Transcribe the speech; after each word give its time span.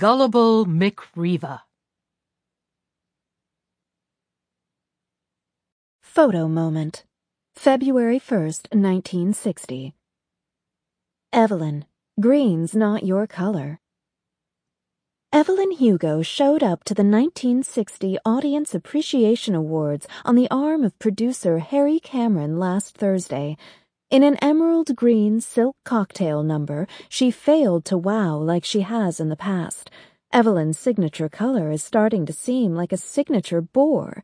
Gullible 0.00 0.66
Mick 0.66 0.98
Riva. 1.14 1.62
Photo 6.00 6.48
Moment 6.48 7.04
February 7.54 8.18
1st, 8.18 8.74
1960 8.74 9.94
Evelyn, 11.32 11.84
green's 12.20 12.74
not 12.74 13.04
your 13.04 13.26
color. 13.26 13.80
Evelyn 15.32 15.70
Hugo 15.70 16.20
showed 16.20 16.62
up 16.62 16.84
to 16.84 16.94
the 16.94 17.04
1960 17.04 18.18
Audience 18.24 18.74
Appreciation 18.74 19.54
Awards 19.54 20.08
on 20.24 20.34
the 20.34 20.50
arm 20.50 20.84
of 20.84 20.98
producer 20.98 21.58
Harry 21.58 22.00
Cameron 22.00 22.58
last 22.58 22.96
Thursday. 22.96 23.56
In 24.12 24.22
an 24.22 24.36
emerald 24.42 24.94
green 24.94 25.40
silk 25.40 25.74
cocktail 25.86 26.42
number, 26.42 26.86
she 27.08 27.30
failed 27.30 27.86
to 27.86 27.96
wow 27.96 28.36
like 28.36 28.62
she 28.62 28.82
has 28.82 29.18
in 29.18 29.30
the 29.30 29.36
past. 29.36 29.90
Evelyn's 30.30 30.78
signature 30.78 31.30
color 31.30 31.70
is 31.70 31.82
starting 31.82 32.26
to 32.26 32.32
seem 32.34 32.74
like 32.74 32.92
a 32.92 32.98
signature 32.98 33.62
bore. 33.62 34.22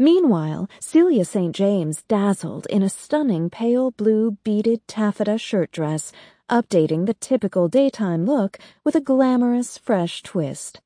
Meanwhile, 0.00 0.68
Celia 0.80 1.24
St. 1.24 1.54
James 1.54 2.02
dazzled 2.08 2.66
in 2.66 2.82
a 2.82 2.88
stunning 2.88 3.48
pale 3.48 3.92
blue 3.92 4.38
beaded 4.42 4.80
taffeta 4.88 5.38
shirt 5.38 5.70
dress, 5.70 6.10
updating 6.50 7.06
the 7.06 7.14
typical 7.14 7.68
daytime 7.68 8.26
look 8.26 8.58
with 8.82 8.96
a 8.96 9.00
glamorous, 9.00 9.78
fresh 9.78 10.20
twist. 10.24 10.80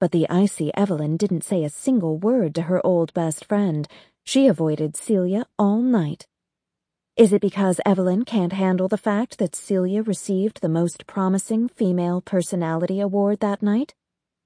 But 0.00 0.10
the 0.10 0.26
icy 0.30 0.74
Evelyn 0.74 1.18
didn't 1.18 1.44
say 1.44 1.64
a 1.64 1.68
single 1.68 2.16
word 2.16 2.54
to 2.54 2.62
her 2.62 2.80
old 2.86 3.12
best 3.12 3.44
friend. 3.44 3.86
She 4.24 4.46
avoided 4.46 4.96
Celia 4.96 5.44
all 5.58 5.82
night. 5.82 6.26
Is 7.16 7.32
it 7.32 7.40
because 7.40 7.80
Evelyn 7.86 8.24
can't 8.24 8.52
handle 8.52 8.88
the 8.88 8.98
fact 8.98 9.38
that 9.38 9.54
Celia 9.54 10.02
received 10.02 10.60
the 10.60 10.68
most 10.68 11.06
promising 11.06 11.68
female 11.68 12.20
personality 12.20 12.98
award 12.98 13.38
that 13.38 13.62
night? 13.62 13.94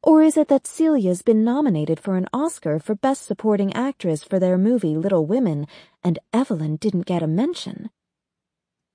Or 0.03 0.21
is 0.21 0.37
it 0.37 0.49
that 0.49 0.67
Celia's 0.67 1.23
been 1.23 1.43
nominated 1.43 1.99
for 1.99 2.19
an 2.19 2.29
Oscar 2.31 2.79
for 2.79 2.95
Best 2.95 3.25
Supporting 3.25 3.73
Actress 3.73 4.23
for 4.23 4.39
their 4.39 4.59
movie 4.59 4.99
Little 4.99 5.25
Women, 5.25 5.67
and 6.05 6.19
Evelyn 6.31 6.77
didn't 6.77 7.07
get 7.07 7.23
a 7.23 7.27
mention? 7.27 7.89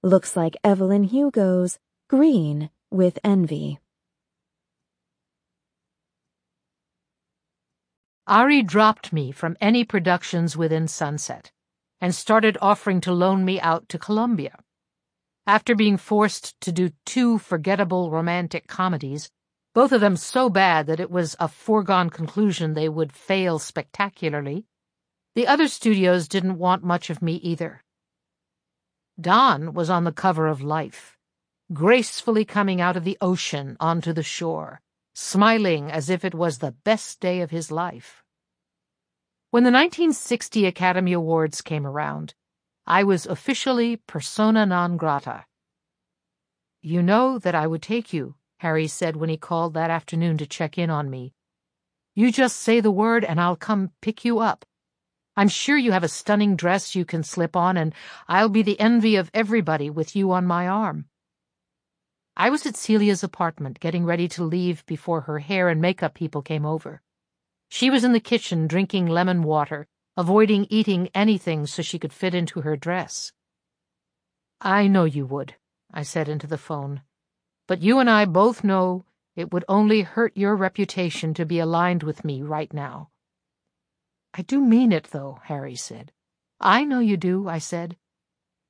Looks 0.03 0.35
like 0.35 0.55
Evelyn 0.63 1.05
Hugo's 1.05 1.79
green 2.07 2.69
with 2.91 3.17
envy. 3.23 3.79
Ari 8.27 8.61
dropped 8.61 9.11
me 9.11 9.31
from 9.31 9.57
any 9.59 9.83
productions 9.83 10.55
within 10.55 10.87
Sunset 10.87 11.51
and 12.03 12.13
started 12.13 12.57
offering 12.61 12.99
to 12.99 13.13
loan 13.13 13.45
me 13.45 13.61
out 13.61 13.87
to 13.87 13.97
Columbia. 13.97 14.59
After 15.47 15.73
being 15.73 15.95
forced 15.95 16.59
to 16.59 16.69
do 16.73 16.91
two 17.05 17.37
forgettable 17.37 18.11
romantic 18.11 18.67
comedies, 18.67 19.29
both 19.73 19.93
of 19.93 20.01
them 20.01 20.17
so 20.17 20.49
bad 20.49 20.85
that 20.87 20.99
it 20.99 21.09
was 21.09 21.37
a 21.39 21.47
foregone 21.47 22.09
conclusion 22.09 22.73
they 22.73 22.89
would 22.89 23.13
fail 23.13 23.57
spectacularly, 23.57 24.65
the 25.33 25.47
other 25.47 25.69
studios 25.69 26.27
didn't 26.27 26.57
want 26.57 26.83
much 26.83 27.09
of 27.09 27.21
me 27.21 27.35
either. 27.35 27.81
Don 29.17 29.73
was 29.73 29.89
on 29.89 30.03
the 30.03 30.11
cover 30.11 30.47
of 30.47 30.61
Life, 30.61 31.17
gracefully 31.71 32.43
coming 32.43 32.81
out 32.81 32.97
of 32.97 33.05
the 33.05 33.17
ocean 33.21 33.77
onto 33.79 34.11
the 34.11 34.23
shore, 34.23 34.81
smiling 35.15 35.89
as 35.89 36.09
if 36.09 36.25
it 36.25 36.35
was 36.35 36.57
the 36.57 36.75
best 36.83 37.21
day 37.21 37.39
of 37.39 37.51
his 37.51 37.71
life. 37.71 38.22
When 39.53 39.63
the 39.63 39.69
1960 39.69 40.65
Academy 40.65 41.13
Awards 41.13 41.61
came 41.61 41.85
around, 41.85 42.33
I 42.87 43.03
was 43.03 43.27
officially 43.27 43.97
persona 43.97 44.65
non 44.65 44.97
grata. 44.97 45.45
You 46.81 47.03
know 47.03 47.37
that 47.37 47.53
I 47.53 47.67
would 47.67 47.83
take 47.83 48.11
you, 48.11 48.33
Harry 48.61 48.87
said 48.87 49.15
when 49.15 49.29
he 49.29 49.37
called 49.37 49.75
that 49.75 49.91
afternoon 49.91 50.39
to 50.39 50.47
check 50.47 50.79
in 50.79 50.89
on 50.89 51.07
me. 51.07 51.35
You 52.15 52.31
just 52.31 52.61
say 52.61 52.79
the 52.79 52.89
word 52.89 53.23
and 53.23 53.39
I'll 53.39 53.55
come 53.55 53.91
pick 54.01 54.25
you 54.25 54.39
up. 54.39 54.65
I'm 55.37 55.49
sure 55.49 55.77
you 55.77 55.91
have 55.91 56.03
a 56.03 56.07
stunning 56.07 56.55
dress 56.55 56.95
you 56.95 57.05
can 57.05 57.21
slip 57.21 57.55
on, 57.55 57.77
and 57.77 57.93
I'll 58.27 58.49
be 58.49 58.63
the 58.63 58.79
envy 58.79 59.17
of 59.17 59.29
everybody 59.35 59.87
with 59.87 60.15
you 60.15 60.31
on 60.31 60.47
my 60.47 60.67
arm. 60.67 61.05
I 62.35 62.49
was 62.49 62.65
at 62.65 62.75
Celia's 62.75 63.23
apartment 63.23 63.79
getting 63.79 64.03
ready 64.03 64.27
to 64.29 64.43
leave 64.43 64.83
before 64.87 65.21
her 65.21 65.37
hair 65.37 65.69
and 65.69 65.79
makeup 65.79 66.15
people 66.15 66.41
came 66.41 66.65
over. 66.65 67.02
She 67.73 67.89
was 67.89 68.03
in 68.03 68.11
the 68.11 68.19
kitchen 68.19 68.67
drinking 68.67 69.07
lemon 69.07 69.41
water, 69.41 69.87
avoiding 70.15 70.67
eating 70.69 71.09
anything 71.15 71.65
so 71.65 71.81
she 71.81 71.97
could 71.97 72.13
fit 72.13 72.35
into 72.35 72.61
her 72.61 72.77
dress. 72.77 73.33
I 74.61 74.85
know 74.85 75.05
you 75.05 75.25
would, 75.25 75.55
I 75.91 76.03
said 76.03 76.29
into 76.29 76.45
the 76.45 76.59
phone. 76.59 77.01
But 77.67 77.81
you 77.81 77.97
and 77.97 78.11
I 78.11 78.25
both 78.25 78.63
know 78.63 79.05
it 79.35 79.51
would 79.51 79.65
only 79.67 80.03
hurt 80.03 80.37
your 80.37 80.55
reputation 80.55 81.33
to 81.33 81.47
be 81.47 81.57
aligned 81.57 82.03
with 82.03 82.23
me 82.23 82.43
right 82.43 82.71
now. 82.71 83.09
I 84.35 84.43
do 84.43 84.61
mean 84.61 84.91
it, 84.91 85.05
though, 85.05 85.39
Harry 85.45 85.75
said. 85.75 86.11
I 86.59 86.83
know 86.83 86.99
you 86.99 87.17
do, 87.17 87.49
I 87.49 87.57
said. 87.57 87.97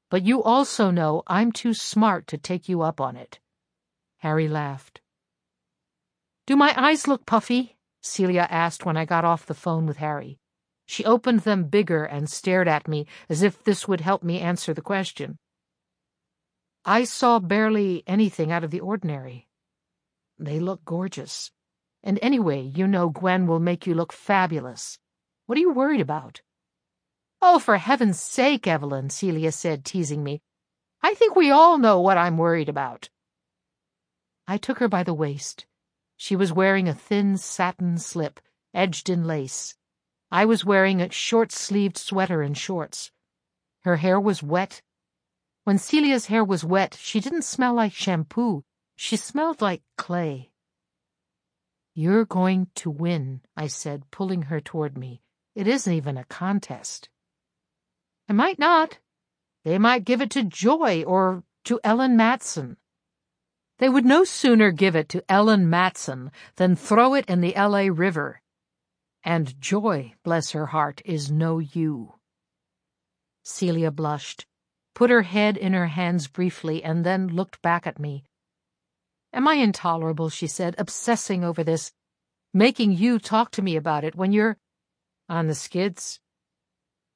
But 0.10 0.24
you 0.24 0.42
also 0.42 0.92
know 0.92 1.24
I'm 1.28 1.52
too 1.52 1.74
smart 1.74 2.26
to 2.28 2.38
take 2.38 2.70
you 2.70 2.82
up 2.82 3.02
on 3.02 3.18
it. 3.18 3.42
Harry 4.20 4.48
laughed. 4.48 5.02
Do 6.48 6.56
my 6.56 6.74
eyes 6.82 7.06
look 7.06 7.26
puffy? 7.26 7.76
Celia 8.04 8.48
asked 8.50 8.86
when 8.86 8.98
I 8.98 9.06
got 9.06 9.26
off 9.26 9.46
the 9.46 9.54
phone 9.54 9.86
with 9.86 9.98
Harry. 9.98 10.38
She 10.86 11.06
opened 11.06 11.40
them 11.40 11.70
bigger 11.70 12.04
and 12.04 12.30
stared 12.30 12.68
at 12.68 12.88
me 12.88 13.08
as 13.30 13.42
if 13.42 13.64
this 13.64 13.88
would 13.88 14.02
help 14.02 14.22
me 14.22 14.40
answer 14.40 14.74
the 14.74 14.82
question. 14.82 15.38
I 16.86 17.06
saw 17.06 17.40
barely 17.40 18.04
anything 18.06 18.52
out 18.52 18.66
of 18.66 18.72
the 18.72 18.82
ordinary. 18.82 19.48
They 20.38 20.60
look 20.60 20.84
gorgeous. 20.84 21.52
And 22.04 22.20
anyway, 22.22 22.62
you 22.62 22.86
know 22.86 23.10
Gwen 23.10 23.48
will 23.48 23.62
make 23.62 23.88
you 23.88 23.96
look 23.96 24.12
fabulous. 24.12 25.00
What 25.46 25.58
are 25.58 25.62
you 25.62 25.72
worried 25.72 26.02
about? 26.02 26.42
Oh, 27.42 27.60
for 27.60 27.78
heaven's 27.78 28.20
sake, 28.20 28.68
Evelyn, 28.68 29.10
Celia 29.10 29.54
said, 29.54 29.86
teasing 29.86 30.24
me. 30.24 30.42
I 31.02 31.14
think 31.14 31.36
we 31.36 31.52
all 31.52 31.78
know 31.78 32.02
what 32.02 32.18
I'm 32.18 32.38
worried 32.38 32.70
about. 32.70 33.10
I 34.48 34.58
took 34.58 34.80
her 34.80 34.90
by 34.90 35.04
the 35.04 35.14
waist. 35.14 35.66
She 36.24 36.38
was 36.38 36.54
wearing 36.54 36.88
a 36.88 36.94
thin 36.94 37.36
satin 37.36 37.98
slip, 37.98 38.40
edged 38.74 39.10
in 39.10 39.26
lace. 39.26 39.76
I 40.32 40.46
was 40.46 40.64
wearing 40.64 41.02
a 41.02 41.12
short-sleeved 41.12 41.98
sweater 41.98 42.42
and 42.42 42.58
shorts. 42.58 43.12
Her 43.82 43.98
hair 43.98 44.18
was 44.18 44.42
wet. 44.42 44.82
When 45.66 45.78
Celia's 45.78 46.28
hair 46.28 46.42
was 46.42 46.64
wet, 46.64 46.98
she 46.98 47.20
didn't 47.20 47.42
smell 47.42 47.74
like 47.74 47.92
shampoo. 47.92 48.64
She 48.96 49.18
smelled 49.18 49.60
like 49.60 49.82
clay. 49.98 50.52
You're 51.94 52.24
going 52.24 52.68
to 52.76 52.90
win, 52.90 53.42
I 53.58 53.68
said, 53.68 54.10
pulling 54.10 54.44
her 54.44 54.62
toward 54.62 54.98
me. 54.98 55.22
It 55.56 55.68
isn't 55.68 55.92
even 55.92 56.18
a 56.18 56.24
contest. 56.24 57.10
I 58.30 58.32
might 58.32 58.60
not. 58.60 58.98
They 59.66 59.78
might 59.78 60.06
give 60.06 60.22
it 60.22 60.32
to 60.32 60.44
Joy 60.46 61.04
or 61.04 61.44
to 61.66 61.82
Ellen 61.84 62.16
Matson. 62.16 62.78
They 63.84 63.90
would 63.90 64.06
no 64.06 64.24
sooner 64.24 64.72
give 64.72 64.96
it 64.96 65.10
to 65.10 65.30
Ellen 65.30 65.70
Matson 65.70 66.32
than 66.56 66.74
throw 66.74 67.16
it 67.16 67.26
in 67.26 67.42
the 67.42 67.54
L.A. 67.54 67.90
River. 67.90 68.42
And 69.26 69.60
Joy, 69.60 70.14
bless 70.24 70.52
her 70.52 70.68
heart, 70.68 71.02
is 71.04 71.30
no 71.30 71.60
you. 71.60 72.14
Celia 73.44 73.92
blushed, 73.92 74.46
put 74.96 75.10
her 75.10 75.24
head 75.24 75.58
in 75.58 75.74
her 75.74 75.88
hands 75.88 76.30
briefly, 76.30 76.82
and 76.82 77.06
then 77.06 77.28
looked 77.28 77.62
back 77.62 77.86
at 77.86 78.00
me. 78.00 78.24
Am 79.34 79.50
I 79.50 79.56
intolerable, 79.56 80.30
she 80.30 80.48
said, 80.48 80.76
obsessing 80.78 81.44
over 81.44 81.62
this, 81.62 81.92
making 82.54 82.94
you 82.94 83.20
talk 83.20 83.52
to 83.52 83.62
me 83.62 83.76
about 83.76 84.06
it 84.06 84.16
when 84.16 84.32
you're 84.32 84.56
on 85.28 85.48
the 85.48 85.56
skids? 85.56 86.22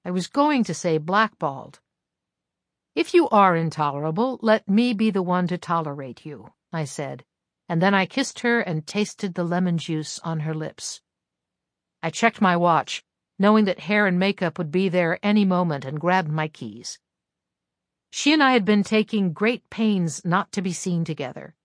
I 0.04 0.12
was 0.12 0.28
going 0.28 0.66
to 0.66 0.74
say 0.74 0.98
blackballed, 0.98 1.80
if 2.98 3.14
you 3.14 3.30
are 3.30 3.56
intolerable, 3.56 4.40
let 4.42 4.68
me 4.68 4.92
be 4.92 5.12
the 5.12 5.22
one 5.22 5.46
to 5.50 5.58
tolerate 5.60 6.26
you, 6.26 6.50
I 6.72 6.84
said, 6.84 7.24
and 7.70 7.82
then 7.82 7.94
I 7.94 8.06
kissed 8.06 8.40
her 8.40 8.60
and 8.60 8.86
tasted 8.86 9.34
the 9.34 9.44
lemon 9.44 9.78
juice 9.78 10.20
on 10.20 10.42
her 10.42 10.54
lips. 10.54 11.02
I 12.02 12.10
checked 12.10 12.42
my 12.42 12.56
watch, 12.56 13.04
knowing 13.40 13.66
that 13.66 13.82
hair 13.82 14.06
and 14.08 14.20
makeup 14.20 14.58
would 14.58 14.72
be 14.72 14.90
there 14.90 15.20
any 15.24 15.46
moment, 15.46 15.86
and 15.86 16.00
grabbed 16.00 16.30
my 16.30 16.48
keys. 16.48 17.00
She 18.10 18.34
and 18.34 18.42
I 18.42 18.54
had 18.54 18.66
been 18.66 18.84
taking 18.84 19.34
great 19.34 19.70
pains 19.70 20.24
not 20.24 20.52
to 20.54 20.62
be 20.62 20.74
seen 20.74 21.04
together. 21.04 21.56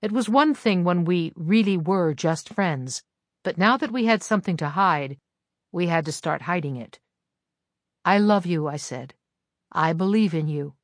It 0.00 0.12
was 0.12 0.28
one 0.28 0.54
thing 0.54 0.84
when 0.84 1.04
we 1.04 1.32
really 1.34 1.76
were 1.76 2.14
just 2.14 2.52
friends, 2.52 3.02
but 3.42 3.58
now 3.58 3.76
that 3.76 3.90
we 3.90 4.04
had 4.04 4.22
something 4.22 4.56
to 4.58 4.68
hide, 4.68 5.18
we 5.72 5.86
had 5.86 6.04
to 6.04 6.12
start 6.12 6.42
hiding 6.42 6.76
it. 6.76 7.00
I 8.04 8.18
love 8.18 8.46
you, 8.46 8.68
I 8.68 8.76
said. 8.76 9.14
I 9.72 9.92
believe 9.92 10.34
in 10.34 10.48
you. 10.48 10.74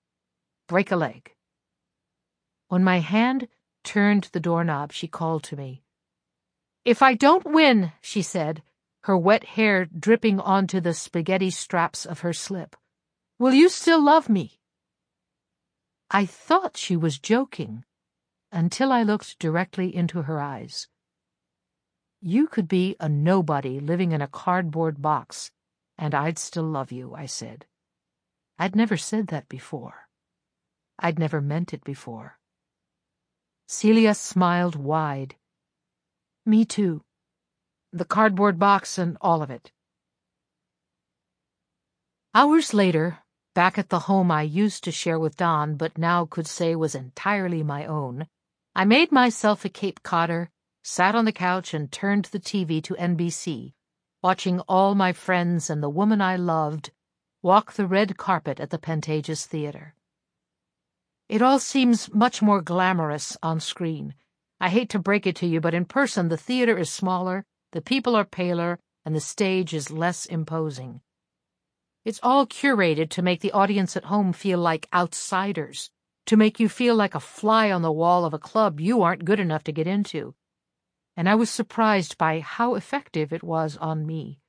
Break 0.66 0.90
a 0.90 0.96
leg. 0.96 1.32
When 2.68 2.82
my 2.82 2.98
hand 2.98 3.48
turned 3.84 4.24
the 4.32 4.40
doorknob, 4.40 4.90
she 4.92 5.06
called 5.06 5.44
to 5.44 5.56
me. 5.56 5.82
If 6.84 7.02
I 7.02 7.14
don't 7.14 7.44
win, 7.46 7.92
she 8.00 8.22
said, 8.22 8.62
her 9.04 9.16
wet 9.16 9.44
hair 9.44 9.84
dripping 9.84 10.40
onto 10.40 10.80
the 10.80 10.94
spaghetti 10.94 11.50
straps 11.50 12.04
of 12.04 12.20
her 12.20 12.32
slip, 12.32 12.74
will 13.38 13.52
you 13.52 13.68
still 13.68 14.02
love 14.02 14.28
me? 14.28 14.58
I 16.10 16.26
thought 16.26 16.76
she 16.76 16.96
was 16.96 17.18
joking. 17.18 17.84
until 18.54 18.92
I 18.92 19.02
looked 19.02 19.40
directly 19.40 19.94
into 19.94 20.22
her 20.22 20.40
eyes. 20.40 20.86
You 22.20 22.46
could 22.46 22.68
be 22.68 22.94
a 23.00 23.08
nobody 23.08 23.80
living 23.80 24.12
in 24.12 24.22
a 24.22 24.28
cardboard 24.28 25.02
box, 25.02 25.50
and 25.98 26.14
I'd 26.14 26.38
still 26.38 26.64
love 26.64 26.92
you, 26.92 27.14
I 27.14 27.26
said. 27.26 27.66
I'd 28.56 28.76
never 28.76 28.96
said 28.96 29.26
that 29.26 29.48
before. 29.48 30.08
I'd 31.00 31.18
never 31.18 31.40
meant 31.40 31.74
it 31.74 31.82
before. 31.82 32.38
Celia 33.66 34.14
smiled 34.14 34.76
wide. 34.76 35.36
Me 36.44 36.64
too. 36.64 37.02
The 37.92 38.04
cardboard 38.04 38.58
box 38.58 38.98
and 38.98 39.16
all 39.20 39.42
of 39.42 39.50
it. 39.50 39.72
Hours 42.34 42.74
later, 42.74 43.20
back 43.54 43.78
at 43.78 43.88
the 43.88 44.00
home 44.00 44.30
I 44.30 44.42
used 44.42 44.84
to 44.84 44.92
share 44.92 45.18
with 45.18 45.36
Don 45.36 45.76
but 45.76 45.96
now 45.96 46.26
could 46.26 46.46
say 46.46 46.74
was 46.74 46.94
entirely 46.94 47.62
my 47.62 47.86
own, 47.86 48.26
I 48.74 48.84
made 48.84 49.12
myself 49.12 49.64
a 49.64 49.68
Cape 49.68 50.02
Codder 50.02 50.50
sat 50.82 51.14
on 51.14 51.24
the 51.24 51.32
couch 51.32 51.72
and 51.72 51.90
turned 51.90 52.26
the 52.26 52.40
TV 52.40 52.82
to 52.82 52.94
NBC, 52.94 53.72
watching 54.22 54.60
all 54.60 54.94
my 54.94 55.12
friends 55.12 55.70
and 55.70 55.82
the 55.82 55.88
woman 55.88 56.20
I 56.20 56.36
loved 56.36 56.90
walk 57.40 57.74
the 57.74 57.86
red 57.86 58.16
carpet 58.16 58.58
at 58.58 58.70
the 58.70 58.78
Pantages 58.78 59.46
Theater. 59.46 59.94
It 61.34 61.42
all 61.42 61.58
seems 61.58 62.14
much 62.14 62.42
more 62.42 62.62
glamorous 62.62 63.36
on 63.42 63.58
screen. 63.58 64.14
I 64.60 64.68
hate 64.68 64.88
to 64.90 65.00
break 65.00 65.26
it 65.26 65.34
to 65.36 65.46
you, 65.46 65.60
but 65.60 65.74
in 65.74 65.84
person 65.84 66.28
the 66.28 66.36
theater 66.36 66.78
is 66.78 66.88
smaller, 66.90 67.44
the 67.72 67.82
people 67.82 68.14
are 68.14 68.24
paler, 68.24 68.78
and 69.04 69.16
the 69.16 69.20
stage 69.20 69.74
is 69.74 69.90
less 69.90 70.26
imposing. 70.26 71.00
It's 72.04 72.20
all 72.22 72.46
curated 72.46 73.10
to 73.10 73.22
make 73.22 73.40
the 73.40 73.50
audience 73.50 73.96
at 73.96 74.04
home 74.04 74.32
feel 74.32 74.60
like 74.60 74.88
outsiders, 74.94 75.90
to 76.26 76.36
make 76.36 76.60
you 76.60 76.68
feel 76.68 76.94
like 76.94 77.16
a 77.16 77.26
fly 77.36 77.72
on 77.72 77.82
the 77.82 77.90
wall 77.90 78.24
of 78.24 78.32
a 78.32 78.38
club 78.38 78.78
you 78.78 79.02
aren't 79.02 79.24
good 79.24 79.40
enough 79.40 79.64
to 79.64 79.72
get 79.72 79.88
into 79.88 80.36
and 81.16 81.28
I 81.28 81.34
was 81.34 81.50
surprised 81.50 82.18
by 82.18 82.40
how 82.40 82.74
effective 82.74 83.32
it 83.32 83.42
was 83.42 83.76
on 83.76 84.06
me, 84.06 84.40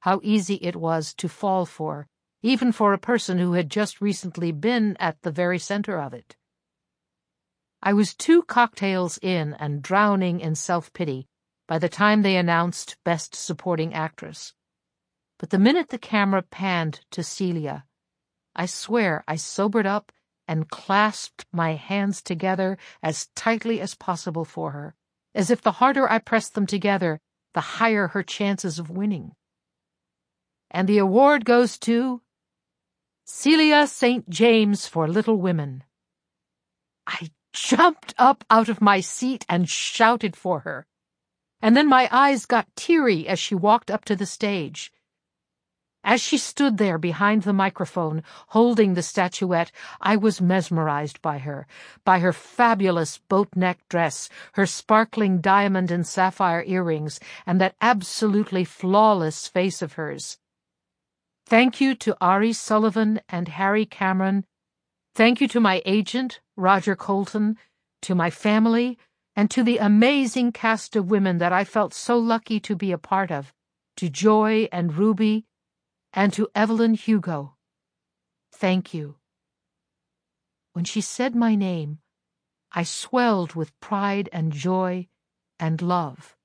how 0.00 0.20
easy 0.22 0.56
it 0.56 0.76
was 0.76 1.14
to 1.14 1.28
fall 1.28 1.64
for, 1.64 2.08
even 2.42 2.72
for 2.72 2.92
a 2.92 2.98
person 2.98 3.38
who 3.38 3.52
had 3.52 3.70
just 3.70 4.00
recently 4.00 4.52
been 4.52 4.96
at 4.98 5.20
the 5.22 5.30
very 5.30 5.58
center 5.58 6.00
of 6.00 6.12
it. 6.12 6.36
I 7.82 7.92
was 7.92 8.14
two 8.14 8.42
cocktails 8.42 9.18
in 9.22 9.54
and 9.54 9.82
drowning 9.82 10.40
in 10.40 10.54
self-pity 10.54 11.28
by 11.66 11.78
the 11.78 11.88
time 11.88 12.22
they 12.22 12.36
announced 12.36 12.96
Best 13.04 13.34
Supporting 13.34 13.94
Actress. 13.94 14.54
But 15.38 15.50
the 15.50 15.58
minute 15.58 15.90
the 15.90 15.98
camera 15.98 16.42
panned 16.42 17.00
to 17.12 17.22
Celia, 17.22 17.84
I 18.56 18.66
swear 18.66 19.24
I 19.28 19.36
sobered 19.36 19.86
up 19.86 20.10
and 20.46 20.70
clasped 20.70 21.46
my 21.52 21.74
hands 21.74 22.22
together 22.22 22.78
as 23.02 23.28
tightly 23.36 23.80
as 23.80 23.94
possible 23.94 24.44
for 24.44 24.72
her 24.72 24.94
as 25.34 25.50
if 25.50 25.62
the 25.62 25.72
harder 25.72 26.10
I 26.10 26.18
pressed 26.18 26.54
them 26.54 26.66
together, 26.66 27.20
the 27.54 27.60
higher 27.60 28.08
her 28.08 28.24
chances 28.24 28.78
of 28.78 28.90
winning. 28.90 29.32
And 30.70 30.88
the 30.88 30.98
award 30.98 31.44
goes 31.44 31.78
to 31.80 32.22
Celia 33.30 33.86
St. 33.86 34.26
James 34.30 34.86
for 34.86 35.06
Little 35.06 35.36
Women. 35.36 35.84
I 37.06 37.28
jumped 37.52 38.14
up 38.16 38.42
out 38.48 38.70
of 38.70 38.80
my 38.80 39.00
seat 39.00 39.44
and 39.50 39.68
shouted 39.68 40.34
for 40.34 40.60
her. 40.60 40.86
And 41.60 41.76
then 41.76 41.86
my 41.86 42.08
eyes 42.10 42.46
got 42.46 42.74
teary 42.74 43.28
as 43.28 43.38
she 43.38 43.54
walked 43.54 43.90
up 43.90 44.06
to 44.06 44.16
the 44.16 44.24
stage. 44.24 44.90
As 46.02 46.22
she 46.22 46.38
stood 46.38 46.78
there 46.78 46.96
behind 46.96 47.42
the 47.42 47.52
microphone, 47.52 48.22
holding 48.48 48.94
the 48.94 49.02
statuette, 49.02 49.72
I 50.00 50.16
was 50.16 50.40
mesmerized 50.40 51.20
by 51.20 51.36
her, 51.36 51.66
by 52.06 52.20
her 52.20 52.32
fabulous 52.32 53.18
boat-neck 53.28 53.78
dress, 53.90 54.30
her 54.54 54.64
sparkling 54.64 55.42
diamond 55.42 55.90
and 55.90 56.06
sapphire 56.06 56.64
earrings, 56.66 57.20
and 57.46 57.60
that 57.60 57.76
absolutely 57.82 58.64
flawless 58.64 59.46
face 59.46 59.82
of 59.82 59.92
hers. 59.92 60.38
Thank 61.48 61.80
you 61.80 61.94
to 61.94 62.14
Ari 62.20 62.52
Sullivan 62.52 63.22
and 63.26 63.48
Harry 63.48 63.86
Cameron. 63.86 64.44
Thank 65.14 65.40
you 65.40 65.48
to 65.48 65.60
my 65.60 65.80
agent, 65.86 66.40
Roger 66.56 66.94
Colton, 66.94 67.56
to 68.02 68.14
my 68.14 68.28
family, 68.28 68.98
and 69.34 69.50
to 69.52 69.62
the 69.62 69.78
amazing 69.78 70.52
cast 70.52 70.94
of 70.94 71.10
women 71.10 71.38
that 71.38 71.50
I 71.50 71.64
felt 71.64 71.94
so 71.94 72.18
lucky 72.18 72.60
to 72.60 72.76
be 72.76 72.92
a 72.92 72.98
part 72.98 73.30
of, 73.30 73.54
to 73.96 74.10
Joy 74.10 74.68
and 74.70 74.94
Ruby, 74.94 75.46
and 76.12 76.34
to 76.34 76.50
Evelyn 76.54 76.92
Hugo, 76.92 77.54
thank 78.52 78.92
you. 78.92 79.16
When 80.74 80.84
she 80.84 81.00
said 81.00 81.34
my 81.34 81.54
name, 81.54 82.00
I 82.72 82.82
swelled 82.82 83.54
with 83.54 83.80
pride 83.80 84.28
and 84.34 84.52
joy 84.52 85.08
and 85.58 85.80
love. 85.80 86.36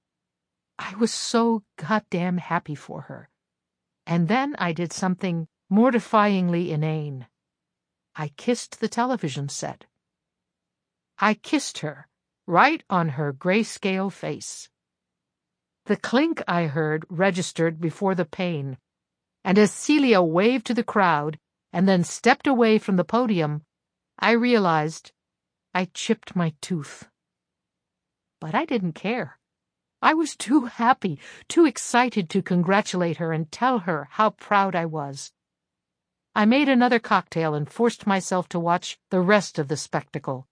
I 0.79 0.95
was 0.95 1.13
so 1.13 1.63
goddamn 1.75 2.37
happy 2.37 2.75
for 2.75 3.01
her. 3.01 3.29
And 4.05 4.27
then 4.27 4.55
I 4.59 4.73
did 4.73 4.93
something 4.93 5.47
mortifyingly 5.71 6.69
inane. 6.69 7.27
I 8.15 8.29
kissed 8.29 8.79
the 8.79 8.89
television 8.89 9.49
set. 9.49 9.85
I 11.19 11.33
kissed 11.33 11.79
her, 11.79 12.07
right 12.45 12.83
on 12.89 13.09
her 13.09 13.33
grayscale 13.33 14.11
face. 14.11 14.69
The 15.85 15.97
clink 15.97 16.41
I 16.47 16.67
heard 16.67 17.05
registered 17.09 17.79
before 17.79 18.15
the 18.15 18.25
pain 18.25 18.77
and 19.43 19.57
as 19.57 19.71
Celia 19.71 20.21
waved 20.21 20.65
to 20.67 20.73
the 20.73 20.83
crowd 20.83 21.37
and 21.73 21.87
then 21.87 22.03
stepped 22.03 22.47
away 22.47 22.77
from 22.77 22.95
the 22.95 23.03
podium, 23.03 23.63
I 24.17 24.31
realized 24.31 25.11
I 25.73 25.89
chipped 25.93 26.35
my 26.35 26.53
tooth. 26.61 27.09
But 28.39 28.55
I 28.55 28.65
didn't 28.65 28.93
care. 28.93 29.39
I 30.03 30.13
was 30.13 30.35
too 30.35 30.65
happy, 30.65 31.17
too 31.47 31.65
excited 31.65 32.29
to 32.31 32.41
congratulate 32.41 33.17
her 33.17 33.31
and 33.31 33.49
tell 33.49 33.79
her 33.79 34.09
how 34.11 34.31
proud 34.31 34.75
I 34.75 34.85
was. 34.85 35.31
I 36.35 36.43
made 36.43 36.67
another 36.67 36.99
cocktail 36.99 37.53
and 37.53 37.71
forced 37.71 38.05
myself 38.05 38.49
to 38.49 38.59
watch 38.59 38.99
the 39.11 39.21
rest 39.21 39.57
of 39.59 39.69
the 39.69 39.77
spectacle. 39.77 40.49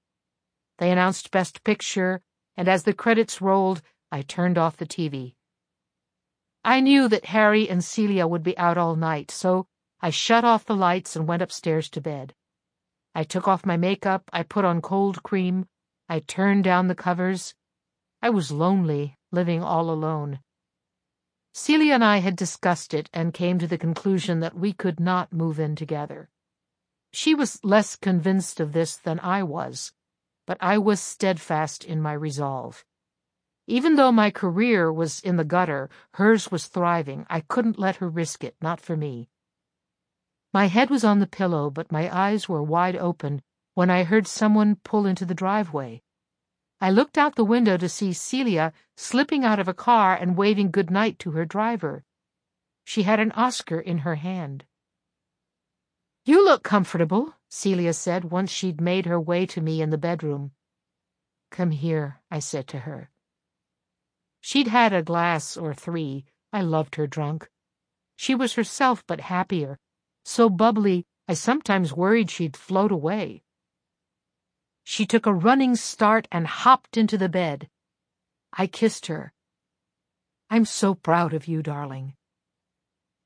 They 0.77 0.89
announced 0.89 1.31
Best 1.31 1.65
Picture, 1.65 2.21
and 2.55 2.69
as 2.69 2.83
the 2.83 2.93
credits 2.93 3.41
rolled, 3.41 3.81
I 4.09 4.21
turned 4.21 4.57
off 4.57 4.77
the 4.77 4.85
TV. 4.85 5.35
I 6.63 6.79
knew 6.79 7.09
that 7.09 7.25
Harry 7.25 7.69
and 7.69 7.83
Celia 7.83 8.27
would 8.27 8.43
be 8.43 8.57
out 8.57 8.77
all 8.77 8.95
night, 8.95 9.31
so 9.31 9.67
I 9.99 10.11
shut 10.11 10.45
off 10.45 10.63
the 10.63 10.77
lights 10.77 11.17
and 11.17 11.27
went 11.27 11.41
upstairs 11.41 11.89
to 11.89 11.99
bed. 11.99 12.33
I 13.13 13.25
took 13.25 13.49
off 13.49 13.65
my 13.65 13.75
makeup, 13.75 14.29
I 14.31 14.43
put 14.43 14.63
on 14.63 14.81
cold 14.81 15.23
cream, 15.23 15.67
I 16.07 16.19
turned 16.19 16.63
down 16.63 16.87
the 16.87 16.95
covers. 16.95 17.53
I 18.21 18.29
was 18.29 18.49
lonely, 18.49 19.17
living 19.31 19.63
all 19.63 19.89
alone. 19.89 20.39
Celia 21.53 21.95
and 21.95 22.03
I 22.03 22.17
had 22.17 22.35
discussed 22.35 22.93
it 22.93 23.09
and 23.13 23.33
came 23.33 23.59
to 23.59 23.67
the 23.67 23.77
conclusion 23.77 24.39
that 24.39 24.55
we 24.55 24.73
could 24.73 24.99
not 24.99 25.33
move 25.33 25.59
in 25.59 25.75
together. 25.75 26.29
She 27.11 27.35
was 27.35 27.63
less 27.63 27.95
convinced 27.95 28.59
of 28.59 28.71
this 28.71 28.95
than 28.95 29.19
I 29.19 29.43
was, 29.43 29.91
but 30.47 30.57
I 30.61 30.77
was 30.77 31.01
steadfast 31.01 31.83
in 31.83 32.01
my 32.01 32.13
resolve. 32.13 32.85
Even 33.67 33.95
though 33.95 34.11
my 34.11 34.31
career 34.31 34.91
was 34.91 35.19
in 35.19 35.35
the 35.35 35.43
gutter, 35.43 35.89
hers 36.13 36.51
was 36.51 36.67
thriving. 36.67 37.25
I 37.29 37.41
couldn't 37.41 37.79
let 37.79 37.97
her 37.97 38.09
risk 38.09 38.43
it, 38.43 38.55
not 38.61 38.79
for 38.79 38.97
me. 38.97 39.29
My 40.53 40.65
head 40.65 40.89
was 40.89 41.03
on 41.03 41.19
the 41.19 41.27
pillow, 41.27 41.69
but 41.69 41.91
my 41.91 42.13
eyes 42.13 42.49
were 42.49 42.63
wide 42.63 42.95
open 42.95 43.41
when 43.73 43.89
I 43.89 44.03
heard 44.03 44.27
someone 44.27 44.75
pull 44.75 45.05
into 45.05 45.25
the 45.25 45.35
driveway. 45.35 46.01
I 46.83 46.89
looked 46.89 47.15
out 47.15 47.35
the 47.35 47.45
window 47.45 47.77
to 47.77 47.87
see 47.87 48.11
Celia 48.11 48.73
slipping 48.97 49.45
out 49.45 49.59
of 49.59 49.67
a 49.67 49.73
car 49.73 50.15
and 50.15 50.35
waving 50.35 50.71
good 50.71 50.89
night 50.89 51.19
to 51.19 51.31
her 51.31 51.45
driver. 51.45 52.03
She 52.83 53.03
had 53.03 53.19
an 53.19 53.31
Oscar 53.33 53.79
in 53.79 53.99
her 53.99 54.15
hand. 54.15 54.65
You 56.25 56.43
look 56.43 56.63
comfortable, 56.63 57.35
Celia 57.49 57.93
said 57.93 58.31
once 58.31 58.49
she'd 58.49 58.81
made 58.81 59.05
her 59.05 59.19
way 59.19 59.45
to 59.45 59.61
me 59.61 59.79
in 59.79 59.91
the 59.91 59.97
bedroom. 59.99 60.53
Come 61.51 61.69
here, 61.69 62.19
I 62.31 62.39
said 62.39 62.67
to 62.69 62.79
her. 62.79 63.11
She'd 64.39 64.67
had 64.67 64.91
a 64.91 65.03
glass 65.03 65.55
or 65.55 65.75
three. 65.75 66.25
I 66.51 66.61
loved 66.61 66.95
her 66.95 67.05
drunk. 67.05 67.47
She 68.15 68.33
was 68.33 68.55
herself 68.55 69.05
but 69.05 69.21
happier, 69.21 69.77
so 70.25 70.49
bubbly 70.49 71.05
I 71.27 71.35
sometimes 71.35 71.93
worried 71.93 72.31
she'd 72.31 72.57
float 72.57 72.91
away. 72.91 73.43
She 74.91 75.05
took 75.05 75.25
a 75.25 75.33
running 75.33 75.77
start 75.77 76.27
and 76.33 76.45
hopped 76.45 76.97
into 76.97 77.17
the 77.17 77.29
bed. 77.29 77.69
I 78.51 78.67
kissed 78.67 79.05
her. 79.05 79.31
I'm 80.49 80.65
so 80.65 80.95
proud 80.95 81.33
of 81.33 81.47
you, 81.47 81.63
darling. 81.63 82.15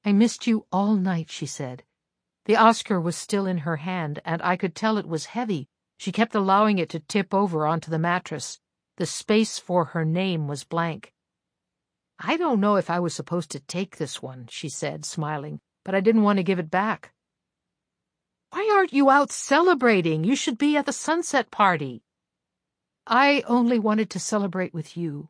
I 0.05 0.12
missed 0.12 0.45
you 0.45 0.67
all 0.72 0.93
night, 0.93 1.31
she 1.31 1.48
said. 1.48 1.81
The 2.45 2.55
Oscar 2.55 3.01
was 3.01 3.15
still 3.15 3.48
in 3.48 3.65
her 3.65 3.77
hand, 3.77 4.22
and 4.24 4.43
I 4.43 4.57
could 4.57 4.75
tell 4.75 5.00
it 5.00 5.07
was 5.07 5.34
heavy. 5.34 5.67
She 5.98 6.12
kept 6.12 6.36
allowing 6.36 6.77
it 6.77 6.89
to 6.89 7.00
tip 7.00 7.34
over 7.34 7.65
onto 7.65 7.89
the 7.89 7.98
mattress. 7.98 8.60
The 8.98 9.07
space 9.07 9.57
for 9.57 9.86
her 9.86 10.05
name 10.05 10.48
was 10.48 10.63
blank. 10.63 11.13
I 12.19 12.38
don't 12.38 12.62
know 12.62 12.75
if 12.75 12.91
I 12.91 13.00
was 13.00 13.15
supposed 13.15 13.50
to 13.53 13.60
take 13.60 13.98
this 13.98 14.22
one, 14.22 14.45
she 14.51 14.69
said, 14.69 15.03
smiling, 15.03 15.60
but 15.84 15.95
I 15.95 16.00
didn't 16.00 16.22
want 16.22 16.38
to 16.38 16.43
give 16.43 16.60
it 16.60 16.69
back. 16.69 17.14
Why 18.55 18.71
aren't 18.74 18.93
you 18.93 19.09
out 19.09 19.33
celebrating? 19.33 20.24
You 20.24 20.33
should 20.33 20.57
be 20.57 20.77
at 20.77 20.85
the 20.85 20.93
sunset 20.93 21.51
party. 21.51 22.03
I 23.05 23.43
only 23.47 23.79
wanted 23.79 24.09
to 24.12 24.19
celebrate 24.19 24.74
with 24.74 24.95
you. 24.95 25.27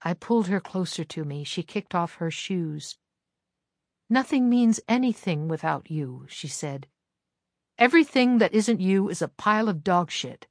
I 0.00 0.14
pulled 0.14 0.46
her 0.46 0.60
closer 0.60 1.02
to 1.02 1.24
me. 1.24 1.42
She 1.42 1.64
kicked 1.64 1.96
off 1.96 2.14
her 2.14 2.30
shoes. 2.30 2.96
Nothing 4.08 4.48
means 4.48 4.78
anything 4.88 5.48
without 5.48 5.90
you, 5.90 6.26
she 6.28 6.46
said. 6.46 6.86
Everything 7.76 8.38
that 8.38 8.54
isn't 8.54 8.80
you 8.80 9.08
is 9.08 9.20
a 9.20 9.26
pile 9.26 9.68
of 9.68 9.82
dog 9.82 10.12
shit. 10.12 10.46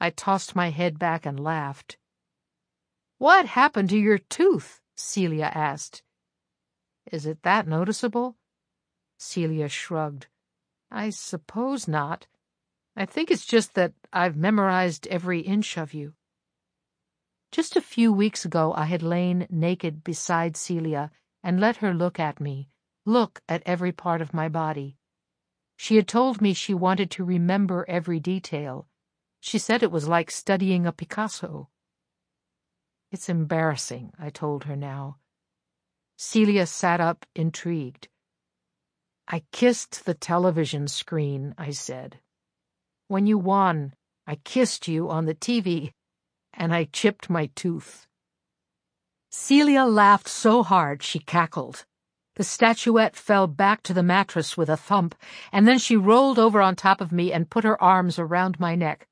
I 0.00 0.10
tossed 0.10 0.56
my 0.56 0.70
head 0.70 0.98
back 0.98 1.24
and 1.24 1.38
laughed. 1.38 1.96
What 3.18 3.46
happened 3.46 3.90
to 3.90 3.96
your 3.96 4.18
tooth? 4.18 4.80
Celia 4.96 5.52
asked. 5.54 6.02
Is 7.12 7.24
it 7.24 7.44
that 7.44 7.68
noticeable? 7.68 8.36
Celia 9.24 9.68
shrugged. 9.68 10.26
I 10.90 11.08
suppose 11.08 11.88
not. 11.88 12.26
I 12.94 13.06
think 13.06 13.30
it's 13.30 13.46
just 13.46 13.74
that 13.74 13.94
I've 14.12 14.36
memorized 14.36 15.06
every 15.06 15.40
inch 15.40 15.78
of 15.78 15.94
you. 15.94 16.12
Just 17.50 17.74
a 17.74 17.80
few 17.80 18.12
weeks 18.12 18.44
ago 18.44 18.74
I 18.76 18.84
had 18.84 19.02
lain 19.02 19.46
naked 19.48 20.04
beside 20.04 20.58
Celia 20.58 21.10
and 21.42 21.58
let 21.58 21.78
her 21.78 21.94
look 21.94 22.20
at 22.20 22.38
me, 22.38 22.68
look 23.06 23.40
at 23.48 23.62
every 23.64 23.92
part 23.92 24.20
of 24.20 24.34
my 24.34 24.48
body. 24.48 24.98
She 25.76 25.96
had 25.96 26.06
told 26.06 26.40
me 26.42 26.52
she 26.52 26.74
wanted 26.74 27.10
to 27.12 27.24
remember 27.24 27.86
every 27.88 28.20
detail. 28.20 28.86
She 29.40 29.58
said 29.58 29.82
it 29.82 29.90
was 29.90 30.06
like 30.06 30.30
studying 30.30 30.86
a 30.86 30.92
Picasso. 30.92 31.70
It's 33.10 33.28
embarrassing, 33.28 34.12
I 34.18 34.28
told 34.30 34.64
her 34.64 34.76
now. 34.76 35.16
Celia 36.16 36.66
sat 36.66 37.00
up, 37.00 37.26
intrigued. 37.34 38.08
I 39.26 39.42
kissed 39.52 40.04
the 40.04 40.14
television 40.14 40.86
screen, 40.86 41.54
I 41.56 41.70
said. 41.70 42.20
When 43.08 43.26
you 43.26 43.38
won, 43.38 43.94
I 44.26 44.36
kissed 44.36 44.86
you 44.88 45.10
on 45.10 45.24
the 45.24 45.34
TV, 45.34 45.92
and 46.52 46.74
I 46.74 46.84
chipped 46.84 47.30
my 47.30 47.50
tooth. 47.54 48.06
Celia 49.30 49.84
laughed 49.84 50.28
so 50.28 50.62
hard 50.62 51.02
she 51.02 51.18
cackled. 51.18 51.84
The 52.36 52.44
statuette 52.44 53.16
fell 53.16 53.46
back 53.46 53.82
to 53.84 53.94
the 53.94 54.02
mattress 54.02 54.56
with 54.56 54.68
a 54.68 54.76
thump, 54.76 55.14
and 55.52 55.66
then 55.66 55.78
she 55.78 55.96
rolled 55.96 56.38
over 56.38 56.60
on 56.60 56.76
top 56.76 57.00
of 57.00 57.12
me 57.12 57.32
and 57.32 57.50
put 57.50 57.64
her 57.64 57.80
arms 57.82 58.18
around 58.18 58.60
my 58.60 58.74
neck. 58.74 59.06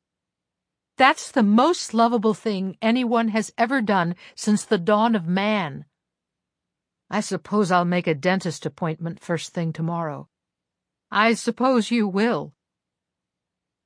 That's 0.99 1.31
the 1.31 1.42
most 1.42 1.95
lovable 1.95 2.35
thing 2.35 2.76
anyone 2.83 3.28
has 3.28 3.52
ever 3.57 3.81
done 3.81 4.14
since 4.35 4.64
the 4.64 4.78
dawn 4.78 5.14
of 5.14 5.26
man. 5.26 5.87
I 7.12 7.21
suppose 7.21 7.71
I'll 7.71 7.85
make 7.85 8.07
a 8.07 8.14
dentist 8.14 8.64
appointment 8.64 9.21
first 9.21 9.52
thing 9.52 9.75
tomorrow. 9.75 10.31
I 11.11 11.35
suppose 11.35 11.90
you 11.90 12.09
will. 12.09 12.54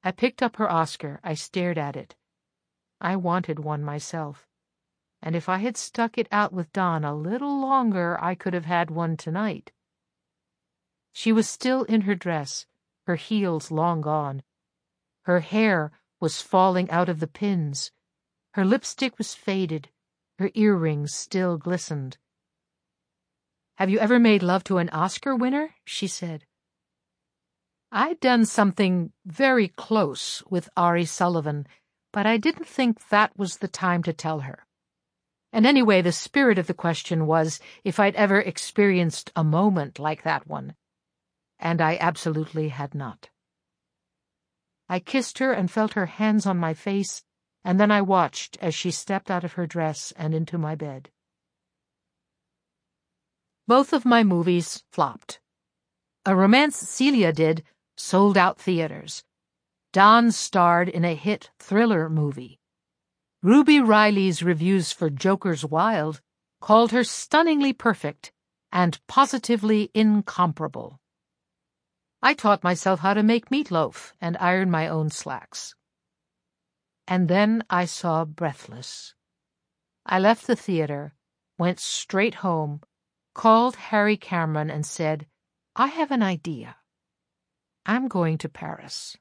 I 0.04 0.12
picked 0.12 0.44
up 0.44 0.56
her 0.56 0.70
Oscar. 0.70 1.18
I 1.24 1.34
stared 1.34 1.76
at 1.76 1.96
it. 1.96 2.14
I 3.00 3.16
wanted 3.16 3.58
one 3.58 3.82
myself. 3.82 4.46
And 5.20 5.34
if 5.34 5.48
I 5.48 5.58
had 5.58 5.76
stuck 5.76 6.16
it 6.16 6.28
out 6.30 6.52
with 6.52 6.72
Don 6.72 7.02
a 7.02 7.16
little 7.16 7.60
longer, 7.60 8.16
I 8.22 8.36
could 8.36 8.54
have 8.54 8.66
had 8.66 8.92
one 8.92 9.16
tonight. 9.16 9.72
She 11.12 11.32
was 11.32 11.48
still 11.48 11.82
in 11.82 12.02
her 12.02 12.14
dress, 12.14 12.66
her 13.08 13.16
heels 13.16 13.72
long 13.72 14.02
gone. 14.02 14.44
Her 15.22 15.40
hair 15.40 15.90
was 16.20 16.40
falling 16.40 16.88
out 16.92 17.08
of 17.08 17.18
the 17.18 17.26
pins. 17.26 17.90
Her 18.52 18.64
lipstick 18.64 19.18
was 19.18 19.34
faded. 19.34 19.88
Her 20.38 20.52
earrings 20.54 21.12
still 21.12 21.58
glistened. 21.58 22.18
Have 23.76 23.90
you 23.90 23.98
ever 23.98 24.18
made 24.18 24.42
love 24.42 24.64
to 24.64 24.78
an 24.78 24.88
Oscar 24.88 25.36
winner? 25.36 25.74
she 25.84 26.06
said. 26.06 26.46
I'd 27.92 28.20
done 28.20 28.46
something 28.46 29.12
very 29.26 29.68
close 29.68 30.42
with 30.48 30.70
Ari 30.76 31.04
Sullivan, 31.04 31.66
but 32.10 32.26
I 32.26 32.38
didn't 32.38 32.66
think 32.66 33.08
that 33.08 33.38
was 33.38 33.58
the 33.58 33.68
time 33.68 34.02
to 34.04 34.14
tell 34.14 34.40
her. 34.40 34.66
And 35.52 35.66
anyway, 35.66 36.00
the 36.00 36.12
spirit 36.12 36.58
of 36.58 36.66
the 36.66 36.74
question 36.74 37.26
was 37.26 37.60
if 37.84 38.00
I'd 38.00 38.16
ever 38.16 38.40
experienced 38.40 39.30
a 39.36 39.44
moment 39.44 39.98
like 39.98 40.22
that 40.22 40.46
one. 40.46 40.74
And 41.58 41.80
I 41.80 41.98
absolutely 42.00 42.70
had 42.70 42.94
not. 42.94 43.28
I 44.88 45.00
kissed 45.00 45.38
her 45.38 45.52
and 45.52 45.70
felt 45.70 45.92
her 45.92 46.06
hands 46.06 46.46
on 46.46 46.56
my 46.56 46.72
face, 46.72 47.22
and 47.62 47.78
then 47.78 47.90
I 47.90 48.00
watched 48.00 48.56
as 48.60 48.74
she 48.74 48.90
stepped 48.90 49.30
out 49.30 49.44
of 49.44 49.54
her 49.54 49.66
dress 49.66 50.12
and 50.16 50.34
into 50.34 50.56
my 50.56 50.74
bed. 50.74 51.10
Both 53.66 53.92
of 53.92 54.04
my 54.04 54.22
movies 54.22 54.84
flopped. 54.92 55.40
A 56.24 56.36
romance 56.36 56.76
Celia 56.76 57.32
did 57.32 57.64
sold 57.96 58.36
out 58.36 58.60
theaters. 58.60 59.24
Don 59.92 60.30
starred 60.30 60.88
in 60.88 61.04
a 61.04 61.14
hit 61.14 61.50
thriller 61.58 62.08
movie. 62.08 62.60
Ruby 63.42 63.80
Riley's 63.80 64.42
reviews 64.42 64.92
for 64.92 65.10
Joker's 65.10 65.64
Wild 65.64 66.20
called 66.60 66.92
her 66.92 67.04
stunningly 67.04 67.72
perfect 67.72 68.32
and 68.72 69.00
positively 69.06 69.90
incomparable. 69.94 71.00
I 72.22 72.34
taught 72.34 72.64
myself 72.64 73.00
how 73.00 73.14
to 73.14 73.22
make 73.22 73.50
meatloaf 73.50 74.12
and 74.20 74.36
iron 74.38 74.70
my 74.70 74.88
own 74.88 75.10
slacks. 75.10 75.74
And 77.06 77.28
then 77.28 77.62
I 77.70 77.84
saw 77.84 78.24
Breathless. 78.24 79.14
I 80.04 80.18
left 80.18 80.46
the 80.46 80.56
theater, 80.56 81.14
went 81.58 81.78
straight 81.78 82.36
home, 82.36 82.80
called 83.36 83.76
Harry 83.76 84.16
Cameron 84.16 84.70
and 84.70 84.86
said, 84.86 85.26
I 85.76 85.88
have 85.88 86.10
an 86.10 86.22
idea. 86.22 86.76
I'm 87.84 88.08
going 88.08 88.38
to 88.38 88.48
Paris. 88.48 89.14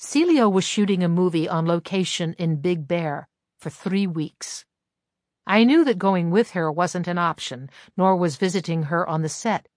Celia 0.00 0.48
was 0.48 0.64
shooting 0.64 1.04
a 1.04 1.08
movie 1.08 1.48
on 1.48 1.64
location 1.64 2.34
in 2.40 2.60
Big 2.60 2.88
Bear 2.88 3.28
for 3.60 3.70
three 3.70 4.08
weeks. 4.08 4.64
I 5.46 5.62
knew 5.62 5.84
that 5.84 5.98
going 5.98 6.32
with 6.32 6.50
her 6.50 6.72
wasn't 6.72 7.06
an 7.06 7.18
option, 7.18 7.70
nor 7.96 8.16
was 8.16 8.34
visiting 8.34 8.84
her 8.90 9.08
on 9.08 9.22
the 9.22 9.28
set. 9.28 9.68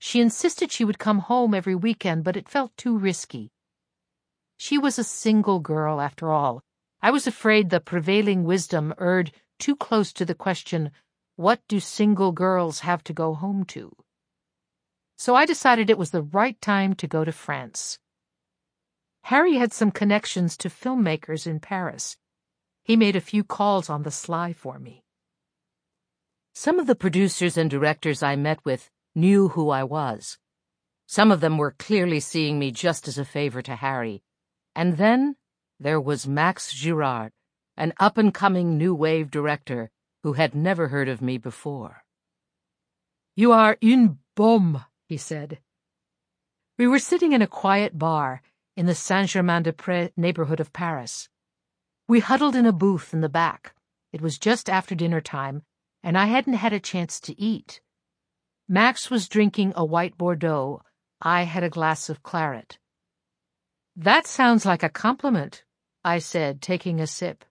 She 0.00 0.20
insisted 0.20 0.72
she 0.72 0.84
would 0.84 0.98
come 0.98 1.20
home 1.20 1.54
every 1.54 1.76
weekend, 1.76 2.24
but 2.24 2.36
it 2.36 2.48
felt 2.48 2.76
too 2.76 2.98
risky. 2.98 3.52
She 4.56 4.76
was 4.76 4.98
a 4.98 5.04
single 5.04 5.60
girl, 5.60 6.00
after 6.00 6.32
all. 6.32 6.64
I 7.00 7.12
was 7.12 7.26
afraid 7.26 7.70
the 7.70 7.80
prevailing 7.80 8.44
wisdom 8.44 8.94
erred 8.98 9.32
too 9.58 9.76
close 9.76 10.12
to 10.14 10.24
the 10.24 10.34
question, 10.34 10.90
what 11.36 11.60
do 11.68 11.80
single 11.80 12.32
girls 12.32 12.80
have 12.80 13.02
to 13.04 13.12
go 13.12 13.34
home 13.34 13.64
to? 13.66 13.94
So 15.16 15.34
I 15.34 15.46
decided 15.46 15.88
it 15.88 15.98
was 15.98 16.10
the 16.10 16.22
right 16.22 16.60
time 16.60 16.94
to 16.94 17.06
go 17.06 17.24
to 17.24 17.32
France. 17.32 17.98
Harry 19.24 19.54
had 19.54 19.72
some 19.72 19.90
connections 19.90 20.56
to 20.56 20.68
filmmakers 20.68 21.46
in 21.46 21.60
Paris. 21.60 22.16
He 22.82 22.96
made 22.96 23.14
a 23.14 23.20
few 23.20 23.44
calls 23.44 23.88
on 23.88 24.02
the 24.02 24.10
sly 24.10 24.52
for 24.52 24.78
me. 24.78 25.04
Some 26.54 26.78
of 26.78 26.86
the 26.86 26.96
producers 26.96 27.56
and 27.56 27.70
directors 27.70 28.22
I 28.22 28.36
met 28.36 28.64
with 28.64 28.90
knew 29.14 29.48
who 29.48 29.70
I 29.70 29.84
was. 29.84 30.38
Some 31.06 31.30
of 31.30 31.40
them 31.40 31.56
were 31.56 31.76
clearly 31.78 32.20
seeing 32.20 32.58
me 32.58 32.72
just 32.72 33.06
as 33.06 33.16
a 33.16 33.24
favor 33.24 33.62
to 33.62 33.76
Harry. 33.76 34.22
And 34.74 34.96
then 34.96 35.36
there 35.78 36.00
was 36.00 36.26
Max 36.26 36.72
Girard, 36.72 37.32
an 37.76 37.92
up-and-coming 37.98 38.76
new 38.76 38.94
wave 38.94 39.30
director 39.30 39.90
who 40.22 40.34
had 40.34 40.54
never 40.54 40.88
heard 40.88 41.08
of 41.08 41.22
me 41.22 41.38
before. 41.38 42.04
You 43.34 43.52
are 43.52 43.78
une 43.82 44.18
bombe, 44.36 44.84
he 45.08 45.16
said. 45.16 45.58
We 46.78 46.86
were 46.86 46.98
sitting 46.98 47.32
in 47.32 47.42
a 47.42 47.46
quiet 47.46 47.98
bar 47.98 48.42
in 48.76 48.86
the 48.86 48.94
Saint-Germain-des-Prés 48.94 50.12
neighborhood 50.16 50.60
of 50.60 50.72
Paris. 50.72 51.28
We 52.08 52.20
huddled 52.20 52.56
in 52.56 52.66
a 52.66 52.72
booth 52.72 53.12
in 53.12 53.20
the 53.20 53.28
back. 53.28 53.74
It 54.12 54.20
was 54.20 54.38
just 54.38 54.68
after 54.68 54.94
dinner 54.94 55.20
time, 55.20 55.62
and 56.02 56.18
I 56.18 56.26
hadn't 56.26 56.54
had 56.54 56.72
a 56.72 56.80
chance 56.80 57.20
to 57.20 57.40
eat. 57.40 57.80
Max 58.68 59.10
was 59.10 59.28
drinking 59.28 59.72
a 59.76 59.84
white 59.84 60.18
Bordeaux. 60.18 60.82
I 61.20 61.42
had 61.42 61.62
a 61.62 61.70
glass 61.70 62.08
of 62.08 62.22
claret. 62.22 62.78
That 63.96 64.26
sounds 64.26 64.64
like 64.64 64.82
a 64.82 64.88
compliment, 64.88 65.64
I 66.04 66.18
said, 66.18 66.60
taking 66.60 67.00
a 67.00 67.06
sip. 67.06 67.44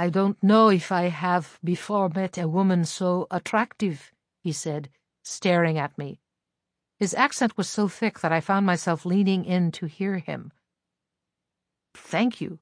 I 0.00 0.10
don't 0.10 0.40
know 0.40 0.68
if 0.68 0.92
I 0.92 1.08
have 1.08 1.58
before 1.64 2.08
met 2.08 2.38
a 2.38 2.46
woman 2.46 2.84
so 2.84 3.26
attractive, 3.32 4.12
he 4.44 4.52
said, 4.52 4.90
staring 5.24 5.76
at 5.76 5.98
me. 5.98 6.20
His 7.00 7.14
accent 7.14 7.56
was 7.56 7.68
so 7.68 7.88
thick 7.88 8.20
that 8.20 8.30
I 8.30 8.40
found 8.40 8.64
myself 8.64 9.04
leaning 9.04 9.44
in 9.44 9.72
to 9.72 9.86
hear 9.86 10.18
him. 10.18 10.52
Thank 11.94 12.40
you. 12.40 12.60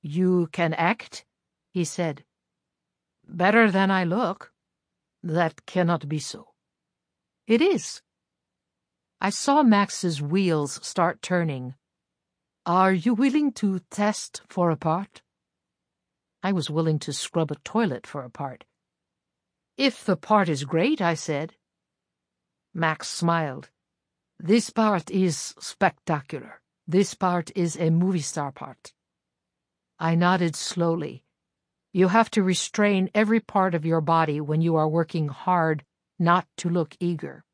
You 0.00 0.48
can 0.50 0.72
act? 0.72 1.26
he 1.70 1.84
said. 1.84 2.24
Better 3.28 3.70
than 3.70 3.90
I 3.90 4.04
look. 4.04 4.50
That 5.22 5.66
cannot 5.66 6.08
be 6.08 6.18
so. 6.18 6.54
It 7.46 7.60
is. 7.60 8.00
I 9.20 9.28
saw 9.28 9.62
Max's 9.62 10.22
wheels 10.22 10.80
start 10.82 11.20
turning. 11.20 11.74
Are 12.64 12.94
you 12.94 13.12
willing 13.12 13.52
to 13.60 13.80
test 13.90 14.40
for 14.48 14.70
a 14.70 14.76
part? 14.76 15.20
I 16.42 16.52
was 16.52 16.70
willing 16.70 16.98
to 17.00 17.12
scrub 17.12 17.50
a 17.50 17.56
toilet 17.56 18.06
for 18.06 18.22
a 18.22 18.30
part. 18.30 18.64
If 19.76 20.04
the 20.04 20.16
part 20.16 20.48
is 20.48 20.64
great, 20.64 21.00
I 21.00 21.14
said. 21.14 21.54
Max 22.74 23.08
smiled. 23.08 23.70
This 24.38 24.70
part 24.70 25.10
is 25.10 25.54
spectacular. 25.58 26.60
This 26.86 27.14
part 27.14 27.50
is 27.56 27.76
a 27.76 27.90
movie 27.90 28.20
star 28.20 28.52
part. 28.52 28.92
I 29.98 30.14
nodded 30.14 30.54
slowly. 30.54 31.24
You 31.92 32.08
have 32.08 32.30
to 32.32 32.42
restrain 32.42 33.10
every 33.14 33.40
part 33.40 33.74
of 33.74 33.84
your 33.84 34.00
body 34.00 34.40
when 34.40 34.60
you 34.60 34.76
are 34.76 34.88
working 34.88 35.28
hard 35.28 35.84
not 36.18 36.46
to 36.58 36.68
look 36.68 36.96
eager. 37.00 37.44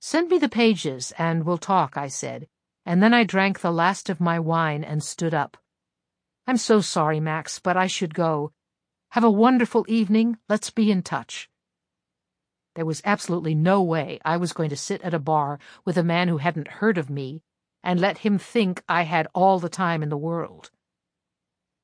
Send 0.00 0.28
me 0.28 0.38
the 0.38 0.48
pages 0.50 1.12
and 1.16 1.44
we'll 1.44 1.58
talk, 1.58 1.96
I 1.96 2.08
said, 2.08 2.46
and 2.84 3.02
then 3.02 3.14
I 3.14 3.24
drank 3.24 3.60
the 3.60 3.72
last 3.72 4.10
of 4.10 4.20
my 4.20 4.38
wine 4.38 4.84
and 4.84 5.02
stood 5.02 5.32
up. 5.32 5.56
I'm 6.46 6.56
so 6.58 6.80
sorry, 6.80 7.20
Max, 7.20 7.58
but 7.58 7.76
I 7.76 7.86
should 7.86 8.14
go. 8.14 8.52
Have 9.10 9.24
a 9.24 9.30
wonderful 9.30 9.84
evening. 9.88 10.36
Let's 10.48 10.70
be 10.70 10.90
in 10.90 11.02
touch. 11.02 11.48
There 12.74 12.84
was 12.84 13.00
absolutely 13.04 13.54
no 13.54 13.82
way 13.82 14.18
I 14.24 14.36
was 14.36 14.52
going 14.52 14.70
to 14.70 14.76
sit 14.76 15.00
at 15.02 15.14
a 15.14 15.18
bar 15.18 15.58
with 15.84 15.96
a 15.96 16.02
man 16.02 16.28
who 16.28 16.38
hadn't 16.38 16.82
heard 16.82 16.98
of 16.98 17.08
me 17.08 17.42
and 17.82 18.00
let 18.00 18.18
him 18.18 18.38
think 18.38 18.82
I 18.88 19.02
had 19.02 19.28
all 19.34 19.58
the 19.58 19.68
time 19.68 20.02
in 20.02 20.08
the 20.08 20.16
world. 20.16 20.70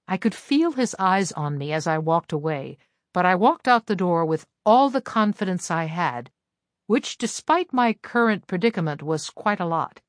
I 0.08 0.16
could 0.16 0.34
feel 0.34 0.72
his 0.72 0.96
eyes 0.98 1.30
on 1.32 1.56
me 1.56 1.72
as 1.72 1.86
I 1.86 1.98
walked 1.98 2.32
away, 2.32 2.78
but 3.14 3.24
I 3.24 3.36
walked 3.36 3.68
out 3.68 3.86
the 3.86 3.94
door 3.94 4.24
with 4.24 4.46
all 4.66 4.90
the 4.90 5.00
confidence 5.00 5.70
I 5.70 5.84
had, 5.84 6.30
which, 6.86 7.16
despite 7.16 7.72
my 7.72 7.92
current 7.92 8.46
predicament, 8.46 9.02
was 9.02 9.30
quite 9.30 9.60
a 9.60 9.66
lot. 9.66 10.00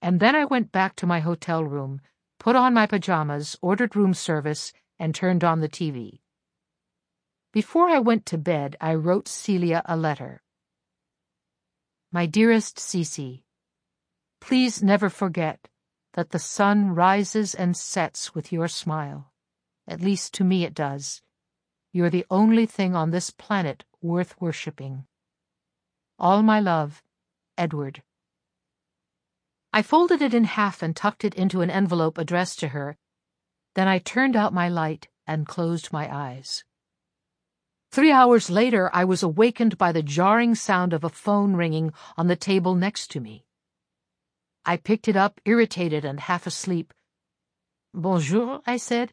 And 0.00 0.18
then 0.18 0.34
I 0.34 0.46
went 0.46 0.72
back 0.72 0.96
to 0.96 1.06
my 1.06 1.20
hotel 1.20 1.62
room, 1.62 2.00
put 2.40 2.56
on 2.56 2.74
my 2.74 2.86
pajamas, 2.86 3.56
ordered 3.60 3.94
room 3.94 4.14
service, 4.14 4.72
and 4.98 5.14
turned 5.14 5.44
on 5.44 5.60
the 5.60 5.68
TV. 5.68 6.20
Before 7.52 7.88
I 7.88 7.98
went 7.98 8.24
to 8.26 8.38
bed, 8.38 8.76
I 8.80 8.94
wrote 8.94 9.28
Celia 9.28 9.82
a 9.84 9.96
letter. 9.96 10.42
My 12.10 12.26
dearest 12.26 12.78
Cece, 12.78 13.42
please 14.40 14.82
never 14.82 15.10
forget 15.10 15.68
that 16.14 16.30
the 16.30 16.38
sun 16.38 16.94
rises 16.94 17.54
and 17.54 17.76
sets 17.76 18.34
with 18.34 18.50
your 18.50 18.68
smile. 18.68 19.30
At 19.86 20.00
least 20.00 20.32
to 20.34 20.44
me 20.44 20.64
it 20.64 20.74
does. 20.74 21.22
You're 21.92 22.10
the 22.10 22.26
only 22.30 22.64
thing 22.64 22.96
on 22.96 23.10
this 23.10 23.30
planet 23.30 23.84
worth 24.00 24.40
worshipping. 24.40 25.04
All 26.18 26.42
my 26.42 26.58
love, 26.58 27.02
Edward. 27.58 28.02
I 29.72 29.82
folded 29.82 30.20
it 30.20 30.34
in 30.34 30.44
half 30.44 30.82
and 30.82 30.96
tucked 30.96 31.24
it 31.24 31.34
into 31.34 31.60
an 31.60 31.70
envelope 31.70 32.18
addressed 32.18 32.58
to 32.60 32.68
her. 32.68 32.96
Then 33.74 33.86
I 33.86 33.98
turned 33.98 34.34
out 34.34 34.52
my 34.52 34.68
light 34.68 35.08
and 35.26 35.46
closed 35.46 35.92
my 35.92 36.12
eyes. 36.12 36.64
Three 37.92 38.10
hours 38.10 38.50
later, 38.50 38.90
I 38.92 39.04
was 39.04 39.22
awakened 39.22 39.78
by 39.78 39.92
the 39.92 40.02
jarring 40.02 40.54
sound 40.54 40.92
of 40.92 41.04
a 41.04 41.08
phone 41.08 41.54
ringing 41.54 41.92
on 42.16 42.26
the 42.26 42.36
table 42.36 42.74
next 42.74 43.10
to 43.12 43.20
me. 43.20 43.44
I 44.64 44.76
picked 44.76 45.08
it 45.08 45.16
up, 45.16 45.40
irritated 45.44 46.04
and 46.04 46.20
half 46.20 46.46
asleep. 46.46 46.92
Bonjour, 47.94 48.60
I 48.66 48.76
said. 48.76 49.12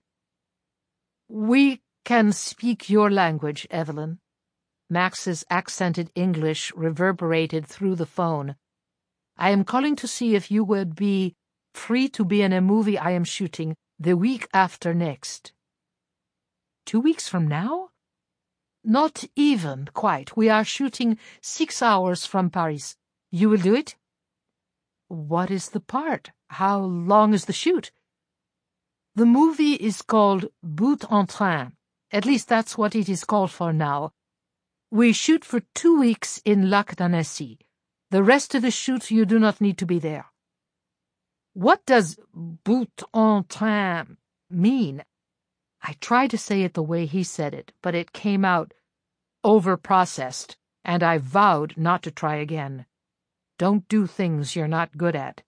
We 1.27 1.81
can 2.05 2.31
speak 2.31 2.89
your 2.89 3.09
language, 3.09 3.67
Evelyn. 3.69 4.19
Max's 4.89 5.43
accented 5.49 6.11
English 6.15 6.71
reverberated 6.75 7.65
through 7.65 7.95
the 7.95 8.05
phone. 8.05 8.55
I 9.37 9.51
am 9.51 9.63
calling 9.63 9.95
to 9.97 10.07
see 10.07 10.35
if 10.35 10.49
you 10.49 10.63
would 10.63 10.95
be 10.95 11.35
free 11.73 12.09
to 12.09 12.25
be 12.25 12.41
in 12.41 12.53
a 12.53 12.61
movie 12.61 12.97
I 12.97 13.11
am 13.11 13.23
shooting 13.23 13.75
the 13.99 14.15
week 14.15 14.47
after 14.53 14.93
next. 14.93 15.53
Two 16.85 16.99
weeks 16.99 17.27
from 17.27 17.47
now? 17.47 17.89
Not 18.83 19.25
even, 19.35 19.89
quite. 19.93 20.35
We 20.37 20.49
are 20.49 20.63
shooting 20.63 21.17
six 21.41 21.81
hours 21.81 22.25
from 22.25 22.49
Paris. 22.49 22.95
You 23.31 23.49
will 23.49 23.57
do 23.57 23.75
it? 23.75 23.95
What 25.07 25.51
is 25.51 25.69
the 25.69 25.81
part? 25.81 26.31
How 26.49 26.79
long 26.79 27.33
is 27.33 27.45
the 27.45 27.53
shoot? 27.53 27.91
The 29.15 29.25
movie 29.25 29.73
is 29.73 30.01
called 30.01 30.47
Bout 30.63 31.11
en 31.11 31.27
Train. 31.27 31.73
At 32.11 32.25
least 32.25 32.47
that's 32.47 32.77
what 32.77 32.95
it 32.95 33.09
is 33.09 33.23
called 33.23 33.51
for 33.51 33.73
now. 33.73 34.13
We 34.89 35.11
shoot 35.11 35.43
for 35.43 35.61
two 35.75 35.99
weeks 35.99 36.41
in 36.45 36.69
Lac 36.69 36.95
d'Annecy. 36.95 37.59
The 38.09 38.23
rest 38.23 38.55
of 38.55 38.61
the 38.61 38.71
shoot 38.71 39.11
you 39.11 39.25
do 39.25 39.37
not 39.37 39.59
need 39.59 39.77
to 39.79 39.85
be 39.85 39.99
there. 39.99 40.27
What 41.53 41.85
does 41.85 42.17
bout 42.33 43.03
en 43.13 43.43
train 43.45 44.17
mean? 44.49 45.03
I 45.81 45.93
tried 45.99 46.31
to 46.31 46.37
say 46.37 46.63
it 46.63 46.73
the 46.73 46.83
way 46.83 47.05
he 47.05 47.23
said 47.23 47.53
it, 47.53 47.73
but 47.81 47.95
it 47.95 48.13
came 48.13 48.45
out 48.45 48.73
over-processed, 49.43 50.57
and 50.83 51.03
I 51.03 51.17
vowed 51.17 51.75
not 51.77 52.03
to 52.03 52.11
try 52.11 52.35
again. 52.35 52.85
Don't 53.57 53.87
do 53.87 54.07
things 54.07 54.55
you're 54.55 54.67
not 54.67 54.97
good 54.97 55.15
at. 55.15 55.43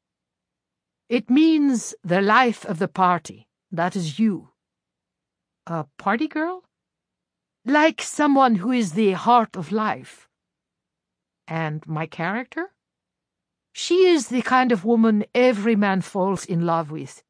It 1.09 1.29
means 1.29 1.95
the 2.03 2.21
life 2.21 2.65
of 2.65 2.79
the 2.79 2.87
party. 2.87 3.47
That 3.71 3.95
is 3.95 4.19
you. 4.19 4.49
A 5.67 5.85
party 5.97 6.27
girl? 6.27 6.63
Like 7.65 8.01
someone 8.01 8.55
who 8.55 8.71
is 8.71 8.93
the 8.93 9.11
heart 9.11 9.55
of 9.55 9.71
life. 9.71 10.28
And 11.49 11.85
my 11.87 12.05
character? 12.05 12.71
She 13.73 14.05
is 14.05 14.27
the 14.27 14.43
kind 14.43 14.71
of 14.71 14.85
woman 14.85 15.25
every 15.33 15.75
man 15.75 16.01
falls 16.01 16.45
in 16.45 16.65
love 16.65 16.91
with. 16.91 17.23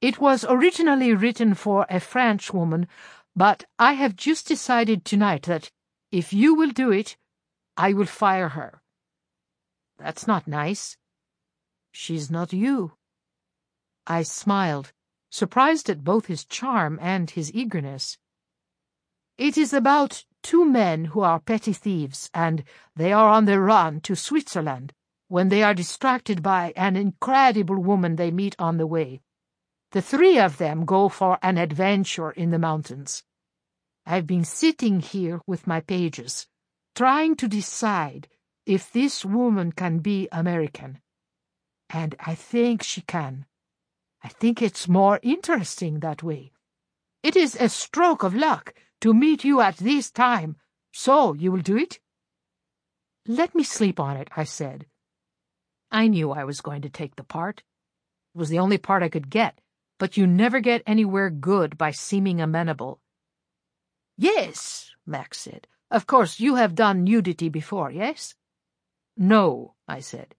It 0.00 0.18
was 0.18 0.46
originally 0.48 1.14
written 1.14 1.54
for 1.54 1.86
a 1.90 2.00
French 2.00 2.52
woman, 2.54 2.88
but 3.36 3.64
I 3.78 3.92
have 3.92 4.16
just 4.16 4.48
decided 4.48 5.04
tonight 5.04 5.42
that 5.42 5.70
if 6.10 6.32
you 6.32 6.54
will 6.54 6.70
do 6.70 6.90
it, 6.90 7.16
I 7.76 7.92
will 7.92 8.06
fire 8.06 8.50
her. 8.50 8.80
That's 9.98 10.26
not 10.26 10.48
nice. 10.48 10.96
She's 11.92 12.30
not 12.30 12.52
you. 12.52 12.92
I 14.06 14.22
smiled, 14.22 14.92
surprised 15.30 15.90
at 15.90 16.04
both 16.04 16.26
his 16.26 16.44
charm 16.44 16.98
and 17.02 17.30
his 17.30 17.52
eagerness. 17.52 18.16
It 19.36 19.58
is 19.58 19.72
about 19.72 20.24
two 20.44 20.64
men 20.64 21.06
who 21.06 21.22
are 21.22 21.40
petty 21.40 21.72
thieves, 21.72 22.30
and 22.34 22.62
they 22.94 23.12
are 23.12 23.30
on 23.30 23.46
the 23.46 23.58
run 23.58 24.00
to 24.02 24.14
Switzerland 24.14 24.92
when 25.28 25.48
they 25.48 25.62
are 25.62 25.74
distracted 25.74 26.42
by 26.42 26.72
an 26.76 26.94
incredible 26.94 27.82
woman 27.82 28.16
they 28.16 28.30
meet 28.30 28.54
on 28.58 28.76
the 28.76 28.86
way. 28.86 29.22
The 29.92 30.02
three 30.02 30.38
of 30.38 30.58
them 30.58 30.84
go 30.84 31.08
for 31.08 31.38
an 31.42 31.56
adventure 31.56 32.30
in 32.30 32.50
the 32.50 32.58
mountains. 32.58 33.24
I've 34.04 34.26
been 34.26 34.44
sitting 34.44 35.00
here 35.00 35.40
with 35.46 35.66
my 35.66 35.80
pages, 35.80 36.46
trying 36.94 37.36
to 37.36 37.48
decide 37.48 38.28
if 38.66 38.92
this 38.92 39.24
woman 39.24 39.72
can 39.72 39.98
be 40.00 40.28
American. 40.30 41.00
And 41.88 42.14
I 42.20 42.34
think 42.34 42.82
she 42.82 43.00
can. 43.00 43.46
I 44.22 44.28
think 44.28 44.60
it's 44.60 44.88
more 44.88 45.20
interesting 45.22 46.00
that 46.00 46.22
way. 46.22 46.52
It 47.22 47.34
is 47.34 47.56
a 47.58 47.70
stroke 47.70 48.22
of 48.22 48.34
luck 48.34 48.74
to 49.04 49.12
meet 49.12 49.44
you 49.44 49.60
at 49.60 49.76
this 49.76 50.10
time, 50.10 50.56
so 50.90 51.34
you 51.34 51.52
will 51.52 51.60
do 51.60 51.76
it? 51.76 52.00
Let 53.28 53.54
me 53.54 53.62
sleep 53.62 54.00
on 54.00 54.16
it, 54.16 54.30
I 54.34 54.44
said. 54.44 54.86
I 55.92 56.08
knew 56.08 56.30
I 56.30 56.44
was 56.44 56.62
going 56.62 56.80
to 56.80 56.88
take 56.88 57.16
the 57.16 57.22
part. 57.22 57.62
It 58.34 58.38
was 58.38 58.48
the 58.48 58.60
only 58.60 58.78
part 58.78 59.02
I 59.02 59.10
could 59.10 59.28
get, 59.28 59.60
but 59.98 60.16
you 60.16 60.26
never 60.26 60.58
get 60.58 60.82
anywhere 60.86 61.28
good 61.28 61.76
by 61.76 61.90
seeming 61.90 62.40
amenable. 62.40 62.98
Yes, 64.16 64.92
Max 65.04 65.38
said. 65.38 65.66
Of 65.90 66.06
course, 66.06 66.40
you 66.40 66.54
have 66.54 66.74
done 66.74 67.04
nudity 67.04 67.50
before, 67.50 67.90
yes? 67.90 68.34
No, 69.18 69.74
I 69.86 70.00
said. 70.00 70.34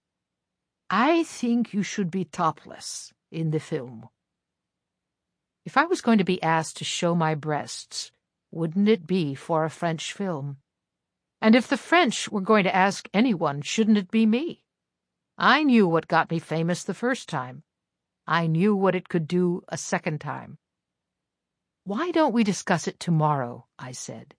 I 0.90 1.22
think 1.22 1.72
you 1.72 1.84
should 1.84 2.10
be 2.10 2.24
topless 2.24 3.12
in 3.30 3.52
the 3.52 3.60
film. 3.60 4.08
If 5.64 5.76
I 5.76 5.84
was 5.84 6.00
going 6.00 6.18
to 6.18 6.24
be 6.24 6.42
asked 6.42 6.78
to 6.78 6.84
show 6.84 7.14
my 7.14 7.36
breasts, 7.36 8.10
wouldn't 8.56 8.88
it 8.88 9.06
be 9.06 9.34
for 9.34 9.64
a 9.64 9.70
French 9.70 10.12
film? 10.12 10.56
And 11.42 11.54
if 11.54 11.68
the 11.68 11.76
French 11.76 12.28
were 12.30 12.40
going 12.40 12.64
to 12.64 12.74
ask 12.74 13.08
anyone, 13.12 13.60
shouldn't 13.60 13.98
it 13.98 14.10
be 14.10 14.24
me? 14.24 14.64
I 15.36 15.62
knew 15.62 15.86
what 15.86 16.08
got 16.08 16.30
me 16.30 16.38
famous 16.38 16.82
the 16.82 16.94
first 16.94 17.28
time. 17.28 17.62
I 18.26 18.46
knew 18.46 18.74
what 18.74 18.94
it 18.94 19.10
could 19.10 19.28
do 19.28 19.62
a 19.68 19.76
second 19.76 20.20
time. 20.20 20.56
Why 21.84 22.10
don't 22.10 22.32
we 22.32 22.42
discuss 22.42 22.88
it 22.88 22.98
tomorrow? 22.98 23.66
I 23.78 23.92
said. 23.92 24.34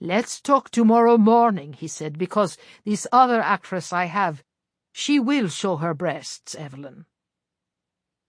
Let's 0.00 0.40
talk 0.40 0.70
tomorrow 0.70 1.18
morning, 1.18 1.74
he 1.74 1.86
said, 1.86 2.18
because 2.18 2.56
this 2.86 3.06
other 3.12 3.42
actress 3.42 3.92
I 3.92 4.06
have, 4.06 4.42
she 4.92 5.20
will 5.20 5.48
show 5.48 5.76
her 5.76 5.92
breasts, 5.92 6.54
Evelyn. 6.54 7.04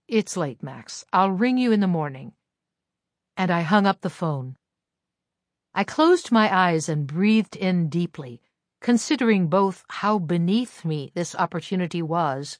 It's 0.06 0.36
late, 0.36 0.62
Max. 0.62 1.06
I'll 1.14 1.30
ring 1.30 1.56
you 1.56 1.72
in 1.72 1.80
the 1.80 1.86
morning. 1.86 2.34
And 3.38 3.50
I 3.50 3.62
hung 3.62 3.86
up 3.86 4.02
the 4.02 4.10
phone. 4.10 4.56
I 5.74 5.84
closed 5.84 6.30
my 6.30 6.54
eyes 6.54 6.88
and 6.88 7.06
breathed 7.06 7.56
in 7.56 7.88
deeply, 7.88 8.42
considering 8.80 9.48
both 9.48 9.84
how 9.88 10.18
beneath 10.18 10.84
me 10.84 11.12
this 11.14 11.34
opportunity 11.34 12.02
was 12.02 12.58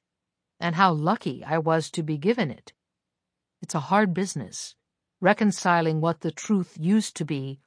and 0.59 0.77
how 0.77 0.93
lucky 0.93 1.45
I 1.45 1.59
was 1.59 1.91
to 1.91 2.03
be 2.03 2.17
given 2.17 2.51
it. 2.51 2.73
It's 3.61 3.75
a 3.75 3.81
hard 3.81 4.15
business 4.15 4.75
reconciling 5.21 6.01
what 6.01 6.21
the 6.21 6.33
truth 6.33 6.77
used 6.81 7.17
to 7.17 7.25
be 7.25 7.61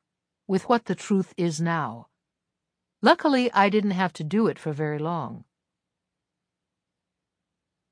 with 0.48 0.68
what 0.68 0.86
the 0.86 0.96
truth 0.96 1.34
is 1.38 1.62
now. 1.62 2.08
Luckily, 3.02 3.52
I 3.54 3.70
didn't 3.70 3.92
have 3.92 4.14
to 4.14 4.24
do 4.24 4.48
it 4.48 4.60
for 4.60 4.74
very 4.74 5.00
long. 5.00 5.46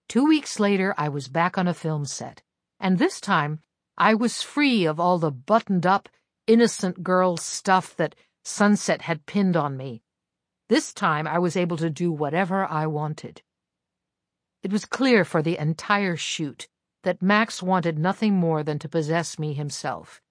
Two 0.09 0.25
weeks 0.25 0.59
later, 0.59 0.93
I 0.97 1.07
was 1.07 1.27
back 1.27 1.57
on 1.57 1.67
a 1.67 1.73
film 1.73 2.05
set, 2.05 2.41
and 2.79 2.97
this 2.97 3.21
time 3.21 3.61
I 3.97 4.15
was 4.15 4.41
free 4.41 4.85
of 4.85 4.99
all 4.99 5.17
the 5.17 5.31
buttoned 5.31 5.85
up, 5.85 6.09
innocent 6.47 7.03
girl 7.03 7.37
stuff 7.37 7.95
that 7.97 8.15
Sunset 8.43 9.03
had 9.03 9.25
pinned 9.25 9.55
on 9.55 9.77
me. 9.77 10.03
This 10.69 10.93
time 10.93 11.27
I 11.27 11.39
was 11.39 11.55
able 11.55 11.77
to 11.77 11.89
do 11.89 12.11
whatever 12.11 12.65
I 12.65 12.87
wanted. 12.87 13.41
It 14.61 14.71
was 14.71 14.85
clear 14.85 15.23
for 15.25 15.41
the 15.41 15.57
entire 15.57 16.15
shoot 16.15 16.67
that 17.03 17.21
Max 17.21 17.61
wanted 17.61 17.99
nothing 17.99 18.33
more 18.33 18.63
than 18.63 18.79
to 18.79 18.89
possess 18.89 19.37
me 19.37 19.53
himself. 19.53 20.21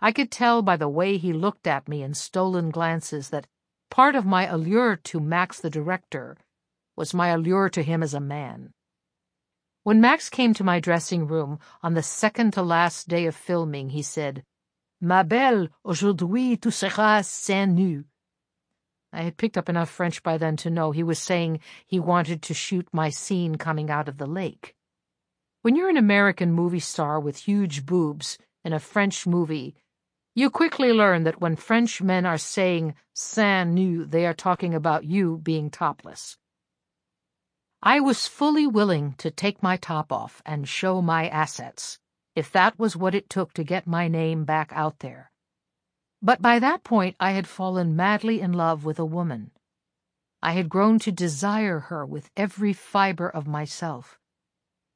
I 0.00 0.12
could 0.12 0.30
tell 0.30 0.62
by 0.62 0.76
the 0.76 0.88
way 0.88 1.16
he 1.16 1.32
looked 1.32 1.66
at 1.66 1.88
me 1.88 2.02
in 2.02 2.14
stolen 2.14 2.70
glances 2.70 3.30
that 3.30 3.46
part 3.90 4.14
of 4.14 4.24
my 4.24 4.46
allure 4.46 4.96
to 4.96 5.20
Max 5.20 5.60
the 5.60 5.70
director 5.70 6.36
was 6.96 7.14
my 7.14 7.28
allure 7.28 7.68
to 7.70 7.82
him 7.82 8.02
as 8.02 8.14
a 8.14 8.20
man. 8.20 8.72
When 9.82 10.00
Max 10.00 10.28
came 10.28 10.54
to 10.54 10.64
my 10.64 10.80
dressing 10.80 11.26
room 11.26 11.58
on 11.82 11.94
the 11.94 12.02
second 12.02 12.52
to 12.54 12.62
last 12.62 13.08
day 13.08 13.26
of 13.26 13.34
filming, 13.34 13.90
he 13.90 14.02
said, 14.02 14.44
Ma 15.00 15.22
belle, 15.22 15.68
aujourd'hui 15.84 16.56
tu 16.56 16.70
seras 16.70 17.28
seins 17.28 17.78
nus. 17.78 18.04
I 19.12 19.22
had 19.22 19.36
picked 19.36 19.56
up 19.56 19.68
enough 19.68 19.88
French 19.88 20.22
by 20.22 20.38
then 20.38 20.56
to 20.58 20.70
know 20.70 20.90
he 20.90 21.02
was 21.02 21.18
saying 21.18 21.60
he 21.86 22.00
wanted 22.00 22.42
to 22.42 22.54
shoot 22.54 22.88
my 22.92 23.08
scene 23.08 23.56
coming 23.56 23.90
out 23.90 24.08
of 24.08 24.18
the 24.18 24.26
lake. 24.26 24.74
When 25.62 25.76
you're 25.76 25.88
an 25.88 25.96
American 25.96 26.52
movie 26.52 26.80
star 26.80 27.18
with 27.18 27.36
huge 27.36 27.86
boobs 27.86 28.38
in 28.64 28.72
a 28.72 28.80
French 28.80 29.26
movie, 29.26 29.76
you 30.34 30.50
quickly 30.50 30.92
learn 30.92 31.24
that 31.24 31.40
when 31.40 31.56
French 31.56 32.02
men 32.02 32.26
are 32.26 32.38
saying 32.38 32.94
seins 33.14 33.74
nus, 33.74 34.08
they 34.08 34.26
are 34.26 34.34
talking 34.34 34.74
about 34.74 35.04
you 35.04 35.38
being 35.38 35.70
topless. 35.70 36.36
I 37.82 38.00
was 38.00 38.26
fully 38.26 38.66
willing 38.66 39.14
to 39.18 39.30
take 39.30 39.62
my 39.62 39.76
top 39.76 40.12
off 40.12 40.42
and 40.44 40.68
show 40.68 41.00
my 41.00 41.28
assets, 41.28 41.98
if 42.38 42.52
that 42.52 42.78
was 42.78 42.96
what 42.96 43.16
it 43.16 43.28
took 43.28 43.52
to 43.54 43.64
get 43.64 43.84
my 43.84 44.06
name 44.06 44.44
back 44.44 44.70
out 44.72 45.00
there. 45.00 45.32
But 46.22 46.40
by 46.40 46.60
that 46.60 46.84
point 46.84 47.16
I 47.18 47.32
had 47.32 47.48
fallen 47.48 47.96
madly 47.96 48.40
in 48.40 48.52
love 48.52 48.84
with 48.84 49.00
a 49.00 49.04
woman. 49.04 49.50
I 50.40 50.52
had 50.52 50.68
grown 50.68 51.00
to 51.00 51.10
desire 51.10 51.80
her 51.90 52.06
with 52.06 52.30
every 52.36 52.72
fiber 52.72 53.28
of 53.28 53.48
myself. 53.48 54.20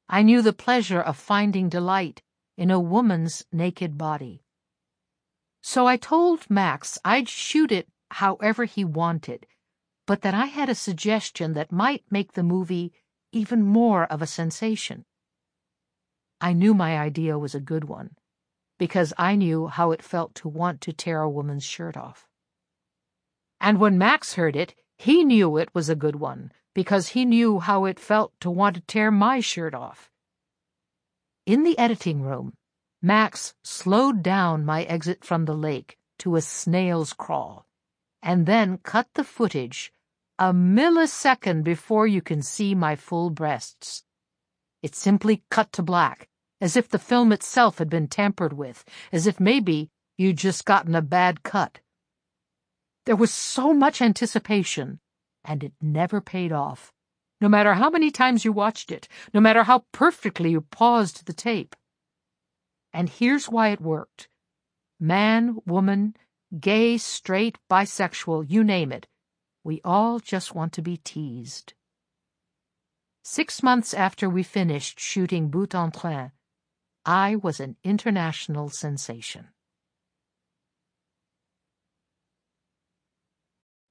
I 0.07 0.21
knew 0.21 0.41
the 0.41 0.53
pleasure 0.53 1.01
of 1.01 1.17
finding 1.17 1.67
delight 1.67 2.21
in 2.55 2.71
a 2.71 2.79
woman's 2.79 3.43
naked 3.51 3.97
body. 3.97 4.41
So 5.61 5.85
I 5.85 5.97
told 5.97 6.49
Max 6.49 6.97
I'd 7.03 7.27
shoot 7.27 7.73
it 7.73 7.89
however 8.09 8.63
he 8.63 8.85
wanted, 8.85 9.47
but 10.05 10.21
that 10.21 10.33
I 10.33 10.45
had 10.45 10.69
a 10.69 10.75
suggestion 10.75 11.53
that 11.53 11.73
might 11.73 12.05
make 12.09 12.33
the 12.33 12.43
movie 12.43 12.93
even 13.33 13.63
more 13.63 14.05
of 14.05 14.21
a 14.21 14.27
sensation. 14.27 15.03
I 16.43 16.51
knew 16.51 16.73
my 16.73 16.99
idea 16.99 17.39
was 17.39 17.55
a 17.55 17.61
good 17.71 17.85
one 17.85 18.17
because 18.77 19.13
I 19.17 19.37
knew 19.37 19.67
how 19.67 19.91
it 19.91 20.01
felt 20.01 20.35
to 20.35 20.49
want 20.49 20.81
to 20.81 20.91
tear 20.91 21.21
a 21.21 21.29
woman's 21.29 21.63
shirt 21.63 21.95
off. 21.95 22.27
And 23.61 23.79
when 23.79 23.97
Max 23.97 24.33
heard 24.33 24.57
it, 24.57 24.75
he 24.97 25.23
knew 25.23 25.55
it 25.55 25.73
was 25.73 25.87
a 25.87 25.95
good 25.95 26.17
one, 26.17 26.51
because 26.73 27.07
he 27.15 27.23
knew 27.23 27.59
how 27.59 27.85
it 27.85 27.97
felt 27.97 28.33
to 28.41 28.51
want 28.51 28.75
to 28.75 28.81
tear 28.81 29.09
my 29.09 29.39
shirt 29.39 29.73
off. 29.73 30.11
In 31.45 31.63
the 31.63 31.79
editing 31.79 32.21
room, 32.21 32.55
Max 33.01 33.53
slowed 33.63 34.21
down 34.21 34.65
my 34.65 34.83
exit 34.83 35.23
from 35.23 35.45
the 35.45 35.55
lake 35.55 35.97
to 36.19 36.35
a 36.35 36.41
snail's 36.41 37.13
crawl, 37.13 37.65
and 38.21 38.45
then 38.45 38.79
cut 38.79 39.07
the 39.13 39.23
footage 39.23 39.93
a 40.37 40.51
millisecond 40.51 41.63
before 41.63 42.05
you 42.05 42.21
can 42.21 42.41
see 42.41 42.75
my 42.75 42.97
full 42.97 43.29
breasts. 43.29 44.03
It 44.81 44.93
simply 44.93 45.43
cut 45.49 45.71
to 45.71 45.83
black, 45.83 46.27
as 46.63 46.77
if 46.77 46.87
the 46.87 46.97
film 46.97 47.33
itself 47.33 47.77
had 47.77 47.89
been 47.89 48.07
tampered 48.07 48.53
with, 48.53 48.85
as 49.11 49.27
if 49.27 49.37
maybe 49.37 49.89
you'd 50.17 50.37
just 50.37 50.63
gotten 50.63 50.95
a 50.95 51.01
bad 51.01 51.43
cut. 51.43 51.81
There 53.05 53.17
was 53.17 53.33
so 53.33 53.73
much 53.73 54.01
anticipation, 54.01 55.01
and 55.43 55.61
it 55.61 55.73
never 55.81 56.21
paid 56.21 56.53
off. 56.53 56.93
No 57.41 57.49
matter 57.49 57.73
how 57.73 57.89
many 57.89 58.11
times 58.11 58.45
you 58.45 58.53
watched 58.53 58.93
it, 58.93 59.09
no 59.33 59.41
matter 59.41 59.63
how 59.63 59.83
perfectly 59.91 60.51
you 60.51 60.61
paused 60.61 61.25
the 61.25 61.33
tape. 61.33 61.75
And 62.93 63.09
here's 63.09 63.49
why 63.49 63.67
it 63.71 63.81
worked. 63.81 64.29
Man, 65.01 65.57
woman, 65.65 66.15
gay, 66.57 66.97
straight, 66.97 67.57
bisexual, 67.69 68.45
you 68.49 68.63
name 68.63 68.93
it. 68.93 69.05
We 69.65 69.81
all 69.83 70.21
just 70.21 70.55
want 70.55 70.71
to 70.73 70.81
be 70.81 70.95
teased. 70.95 71.73
Six 73.21 73.61
months 73.61 73.93
after 73.93 74.29
we 74.29 74.43
finished 74.43 74.97
shooting 74.97 75.49
Bout 75.49 75.75
en 75.75 75.91
Train, 75.91 76.31
I 77.05 77.35
was 77.35 77.59
an 77.59 77.75
international 77.83 78.69
sensation. 78.69 79.49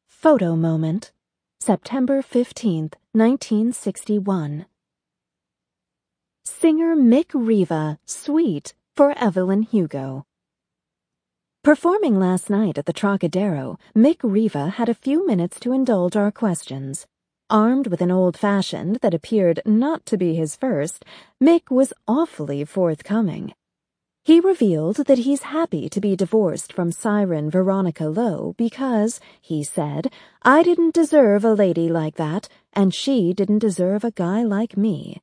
Photo 0.08 0.56
Moment 0.56 1.12
September 1.60 2.22
15th, 2.22 2.94
1961 3.12 4.64
Singer 6.46 6.96
Mick 6.96 7.26
Riva, 7.34 7.98
Sweet, 8.06 8.72
for 8.96 9.12
Evelyn 9.18 9.62
Hugo. 9.62 10.24
Performing 11.62 12.18
last 12.18 12.48
night 12.48 12.78
at 12.78 12.86
the 12.86 12.94
Trocadero, 12.94 13.78
Mick 13.94 14.20
Riva 14.22 14.70
had 14.70 14.88
a 14.88 14.94
few 14.94 15.26
minutes 15.26 15.60
to 15.60 15.72
indulge 15.72 16.16
our 16.16 16.32
questions. 16.32 17.06
Armed 17.52 17.88
with 17.88 18.00
an 18.00 18.10
old-fashioned 18.10 18.96
that 19.02 19.12
appeared 19.12 19.60
not 19.66 20.06
to 20.06 20.16
be 20.16 20.34
his 20.34 20.56
first, 20.56 21.04
Mick 21.38 21.70
was 21.70 21.92
awfully 22.08 22.64
forthcoming. 22.64 23.52
He 24.24 24.40
revealed 24.40 25.04
that 25.04 25.18
he's 25.18 25.42
happy 25.42 25.90
to 25.90 26.00
be 26.00 26.16
divorced 26.16 26.72
from 26.72 26.90
siren 26.90 27.50
Veronica 27.50 28.06
Lowe 28.06 28.54
because, 28.56 29.20
he 29.42 29.62
said, 29.62 30.10
I 30.40 30.62
didn't 30.62 30.94
deserve 30.94 31.44
a 31.44 31.52
lady 31.52 31.90
like 31.90 32.16
that, 32.16 32.48
and 32.72 32.94
she 32.94 33.34
didn't 33.34 33.58
deserve 33.58 34.02
a 34.02 34.12
guy 34.12 34.42
like 34.42 34.78
me. 34.78 35.20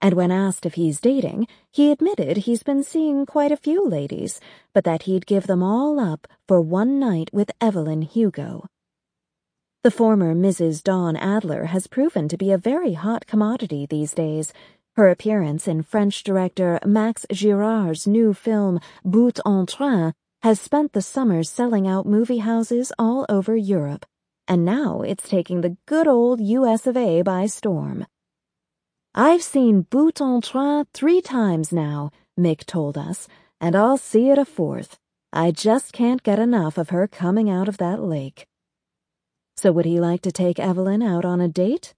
And 0.00 0.14
when 0.14 0.32
asked 0.32 0.64
if 0.64 0.72
he's 0.72 1.02
dating, 1.02 1.48
he 1.70 1.92
admitted 1.92 2.38
he's 2.38 2.62
been 2.62 2.82
seeing 2.82 3.26
quite 3.26 3.52
a 3.52 3.58
few 3.58 3.86
ladies, 3.86 4.40
but 4.72 4.84
that 4.84 5.02
he'd 5.02 5.26
give 5.26 5.46
them 5.46 5.62
all 5.62 6.00
up 6.00 6.26
for 6.48 6.62
one 6.62 6.98
night 6.98 7.28
with 7.30 7.50
Evelyn 7.60 8.00
Hugo. 8.00 8.64
The 9.84 9.90
former 9.90 10.32
Mrs. 10.32 10.80
Don 10.80 11.16
Adler 11.16 11.64
has 11.64 11.88
proven 11.88 12.28
to 12.28 12.36
be 12.36 12.52
a 12.52 12.56
very 12.56 12.92
hot 12.92 13.26
commodity 13.26 13.84
these 13.84 14.14
days. 14.14 14.52
Her 14.94 15.08
appearance 15.08 15.66
in 15.66 15.82
French 15.82 16.22
director 16.22 16.78
Max 16.86 17.26
Girard's 17.32 18.06
new 18.06 18.32
film 18.32 18.78
Bout 19.04 19.40
en 19.44 19.66
Train 19.66 20.12
has 20.42 20.60
spent 20.60 20.92
the 20.92 21.02
summer 21.02 21.42
selling 21.42 21.88
out 21.88 22.06
movie 22.06 22.38
houses 22.38 22.92
all 22.96 23.26
over 23.28 23.56
Europe, 23.56 24.06
and 24.46 24.64
now 24.64 25.00
it's 25.00 25.28
taking 25.28 25.62
the 25.62 25.76
good 25.86 26.06
old 26.06 26.40
US 26.40 26.86
of 26.86 26.96
A 26.96 27.22
by 27.22 27.46
storm. 27.46 28.06
I've 29.16 29.42
seen 29.42 29.82
Bout 29.90 30.20
en 30.20 30.42
Train 30.42 30.84
three 30.94 31.20
times 31.20 31.72
now, 31.72 32.12
Mick 32.38 32.66
told 32.66 32.96
us, 32.96 33.26
and 33.60 33.74
I'll 33.74 33.98
see 33.98 34.30
it 34.30 34.38
a 34.38 34.44
fourth. 34.44 35.00
I 35.32 35.50
just 35.50 35.92
can't 35.92 36.22
get 36.22 36.38
enough 36.38 36.78
of 36.78 36.90
her 36.90 37.08
coming 37.08 37.50
out 37.50 37.66
of 37.66 37.78
that 37.78 38.00
lake. 38.00 38.46
So 39.56 39.72
would 39.72 39.84
he 39.84 40.00
like 40.00 40.22
to 40.22 40.32
take 40.32 40.58
Evelyn 40.58 41.02
out 41.02 41.24
on 41.24 41.40
a 41.40 41.48
date? 41.48 41.94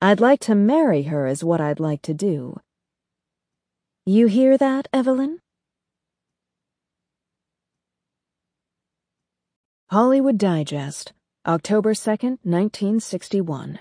I'd 0.00 0.20
like 0.20 0.40
to 0.40 0.54
marry 0.54 1.04
her 1.04 1.26
is 1.26 1.42
what 1.42 1.60
I'd 1.60 1.80
like 1.80 2.02
to 2.02 2.14
do. 2.14 2.60
You 4.06 4.26
hear 4.26 4.58
that, 4.58 4.88
Evelyn? 4.92 5.40
Hollywood 9.90 10.36
Digest, 10.36 11.12
October 11.46 11.94
2nd, 11.94 12.38
1961. 12.42 13.78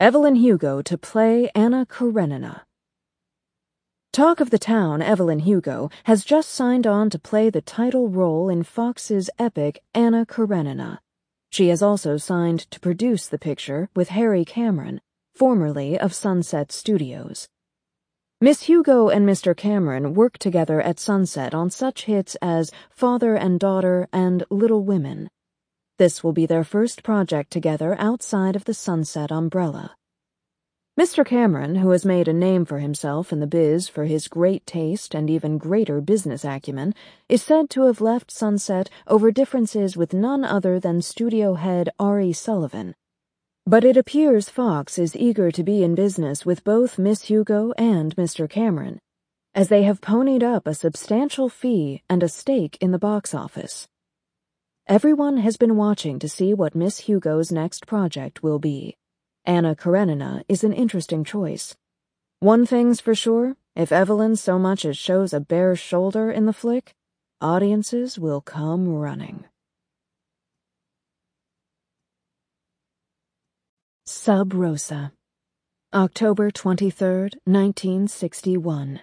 Evelyn 0.00 0.34
Hugo 0.34 0.82
to 0.82 0.98
play 0.98 1.50
Anna 1.54 1.86
Karenina. 1.86 2.64
Talk 4.12 4.40
of 4.40 4.50
the 4.50 4.58
town, 4.58 5.00
Evelyn 5.00 5.38
Hugo, 5.38 5.88
has 6.04 6.24
just 6.24 6.50
signed 6.50 6.86
on 6.86 7.08
to 7.10 7.18
play 7.18 7.48
the 7.48 7.62
title 7.62 8.08
role 8.08 8.48
in 8.48 8.62
Fox's 8.62 9.30
epic 9.38 9.82
Anna 9.94 10.26
Karenina. 10.26 11.00
She 11.52 11.68
has 11.68 11.82
also 11.82 12.16
signed 12.16 12.60
to 12.70 12.80
produce 12.80 13.28
the 13.28 13.38
picture 13.38 13.90
with 13.94 14.08
Harry 14.08 14.42
Cameron, 14.42 15.02
formerly 15.34 15.98
of 15.98 16.14
Sunset 16.14 16.72
Studios. 16.72 17.46
Miss 18.40 18.62
Hugo 18.62 19.10
and 19.10 19.28
Mr. 19.28 19.54
Cameron 19.54 20.14
worked 20.14 20.40
together 20.40 20.80
at 20.80 20.98
Sunset 20.98 21.52
on 21.52 21.68
such 21.68 22.06
hits 22.06 22.36
as 22.40 22.72
Father 22.88 23.36
and 23.36 23.60
Daughter 23.60 24.08
and 24.14 24.44
Little 24.48 24.82
Women. 24.82 25.28
This 25.98 26.24
will 26.24 26.32
be 26.32 26.46
their 26.46 26.64
first 26.64 27.02
project 27.02 27.50
together 27.50 27.96
outside 27.98 28.56
of 28.56 28.64
the 28.64 28.74
Sunset 28.74 29.30
umbrella. 29.30 29.94
Mr. 31.00 31.24
Cameron, 31.24 31.76
who 31.76 31.88
has 31.88 32.04
made 32.04 32.28
a 32.28 32.34
name 32.34 32.66
for 32.66 32.78
himself 32.78 33.32
in 33.32 33.40
the 33.40 33.46
biz 33.46 33.88
for 33.88 34.04
his 34.04 34.28
great 34.28 34.66
taste 34.66 35.14
and 35.14 35.30
even 35.30 35.56
greater 35.56 36.02
business 36.02 36.44
acumen, 36.44 36.94
is 37.30 37.42
said 37.42 37.70
to 37.70 37.86
have 37.86 38.02
left 38.02 38.30
Sunset 38.30 38.90
over 39.06 39.30
differences 39.30 39.96
with 39.96 40.12
none 40.12 40.44
other 40.44 40.78
than 40.78 41.00
studio 41.00 41.54
head 41.54 41.88
Ari 41.98 42.34
Sullivan. 42.34 42.94
But 43.64 43.84
it 43.84 43.96
appears 43.96 44.50
Fox 44.50 44.98
is 44.98 45.16
eager 45.16 45.50
to 45.50 45.62
be 45.62 45.82
in 45.82 45.94
business 45.94 46.44
with 46.44 46.62
both 46.62 46.98
Miss 46.98 47.22
Hugo 47.22 47.72
and 47.78 48.14
Mr. 48.16 48.46
Cameron, 48.46 48.98
as 49.54 49.68
they 49.70 49.84
have 49.84 50.02
ponied 50.02 50.42
up 50.42 50.66
a 50.66 50.74
substantial 50.74 51.48
fee 51.48 52.02
and 52.10 52.22
a 52.22 52.28
stake 52.28 52.76
in 52.82 52.90
the 52.90 52.98
box 52.98 53.32
office. 53.34 53.88
Everyone 54.86 55.38
has 55.38 55.56
been 55.56 55.78
watching 55.78 56.18
to 56.18 56.28
see 56.28 56.52
what 56.52 56.74
Miss 56.74 56.98
Hugo's 56.98 57.50
next 57.50 57.86
project 57.86 58.42
will 58.42 58.58
be. 58.58 58.98
Anna 59.44 59.74
Karenina 59.74 60.44
is 60.48 60.62
an 60.62 60.72
interesting 60.72 61.24
choice. 61.24 61.74
One 62.38 62.64
thing's 62.64 63.00
for 63.00 63.14
sure, 63.14 63.56
if 63.74 63.90
Evelyn 63.90 64.36
so 64.36 64.56
much 64.56 64.84
as 64.84 64.96
shows 64.96 65.32
a 65.32 65.40
bare 65.40 65.74
shoulder 65.74 66.30
in 66.30 66.46
the 66.46 66.52
flick, 66.52 66.94
audiences 67.40 68.20
will 68.20 68.40
come 68.40 68.88
running. 68.88 69.44
Sub 74.06 74.54
Rosa 74.54 75.12
October 75.92 76.50
23, 76.50 77.06
1961 77.44 79.00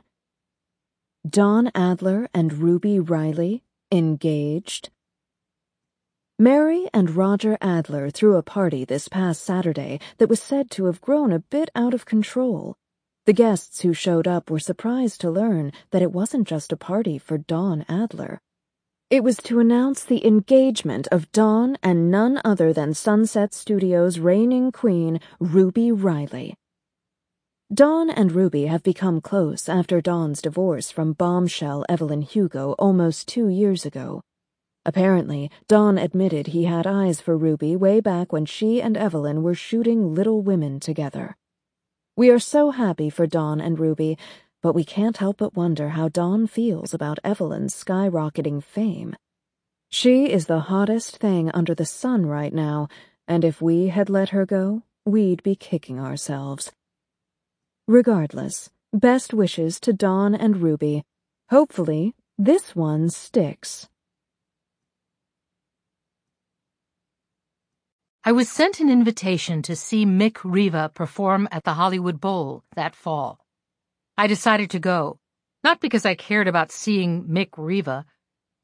Don 1.29 1.69
Adler 1.75 2.29
and 2.33 2.53
Ruby 2.53 2.99
Riley 2.99 3.63
engaged? 3.91 4.89
Mary 6.41 6.87
and 6.93 7.17
Roger 7.17 7.57
Adler 7.59 8.09
threw 8.09 8.37
a 8.37 8.41
party 8.41 8.85
this 8.85 9.09
past 9.09 9.43
Saturday 9.43 9.99
that 10.19 10.29
was 10.29 10.41
said 10.41 10.71
to 10.71 10.85
have 10.85 11.01
grown 11.01 11.33
a 11.33 11.39
bit 11.39 11.69
out 11.75 11.93
of 11.93 12.05
control. 12.05 12.77
The 13.25 13.33
guests 13.33 13.81
who 13.81 13.93
showed 13.93 14.25
up 14.25 14.49
were 14.49 14.57
surprised 14.57 15.19
to 15.19 15.29
learn 15.29 15.73
that 15.91 16.01
it 16.01 16.13
wasn't 16.13 16.47
just 16.47 16.71
a 16.71 16.77
party 16.77 17.17
for 17.17 17.37
Don 17.37 17.83
Adler. 17.89 18.39
It 19.09 19.21
was 19.21 19.35
to 19.43 19.59
announce 19.59 20.05
the 20.05 20.25
engagement 20.25 21.09
of 21.11 21.29
Don 21.33 21.77
and 21.83 22.09
none 22.09 22.39
other 22.45 22.71
than 22.71 22.93
Sunset 22.93 23.53
Studios' 23.53 24.17
reigning 24.17 24.71
queen, 24.71 25.19
Ruby 25.41 25.91
Riley. 25.91 26.55
Don 27.73 28.09
and 28.09 28.31
Ruby 28.31 28.67
have 28.67 28.81
become 28.81 29.19
close 29.19 29.67
after 29.67 29.99
Don's 29.99 30.41
divorce 30.41 30.89
from 30.89 31.11
bombshell 31.11 31.83
Evelyn 31.89 32.21
Hugo 32.21 32.75
almost 32.79 33.27
two 33.27 33.49
years 33.49 33.85
ago. 33.85 34.21
Apparently, 34.89 35.51
Don 35.67 35.99
admitted 35.99 36.47
he 36.47 36.63
had 36.63 36.87
eyes 36.87 37.21
for 37.21 37.37
Ruby 37.37 37.75
way 37.75 37.99
back 37.99 38.33
when 38.33 38.47
she 38.47 38.81
and 38.81 38.97
Evelyn 38.97 39.43
were 39.43 39.53
shooting 39.53 40.15
Little 40.15 40.41
Women 40.41 40.79
together. 40.79 41.37
We 42.17 42.31
are 42.31 42.39
so 42.39 42.71
happy 42.71 43.11
for 43.11 43.27
Don 43.27 43.61
and 43.61 43.79
Ruby, 43.79 44.17
but 44.63 44.73
we 44.73 44.83
can't 44.83 45.17
help 45.17 45.37
but 45.37 45.55
wonder 45.55 45.89
how 45.89 46.09
Don 46.09 46.47
feels 46.47 46.91
about 46.91 47.19
Evelyn's 47.23 47.75
skyrocketing 47.75 48.63
fame. 48.63 49.15
She 49.91 50.31
is 50.31 50.47
the 50.47 50.61
hottest 50.61 51.17
thing 51.17 51.51
under 51.51 51.75
the 51.75 51.85
sun 51.85 52.25
right 52.25 52.51
now, 52.51 52.87
and 53.27 53.45
if 53.45 53.61
we 53.61 53.89
had 53.89 54.09
let 54.09 54.29
her 54.29 54.47
go, 54.47 54.81
we'd 55.05 55.43
be 55.43 55.55
kicking 55.55 55.99
ourselves. 55.99 56.71
Regardless, 57.87 58.71
best 58.91 59.35
wishes 59.35 59.79
to 59.81 59.93
Don 59.93 60.33
and 60.33 60.63
Ruby. 60.63 61.03
Hopefully, 61.51 62.15
this 62.39 62.75
one 62.75 63.11
sticks. 63.11 63.87
I 68.29 68.31
was 68.31 68.47
sent 68.47 68.79
an 68.79 68.91
invitation 68.91 69.63
to 69.63 69.75
see 69.75 70.05
Mick 70.05 70.41
Riva 70.43 70.91
perform 70.93 71.47
at 71.51 71.63
the 71.63 71.73
Hollywood 71.73 72.21
Bowl 72.21 72.63
that 72.75 72.95
fall. 72.95 73.39
I 74.19 74.27
decided 74.27 74.69
to 74.69 74.77
go, 74.77 75.17
not 75.63 75.79
because 75.79 76.05
I 76.05 76.13
cared 76.13 76.47
about 76.47 76.71
seeing 76.71 77.23
Mick 77.23 77.49
Riva, 77.57 78.05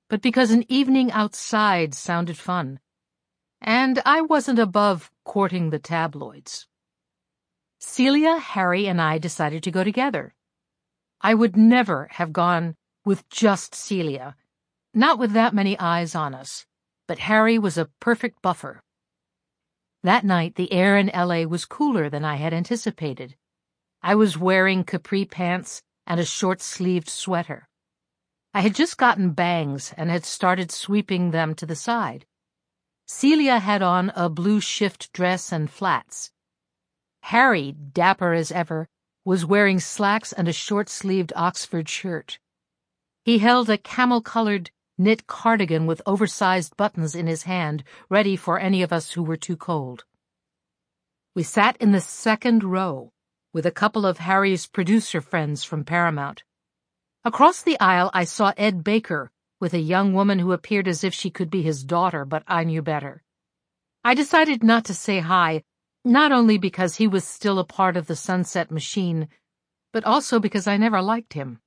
but 0.08 0.22
because 0.22 0.52
an 0.52 0.72
evening 0.72 1.12
outside 1.12 1.96
sounded 1.96 2.38
fun. 2.38 2.80
And 3.60 4.04
I 4.06 4.22
wasn't 4.22 4.60
above 4.60 5.10
courting 5.24 5.72
the 5.72 5.80
tabloids. 5.80 6.68
Celia, 7.80 8.38
Harry, 8.38 8.86
and 8.86 9.02
I 9.02 9.18
decided 9.18 9.64
to 9.64 9.72
go 9.72 9.84
together. 9.84 10.36
I 11.22 11.34
would 11.34 11.58
never 11.58 12.08
have 12.12 12.32
gone 12.32 12.76
with 13.04 13.28
just 13.30 13.74
Celia, 13.74 14.36
not 14.94 15.18
with 15.18 15.32
that 15.32 15.56
many 15.56 15.76
eyes 15.80 16.14
on 16.14 16.36
us, 16.36 16.68
but 17.08 17.18
Harry 17.18 17.58
was 17.58 17.80
a 17.80 17.90
perfect 18.00 18.44
buffer. 18.44 18.84
That 20.06 20.24
night, 20.24 20.54
the 20.54 20.72
air 20.72 21.00
in 21.00 21.08
LA 21.08 21.48
was 21.48 21.66
cooler 21.66 22.12
than 22.12 22.24
I 22.24 22.36
had 22.36 22.54
anticipated. 22.54 23.36
I 24.04 24.14
was 24.14 24.38
wearing 24.38 24.84
capri 24.84 25.26
pants 25.26 25.82
and 26.06 26.20
a 26.20 26.26
short-sleeved 26.26 27.10
sweater. 27.10 27.68
I 28.54 28.62
had 28.62 28.76
just 28.76 29.00
gotten 29.00 29.32
bangs 29.32 29.96
and 29.98 30.12
had 30.12 30.24
started 30.24 30.72
sweeping 30.72 31.32
them 31.32 31.56
to 31.56 31.66
the 31.66 31.76
side. 31.76 32.28
Celia 33.08 33.58
had 33.58 33.82
on 33.82 34.12
a 34.16 34.30
blue 34.30 34.62
shift 34.62 35.12
dress 35.12 35.52
and 35.52 35.72
flats. 35.72 36.30
Harry, 37.22 37.72
dapper 37.72 38.34
as 38.34 38.52
ever, 38.52 38.88
was 39.26 39.44
wearing 39.44 39.80
slacks 39.80 40.32
and 40.32 40.48
a 40.48 40.54
short-sleeved 40.54 41.34
Oxford 41.36 41.90
shirt. 41.90 42.38
He 43.24 43.40
held 43.40 43.72
a 43.72 43.80
camel-colored 43.80 44.70
knit 44.98 45.28
cardigan 45.28 45.86
with 45.86 46.02
oversized 46.06 46.78
buttons 46.78 47.16
in 47.16 47.28
his 47.28 47.44
hand, 47.44 47.84
ready 48.10 48.36
for 48.36 48.60
any 48.60 48.82
of 48.82 48.94
us 48.94 49.12
who 49.12 49.24
were 49.24 49.38
too 49.38 49.58
cold. 49.58 50.06
We 51.36 51.44
sat 51.44 51.76
in 51.78 51.92
the 51.92 52.02
second 52.02 52.64
row, 52.64 53.12
with 53.54 53.66
a 53.66 53.72
couple 53.72 54.06
of 54.06 54.20
Harry's 54.20 54.68
producer 54.68 55.22
friends 55.22 55.64
from 55.64 55.84
Paramount. 55.84 56.44
Across 57.24 57.64
the 57.64 57.80
aisle, 57.80 58.12
I 58.14 58.24
saw 58.24 58.54
Ed 58.58 58.84
Baker 58.84 59.32
with 59.60 59.74
a 59.74 59.80
young 59.80 60.14
woman 60.14 60.40
who 60.40 60.52
appeared 60.52 60.88
as 60.88 61.04
if 61.04 61.14
she 61.14 61.30
could 61.30 61.50
be 61.50 61.62
his 61.62 61.84
daughter, 61.84 62.26
but 62.26 62.44
I 62.48 62.64
knew 62.64 62.82
better. 62.82 63.24
I 64.04 64.14
decided 64.14 64.64
not 64.64 64.86
to 64.86 64.94
say 64.94 65.20
hi, 65.20 65.64
not 66.04 66.32
only 66.32 66.58
because 66.58 66.96
he 66.96 67.08
was 67.08 67.24
still 67.24 67.58
a 67.58 67.64
part 67.64 67.98
of 67.98 68.08
the 68.08 68.16
Sunset 68.16 68.70
machine, 68.70 69.28
but 69.92 70.04
also 70.04 70.40
because 70.40 70.68
I 70.68 70.78
never 70.78 71.02
liked 71.02 71.34
him. 71.34 71.60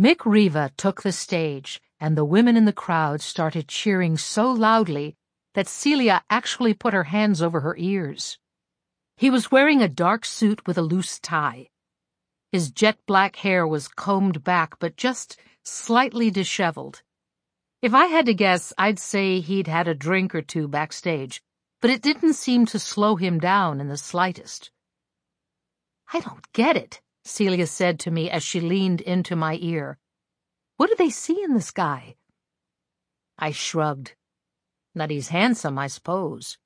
Mick 0.00 0.24
Riva 0.24 0.72
took 0.78 1.02
the 1.02 1.12
stage, 1.12 1.78
and 2.00 2.16
the 2.16 2.24
women 2.24 2.56
in 2.56 2.64
the 2.64 2.72
crowd 2.72 3.20
started 3.20 3.68
cheering 3.68 4.16
so 4.16 4.50
loudly 4.50 5.14
that 5.52 5.68
Celia 5.68 6.24
actually 6.30 6.72
put 6.72 6.94
her 6.94 7.04
hands 7.04 7.42
over 7.42 7.60
her 7.60 7.76
ears. 7.76 8.38
He 9.18 9.28
was 9.28 9.50
wearing 9.50 9.82
a 9.82 9.88
dark 9.88 10.24
suit 10.24 10.66
with 10.66 10.78
a 10.78 10.82
loose 10.82 11.18
tie. 11.18 11.68
His 12.50 12.70
jet 12.70 12.96
black 13.06 13.36
hair 13.36 13.66
was 13.66 13.88
combed 13.88 14.42
back 14.42 14.78
but 14.78 14.96
just 14.96 15.38
slightly 15.64 16.30
disheveled. 16.30 17.02
If 17.82 17.92
I 17.92 18.06
had 18.06 18.24
to 18.24 18.32
guess, 18.32 18.72
I'd 18.78 18.98
say 18.98 19.40
he'd 19.40 19.66
had 19.66 19.86
a 19.86 19.94
drink 19.94 20.34
or 20.34 20.40
two 20.40 20.66
backstage, 20.66 21.42
but 21.82 21.90
it 21.90 22.00
didn't 22.00 22.40
seem 22.40 22.64
to 22.66 22.78
slow 22.78 23.16
him 23.16 23.38
down 23.38 23.82
in 23.82 23.88
the 23.88 23.98
slightest. 23.98 24.70
I 26.10 26.20
don't 26.20 26.50
get 26.54 26.78
it, 26.78 27.02
Celia 27.24 27.66
said 27.66 28.00
to 28.00 28.10
me 28.10 28.30
as 28.30 28.42
she 28.42 28.60
leaned 28.60 29.00
into 29.00 29.36
my 29.36 29.58
ear. 29.60 29.98
What 30.76 30.88
do 30.88 30.96
they 30.96 31.10
see 31.10 31.42
in 31.42 31.54
the 31.54 31.60
sky? 31.60 32.16
I 33.38 33.52
shrugged. 33.52 34.14
He's 35.08 35.28
handsome, 35.28 35.78
I 35.78 35.86
suppose. 35.86 36.58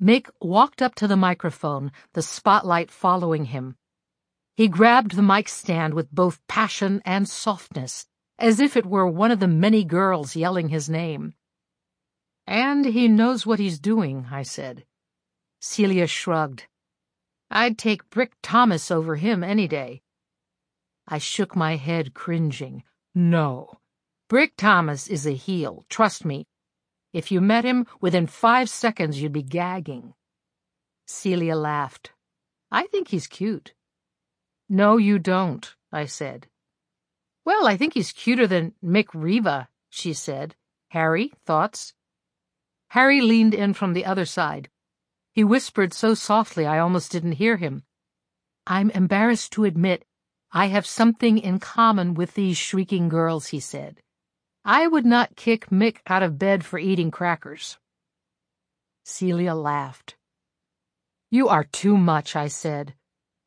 Mick 0.00 0.30
walked 0.40 0.82
up 0.82 0.94
to 0.96 1.08
the 1.08 1.16
microphone, 1.16 1.90
the 2.12 2.22
spotlight 2.22 2.90
following 2.90 3.46
him. 3.46 3.76
He 4.56 4.68
grabbed 4.68 5.16
the 5.16 5.22
mic 5.22 5.48
stand 5.48 5.94
with 5.94 6.12
both 6.12 6.44
passion 6.48 7.02
and 7.04 7.28
softness, 7.28 8.06
as 8.38 8.60
if 8.60 8.76
it 8.76 8.86
were 8.86 9.06
one 9.06 9.30
of 9.30 9.40
the 9.40 9.48
many 9.48 9.84
girls 9.84 10.36
yelling 10.36 10.68
his 10.68 10.88
name. 10.88 11.34
And 12.46 12.84
he 12.84 13.08
knows 13.08 13.46
what 13.46 13.58
he's 13.58 13.78
doing, 13.78 14.26
I 14.30 14.42
said. 14.42 14.84
Celia 15.60 16.06
shrugged. 16.06 16.66
I'd 17.50 17.78
take 17.78 18.10
Brick 18.10 18.32
Thomas 18.42 18.90
over 18.90 19.16
him 19.16 19.42
any 19.42 19.66
day. 19.66 20.02
I 21.06 21.18
shook 21.18 21.56
my 21.56 21.76
head, 21.76 22.12
cringing. 22.12 22.82
No. 23.14 23.78
Brick 24.28 24.54
Thomas 24.56 25.08
is 25.08 25.26
a 25.26 25.32
heel, 25.32 25.86
trust 25.88 26.24
me. 26.24 26.46
If 27.14 27.32
you 27.32 27.40
met 27.40 27.64
him, 27.64 27.86
within 28.00 28.26
five 28.26 28.68
seconds 28.68 29.20
you'd 29.22 29.32
be 29.32 29.42
gagging. 29.42 30.12
Celia 31.06 31.56
laughed. 31.56 32.12
I 32.70 32.86
think 32.86 33.08
he's 33.08 33.26
cute. 33.26 33.72
No, 34.68 34.98
you 34.98 35.18
don't, 35.18 35.74
I 35.90 36.04
said. 36.04 36.48
Well, 37.46 37.66
I 37.66 37.78
think 37.78 37.94
he's 37.94 38.12
cuter 38.12 38.46
than 38.46 38.74
Mick 38.84 39.06
Riva, 39.14 39.70
she 39.88 40.12
said. 40.12 40.54
Harry, 40.88 41.32
thoughts? 41.46 41.94
Harry 42.88 43.22
leaned 43.22 43.54
in 43.54 43.72
from 43.72 43.94
the 43.94 44.04
other 44.04 44.26
side. 44.26 44.68
He 45.38 45.44
whispered 45.44 45.94
so 45.94 46.14
softly 46.14 46.66
I 46.66 46.80
almost 46.80 47.12
didn't 47.12 47.38
hear 47.38 47.58
him. 47.58 47.84
I'm 48.66 48.90
embarrassed 48.90 49.52
to 49.52 49.62
admit 49.62 50.04
I 50.50 50.66
have 50.66 50.84
something 50.84 51.38
in 51.38 51.60
common 51.60 52.14
with 52.14 52.34
these 52.34 52.56
shrieking 52.56 53.08
girls, 53.08 53.46
he 53.46 53.60
said. 53.60 54.02
I 54.64 54.88
would 54.88 55.06
not 55.06 55.36
kick 55.36 55.70
Mick 55.70 55.98
out 56.08 56.24
of 56.24 56.40
bed 56.40 56.64
for 56.64 56.80
eating 56.80 57.12
crackers. 57.12 57.78
Celia 59.04 59.54
laughed. 59.54 60.16
You 61.30 61.46
are 61.46 61.62
too 61.62 61.96
much, 61.96 62.34
I 62.34 62.48
said, 62.48 62.94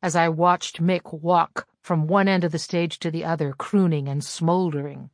as 0.02 0.16
I 0.16 0.30
watched 0.30 0.82
Mick 0.82 1.12
walk 1.12 1.68
from 1.82 2.06
one 2.06 2.26
end 2.26 2.42
of 2.42 2.52
the 2.52 2.58
stage 2.58 3.00
to 3.00 3.10
the 3.10 3.26
other, 3.26 3.52
crooning 3.52 4.08
and 4.08 4.24
smoldering. 4.24 5.10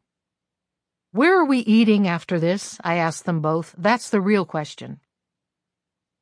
Where 1.11 1.41
are 1.41 1.45
we 1.45 1.59
eating 1.59 2.07
after 2.07 2.39
this? 2.39 2.79
I 2.85 2.99
asked 2.99 3.25
them 3.25 3.41
both. 3.41 3.75
That's 3.77 4.11
the 4.11 4.21
real 4.21 4.45
question. 4.45 5.01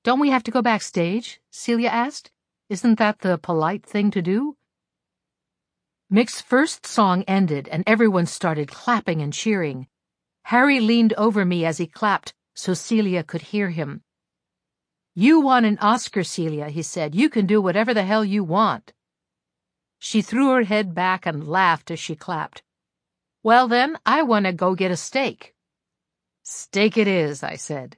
Don't 0.06 0.20
we 0.20 0.30
have 0.30 0.44
to 0.44 0.52
go 0.52 0.62
backstage? 0.62 1.40
Celia 1.50 1.88
asked. 1.88 2.30
Isn't 2.68 2.96
that 3.00 3.18
the 3.18 3.38
polite 3.38 3.84
thing 3.84 4.12
to 4.12 4.22
do? 4.22 4.56
Mick's 6.08 6.40
first 6.40 6.86
song 6.86 7.24
ended 7.26 7.66
and 7.66 7.82
everyone 7.88 8.26
started 8.26 8.70
clapping 8.70 9.20
and 9.20 9.32
cheering. 9.32 9.88
Harry 10.44 10.78
leaned 10.78 11.12
over 11.14 11.44
me 11.44 11.64
as 11.64 11.78
he 11.78 11.88
clapped 11.88 12.34
so 12.54 12.72
Celia 12.72 13.24
could 13.24 13.42
hear 13.50 13.70
him. 13.70 14.02
You 15.16 15.40
won 15.40 15.64
an 15.64 15.76
Oscar, 15.78 16.22
Celia, 16.22 16.68
he 16.68 16.82
said. 16.82 17.16
You 17.16 17.28
can 17.28 17.44
do 17.44 17.60
whatever 17.60 17.92
the 17.92 18.04
hell 18.04 18.24
you 18.24 18.44
want. 18.44 18.92
She 19.98 20.22
threw 20.22 20.50
her 20.52 20.62
head 20.62 20.94
back 20.94 21.26
and 21.26 21.48
laughed 21.48 21.90
as 21.90 21.98
she 21.98 22.14
clapped. 22.14 22.62
Well, 23.42 23.66
then, 23.66 23.98
I 24.06 24.22
want 24.22 24.46
to 24.46 24.52
go 24.52 24.76
get 24.76 24.92
a 24.92 24.96
steak. 24.96 25.56
Steak 26.44 26.96
it 26.96 27.08
is, 27.08 27.42
I 27.42 27.56
said. 27.56 27.96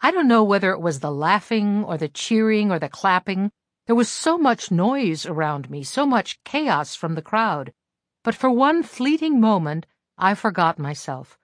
I 0.00 0.10
don't 0.12 0.28
know 0.28 0.44
whether 0.44 0.70
it 0.70 0.80
was 0.80 1.00
the 1.00 1.10
laughing 1.10 1.84
or 1.84 1.98
the 1.98 2.08
cheering 2.08 2.70
or 2.70 2.78
the 2.78 2.88
clapping. 2.88 3.50
There 3.86 3.96
was 3.96 4.08
so 4.08 4.38
much 4.38 4.70
noise 4.70 5.26
around 5.26 5.70
me, 5.70 5.82
so 5.82 6.06
much 6.06 6.42
chaos 6.44 6.94
from 6.94 7.14
the 7.14 7.22
crowd. 7.22 7.72
But 8.22 8.34
for 8.34 8.50
one 8.50 8.82
fleeting 8.82 9.40
moment, 9.40 9.86
I 10.16 10.34
forgot 10.34 10.78
myself. 10.78 11.38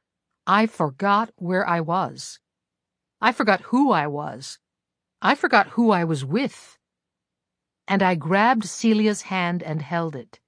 I 0.46 0.66
forgot 0.66 1.30
where 1.36 1.66
I 1.66 1.80
was. 1.80 2.38
I 3.20 3.32
forgot 3.32 3.62
who 3.62 3.90
I 3.90 4.06
was. 4.06 4.58
I 5.22 5.34
forgot 5.34 5.68
who 5.68 5.90
I 5.90 6.04
was 6.04 6.24
with. 6.24 6.78
And 7.88 8.02
I 8.02 8.14
grabbed 8.14 8.64
Celia's 8.64 9.22
hand 9.22 9.62
and 9.62 9.82
held 9.82 10.14
it. 10.14 10.38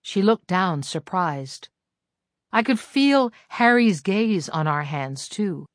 She 0.00 0.22
looked 0.22 0.46
down, 0.46 0.82
surprised. 0.82 1.68
I 2.52 2.62
could 2.62 2.78
feel 2.78 3.32
Harry's 3.48 4.00
gaze 4.00 4.48
on 4.48 4.66
our 4.66 4.84
hands, 4.84 5.28
too. 5.28 5.66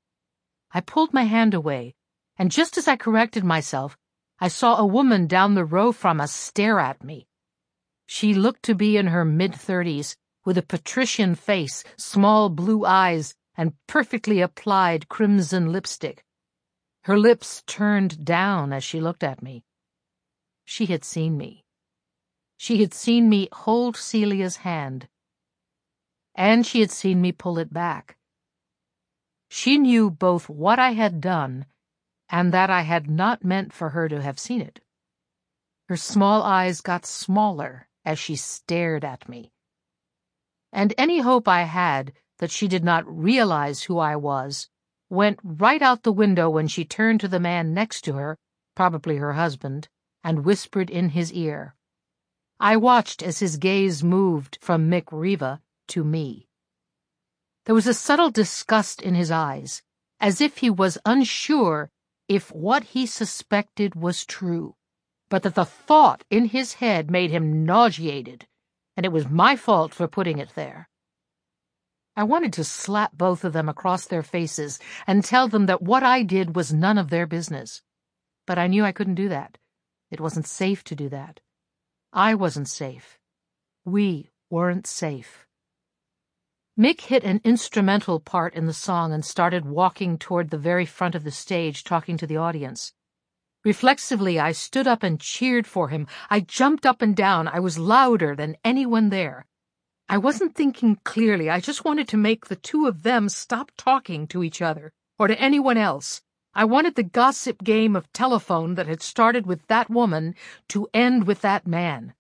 I 0.72 0.82
pulled 0.82 1.14
my 1.14 1.24
hand 1.24 1.54
away, 1.54 1.96
and 2.38 2.52
just 2.52 2.78
as 2.78 2.88
I 2.88 2.96
corrected 2.96 3.44
myself, 3.44 3.98
I 4.40 4.48
saw 4.48 4.78
a 4.78 4.86
woman 4.86 5.28
down 5.28 5.56
the 5.56 5.66
row 5.66 5.92
from 5.92 6.22
us 6.22 6.32
stare 6.32 6.80
at 6.80 7.04
me. 7.04 7.28
She 8.06 8.34
looked 8.34 8.64
to 8.64 8.76
be 8.76 8.98
in 8.98 9.08
her 9.08 9.26
mid-thirties, 9.26 10.16
with 10.46 10.58
a 10.58 10.64
patrician 10.64 11.36
face, 11.36 11.84
small 11.98 12.50
blue 12.50 12.86
eyes, 12.86 13.36
and 13.56 13.74
perfectly 13.88 14.42
applied 14.42 15.10
crimson 15.10 15.72
lipstick. 15.72 16.24
Her 17.04 17.18
lips 17.18 17.64
turned 17.66 18.24
down 18.24 18.72
as 18.72 18.84
she 18.84 19.02
looked 19.02 19.24
at 19.24 19.42
me. 19.42 19.64
She 20.66 20.86
had 20.86 21.04
seen 21.04 21.38
me. 21.38 21.66
She 22.58 22.82
had 22.82 22.94
seen 22.94 23.28
me 23.30 23.50
hold 23.52 23.98
Celia's 23.98 24.58
hand, 24.58 25.08
and 26.36 26.66
she 26.66 26.80
had 26.82 26.92
seen 26.92 27.22
me 27.22 27.32
pull 27.32 27.58
it 27.58 27.74
back. 27.74 28.18
She 29.50 29.78
knew 29.78 30.10
both 30.10 30.48
what 30.48 30.80
I 30.80 30.94
had 30.94 31.20
done 31.20 31.66
and 32.30 32.54
that 32.54 32.70
I 32.70 32.82
had 32.82 33.10
not 33.10 33.44
meant 33.44 33.74
for 33.74 33.90
her 33.90 34.08
to 34.08 34.22
have 34.22 34.40
seen 34.40 34.62
it. 34.62 34.80
Her 35.88 35.98
small 35.98 36.44
eyes 36.44 36.82
got 36.82 37.06
smaller 37.06 37.90
as 38.06 38.20
she 38.20 38.36
stared 38.36 39.04
at 39.04 39.28
me. 39.28 39.52
And 40.72 40.94
any 40.98 41.20
hope 41.20 41.48
I 41.48 41.64
had 41.64 42.14
that 42.38 42.52
she 42.52 42.68
did 42.68 42.84
not 42.84 43.04
realize 43.08 43.84
who 43.84 43.98
I 43.98 44.16
was 44.16 44.70
went 45.10 45.40
right 45.44 45.82
out 45.82 46.04
the 46.04 46.12
window 46.12 46.50
when 46.50 46.68
she 46.68 46.86
turned 46.86 47.20
to 47.22 47.28
the 47.28 47.40
man 47.40 47.74
next 47.74 48.02
to 48.02 48.14
her, 48.14 48.38
probably 48.76 49.18
her 49.18 49.34
husband, 49.34 49.90
and 50.24 50.46
whispered 50.46 50.92
in 50.92 51.10
his 51.10 51.34
ear. 51.34 51.76
I 52.60 52.78
watched 52.78 53.24
as 53.24 53.40
his 53.40 53.58
gaze 53.58 54.04
moved 54.04 54.60
from 54.62 54.90
Mick 54.90 55.06
Riva 55.12 55.62
to 55.88 56.04
me. 56.04 56.49
There 57.70 57.76
was 57.76 57.86
a 57.86 57.94
subtle 57.94 58.32
disgust 58.32 59.00
in 59.00 59.14
his 59.14 59.30
eyes, 59.30 59.84
as 60.20 60.42
if 60.42 60.58
he 60.58 60.72
was 60.72 60.98
unsure 61.06 61.92
if 62.28 62.52
what 62.52 62.84
he 62.84 63.06
suspected 63.06 63.94
was 63.94 64.26
true, 64.26 64.76
but 65.30 65.44
that 65.44 65.54
the 65.54 65.66
thought 65.66 66.24
in 66.32 66.46
his 66.46 66.74
head 66.82 67.12
made 67.12 67.30
him 67.30 67.66
nauseated, 67.66 68.48
and 68.98 69.06
it 69.06 69.12
was 69.12 69.30
my 69.30 69.56
fault 69.56 69.94
for 69.94 70.08
putting 70.08 70.40
it 70.40 70.56
there. 70.56 70.90
I 72.16 72.24
wanted 72.24 72.54
to 72.54 72.64
slap 72.64 73.12
both 73.14 73.44
of 73.44 73.54
them 73.54 73.70
across 73.70 74.06
their 74.06 74.24
faces 74.24 74.80
and 75.06 75.24
tell 75.24 75.48
them 75.48 75.68
that 75.68 75.84
what 75.84 76.02
I 76.02 76.24
did 76.24 76.56
was 76.56 76.74
none 76.74 76.98
of 76.98 77.12
their 77.12 77.28
business. 77.28 77.84
But 78.48 78.58
I 78.58 78.66
knew 78.66 78.84
I 78.84 78.94
couldn't 78.94 79.14
do 79.14 79.30
that. 79.30 79.60
It 80.10 80.20
wasn't 80.20 80.48
safe 80.48 80.84
to 80.86 80.96
do 80.96 81.08
that. 81.10 81.40
I 82.12 82.34
wasn't 82.34 82.68
safe. 82.68 83.20
We 83.86 84.32
weren't 84.50 84.88
safe. 84.88 85.46
Mick 86.80 87.02
hit 87.02 87.26
an 87.26 87.42
instrumental 87.44 88.22
part 88.22 88.54
in 88.54 88.66
the 88.66 88.72
song 88.72 89.12
and 89.12 89.26
started 89.26 89.66
walking 89.66 90.18
toward 90.18 90.50
the 90.50 90.58
very 90.58 90.86
front 90.86 91.14
of 91.14 91.26
the 91.26 91.32
stage, 91.32 91.84
talking 91.84 92.16
to 92.16 92.26
the 92.26 92.38
audience. 92.38 92.94
Reflexively, 93.66 94.40
I 94.40 94.54
stood 94.54 94.88
up 94.88 95.04
and 95.04 95.20
cheered 95.20 95.68
for 95.68 95.90
him. 95.90 96.08
I 96.30 96.40
jumped 96.40 96.86
up 96.86 97.02
and 97.02 97.14
down. 97.14 97.50
I 97.50 97.60
was 97.60 97.78
louder 97.78 98.34
than 98.34 98.56
anyone 98.64 99.10
there. 99.10 99.46
I 100.08 100.20
wasn't 100.20 100.56
thinking 100.56 100.98
clearly. 101.04 101.50
I 101.50 101.60
just 101.60 101.84
wanted 101.84 102.08
to 102.08 102.16
make 102.16 102.46
the 102.46 102.56
two 102.56 102.88
of 102.88 103.04
them 103.04 103.28
stop 103.28 103.74
talking 103.76 104.26
to 104.28 104.42
each 104.42 104.62
other 104.62 104.94
or 105.18 105.28
to 105.28 105.38
anyone 105.38 105.76
else. 105.76 106.22
I 106.54 106.64
wanted 106.64 106.96
the 106.96 107.04
gossip 107.04 107.62
game 107.62 107.94
of 107.94 108.10
telephone 108.14 108.76
that 108.76 108.88
had 108.88 109.02
started 109.02 109.46
with 109.46 109.68
that 109.68 109.90
woman 109.90 110.34
to 110.70 110.88
end 110.94 111.28
with 111.28 111.42
that 111.42 111.68
man. 111.68 112.14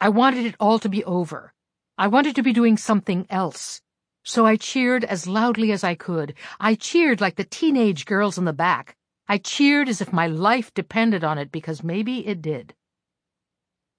I 0.00 0.08
wanted 0.08 0.46
it 0.46 0.56
all 0.58 0.80
to 0.80 0.88
be 0.88 1.04
over. 1.04 1.52
I 1.96 2.08
wanted 2.08 2.34
to 2.34 2.42
be 2.42 2.52
doing 2.52 2.76
something 2.76 3.24
else. 3.30 3.80
So 4.24 4.46
I 4.46 4.56
cheered 4.56 5.04
as 5.04 5.26
loudly 5.26 5.70
as 5.70 5.84
I 5.84 5.94
could. 5.94 6.34
I 6.58 6.74
cheered 6.74 7.20
like 7.20 7.36
the 7.36 7.44
teenage 7.44 8.06
girls 8.06 8.38
in 8.38 8.46
the 8.46 8.54
back. 8.54 8.96
I 9.28 9.36
cheered 9.36 9.88
as 9.88 10.00
if 10.00 10.12
my 10.12 10.26
life 10.26 10.72
depended 10.72 11.22
on 11.22 11.36
it 11.36 11.52
because 11.52 11.84
maybe 11.84 12.26
it 12.26 12.40
did. 12.40 12.74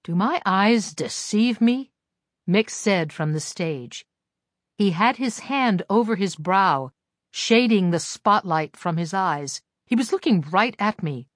Do 0.02 0.16
my 0.16 0.42
eyes 0.44 0.92
deceive 0.94 1.60
me? 1.60 1.92
Mick 2.48 2.70
said 2.70 3.12
from 3.12 3.32
the 3.32 3.40
stage. 3.40 4.04
He 4.76 4.90
had 4.90 5.16
his 5.16 5.40
hand 5.40 5.82
over 5.88 6.16
his 6.16 6.36
brow, 6.36 6.92
shading 7.30 7.90
the 7.90 8.00
spotlight 8.00 8.76
from 8.76 8.96
his 8.96 9.14
eyes. 9.14 9.62
He 9.86 9.94
was 9.94 10.12
looking 10.12 10.42
right 10.42 10.76
at 10.78 11.02
me. 11.02 11.28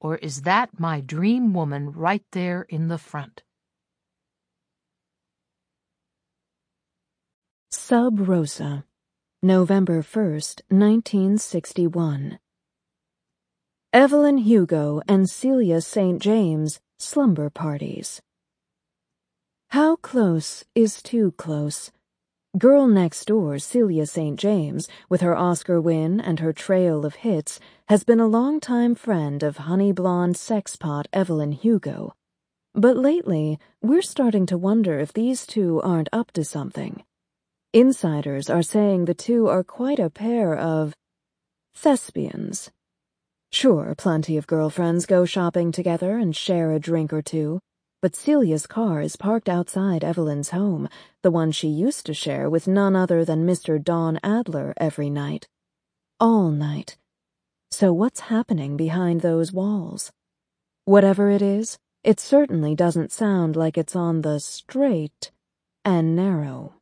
Or 0.00 0.16
is 0.16 0.42
that 0.42 0.78
my 0.78 1.00
dream 1.00 1.54
woman 1.54 1.92
right 1.92 2.24
there 2.32 2.62
in 2.62 2.88
the 2.88 2.98
front? 2.98 3.42
Sub 7.74 8.28
Rosa, 8.28 8.84
November 9.42 10.02
1st, 10.02 10.60
1961. 10.68 12.38
Evelyn 13.94 14.36
Hugo 14.36 15.00
and 15.08 15.28
Celia 15.28 15.80
St. 15.80 16.20
James 16.20 16.80
slumber 16.98 17.48
parties. 17.48 18.20
How 19.70 19.96
close 19.96 20.64
is 20.74 21.00
too 21.00 21.32
close? 21.38 21.90
Girl 22.58 22.86
next 22.86 23.24
door, 23.24 23.58
Celia 23.58 24.04
St. 24.04 24.38
James, 24.38 24.86
with 25.08 25.22
her 25.22 25.34
Oscar 25.34 25.80
win 25.80 26.20
and 26.20 26.40
her 26.40 26.52
trail 26.52 27.06
of 27.06 27.14
hits, 27.14 27.58
has 27.88 28.04
been 28.04 28.20
a 28.20 28.26
longtime 28.26 28.94
friend 28.94 29.42
of 29.42 29.56
honey 29.56 29.92
blonde 29.92 30.34
sexpot 30.34 31.06
Evelyn 31.10 31.52
Hugo. 31.52 32.12
But 32.74 32.98
lately, 32.98 33.58
we're 33.80 34.02
starting 34.02 34.44
to 34.46 34.58
wonder 34.58 34.98
if 34.98 35.14
these 35.14 35.46
two 35.46 35.80
aren't 35.80 36.10
up 36.12 36.32
to 36.32 36.44
something. 36.44 37.02
Insiders 37.74 38.50
are 38.50 38.62
saying 38.62 39.06
the 39.06 39.14
two 39.14 39.48
are 39.48 39.64
quite 39.64 39.98
a 39.98 40.10
pair 40.10 40.54
of 40.54 40.92
thespians. 41.74 42.70
Sure, 43.50 43.94
plenty 43.96 44.36
of 44.36 44.46
girlfriends 44.46 45.06
go 45.06 45.24
shopping 45.24 45.72
together 45.72 46.18
and 46.18 46.36
share 46.36 46.72
a 46.72 46.78
drink 46.78 47.14
or 47.14 47.22
two, 47.22 47.60
but 48.02 48.14
Celia's 48.14 48.66
car 48.66 49.00
is 49.00 49.16
parked 49.16 49.48
outside 49.48 50.04
Evelyn's 50.04 50.50
home, 50.50 50.86
the 51.22 51.30
one 51.30 51.50
she 51.50 51.68
used 51.68 52.04
to 52.04 52.12
share 52.12 52.50
with 52.50 52.68
none 52.68 52.94
other 52.94 53.24
than 53.24 53.46
Mr. 53.46 53.82
Don 53.82 54.20
Adler 54.22 54.74
every 54.76 55.08
night. 55.08 55.48
All 56.20 56.50
night. 56.50 56.98
So 57.70 57.94
what's 57.94 58.20
happening 58.20 58.76
behind 58.76 59.22
those 59.22 59.50
walls? 59.50 60.12
Whatever 60.84 61.30
it 61.30 61.40
is, 61.40 61.78
it 62.04 62.20
certainly 62.20 62.74
doesn't 62.74 63.12
sound 63.12 63.56
like 63.56 63.78
it's 63.78 63.96
on 63.96 64.20
the 64.20 64.40
straight 64.40 65.30
and 65.86 66.14
narrow. 66.14 66.74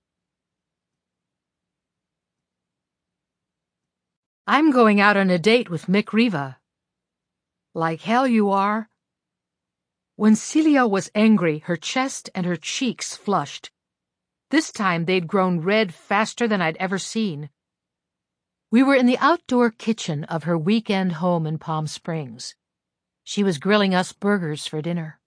I'm 4.52 4.72
going 4.72 5.00
out 5.00 5.16
on 5.16 5.30
a 5.30 5.38
date 5.38 5.70
with 5.70 5.86
Mick 5.86 6.12
Riva. 6.12 6.58
Like 7.72 8.00
hell 8.00 8.26
you 8.26 8.50
are. 8.50 8.90
When 10.16 10.34
Celia 10.34 10.88
was 10.88 11.08
angry, 11.14 11.60
her 11.66 11.76
chest 11.76 12.30
and 12.34 12.44
her 12.44 12.56
cheeks 12.56 13.14
flushed. 13.14 13.70
This 14.50 14.72
time 14.72 15.04
they'd 15.04 15.28
grown 15.28 15.60
red 15.60 15.94
faster 15.94 16.48
than 16.48 16.60
I'd 16.60 16.76
ever 16.78 16.98
seen. 16.98 17.50
We 18.72 18.82
were 18.82 18.96
in 18.96 19.06
the 19.06 19.18
outdoor 19.18 19.70
kitchen 19.70 20.24
of 20.24 20.42
her 20.42 20.58
weekend 20.58 21.12
home 21.22 21.46
in 21.46 21.58
Palm 21.58 21.86
Springs. 21.86 22.56
She 23.22 23.44
was 23.44 23.58
grilling 23.58 23.94
us 23.94 24.12
burgers 24.12 24.66
for 24.66 24.82
dinner. 24.82 25.20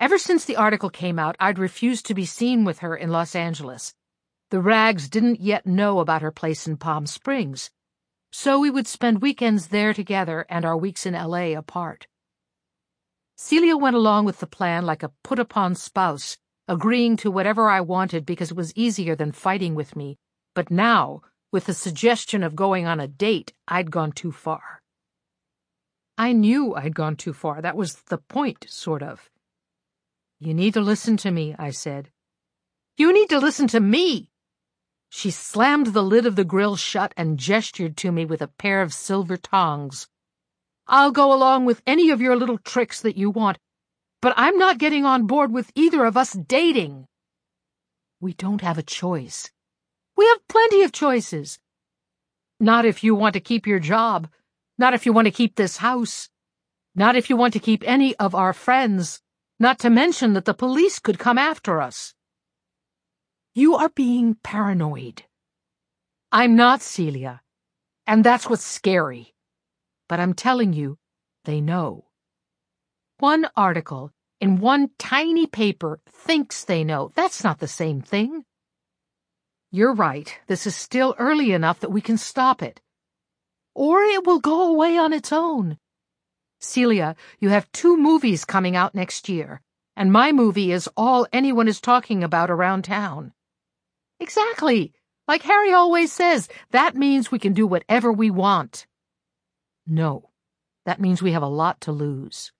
Ever 0.00 0.16
since 0.16 0.46
the 0.46 0.56
article 0.56 0.88
came 0.88 1.18
out, 1.18 1.36
I'd 1.38 1.58
refused 1.58 2.06
to 2.06 2.14
be 2.14 2.24
seen 2.24 2.64
with 2.64 2.78
her 2.78 2.96
in 2.96 3.10
Los 3.10 3.34
Angeles. 3.34 3.92
The 4.48 4.62
rags 4.62 5.10
didn't 5.10 5.40
yet 5.40 5.66
know 5.66 6.00
about 6.00 6.22
her 6.22 6.32
place 6.32 6.66
in 6.66 6.78
Palm 6.78 7.04
Springs. 7.04 7.70
So 8.30 8.58
we 8.58 8.70
would 8.70 8.86
spend 8.86 9.22
weekends 9.22 9.68
there 9.68 9.94
together 9.94 10.46
and 10.48 10.64
our 10.64 10.76
weeks 10.76 11.06
in 11.06 11.14
L.A. 11.14 11.54
apart. 11.54 12.06
Celia 13.36 13.76
went 13.76 13.96
along 13.96 14.24
with 14.24 14.40
the 14.40 14.46
plan 14.46 14.84
like 14.84 15.02
a 15.02 15.12
put-upon 15.22 15.74
spouse, 15.74 16.36
agreeing 16.66 17.16
to 17.16 17.30
whatever 17.30 17.70
I 17.70 17.80
wanted 17.80 18.26
because 18.26 18.50
it 18.50 18.56
was 18.56 18.74
easier 18.74 19.14
than 19.14 19.32
fighting 19.32 19.74
with 19.74 19.94
me, 19.96 20.18
but 20.54 20.70
now, 20.70 21.22
with 21.52 21.66
the 21.66 21.74
suggestion 21.74 22.42
of 22.42 22.56
going 22.56 22.86
on 22.86 23.00
a 23.00 23.08
date, 23.08 23.52
I'd 23.66 23.90
gone 23.90 24.12
too 24.12 24.32
far. 24.32 24.82
I 26.18 26.32
knew 26.32 26.74
I'd 26.74 26.96
gone 26.96 27.16
too 27.16 27.32
far. 27.32 27.62
That 27.62 27.76
was 27.76 27.94
the 28.08 28.18
point, 28.18 28.66
sort 28.68 29.02
of. 29.02 29.30
You 30.40 30.52
need 30.52 30.74
to 30.74 30.80
listen 30.80 31.16
to 31.18 31.30
me, 31.30 31.54
I 31.58 31.70
said. 31.70 32.10
You 32.96 33.12
need 33.12 33.28
to 33.30 33.38
listen 33.38 33.68
to 33.68 33.80
me! 33.80 34.30
She 35.10 35.30
slammed 35.30 35.88
the 35.88 36.02
lid 36.02 36.26
of 36.26 36.36
the 36.36 36.44
grill 36.44 36.76
shut 36.76 37.14
and 37.16 37.38
gestured 37.38 37.96
to 37.98 38.12
me 38.12 38.24
with 38.24 38.42
a 38.42 38.48
pair 38.48 38.82
of 38.82 38.92
silver 38.92 39.36
tongs. 39.36 40.08
I'll 40.86 41.10
go 41.10 41.32
along 41.32 41.64
with 41.64 41.82
any 41.86 42.10
of 42.10 42.20
your 42.20 42.36
little 42.36 42.58
tricks 42.58 43.00
that 43.00 43.16
you 43.16 43.30
want, 43.30 43.58
but 44.20 44.34
I'm 44.36 44.58
not 44.58 44.78
getting 44.78 45.04
on 45.04 45.26
board 45.26 45.52
with 45.52 45.72
either 45.74 46.04
of 46.04 46.16
us 46.16 46.32
dating. 46.32 47.06
We 48.20 48.32
don't 48.32 48.62
have 48.62 48.78
a 48.78 48.82
choice. 48.82 49.50
We 50.16 50.26
have 50.26 50.48
plenty 50.48 50.82
of 50.82 50.92
choices. 50.92 51.58
Not 52.58 52.84
if 52.84 53.04
you 53.04 53.14
want 53.14 53.34
to 53.34 53.40
keep 53.40 53.66
your 53.66 53.78
job. 53.78 54.28
Not 54.76 54.94
if 54.94 55.06
you 55.06 55.12
want 55.12 55.26
to 55.26 55.32
keep 55.32 55.54
this 55.54 55.76
house. 55.76 56.28
Not 56.94 57.14
if 57.16 57.30
you 57.30 57.36
want 57.36 57.52
to 57.52 57.60
keep 57.60 57.84
any 57.86 58.16
of 58.16 58.34
our 58.34 58.52
friends. 58.52 59.20
Not 59.60 59.78
to 59.80 59.90
mention 59.90 60.32
that 60.32 60.44
the 60.44 60.54
police 60.54 60.98
could 60.98 61.18
come 61.18 61.38
after 61.38 61.80
us. 61.80 62.14
You 63.54 63.74
are 63.76 63.88
being 63.88 64.36
paranoid. 64.42 65.22
I'm 66.30 66.56
not, 66.56 66.82
Celia. 66.82 67.40
And 68.06 68.22
that's 68.22 68.48
what's 68.48 68.64
scary. 68.64 69.34
But 70.08 70.20
I'm 70.20 70.34
telling 70.34 70.72
you, 70.72 70.98
they 71.44 71.60
know. 71.60 72.06
One 73.18 73.48
article 73.56 74.12
in 74.40 74.60
one 74.60 74.90
tiny 74.98 75.46
paper 75.46 76.00
thinks 76.08 76.64
they 76.64 76.84
know. 76.84 77.10
That's 77.14 77.42
not 77.42 77.58
the 77.58 77.68
same 77.68 78.00
thing. 78.00 78.44
You're 79.70 79.94
right. 79.94 80.38
This 80.46 80.66
is 80.66 80.76
still 80.76 81.14
early 81.18 81.52
enough 81.52 81.80
that 81.80 81.90
we 81.90 82.00
can 82.00 82.16
stop 82.16 82.62
it. 82.62 82.80
Or 83.74 84.02
it 84.02 84.26
will 84.26 84.40
go 84.40 84.70
away 84.70 84.96
on 84.96 85.12
its 85.12 85.32
own. 85.32 85.78
Celia, 86.60 87.16
you 87.38 87.50
have 87.50 87.70
two 87.72 87.96
movies 87.96 88.44
coming 88.44 88.76
out 88.76 88.94
next 88.94 89.28
year, 89.28 89.60
and 89.96 90.12
my 90.12 90.32
movie 90.32 90.72
is 90.72 90.88
all 90.96 91.26
anyone 91.32 91.68
is 91.68 91.80
talking 91.80 92.24
about 92.24 92.50
around 92.50 92.84
town. 92.84 93.32
Exactly. 94.20 94.92
Like 95.26 95.42
Harry 95.42 95.72
always 95.72 96.12
says, 96.12 96.48
that 96.70 96.96
means 96.96 97.30
we 97.30 97.38
can 97.38 97.52
do 97.52 97.66
whatever 97.66 98.12
we 98.12 98.30
want. 98.30 98.86
No, 99.86 100.30
that 100.86 101.00
means 101.00 101.22
we 101.22 101.32
have 101.32 101.42
a 101.42 101.46
lot 101.46 101.80
to 101.82 101.92
lose. 101.92 102.52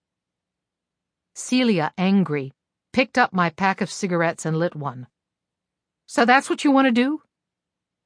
Celia, 1.35 1.93
angry, 1.97 2.53
picked 2.93 3.17
up 3.17 3.33
my 3.33 3.51
pack 3.51 3.81
of 3.81 3.91
cigarettes 3.91 4.45
and 4.45 4.59
lit 4.59 4.77
one. 4.77 5.07
So 6.07 6.25
that's 6.25 6.51
what 6.51 6.65
you 6.65 6.71
want 6.71 6.87
to 6.87 6.93
do? 6.93 7.23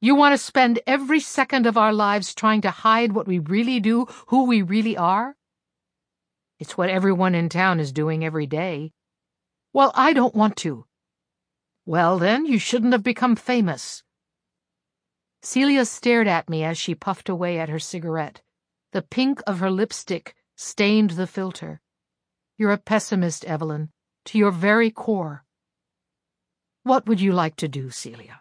You 0.01 0.15
want 0.17 0.33
to 0.33 0.39
spend 0.39 0.81
every 0.87 1.21
second 1.21 1.67
of 1.67 1.79
our 1.79 1.93
lives 1.93 2.35
trying 2.35 2.61
to 2.63 2.71
hide 2.71 3.13
what 3.13 3.29
we 3.29 3.39
really 3.39 3.79
do, 3.79 4.07
who 4.27 4.45
we 4.45 4.63
really 4.63 4.97
are? 4.97 5.37
It's 6.59 6.77
what 6.77 6.91
everyone 6.91 7.35
in 7.35 7.49
town 7.49 7.81
is 7.81 7.93
doing 7.93 8.25
every 8.25 8.47
day. 8.47 8.93
Well, 9.73 9.93
I 9.95 10.13
don't 10.13 10.35
want 10.35 10.57
to. 10.59 10.87
Well, 11.85 12.19
then, 12.19 12.47
you 12.47 12.59
shouldn't 12.59 12.93
have 12.93 13.03
become 13.03 13.35
famous. 13.35 14.03
Celia 15.43 15.85
stared 15.85 16.29
at 16.29 16.49
me 16.49 16.63
as 16.63 16.79
she 16.79 16.95
puffed 16.95 17.29
away 17.29 17.59
at 17.59 17.69
her 17.69 17.81
cigarette. 17.81 18.43
The 18.93 19.03
pink 19.03 19.41
of 19.47 19.59
her 19.59 19.71
lipstick 19.71 20.37
stained 20.57 21.11
the 21.11 21.27
filter. 21.27 21.81
You're 22.57 22.73
a 22.73 22.79
pessimist, 22.79 23.45
Evelyn, 23.45 23.91
to 24.27 24.39
your 24.39 24.53
very 24.53 24.91
core. 24.91 25.45
What 26.85 27.07
would 27.07 27.21
you 27.21 27.33
like 27.33 27.57
to 27.57 27.69
do, 27.69 27.91
Celia? 27.91 28.41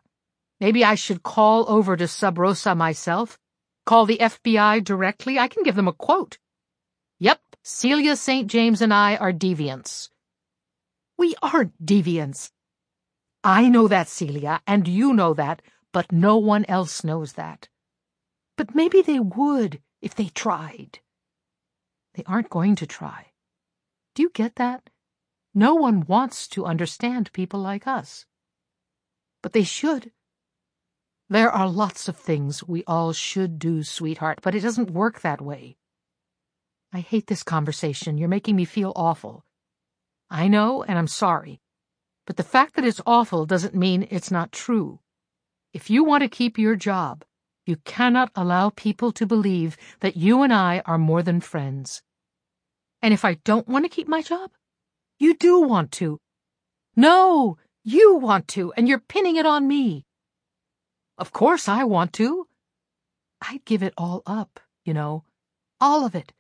Maybe 0.60 0.86
I 0.86 0.94
should 0.94 1.24
call 1.24 1.68
over 1.68 1.98
to 1.98 2.08
Sub 2.08 2.38
Rosa 2.38 2.76
myself? 2.76 3.40
Call 3.88 4.06
the 4.06 4.20
FBI 4.20 4.84
directly? 4.84 5.40
I 5.40 5.48
can 5.48 5.64
give 5.64 5.76
them 5.76 5.88
a 5.88 5.94
quote. 5.94 6.38
Yep, 7.18 7.42
Celia 7.64 8.16
St. 8.16 8.48
James 8.48 8.82
and 8.82 8.94
I 8.94 9.16
are 9.16 9.34
deviants. 9.34 10.10
We 11.18 11.36
aren't 11.42 11.84
deviants. 11.84 12.52
I 13.44 13.70
know 13.70 13.88
that, 13.88 14.08
Celia, 14.08 14.62
and 14.68 14.88
you 14.88 15.14
know 15.14 15.34
that, 15.34 15.62
but 15.92 16.12
no 16.12 16.38
one 16.38 16.66
else 16.66 17.04
knows 17.04 17.34
that. 17.34 17.70
But 18.56 18.76
maybe 18.76 19.02
they 19.02 19.20
would 19.20 19.82
if 20.02 20.14
they 20.14 20.28
tried. 20.28 21.00
They 22.14 22.24
aren't 22.28 22.50
going 22.50 22.76
to 22.76 22.86
try. 22.86 23.32
Do 24.14 24.24
you 24.24 24.30
get 24.30 24.56
that? 24.56 24.90
No 25.54 25.76
one 25.76 26.06
wants 26.06 26.48
to 26.50 26.66
understand 26.66 27.34
people 27.34 27.60
like 27.60 27.88
us. 27.88 28.26
But 29.42 29.54
they 29.54 29.64
should. 29.64 30.12
There 31.30 31.52
are 31.52 31.68
lots 31.68 32.08
of 32.08 32.18
things 32.18 32.64
we 32.64 32.84
all 32.86 33.14
should 33.14 33.58
do, 33.58 33.84
sweetheart, 33.84 34.40
but 34.44 34.54
it 34.54 34.60
doesn't 34.60 34.92
work 34.92 35.22
that 35.22 35.42
way. 35.42 35.78
I 36.94 37.00
hate 37.00 37.28
this 37.28 37.42
conversation. 37.42 38.18
You're 38.18 38.28
making 38.28 38.56
me 38.56 38.66
feel 38.66 38.92
awful. 38.96 39.46
I 40.30 40.48
know, 40.48 40.84
and 40.84 41.00
I'm 41.00 41.08
sorry. 41.08 41.62
But 42.26 42.38
the 42.38 42.44
fact 42.44 42.76
that 42.76 42.86
it's 42.86 43.02
awful 43.06 43.46
doesn't 43.46 43.76
mean 43.76 44.08
it's 44.10 44.32
not 44.32 44.52
true. 44.52 45.00
If 45.74 45.90
you 45.90 46.04
want 46.04 46.22
to 46.24 46.30
keep 46.30 46.58
your 46.58 46.76
job, 46.76 47.24
you 47.66 47.78
cannot 47.78 48.32
allow 48.36 48.70
people 48.70 49.12
to 49.14 49.26
believe 49.26 49.78
that 50.02 50.18
you 50.18 50.42
and 50.44 50.54
I 50.54 50.82
are 50.86 50.98
more 50.98 51.24
than 51.24 51.42
friends. 51.42 52.02
And 53.02 53.14
if 53.14 53.26
I 53.26 53.36
don't 53.36 53.68
want 53.68 53.86
to 53.86 53.90
keep 53.90 54.08
my 54.08 54.22
job, 54.22 54.52
you 55.20 55.36
do 55.36 55.62
want 55.62 55.92
to. 55.94 56.20
No, 56.96 57.58
you 57.84 58.16
want 58.16 58.48
to, 58.50 58.74
and 58.74 58.88
you're 58.88 59.00
pinning 59.00 59.38
it 59.38 59.46
on 59.46 59.68
me. 59.68 60.06
Of 61.18 61.32
course 61.32 61.68
I 61.68 61.84
want 61.84 62.14
to. 62.14 62.48
I'd 63.42 63.66
give 63.66 63.82
it 63.82 63.94
all 63.98 64.22
up, 64.26 64.60
you 64.86 64.94
know, 64.94 65.24
all 65.80 66.06
of 66.06 66.16
it. 66.16 66.34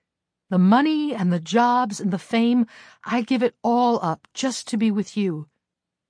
The 0.49 0.59
money 0.59 1.15
and 1.15 1.31
the 1.31 1.39
jobs 1.39 1.99
and 1.99 2.11
the 2.11 2.19
fame, 2.19 2.67
I'd 3.05 3.27
give 3.27 3.41
it 3.41 3.55
all 3.63 4.03
up 4.03 4.27
just 4.33 4.67
to 4.69 4.77
be 4.77 4.91
with 4.91 5.15
you 5.15 5.47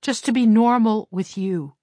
just 0.02 0.24
to 0.24 0.32
be 0.32 0.46
normal 0.46 1.08
with 1.12 1.38
you. 1.38 1.74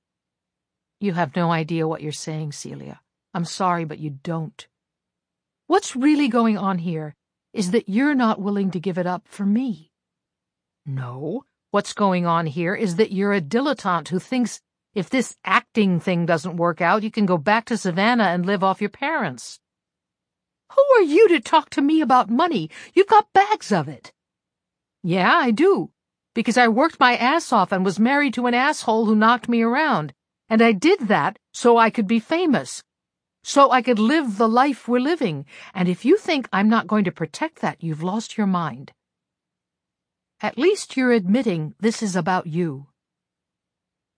You 1.00 1.14
have 1.14 1.36
no 1.38 1.52
idea 1.52 1.88
what 1.88 2.02
you're 2.02 2.12
saying, 2.12 2.52
Celia. 2.52 3.00
I'm 3.34 3.46
sorry, 3.46 3.86
but 3.86 4.00
you 4.00 4.10
don't. 4.10 4.68
What's 5.68 5.96
really 5.96 6.28
going 6.28 6.58
on 6.58 6.80
here 6.80 7.16
is 7.54 7.72
that 7.72 7.88
you're 7.88 8.16
not 8.16 8.42
willing 8.42 8.72
to 8.72 8.80
give 8.80 8.98
it 8.98 9.08
up 9.08 9.26
for 9.28 9.46
me. 9.46 9.92
No, 10.86 11.46
what's 11.72 11.94
going 11.94 12.26
on 12.26 12.46
here 12.46 12.76
is 12.76 12.98
that 12.98 13.14
you're 13.14 13.34
a 13.34 13.42
dilettante 13.42 14.10
who 14.10 14.20
thinks 14.20 14.60
if 14.94 15.10
this 15.10 15.38
acting 15.46 16.00
thing 16.02 16.26
doesn't 16.26 16.58
work 16.58 16.82
out, 16.82 17.04
you 17.04 17.12
can 17.12 17.26
go 17.26 17.38
back 17.38 17.66
to 17.66 17.78
Savannah 17.78 18.26
and 18.26 18.46
live 18.46 18.64
off 18.64 18.82
your 18.82 18.90
parents. 18.90 19.60
Who 20.74 20.84
are 20.98 21.04
you 21.04 21.30
to 21.30 21.40
talk 21.40 21.70
to 21.72 21.82
me 21.82 22.02
about 22.02 22.30
money? 22.30 22.70
You've 22.94 23.08
got 23.08 23.32
bags 23.34 23.72
of 23.72 23.88
it. 23.88 24.12
Yeah, 25.04 25.34
I 25.34 25.52
do 25.52 25.92
because 26.34 26.58
I 26.58 26.68
worked 26.68 27.00
my 27.00 27.16
ass 27.16 27.52
off 27.52 27.72
and 27.72 27.84
was 27.84 28.00
married 28.00 28.34
to 28.36 28.48
an 28.48 28.54
asshole 28.54 29.06
who 29.06 29.16
knocked 29.16 29.50
me 29.50 29.62
around. 29.62 30.14
And 30.50 30.62
I 30.62 30.72
did 30.72 31.08
that 31.08 31.38
so 31.54 31.78
I 31.78 31.90
could 31.90 32.08
be 32.08 32.20
famous. 32.20 32.84
So 33.44 33.72
I 33.72 33.82
could 33.82 34.00
live 34.00 34.38
the 34.38 34.50
life 34.50 34.88
we're 34.88 35.00
living. 35.00 35.46
And 35.74 35.88
if 35.88 36.06
you 36.06 36.18
think 36.18 36.50
I'm 36.52 36.70
not 36.70 36.88
going 36.88 37.04
to 37.06 37.12
protect 37.12 37.62
that, 37.62 37.84
you've 37.84 38.04
lost 38.04 38.38
your 38.38 38.48
mind. 38.48 38.92
At 40.42 40.58
least 40.58 40.96
you're 40.96 41.12
admitting 41.12 41.76
this 41.80 42.02
is 42.02 42.16
about 42.16 42.48
you. 42.48 42.88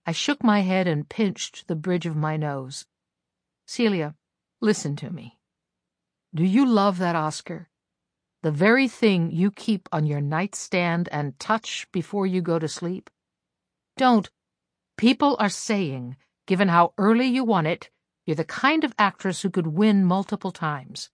I 0.06 0.12
shook 0.12 0.42
my 0.42 0.60
head 0.60 0.86
and 0.86 1.08
pinched 1.08 1.68
the 1.68 1.76
bridge 1.76 2.06
of 2.06 2.16
my 2.16 2.36
nose. 2.36 2.86
Celia, 3.66 4.14
listen 4.60 4.96
to 4.96 5.10
me. 5.10 5.38
Do 6.34 6.44
you 6.44 6.66
love 6.66 6.98
that 6.98 7.14
Oscar? 7.14 7.68
The 8.42 8.50
very 8.50 8.88
thing 8.88 9.30
you 9.30 9.50
keep 9.50 9.88
on 9.92 10.04
your 10.06 10.20
nightstand 10.20 11.08
and 11.12 11.38
touch 11.38 11.86
before 11.92 12.26
you 12.26 12.42
go 12.42 12.58
to 12.58 12.68
sleep? 12.68 13.08
Don't. 13.96 14.28
People 14.96 15.36
are 15.38 15.48
saying, 15.48 16.16
given 16.46 16.68
how 16.68 16.92
early 16.98 17.26
you 17.26 17.44
won 17.44 17.66
it, 17.66 17.90
you're 18.26 18.36
the 18.36 18.44
kind 18.44 18.84
of 18.84 18.94
actress 18.98 19.42
who 19.42 19.50
could 19.50 19.68
win 19.68 20.04
multiple 20.04 20.50
times. 20.50 21.10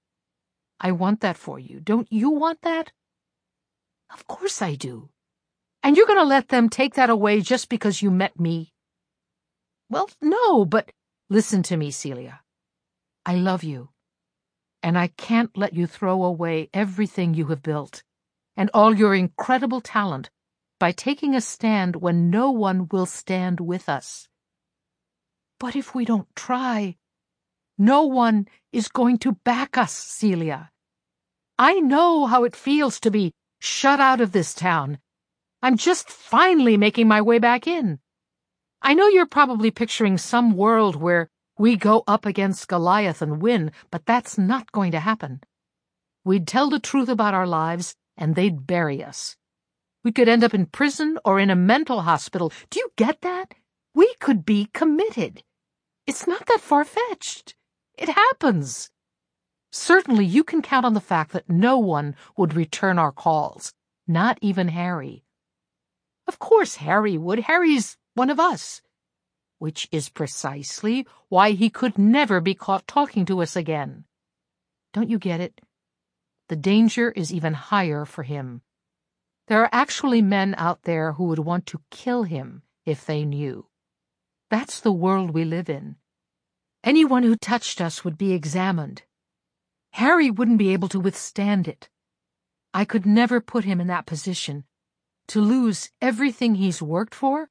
I 0.81 0.93
want 0.93 1.21
that 1.21 1.37
for 1.37 1.59
you. 1.59 1.81
Don't 1.81 2.11
you 2.11 2.31
want 2.31 2.63
that? 2.63 2.93
Of 4.11 4.27
course 4.27 4.63
I 4.63 4.75
do. 4.75 5.11
And 5.83 5.97
you're 5.97 6.07
going 6.07 6.19
to 6.19 6.25
let 6.25 6.49
them 6.49 6.69
take 6.69 6.95
that 6.95 7.11
away 7.11 7.41
just 7.41 7.69
because 7.69 8.03
you 8.03 8.11
met 8.11 8.39
me? 8.39 8.73
Well, 9.91 10.09
no, 10.23 10.65
but 10.65 10.93
listen 11.29 11.63
to 11.65 11.77
me, 11.77 11.91
Celia. 11.91 12.41
I 13.27 13.35
love 13.35 13.63
you 13.63 13.91
and 14.83 14.99
I 14.99 15.09
can't 15.09 15.57
let 15.57 15.75
you 15.75 15.87
throw 15.87 16.25
away 16.25 16.71
everything 16.75 17.35
you 17.35 17.47
have 17.47 17.63
built 17.63 18.03
and 18.57 18.71
all 18.75 18.95
your 18.95 19.15
incredible 19.15 19.81
talent 19.81 20.31
by 20.81 20.93
taking 20.93 21.35
a 21.35 21.41
stand 21.41 21.97
when 21.97 22.31
no 22.31 22.51
one 22.51 22.89
will 22.91 23.07
stand 23.07 23.61
with 23.61 23.89
us. 23.89 24.29
But 25.59 25.77
if 25.77 25.95
we 25.95 26.05
don't 26.05 26.29
try, 26.37 26.97
No 27.81 28.03
one 28.03 28.49
is 28.73 28.89
going 28.89 29.19
to 29.19 29.33
back 29.45 29.79
us, 29.79 29.93
Celia. 29.93 30.71
I 31.59 31.79
know 31.79 32.27
how 32.27 32.43
it 32.43 32.57
feels 32.57 32.99
to 33.01 33.11
be 33.11 33.33
shut 33.61 34.01
out 34.01 34.21
of 34.21 34.33
this 34.33 34.53
town. 34.53 34.99
I'm 35.63 35.77
just 35.77 36.11
finally 36.11 36.77
making 36.77 37.07
my 37.07 37.23
way 37.23 37.39
back 37.39 37.69
in. 37.69 38.01
I 38.83 38.95
know 38.95 39.07
you're 39.07 39.27
probably 39.27 39.71
picturing 39.71 40.19
some 40.19 40.57
world 40.57 40.97
where 40.97 41.31
we 41.59 41.77
go 41.77 42.05
up 42.07 42.25
against 42.25 42.69
Goliath 42.69 43.21
and 43.21 43.43
win, 43.43 43.73
but 43.91 44.07
that's 44.07 44.39
not 44.39 44.73
going 44.73 44.93
to 44.93 45.01
happen. 45.01 45.41
We'd 46.25 46.47
tell 46.47 46.71
the 46.71 46.79
truth 46.79 47.09
about 47.09 47.35
our 47.35 47.47
lives, 47.47 47.97
and 48.17 48.35
they'd 48.35 48.67
bury 48.67 49.03
us. 49.03 49.37
We 50.05 50.13
could 50.13 50.29
end 50.29 50.45
up 50.45 50.55
in 50.55 50.67
prison 50.67 51.19
or 51.25 51.41
in 51.41 51.51
a 51.51 51.57
mental 51.57 52.03
hospital. 52.03 52.53
Do 52.71 52.79
you 52.79 52.91
get 52.97 53.21
that? 53.23 53.55
We 53.95 54.15
could 54.21 54.45
be 54.45 54.69
committed. 54.73 55.43
It's 56.07 56.27
not 56.27 56.47
that 56.47 56.61
far-fetched. 56.61 57.57
It 57.97 58.09
happens. 58.09 58.91
Certainly 59.73 60.25
you 60.27 60.45
can 60.45 60.63
count 60.63 60.87
on 60.87 60.95
the 60.95 61.01
fact 61.01 61.33
that 61.33 61.51
no 61.51 61.79
one 61.79 62.15
would 62.37 62.55
return 62.55 62.99
our 62.99 63.13
calls, 63.13 63.75
not 64.07 64.39
even 64.41 64.69
Harry. 64.69 65.25
Of 66.27 66.39
course 66.39 66.77
Harry 66.77 67.19
would. 67.19 67.41
Harry's 67.41 67.97
one 68.15 68.31
of 68.31 68.39
us. 68.41 68.81
Which 69.59 69.89
is 69.91 70.09
precisely 70.09 71.07
why 71.29 71.53
he 71.53 71.69
could 71.71 71.99
never 71.99 72.41
be 72.41 72.55
caught 72.55 72.87
talking 72.87 73.25
to 73.27 73.43
us 73.43 73.57
again. 73.57 74.05
Don't 74.93 75.11
you 75.11 75.19
get 75.19 75.41
it? 75.41 75.61
The 76.49 76.57
danger 76.57 77.11
is 77.11 77.33
even 77.33 77.55
higher 77.55 78.05
for 78.05 78.23
him. 78.23 78.63
There 79.49 79.63
are 79.63 79.71
actually 79.73 80.23
men 80.23 80.55
out 80.57 80.83
there 80.83 81.13
who 81.13 81.25
would 81.25 81.41
want 81.41 81.67
to 81.67 81.83
kill 81.91 82.23
him 82.23 82.63
if 82.87 83.05
they 83.05 83.25
knew. 83.25 83.67
That's 84.51 84.81
the 84.81 84.93
world 84.93 85.33
we 85.33 85.45
live 85.45 85.69
in. 85.69 85.97
Anyone 86.85 87.23
who 87.23 87.35
touched 87.35 87.81
us 87.81 88.05
would 88.05 88.17
be 88.17 88.33
examined. 88.33 89.03
Harry 89.93 90.31
wouldn't 90.31 90.59
be 90.59 90.73
able 90.73 90.89
to 90.89 91.01
withstand 91.01 91.67
it. 91.67 91.89
I 92.73 92.85
could 92.85 93.05
never 93.05 93.41
put 93.41 93.65
him 93.65 93.81
in 93.81 93.89
that 93.89 94.07
position. 94.07 94.65
To 95.29 95.41
lose 95.41 95.91
everything 96.01 96.55
he's 96.55 96.81
worked 96.81 97.15
for? 97.15 97.51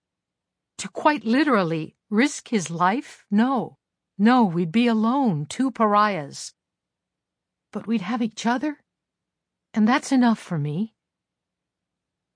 To 0.77 0.87
quite 0.87 1.25
literally 1.25 1.96
risk 2.09 2.49
his 2.49 2.69
life? 2.69 3.25
No. 3.29 3.77
No, 4.17 4.43
we'd 4.45 4.71
be 4.71 4.87
alone, 4.87 5.45
two 5.45 5.71
pariahs. 5.71 6.53
But 7.71 7.85
we'd 7.85 8.01
have 8.01 8.21
each 8.21 8.45
other, 8.45 8.79
and 9.73 9.87
that's 9.87 10.11
enough 10.11 10.39
for 10.39 10.57
me. 10.57 10.95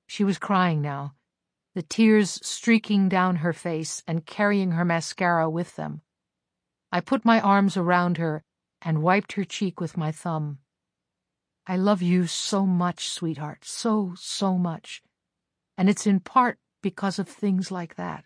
She 0.08 0.24
was 0.24 0.38
crying 0.38 0.82
now, 0.82 1.16
the 1.74 1.82
tears 1.82 2.40
streaking 2.46 3.08
down 3.08 3.38
her 3.38 3.54
face 3.54 4.04
and 4.06 4.26
carrying 4.26 4.72
her 4.72 4.84
mascara 4.84 5.50
with 5.50 5.76
them. 5.78 6.02
I 6.92 7.00
put 7.00 7.24
my 7.24 7.40
arms 7.40 7.78
around 7.78 8.18
her 8.18 8.44
and 8.82 9.02
wiped 9.02 9.34
her 9.34 9.46
cheek 9.46 9.80
with 9.80 9.96
my 9.98 10.12
thumb. 10.12 10.60
I 11.66 11.78
love 11.78 12.02
you 12.02 12.28
so 12.28 12.66
much, 12.66 13.08
sweetheart, 13.08 13.64
so, 13.64 14.14
so 14.18 14.58
much. 14.58 15.02
And 15.78 15.90
it's 15.90 16.06
in 16.06 16.20
part 16.20 16.60
because 16.82 17.18
of 17.18 17.30
things 17.30 17.72
like 17.72 17.96
that. 17.96 18.26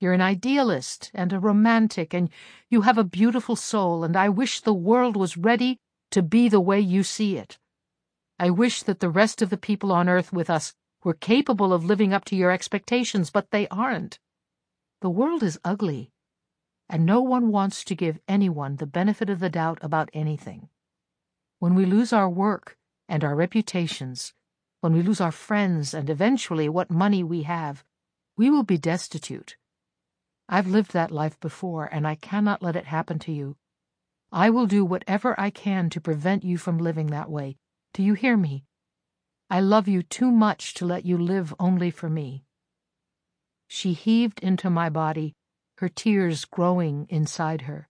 You're 0.00 0.12
an 0.12 0.20
idealist 0.20 1.10
and 1.12 1.32
a 1.32 1.40
romantic, 1.40 2.14
and 2.14 2.30
you 2.70 2.82
have 2.82 2.98
a 2.98 3.04
beautiful 3.04 3.56
soul, 3.56 4.04
and 4.04 4.16
I 4.16 4.28
wish 4.28 4.60
the 4.60 4.72
world 4.72 5.16
was 5.16 5.36
ready 5.36 5.80
to 6.12 6.22
be 6.22 6.48
the 6.48 6.60
way 6.60 6.78
you 6.78 7.02
see 7.02 7.36
it. 7.36 7.58
I 8.38 8.50
wish 8.50 8.84
that 8.84 9.00
the 9.00 9.10
rest 9.10 9.42
of 9.42 9.50
the 9.50 9.56
people 9.56 9.90
on 9.90 10.08
earth 10.08 10.32
with 10.32 10.48
us 10.48 10.74
were 11.02 11.14
capable 11.14 11.72
of 11.72 11.84
living 11.84 12.12
up 12.12 12.24
to 12.26 12.36
your 12.36 12.52
expectations, 12.52 13.30
but 13.30 13.50
they 13.50 13.66
aren't. 13.68 14.20
The 15.00 15.10
world 15.10 15.42
is 15.42 15.58
ugly, 15.64 16.12
and 16.88 17.04
no 17.04 17.20
one 17.20 17.50
wants 17.50 17.82
to 17.84 17.96
give 17.96 18.20
anyone 18.28 18.76
the 18.76 18.86
benefit 18.86 19.28
of 19.28 19.40
the 19.40 19.50
doubt 19.50 19.78
about 19.82 20.10
anything. 20.12 20.68
When 21.58 21.74
we 21.74 21.84
lose 21.84 22.12
our 22.12 22.28
work 22.28 22.76
and 23.08 23.24
our 23.24 23.34
reputations, 23.34 24.32
when 24.80 24.92
we 24.92 25.02
lose 25.02 25.20
our 25.20 25.32
friends 25.32 25.92
and 25.92 26.08
eventually 26.08 26.68
what 26.68 26.88
money 26.88 27.24
we 27.24 27.42
have, 27.42 27.84
we 28.36 28.48
will 28.48 28.62
be 28.62 28.78
destitute. 28.78 29.56
I've 30.48 30.66
lived 30.66 30.92
that 30.92 31.10
life 31.10 31.38
before, 31.40 31.86
and 31.86 32.06
I 32.06 32.14
cannot 32.14 32.62
let 32.62 32.76
it 32.76 32.86
happen 32.86 33.18
to 33.20 33.32
you. 33.32 33.56
I 34.32 34.50
will 34.50 34.66
do 34.66 34.84
whatever 34.84 35.38
I 35.38 35.50
can 35.50 35.90
to 35.90 36.00
prevent 36.00 36.44
you 36.44 36.58
from 36.58 36.78
living 36.78 37.08
that 37.08 37.30
way, 37.30 37.58
do 37.92 38.02
you 38.02 38.14
hear 38.14 38.36
me? 38.36 38.64
I 39.50 39.60
love 39.60 39.88
you 39.88 40.02
too 40.02 40.30
much 40.30 40.74
to 40.74 40.86
let 40.86 41.04
you 41.04 41.18
live 41.18 41.54
only 41.58 41.90
for 41.90 42.10
me. 42.10 42.44
She 43.66 43.92
heaved 43.92 44.40
into 44.40 44.70
my 44.70 44.88
body, 44.88 45.34
her 45.78 45.88
tears 45.88 46.44
growing 46.44 47.06
inside 47.08 47.62
her. 47.62 47.88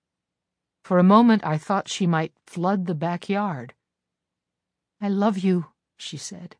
For 0.84 0.98
a 0.98 1.04
moment 1.04 1.44
I 1.44 1.58
thought 1.58 1.88
she 1.88 2.06
might 2.06 2.32
flood 2.46 2.86
the 2.86 2.94
backyard. 2.94 3.74
I 5.00 5.08
love 5.08 5.38
you, 5.38 5.66
she 5.96 6.16
said. 6.16 6.56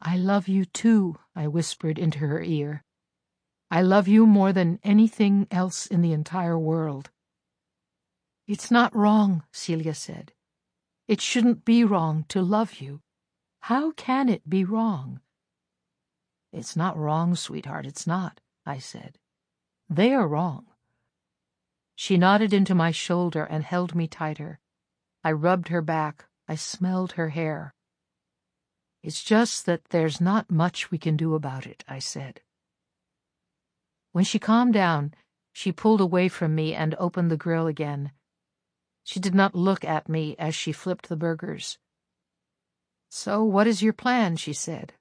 I 0.00 0.16
love 0.16 0.48
you 0.48 0.64
too, 0.64 1.18
I 1.34 1.48
whispered 1.48 1.98
into 1.98 2.18
her 2.20 2.42
ear. 2.42 2.84
I 3.70 3.82
love 3.82 4.08
you 4.08 4.26
more 4.26 4.52
than 4.52 4.80
anything 4.82 5.46
else 5.50 5.86
in 5.86 6.02
the 6.02 6.12
entire 6.12 6.58
world. 6.58 7.10
It's 8.48 8.70
not 8.70 8.94
wrong, 8.96 9.44
Celia 9.52 9.94
said. 9.94 10.32
It 11.06 11.20
shouldn't 11.20 11.64
be 11.64 11.84
wrong 11.84 12.24
to 12.28 12.42
love 12.42 12.80
you. 12.80 13.00
How 13.60 13.92
can 13.92 14.28
it 14.28 14.48
be 14.48 14.64
wrong? 14.64 15.20
It's 16.52 16.74
not 16.74 16.96
wrong, 16.96 17.36
sweetheart, 17.36 17.86
it's 17.86 18.06
not, 18.06 18.40
I 18.66 18.78
said. 18.78 19.18
They 19.88 20.12
are 20.12 20.26
wrong. 20.26 20.66
She 21.94 22.16
nodded 22.16 22.52
into 22.52 22.74
my 22.74 22.90
shoulder 22.90 23.44
and 23.44 23.62
held 23.62 23.94
me 23.94 24.08
tighter. 24.08 24.58
I 25.22 25.32
rubbed 25.32 25.68
her 25.68 25.82
back. 25.82 26.24
I 26.48 26.56
smelled 26.56 27.12
her 27.12 27.28
hair. 27.28 27.74
It's 29.02 29.22
just 29.22 29.66
that 29.66 29.90
there's 29.90 30.20
not 30.20 30.50
much 30.50 30.90
we 30.90 30.98
can 30.98 31.16
do 31.16 31.36
about 31.36 31.66
it, 31.66 31.84
I 31.86 32.00
said. 32.00 32.40
When 34.12 34.24
she 34.24 34.38
calmed 34.38 34.74
down, 34.74 35.14
she 35.52 35.72
pulled 35.72 36.00
away 36.00 36.28
from 36.28 36.54
me 36.54 36.74
and 36.74 36.94
opened 36.96 37.30
the 37.30 37.36
grill 37.36 37.66
again. 37.66 38.12
She 39.04 39.20
did 39.20 39.34
not 39.34 39.54
look 39.54 39.84
at 39.84 40.08
me 40.08 40.36
as 40.38 40.54
she 40.54 40.72
flipped 40.72 41.08
the 41.08 41.16
burgers. 41.16 41.78
So 43.08 43.42
what 43.44 43.66
is 43.66 43.82
your 43.82 43.92
plan? 43.92 44.36
she 44.36 44.52
said. 44.52 44.94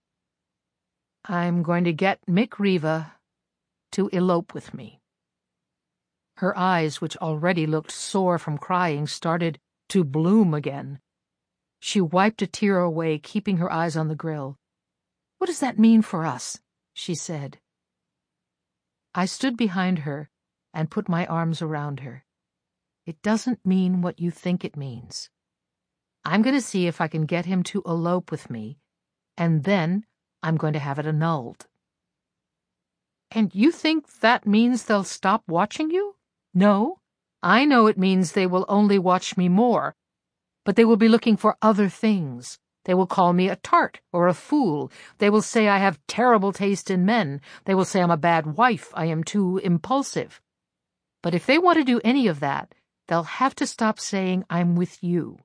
I'm 1.26 1.64
going 1.64 1.84
to 1.84 1.94
get 1.94 2.26
Mick 2.26 2.58
Riva 2.58 3.14
to 3.92 4.08
elope 4.10 4.54
with 4.54 4.74
me. 4.74 5.00
Her 6.38 6.58
eyes, 6.58 7.02
which 7.02 7.18
already 7.18 7.68
looked 7.68 7.92
sore 7.92 8.38
from 8.38 8.58
crying, 8.58 9.08
started 9.08 9.60
to 9.90 10.04
bloom 10.04 10.54
again. 10.54 11.00
She 11.80 12.02
wiped 12.02 12.42
a 12.42 12.48
tear 12.48 12.80
away, 12.80 13.20
keeping 13.20 13.58
her 13.58 13.72
eyes 13.72 13.98
on 13.98 14.08
the 14.08 14.16
grill. 14.16 14.58
What 15.38 15.48
does 15.48 15.60
that 15.60 15.80
mean 15.80 16.02
for 16.02 16.26
us? 16.26 16.60
she 16.94 17.16
said. 17.16 17.60
I 19.14 19.26
stood 19.26 19.58
behind 19.58 20.00
her 20.00 20.30
and 20.74 20.92
put 20.92 21.10
my 21.10 21.26
arms 21.26 21.62
around 21.62 22.02
her. 22.02 22.26
It 23.06 23.22
doesn't 23.22 23.66
mean 23.66 24.02
what 24.02 24.20
you 24.20 24.30
think 24.30 24.64
it 24.64 24.78
means. 24.78 25.30
I'm 26.24 26.42
going 26.42 26.56
to 26.56 26.62
see 26.62 26.86
if 26.86 27.02
I 27.02 27.08
can 27.08 27.26
get 27.26 27.46
him 27.46 27.64
to 27.64 27.82
elope 27.86 28.30
with 28.30 28.50
me, 28.50 28.78
and 29.38 29.64
then 29.64 30.06
I'm 30.44 30.58
going 30.58 30.74
to 30.74 30.80
have 30.80 31.00
it 31.00 31.08
annulled. 31.08 31.68
And 33.32 33.54
you 33.54 33.72
think 33.72 34.20
that 34.20 34.46
means 34.46 34.84
they'll 34.84 35.04
stop 35.04 35.44
watching 35.48 35.90
you? 35.92 36.16
No, 36.54 37.00
I 37.42 37.66
know 37.66 37.88
it 37.88 37.98
means 37.98 38.32
they 38.32 38.48
will 38.48 38.66
only 38.68 39.00
watch 39.00 39.38
me 39.38 39.50
more, 39.50 39.96
but 40.66 40.76
they 40.76 40.86
will 40.86 40.98
be 40.98 41.08
looking 41.08 41.38
for 41.38 41.58
other 41.62 41.90
things. 41.90 42.60
They 42.90 42.96
will 42.96 43.06
call 43.06 43.34
me 43.34 43.48
a 43.50 43.56
tart 43.56 44.02
or 44.12 44.28
a 44.28 44.34
fool. 44.34 44.92
They 45.20 45.30
will 45.30 45.44
say 45.44 45.68
I 45.68 45.78
have 45.78 46.02
terrible 46.08 46.52
taste 46.52 46.90
in 46.90 47.06
men. 47.06 47.40
They 47.66 47.76
will 47.76 47.86
say 47.86 48.02
I'm 48.02 48.10
a 48.10 48.18
bad 48.18 48.58
wife. 48.58 48.92
I 48.96 49.06
am 49.06 49.24
too 49.24 49.60
impulsive. 49.60 50.42
But 51.22 51.36
if 51.36 51.46
they 51.46 51.60
want 51.60 51.78
to 51.78 51.84
do 51.84 52.02
any 52.04 52.26
of 52.26 52.40
that, 52.40 52.74
They'll 53.10 53.24
have 53.24 53.56
to 53.56 53.66
stop 53.66 54.00
saying, 54.00 54.46
I'm 54.52 54.76
with 54.76 55.04
you. 55.04 55.40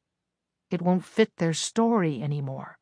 It 0.71 0.83
won't 0.83 1.03
fit 1.03 1.33
their 1.39 1.55
story 1.55 2.23
anymore. 2.23 2.77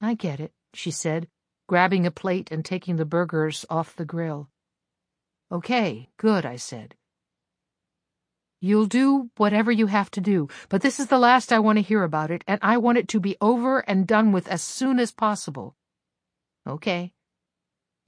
I 0.00 0.14
get 0.14 0.38
it, 0.38 0.52
she 0.74 0.92
said, 0.92 1.26
grabbing 1.66 2.06
a 2.06 2.12
plate 2.12 2.52
and 2.52 2.64
taking 2.64 2.96
the 2.96 3.04
burgers 3.04 3.66
off 3.68 3.96
the 3.96 4.04
grill. 4.04 4.48
Okay, 5.50 6.08
good, 6.18 6.46
I 6.46 6.54
said. 6.54 6.94
You'll 8.60 8.86
do 8.86 9.30
whatever 9.36 9.70
you 9.70 9.86
have 9.86 10.10
to 10.12 10.20
do, 10.20 10.48
but 10.68 10.82
this 10.82 10.98
is 10.98 11.06
the 11.06 11.18
last 11.18 11.52
I 11.52 11.60
want 11.60 11.76
to 11.76 11.82
hear 11.82 12.02
about 12.02 12.30
it, 12.30 12.42
and 12.46 12.58
I 12.62 12.76
want 12.78 12.98
it 12.98 13.06
to 13.08 13.20
be 13.20 13.36
over 13.40 13.80
and 13.80 14.06
done 14.06 14.32
with 14.32 14.48
as 14.48 14.62
soon 14.62 14.98
as 14.98 15.12
possible. 15.12 15.76
Okay. 16.66 17.12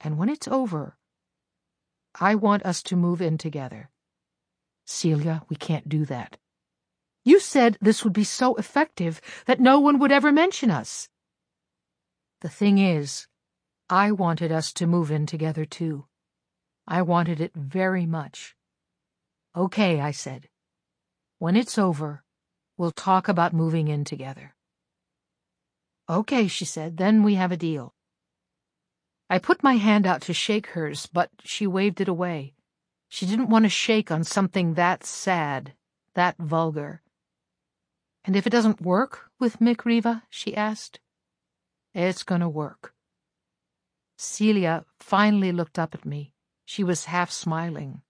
And 0.01 0.17
when 0.17 0.27
it's 0.27 0.47
over, 0.47 0.97
I 2.19 2.35
want 2.35 2.65
us 2.65 2.83
to 2.83 2.97
move 2.97 3.21
in 3.21 3.37
together. 3.37 3.89
Celia, 4.85 5.43
we 5.47 5.55
can't 5.55 5.87
do 5.87 6.05
that. 6.05 6.37
You 7.23 7.39
said 7.39 7.77
this 7.79 8.03
would 8.03 8.13
be 8.13 8.23
so 8.25 8.55
effective 8.55 9.21
that 9.45 9.59
no 9.59 9.79
one 9.79 9.99
would 9.99 10.11
ever 10.11 10.31
mention 10.31 10.69
us. 10.69 11.07
The 12.41 12.49
thing 12.49 12.77
is, 12.77 13.27
I 13.89 14.11
wanted 14.11 14.51
us 14.51 14.73
to 14.73 14.87
move 14.87 15.11
in 15.11 15.27
together 15.27 15.63
too. 15.63 16.07
I 16.87 17.03
wanted 17.03 17.39
it 17.39 17.53
very 17.53 18.05
much. 18.05 18.55
Okay, 19.55 19.99
I 19.99 20.11
said. 20.11 20.47
When 21.39 21.55
it's 21.55 21.77
over, 21.77 22.23
we'll 22.77 22.91
talk 22.91 23.27
about 23.27 23.53
moving 23.53 23.87
in 23.87 24.05
together. 24.05 24.55
Okay, 26.09 26.47
she 26.47 26.65
said, 26.65 26.97
then 26.97 27.23
we 27.23 27.35
have 27.35 27.51
a 27.51 27.57
deal. 27.57 27.93
I 29.29 29.39
put 29.39 29.63
my 29.63 29.75
hand 29.75 30.05
out 30.05 30.21
to 30.23 30.33
shake 30.33 30.67
hers, 30.67 31.05
but 31.05 31.29
she 31.43 31.65
waved 31.65 32.01
it 32.01 32.07
away. 32.07 32.53
She 33.09 33.25
didn't 33.25 33.49
want 33.49 33.63
to 33.63 33.69
shake 33.69 34.11
on 34.11 34.23
something 34.23 34.75
that 34.75 35.05
sad, 35.05 35.73
that 36.15 36.37
vulgar. 36.37 37.01
And 38.23 38.35
if 38.35 38.45
it 38.45 38.51
doesn't 38.51 38.81
work 38.81 39.31
with 39.39 39.59
Mick 39.59 39.83
Riva, 39.83 40.23
she 40.29 40.55
asked. 40.55 40.99
It's 41.93 42.23
gonna 42.23 42.49
work. 42.49 42.93
Celia 44.17 44.85
finally 44.99 45.51
looked 45.51 45.79
up 45.79 45.95
at 45.95 46.05
me. 46.05 46.33
She 46.63 46.83
was 46.83 47.05
half 47.05 47.31
smiling. 47.31 48.01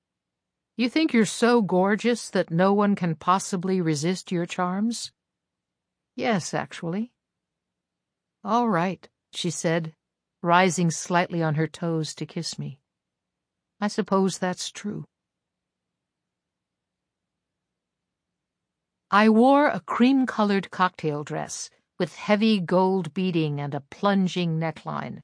You 0.82 0.90
think 0.90 1.14
you're 1.14 1.28
so 1.28 1.62
gorgeous 1.62 2.32
that 2.32 2.50
no 2.50 2.74
one 2.74 2.96
can 2.96 3.14
possibly 3.14 3.82
resist 3.82 4.32
your 4.32 4.48
charms? 4.48 5.12
Yes, 6.16 6.56
actually. 6.56 7.12
All 8.44 8.68
right, 8.68 9.08
she 9.32 9.52
said, 9.52 9.94
rising 10.42 10.90
slightly 10.90 11.44
on 11.44 11.54
her 11.54 11.68
toes 11.68 12.16
to 12.16 12.26
kiss 12.26 12.58
me. 12.58 12.80
I 13.80 13.90
suppose 13.90 14.40
that's 14.40 14.72
true. 14.72 15.06
I 19.12 19.30
wore 19.30 19.68
a 19.68 19.82
cream-colored 19.82 20.72
cocktail 20.72 21.24
dress 21.24 21.70
with 22.00 22.16
heavy 22.16 22.60
gold 22.60 23.14
beading 23.14 23.62
and 23.62 23.76
a 23.76 23.84
plunging 23.92 24.60
neckline. 24.60 25.22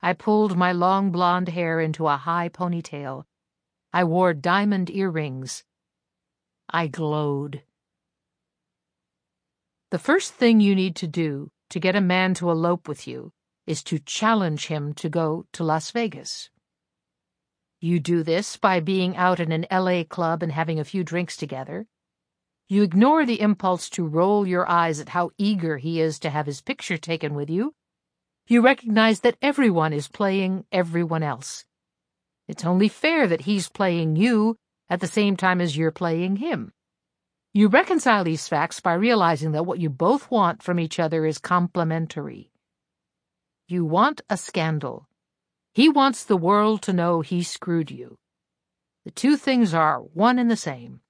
I 0.00 0.14
pulled 0.14 0.56
my 0.56 0.72
long 0.72 1.12
blonde 1.12 1.50
hair 1.50 1.80
into 1.80 2.06
a 2.06 2.16
high 2.16 2.48
ponytail. 2.48 3.26
I 3.92 4.04
wore 4.04 4.34
diamond 4.34 4.88
earrings. 4.88 5.64
I 6.68 6.86
glowed. 6.86 7.62
The 9.90 9.98
first 9.98 10.34
thing 10.34 10.60
you 10.60 10.76
need 10.76 10.94
to 10.96 11.08
do 11.08 11.50
to 11.70 11.80
get 11.80 11.96
a 11.96 12.00
man 12.00 12.34
to 12.34 12.50
elope 12.50 12.86
with 12.86 13.08
you 13.08 13.32
is 13.66 13.82
to 13.84 13.98
challenge 13.98 14.66
him 14.66 14.94
to 14.94 15.08
go 15.08 15.46
to 15.52 15.64
Las 15.64 15.90
Vegas. 15.90 16.50
You 17.80 17.98
do 17.98 18.22
this 18.22 18.56
by 18.56 18.78
being 18.78 19.16
out 19.16 19.40
in 19.40 19.50
an 19.50 19.66
LA 19.72 20.04
club 20.04 20.44
and 20.44 20.52
having 20.52 20.78
a 20.78 20.84
few 20.84 21.02
drinks 21.02 21.36
together. 21.36 21.86
You 22.68 22.84
ignore 22.84 23.26
the 23.26 23.40
impulse 23.40 23.90
to 23.90 24.06
roll 24.06 24.46
your 24.46 24.68
eyes 24.68 25.00
at 25.00 25.08
how 25.08 25.30
eager 25.36 25.78
he 25.78 26.00
is 26.00 26.20
to 26.20 26.30
have 26.30 26.46
his 26.46 26.60
picture 26.60 26.96
taken 26.96 27.34
with 27.34 27.50
you. 27.50 27.74
You 28.46 28.60
recognize 28.60 29.20
that 29.20 29.38
everyone 29.42 29.92
is 29.92 30.06
playing 30.06 30.66
everyone 30.70 31.24
else. 31.24 31.64
It's 32.50 32.64
only 32.64 32.88
fair 32.88 33.28
that 33.28 33.42
he's 33.42 33.68
playing 33.68 34.16
you 34.16 34.56
at 34.88 34.98
the 34.98 35.06
same 35.06 35.36
time 35.36 35.60
as 35.60 35.76
you're 35.76 35.92
playing 35.92 36.34
him. 36.38 36.72
You 37.54 37.68
reconcile 37.68 38.24
these 38.24 38.48
facts 38.48 38.80
by 38.80 38.94
realizing 38.94 39.52
that 39.52 39.66
what 39.66 39.78
you 39.78 39.88
both 39.88 40.28
want 40.32 40.60
from 40.60 40.80
each 40.80 40.98
other 40.98 41.24
is 41.24 41.38
complementary. 41.38 42.50
You 43.68 43.84
want 43.84 44.22
a 44.28 44.36
scandal. 44.36 45.06
He 45.74 45.88
wants 45.88 46.24
the 46.24 46.36
world 46.36 46.82
to 46.82 46.92
know 46.92 47.20
he 47.20 47.44
screwed 47.44 47.92
you. 47.92 48.18
The 49.04 49.12
two 49.12 49.36
things 49.36 49.72
are 49.72 50.00
one 50.00 50.36
and 50.40 50.50
the 50.50 50.56
same. 50.56 51.02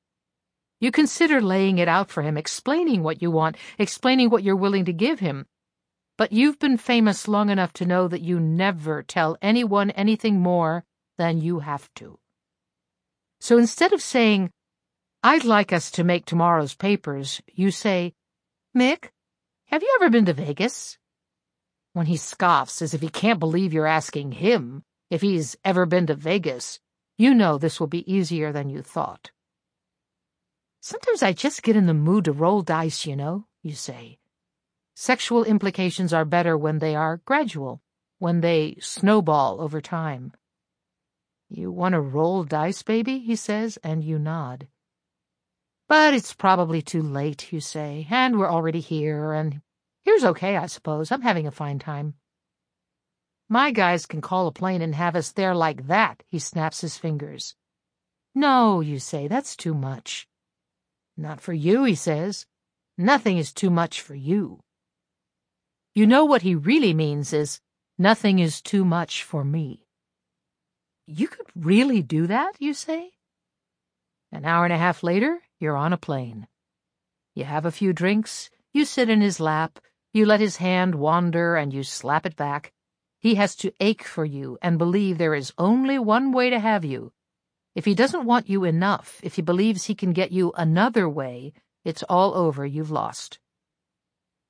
You 0.78 0.91
consider 0.91 1.41
laying 1.41 1.78
it 1.78 1.88
out 1.88 2.11
for 2.11 2.20
him, 2.20 2.36
explaining 2.36 3.03
what 3.03 3.22
you 3.22 3.30
want, 3.30 3.57
explaining 3.78 4.28
what 4.28 4.43
you're 4.43 4.57
willing 4.57 4.84
to 4.84 4.93
give 4.93 5.20
him. 5.20 5.47
But 6.18 6.32
you've 6.32 6.59
been 6.59 6.76
famous 6.76 7.26
long 7.28 7.49
enough 7.49 7.72
to 7.74 7.86
know 7.86 8.09
that 8.09 8.20
you 8.20 8.38
never 8.38 9.03
tell 9.03 9.38
anyone 9.41 9.91
anything 9.93 10.38
more 10.38 10.84
than 11.21 11.39
you 11.39 11.59
have 11.59 11.87
to. 11.97 12.18
So 13.41 13.59
instead 13.59 13.93
of 13.93 14.01
saying, 14.01 14.51
I'd 15.23 15.45
like 15.45 15.71
us 15.71 15.91
to 15.93 16.03
make 16.03 16.25
tomorrow's 16.25 16.75
papers, 16.75 17.43
you 17.53 17.71
say, 17.71 18.14
Mick, 18.75 19.11
have 19.66 19.83
you 19.83 19.99
ever 20.01 20.09
been 20.09 20.25
to 20.25 20.33
Vegas? 20.33 20.97
When 21.93 22.07
he 22.07 22.16
scoffs 22.16 22.81
as 22.81 22.95
if 22.95 23.03
he 23.03 23.11
can't 23.11 23.39
believe 23.39 23.75
you're 23.75 23.87
asking 23.87 24.33
him 24.33 24.83
if 25.11 25.21
he's 25.21 25.57
ever 25.62 25.85
been 25.85 26.07
to 26.07 26.14
Vegas, 26.14 26.81
you 27.18 27.35
know 27.35 27.59
this 27.59 27.79
will 27.79 27.87
be 27.87 28.11
easier 28.11 28.51
than 28.51 28.71
you 28.71 28.81
thought. 28.81 29.31
Sometimes 30.81 31.23
I 31.23 31.35
just 31.35 31.62
get 31.62 31.77
in 31.77 31.85
the 31.85 31.93
mood 31.93 32.25
to 32.25 32.33
roll 32.33 32.62
dice, 32.62 33.05
you 33.05 33.14
know, 33.14 33.45
you 33.62 33.75
say. 33.75 34.18
Sexual 34.95 35.45
implications 35.45 36.14
are 36.14 36.25
better 36.25 36.57
when 36.57 36.79
they 36.79 36.95
are 36.97 37.21
gradual, 37.27 37.83
when 38.18 38.41
they 38.41 38.79
snowball 38.81 39.61
over 39.61 39.83
time. 39.83 40.33
You 41.53 41.72
want 41.72 41.94
to 41.94 42.01
roll 42.01 42.44
dice, 42.44 42.84
baby, 42.84 43.18
he 43.18 43.34
says, 43.34 43.76
and 43.82 44.05
you 44.05 44.20
nod. 44.20 44.68
But 45.88 46.14
it's 46.14 46.32
probably 46.32 46.80
too 46.80 47.03
late, 47.03 47.53
you 47.53 47.61
say, 47.61 48.07
and 48.09 48.38
we're 48.38 48.48
already 48.48 48.78
here, 48.78 49.32
and 49.32 49.61
here's 50.05 50.24
okay, 50.24 50.57
I 50.57 50.66
suppose. 50.66 51.11
I'm 51.11 51.22
having 51.22 51.48
a 51.48 51.51
fine 51.51 51.80
time. 51.80 52.14
My 53.48 53.72
guys 53.72 54.07
can 54.07 54.20
call 54.20 54.46
a 54.46 54.53
plane 54.53 54.80
and 54.80 54.94
have 54.94 55.16
us 55.16 55.32
there 55.32 55.57
like 55.57 55.88
that, 55.88 56.22
he 56.24 56.38
snaps 56.38 56.82
his 56.82 56.96
fingers. 56.96 57.57
No, 58.32 58.80
you 58.80 59.01
say, 59.01 59.26
that's 59.26 59.57
too 59.57 59.74
much. 59.74 60.28
Not 61.16 61.40
for 61.40 61.53
you, 61.53 61.82
he 61.82 61.96
says. 61.96 62.46
Nothing 62.96 63.38
is 63.38 63.53
too 63.53 63.70
much 63.70 64.01
for 64.01 64.14
you. 64.14 64.61
You 65.96 66.07
know 66.07 66.24
what 66.24 66.42
he 66.42 66.55
really 66.55 66.94
means 66.94 67.32
is, 67.32 67.61
nothing 67.98 68.38
is 68.38 68.62
too 68.62 68.84
much 68.84 69.24
for 69.24 69.42
me. 69.42 69.88
You 71.13 71.27
could 71.27 71.47
really 71.57 72.03
do 72.03 72.29
that, 72.29 72.53
you 72.61 72.73
say? 72.73 73.11
An 74.31 74.45
hour 74.45 74.63
and 74.63 74.73
a 74.73 74.79
half 74.79 75.03
later, 75.03 75.41
you're 75.59 75.77
on 75.77 75.93
a 75.93 75.97
plane. 75.99 76.47
You 77.35 77.43
have 77.43 77.67
a 77.67 77.73
few 77.73 77.93
drinks, 77.93 78.49
you 78.73 78.85
sit 78.85 79.09
in 79.09 79.21
his 79.21 79.41
lap, 79.41 79.81
you 80.13 80.25
let 80.25 80.39
his 80.39 80.59
hand 80.59 80.95
wander 80.95 81.57
and 81.57 81.75
you 81.75 81.83
slap 81.83 82.27
it 82.27 82.37
back. 82.37 82.73
He 83.19 83.35
has 83.35 83.57
to 83.57 83.75
ache 83.81 84.05
for 84.05 84.25
you 84.25 84.57
and 84.63 84.79
believe 84.79 85.19
there 85.19 85.35
is 85.35 85.53
only 85.59 85.99
one 85.99 86.31
way 86.31 86.49
to 86.49 86.61
have 86.61 86.85
you. 86.85 87.13
If 87.75 87.87
he 87.87 87.95
doesn't 87.97 88.25
want 88.25 88.49
you 88.49 88.63
enough, 88.63 89.19
if 89.25 89.35
he 89.35 89.43
believes 89.43 89.87
he 89.87 89.97
can 89.97 90.13
get 90.13 90.31
you 90.31 90.53
another 90.57 91.09
way, 91.09 91.53
it's 91.85 92.05
all 92.05 92.35
over, 92.35 92.65
you've 92.65 92.93
lost. 92.93 93.41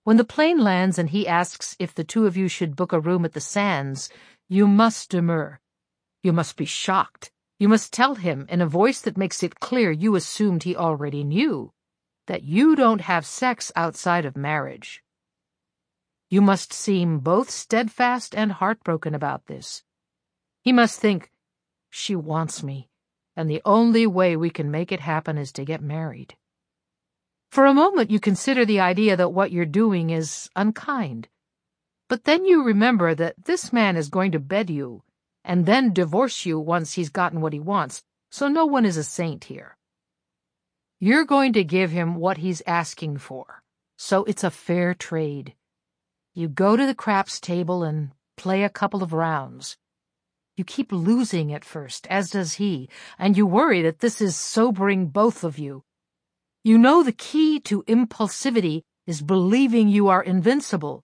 When 0.04 0.18
the 0.18 0.24
plane 0.24 0.58
lands 0.58 0.98
and 0.98 1.08
he 1.08 1.26
asks 1.26 1.74
if 1.78 1.94
the 1.94 2.04
two 2.04 2.26
of 2.26 2.36
you 2.36 2.48
should 2.48 2.76
book 2.76 2.92
a 2.92 3.00
room 3.00 3.24
at 3.24 3.32
the 3.32 3.40
Sands, 3.40 4.10
you 4.46 4.66
must 4.66 5.08
demur. 5.08 5.59
You 6.22 6.32
must 6.32 6.56
be 6.56 6.66
shocked. 6.66 7.30
You 7.58 7.68
must 7.68 7.92
tell 7.92 8.14
him 8.14 8.46
in 8.48 8.60
a 8.60 8.66
voice 8.66 9.00
that 9.02 9.16
makes 9.16 9.42
it 9.42 9.60
clear 9.60 9.90
you 9.90 10.16
assumed 10.16 10.62
he 10.62 10.76
already 10.76 11.24
knew 11.24 11.72
that 12.26 12.42
you 12.42 12.76
don't 12.76 13.00
have 13.00 13.26
sex 13.26 13.72
outside 13.74 14.24
of 14.24 14.36
marriage. 14.36 15.02
You 16.28 16.40
must 16.40 16.72
seem 16.72 17.18
both 17.18 17.50
steadfast 17.50 18.36
and 18.36 18.52
heartbroken 18.52 19.14
about 19.14 19.46
this. 19.46 19.82
He 20.62 20.72
must 20.72 21.00
think, 21.00 21.30
she 21.90 22.14
wants 22.14 22.62
me, 22.62 22.88
and 23.34 23.50
the 23.50 23.62
only 23.64 24.06
way 24.06 24.36
we 24.36 24.48
can 24.48 24.70
make 24.70 24.92
it 24.92 25.00
happen 25.00 25.36
is 25.36 25.52
to 25.52 25.64
get 25.64 25.82
married. 25.82 26.36
For 27.50 27.66
a 27.66 27.74
moment 27.74 28.10
you 28.10 28.20
consider 28.20 28.64
the 28.64 28.78
idea 28.78 29.16
that 29.16 29.32
what 29.32 29.50
you're 29.50 29.66
doing 29.66 30.10
is 30.10 30.48
unkind. 30.54 31.28
But 32.08 32.24
then 32.24 32.44
you 32.44 32.62
remember 32.62 33.14
that 33.14 33.44
this 33.44 33.72
man 33.72 33.96
is 33.96 34.08
going 34.08 34.32
to 34.32 34.38
bed 34.38 34.70
you 34.70 35.02
and 35.44 35.66
then 35.66 35.92
divorce 35.92 36.44
you 36.46 36.58
once 36.58 36.94
he's 36.94 37.08
gotten 37.10 37.40
what 37.40 37.52
he 37.52 37.60
wants, 37.60 38.02
so 38.30 38.48
no 38.48 38.66
one 38.66 38.84
is 38.84 38.96
a 38.96 39.04
saint 39.04 39.44
here. 39.44 39.76
You're 40.98 41.24
going 41.24 41.52
to 41.54 41.64
give 41.64 41.90
him 41.90 42.14
what 42.14 42.38
he's 42.38 42.62
asking 42.66 43.18
for, 43.18 43.62
so 43.96 44.24
it's 44.24 44.44
a 44.44 44.50
fair 44.50 44.94
trade. 44.94 45.54
You 46.34 46.48
go 46.48 46.76
to 46.76 46.86
the 46.86 46.94
craps 46.94 47.40
table 47.40 47.82
and 47.82 48.12
play 48.36 48.62
a 48.62 48.68
couple 48.68 49.02
of 49.02 49.12
rounds. 49.12 49.76
You 50.56 50.64
keep 50.64 50.92
losing 50.92 51.52
at 51.52 51.64
first, 51.64 52.06
as 52.08 52.30
does 52.30 52.54
he, 52.54 52.88
and 53.18 53.36
you 53.36 53.46
worry 53.46 53.82
that 53.82 54.00
this 54.00 54.20
is 54.20 54.36
sobering 54.36 55.08
both 55.08 55.42
of 55.42 55.58
you. 55.58 55.84
You 56.62 56.76
know 56.76 57.02
the 57.02 57.12
key 57.12 57.60
to 57.60 57.82
impulsivity 57.84 58.82
is 59.06 59.22
believing 59.22 59.88
you 59.88 60.08
are 60.08 60.22
invincible, 60.22 61.02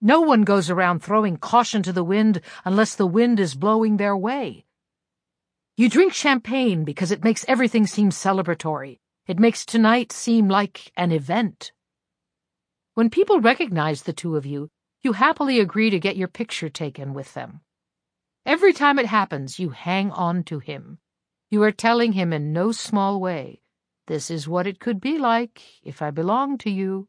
no 0.00 0.20
one 0.20 0.42
goes 0.42 0.70
around 0.70 1.00
throwing 1.02 1.36
caution 1.36 1.82
to 1.82 1.92
the 1.92 2.04
wind 2.04 2.40
unless 2.64 2.94
the 2.94 3.06
wind 3.06 3.38
is 3.38 3.54
blowing 3.54 3.96
their 3.96 4.16
way. 4.16 4.64
You 5.76 5.88
drink 5.88 6.12
champagne 6.12 6.84
because 6.84 7.10
it 7.10 7.24
makes 7.24 7.44
everything 7.48 7.86
seem 7.86 8.10
celebratory. 8.10 8.98
It 9.26 9.38
makes 9.38 9.64
tonight 9.64 10.12
seem 10.12 10.48
like 10.48 10.92
an 10.96 11.12
event. 11.12 11.72
When 12.94 13.10
people 13.10 13.40
recognize 13.40 14.02
the 14.02 14.12
two 14.12 14.36
of 14.36 14.44
you, 14.44 14.70
you 15.02 15.12
happily 15.12 15.60
agree 15.60 15.90
to 15.90 15.98
get 15.98 16.16
your 16.16 16.28
picture 16.28 16.68
taken 16.68 17.14
with 17.14 17.32
them. 17.34 17.60
Every 18.44 18.72
time 18.72 18.98
it 18.98 19.06
happens, 19.06 19.58
you 19.58 19.70
hang 19.70 20.10
on 20.10 20.44
to 20.44 20.58
him. 20.58 20.98
You 21.50 21.62
are 21.62 21.72
telling 21.72 22.12
him 22.12 22.32
in 22.32 22.52
no 22.52 22.72
small 22.72 23.20
way, 23.20 23.60
this 24.10 24.28
is 24.28 24.48
what 24.48 24.66
it 24.66 24.80
could 24.80 25.00
be 25.00 25.18
like 25.18 25.62
if 25.84 26.02
I 26.02 26.10
belonged 26.10 26.58
to 26.60 26.70
you. 26.70 27.06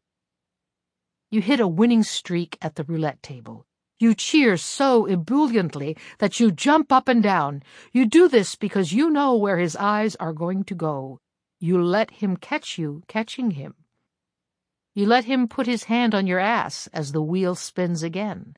You 1.31 1.41
hit 1.41 1.61
a 1.61 1.67
winning 1.67 2.03
streak 2.03 2.57
at 2.61 2.75
the 2.75 2.83
roulette 2.83 3.23
table. 3.23 3.65
You 3.99 4.13
cheer 4.13 4.57
so 4.57 5.05
ebulliently 5.05 5.95
that 6.17 6.41
you 6.41 6.51
jump 6.51 6.91
up 6.91 7.07
and 7.07 7.23
down. 7.23 7.63
You 7.93 8.05
do 8.05 8.27
this 8.27 8.55
because 8.55 8.91
you 8.91 9.09
know 9.09 9.37
where 9.37 9.57
his 9.57 9.77
eyes 9.77 10.17
are 10.17 10.33
going 10.33 10.65
to 10.65 10.75
go. 10.75 11.21
You 11.59 11.81
let 11.81 12.11
him 12.11 12.35
catch 12.35 12.77
you 12.77 13.03
catching 13.07 13.51
him. 13.51 13.75
You 14.93 15.05
let 15.05 15.23
him 15.23 15.47
put 15.47 15.67
his 15.67 15.85
hand 15.85 16.13
on 16.13 16.27
your 16.27 16.39
ass 16.39 16.87
as 16.87 17.13
the 17.13 17.21
wheel 17.21 17.55
spins 17.55 18.03
again. 18.03 18.57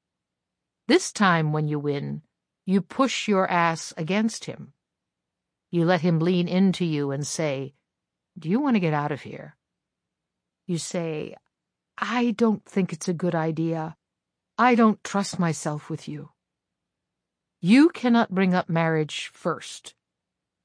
This 0.88 1.12
time, 1.12 1.54
when 1.54 1.68
you 1.68 1.78
win, 1.78 2.24
you 2.66 2.82
push 2.82 3.28
your 3.28 3.48
ass 3.52 3.94
against 3.98 4.46
him. 4.46 4.74
You 5.70 5.86
let 5.86 6.02
him 6.02 6.20
lean 6.20 6.48
into 6.48 6.86
you 6.86 7.12
and 7.12 7.28
say, 7.28 7.76
Do 8.40 8.50
you 8.50 8.60
want 8.60 8.78
to 8.78 8.80
get 8.80 8.94
out 8.96 9.12
of 9.12 9.22
here? 9.22 9.58
You 10.66 10.80
say, 10.80 11.36
I 11.98 12.32
don't 12.32 12.66
think 12.66 12.91
it's 12.91 13.08
a 13.08 13.14
good 13.14 13.36
idea. 13.36 13.96
I 14.58 14.76
don't 14.76 15.04
trust 15.04 15.39
myself 15.39 15.89
with 15.89 16.08
you. 16.08 16.30
You 17.62 17.89
cannot 17.89 18.34
bring 18.34 18.54
up 18.54 18.68
marriage 18.68 19.32
first. 19.34 19.96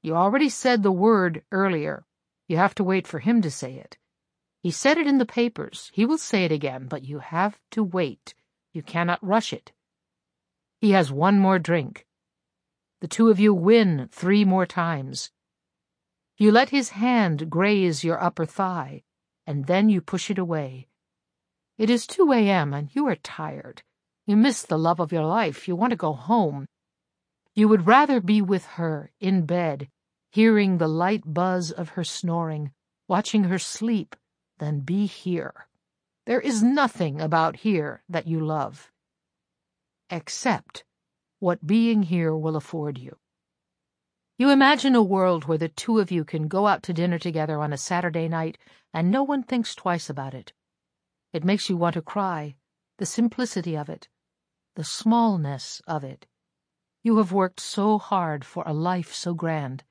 You 0.01 0.15
already 0.15 0.49
said 0.49 0.83
the 0.83 0.91
word 0.91 1.43
earlier. 1.51 2.05
You 2.47 2.57
have 2.57 2.75
to 2.75 2.83
wait 2.83 3.07
for 3.07 3.19
him 3.19 3.41
to 3.41 3.51
say 3.51 3.75
it. 3.75 3.97
He 4.61 4.71
said 4.71 4.97
it 4.97 5.07
in 5.07 5.17
the 5.17 5.25
papers. 5.25 5.89
He 5.93 6.05
will 6.05 6.17
say 6.17 6.43
it 6.43 6.51
again, 6.51 6.87
but 6.87 7.03
you 7.03 7.19
have 7.19 7.57
to 7.71 7.83
wait. 7.83 8.35
You 8.73 8.81
cannot 8.81 9.25
rush 9.25 9.53
it. 9.53 9.71
He 10.81 10.91
has 10.91 11.11
one 11.11 11.39
more 11.39 11.59
drink. 11.59 12.05
The 12.99 13.07
two 13.07 13.29
of 13.29 13.39
you 13.39 13.53
win 13.53 14.09
three 14.11 14.43
more 14.43 14.65
times. 14.65 15.31
You 16.37 16.51
let 16.51 16.69
his 16.69 16.89
hand 16.89 17.49
graze 17.49 18.03
your 18.03 18.21
upper 18.21 18.45
thigh, 18.45 19.03
and 19.47 19.67
then 19.67 19.89
you 19.89 20.01
push 20.01 20.29
it 20.29 20.37
away. 20.37 20.88
It 21.79 21.89
is 21.89 22.05
2 22.05 22.33
a.m., 22.33 22.73
and 22.73 22.93
you 22.93 23.07
are 23.07 23.15
tired. 23.15 23.83
You 24.27 24.35
miss 24.35 24.63
the 24.63 24.77
love 24.77 24.99
of 24.99 25.13
your 25.13 25.23
life. 25.23 25.65
You 25.65 25.77
want 25.77 25.91
to 25.91 25.95
go 25.95 26.11
home. 26.11 26.67
You 27.55 27.69
would 27.69 27.87
rather 27.87 28.19
be 28.19 28.41
with 28.41 28.65
her, 28.65 29.11
in 29.21 29.45
bed, 29.45 29.87
hearing 30.29 30.77
the 30.77 30.89
light 30.89 31.23
buzz 31.25 31.71
of 31.71 31.91
her 31.91 32.03
snoring, 32.03 32.73
watching 33.07 33.45
her 33.45 33.57
sleep, 33.57 34.17
than 34.57 34.81
be 34.81 35.05
here. 35.05 35.67
There 36.25 36.41
is 36.41 36.61
nothing 36.61 37.21
about 37.21 37.55
here 37.55 38.03
that 38.09 38.27
you 38.27 38.41
love. 38.41 38.91
Except 40.09 40.83
what 41.39 41.65
being 41.65 42.03
here 42.03 42.35
will 42.35 42.57
afford 42.57 42.97
you. 42.97 43.15
You 44.37 44.49
imagine 44.49 44.95
a 44.95 45.01
world 45.01 45.45
where 45.45 45.57
the 45.57 45.69
two 45.69 45.99
of 45.99 46.11
you 46.11 46.25
can 46.25 46.49
go 46.49 46.67
out 46.67 46.83
to 46.83 46.93
dinner 46.93 47.19
together 47.19 47.57
on 47.61 47.71
a 47.71 47.77
Saturday 47.77 48.27
night 48.27 48.57
and 48.93 49.09
no 49.09 49.23
one 49.23 49.43
thinks 49.43 49.73
twice 49.73 50.09
about 50.09 50.33
it. 50.33 50.51
It 51.31 51.43
makes 51.43 51.69
you 51.69 51.77
want 51.77 51.93
to 51.93 52.01
cry, 52.01 52.55
the 52.97 53.05
simplicity 53.05 53.77
of 53.77 53.89
it, 53.89 54.07
the 54.75 54.83
smallness 54.83 55.81
of 55.87 56.03
it. 56.03 56.25
You 57.03 57.17
have 57.17 57.31
worked 57.31 57.59
so 57.59 57.97
hard 57.97 58.43
for 58.43 58.63
a 58.65 58.73
life 58.73 59.13
so 59.13 59.33
grand. 59.33 59.83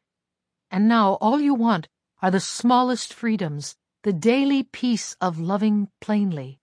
And 0.71 0.89
now 0.89 1.15
all 1.21 1.41
you 1.41 1.55
want 1.55 1.89
are 2.21 2.31
the 2.31 2.41
smallest 2.41 3.15
freedoms, 3.15 3.77
the 4.03 4.13
daily 4.13 4.63
peace 4.63 5.17
of 5.21 5.39
loving 5.39 5.89
plainly. 6.01 6.61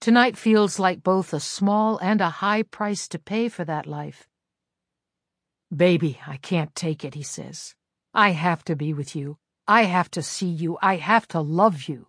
Tonight 0.00 0.36
feels 0.36 0.78
like 0.78 1.02
both 1.02 1.32
a 1.32 1.40
small 1.40 1.98
and 1.98 2.20
a 2.20 2.28
high 2.28 2.62
price 2.62 3.08
to 3.08 3.18
pay 3.18 3.48
for 3.48 3.64
that 3.64 3.86
life. 3.86 4.28
Baby, 5.74 6.20
I 6.26 6.36
can't 6.36 6.74
take 6.74 7.04
it, 7.04 7.14
he 7.14 7.22
says. 7.22 7.74
I 8.12 8.30
have 8.30 8.64
to 8.64 8.76
be 8.76 8.92
with 8.92 9.16
you. 9.16 9.38
I 9.66 9.82
have 9.84 10.10
to 10.12 10.22
see 10.22 10.48
you. 10.48 10.78
I 10.80 10.96
have 10.96 11.26
to 11.28 11.40
love 11.40 11.84
you. 11.88 12.08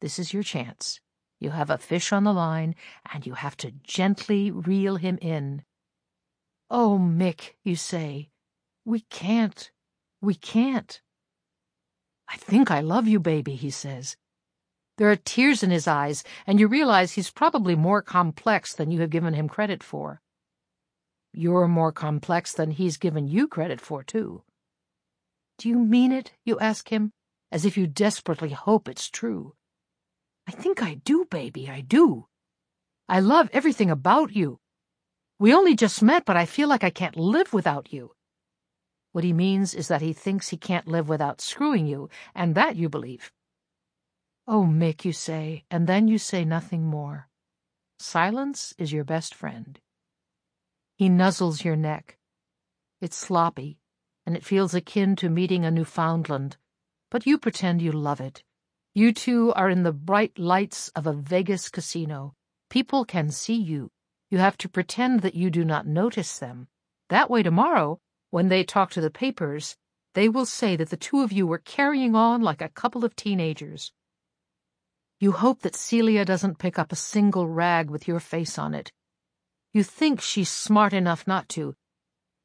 This 0.00 0.18
is 0.18 0.32
your 0.32 0.42
chance. 0.42 1.00
You 1.40 1.50
have 1.50 1.70
a 1.70 1.78
fish 1.78 2.12
on 2.12 2.24
the 2.24 2.32
line, 2.32 2.74
and 3.12 3.26
you 3.26 3.34
have 3.34 3.56
to 3.58 3.72
gently 3.82 4.50
reel 4.50 4.96
him 4.96 5.18
in. 5.20 5.62
Oh, 6.70 6.98
Mick, 7.00 7.54
you 7.64 7.76
say, 7.76 8.30
we 8.84 9.00
can't. 9.00 9.70
We 10.20 10.34
can't. 10.34 11.00
I 12.28 12.36
think 12.36 12.70
I 12.70 12.80
love 12.80 13.06
you, 13.08 13.20
baby, 13.20 13.54
he 13.54 13.70
says. 13.70 14.16
There 14.98 15.10
are 15.10 15.16
tears 15.16 15.62
in 15.62 15.70
his 15.70 15.86
eyes, 15.86 16.24
and 16.46 16.58
you 16.58 16.66
realize 16.66 17.12
he's 17.12 17.30
probably 17.30 17.76
more 17.76 18.02
complex 18.02 18.74
than 18.74 18.90
you 18.90 19.00
have 19.00 19.10
given 19.10 19.34
him 19.34 19.48
credit 19.48 19.82
for. 19.82 20.20
You're 21.32 21.68
more 21.68 21.92
complex 21.92 22.52
than 22.52 22.72
he's 22.72 22.96
given 22.96 23.28
you 23.28 23.46
credit 23.46 23.80
for, 23.80 24.02
too. 24.02 24.42
Do 25.58 25.68
you 25.68 25.78
mean 25.78 26.10
it? 26.10 26.32
You 26.44 26.58
ask 26.58 26.88
him, 26.88 27.12
as 27.52 27.64
if 27.64 27.76
you 27.76 27.86
desperately 27.86 28.50
hope 28.50 28.88
it's 28.88 29.08
true. 29.08 29.54
I 30.48 30.50
think 30.50 30.82
I 30.82 30.94
do, 30.94 31.26
baby, 31.26 31.68
I 31.68 31.82
do. 31.82 32.26
I 33.06 33.20
love 33.20 33.50
everything 33.52 33.90
about 33.90 34.34
you. 34.34 34.60
We 35.38 35.52
only 35.52 35.76
just 35.76 36.02
met, 36.02 36.24
but 36.24 36.38
I 36.38 36.46
feel 36.46 36.68
like 36.68 36.82
I 36.82 36.88
can't 36.88 37.16
live 37.16 37.52
without 37.52 37.92
you. 37.92 38.12
What 39.12 39.24
he 39.24 39.34
means 39.34 39.74
is 39.74 39.88
that 39.88 40.00
he 40.00 40.14
thinks 40.14 40.48
he 40.48 40.56
can't 40.56 40.88
live 40.88 41.06
without 41.06 41.42
screwing 41.42 41.86
you, 41.86 42.08
and 42.34 42.54
that 42.54 42.76
you 42.76 42.88
believe. 42.88 43.30
Oh, 44.46 44.64
Mick, 44.64 45.04
you 45.04 45.12
say, 45.12 45.64
and 45.70 45.86
then 45.86 46.08
you 46.08 46.16
say 46.16 46.46
nothing 46.46 46.86
more. 46.86 47.28
Silence 47.98 48.72
is 48.78 48.90
your 48.90 49.04
best 49.04 49.34
friend. 49.34 49.78
He 50.96 51.10
nuzzles 51.10 51.62
your 51.62 51.76
neck. 51.76 52.16
It's 53.02 53.18
sloppy, 53.18 53.76
and 54.24 54.34
it 54.34 54.46
feels 54.46 54.72
akin 54.72 55.14
to 55.16 55.28
meeting 55.28 55.66
a 55.66 55.70
Newfoundland, 55.70 56.56
but 57.10 57.26
you 57.26 57.36
pretend 57.36 57.82
you 57.82 57.92
love 57.92 58.20
it. 58.22 58.44
You 58.98 59.12
two 59.12 59.52
are 59.52 59.70
in 59.70 59.84
the 59.84 59.92
bright 59.92 60.40
lights 60.40 60.88
of 60.96 61.06
a 61.06 61.12
Vegas 61.12 61.68
casino. 61.68 62.34
People 62.68 63.04
can 63.04 63.30
see 63.30 63.54
you. 63.54 63.92
You 64.28 64.38
have 64.38 64.58
to 64.58 64.68
pretend 64.68 65.20
that 65.20 65.36
you 65.36 65.50
do 65.50 65.64
not 65.64 65.86
notice 65.86 66.40
them. 66.40 66.66
That 67.08 67.30
way 67.30 67.44
tomorrow, 67.44 68.00
when 68.30 68.48
they 68.48 68.64
talk 68.64 68.90
to 68.90 69.00
the 69.00 69.08
papers, 69.08 69.76
they 70.14 70.28
will 70.28 70.46
say 70.46 70.74
that 70.74 70.90
the 70.90 70.96
two 70.96 71.20
of 71.20 71.30
you 71.30 71.46
were 71.46 71.58
carrying 71.58 72.16
on 72.16 72.42
like 72.42 72.60
a 72.60 72.70
couple 72.70 73.04
of 73.04 73.14
teenagers. 73.14 73.92
You 75.20 75.30
hope 75.30 75.60
that 75.60 75.76
Celia 75.76 76.24
doesn't 76.24 76.58
pick 76.58 76.76
up 76.76 76.90
a 76.90 76.96
single 76.96 77.46
rag 77.46 77.90
with 77.90 78.08
your 78.08 78.18
face 78.18 78.58
on 78.58 78.74
it. 78.74 78.90
You 79.72 79.84
think 79.84 80.20
she's 80.20 80.48
smart 80.48 80.92
enough 80.92 81.24
not 81.24 81.48
to. 81.50 81.76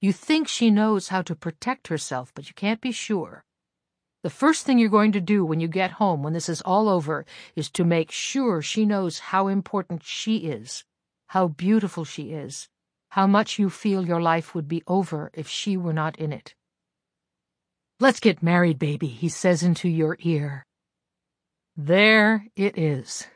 You 0.01 0.13
think 0.13 0.47
she 0.47 0.69
knows 0.69 1.07
how 1.07 1.23
to 1.23 1.35
protect 1.35 1.87
herself, 1.87 2.31
but 2.35 2.47
you 2.47 2.53
can't 2.53 2.79
be 2.79 2.91
sure. 2.91 3.43
The 4.23 4.29
first 4.29 4.65
thing 4.65 4.79
you're 4.79 4.89
going 4.89 5.11
to 5.11 5.21
do 5.21 5.43
when 5.43 5.59
you 5.59 5.67
get 5.67 5.91
home, 5.91 6.23
when 6.23 6.31
this 6.31 6.47
is 6.47 6.61
all 6.61 6.87
over, 6.87 7.25
is 7.57 7.69
to 7.71 7.83
make 7.83 8.09
sure 8.09 8.61
she 8.61 8.85
knows 8.85 9.19
how 9.19 9.49
important 9.49 10.01
she 10.01 10.37
is, 10.37 10.85
how 11.27 11.49
beautiful 11.49 12.05
she 12.05 12.31
is, 12.31 12.69
how 13.09 13.27
much 13.27 13.59
you 13.59 13.69
feel 13.69 14.07
your 14.07 14.21
life 14.21 14.55
would 14.55 14.67
be 14.69 14.81
over 14.87 15.29
if 15.33 15.49
she 15.49 15.75
were 15.75 15.91
not 15.91 16.17
in 16.17 16.31
it. 16.31 16.55
Let's 17.99 18.21
get 18.21 18.41
married, 18.41 18.79
baby, 18.79 19.07
he 19.07 19.27
says 19.27 19.61
into 19.61 19.89
your 19.89 20.15
ear. 20.21 20.65
There 21.75 22.47
it 22.55 22.77
is. 22.77 23.27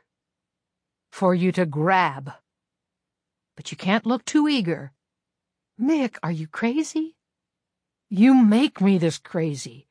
For 1.12 1.36
you 1.36 1.52
to 1.52 1.66
grab. 1.66 2.32
But 3.58 3.72
you 3.72 3.78
can't 3.78 4.06
look 4.06 4.24
too 4.24 4.48
eager. 4.48 4.94
Mick, 5.80 6.16
are 6.24 6.32
you 6.32 6.48
crazy? 6.48 7.16
You 8.10 8.34
make 8.34 8.80
me 8.80 8.98
this 8.98 9.18
crazy. 9.18 9.87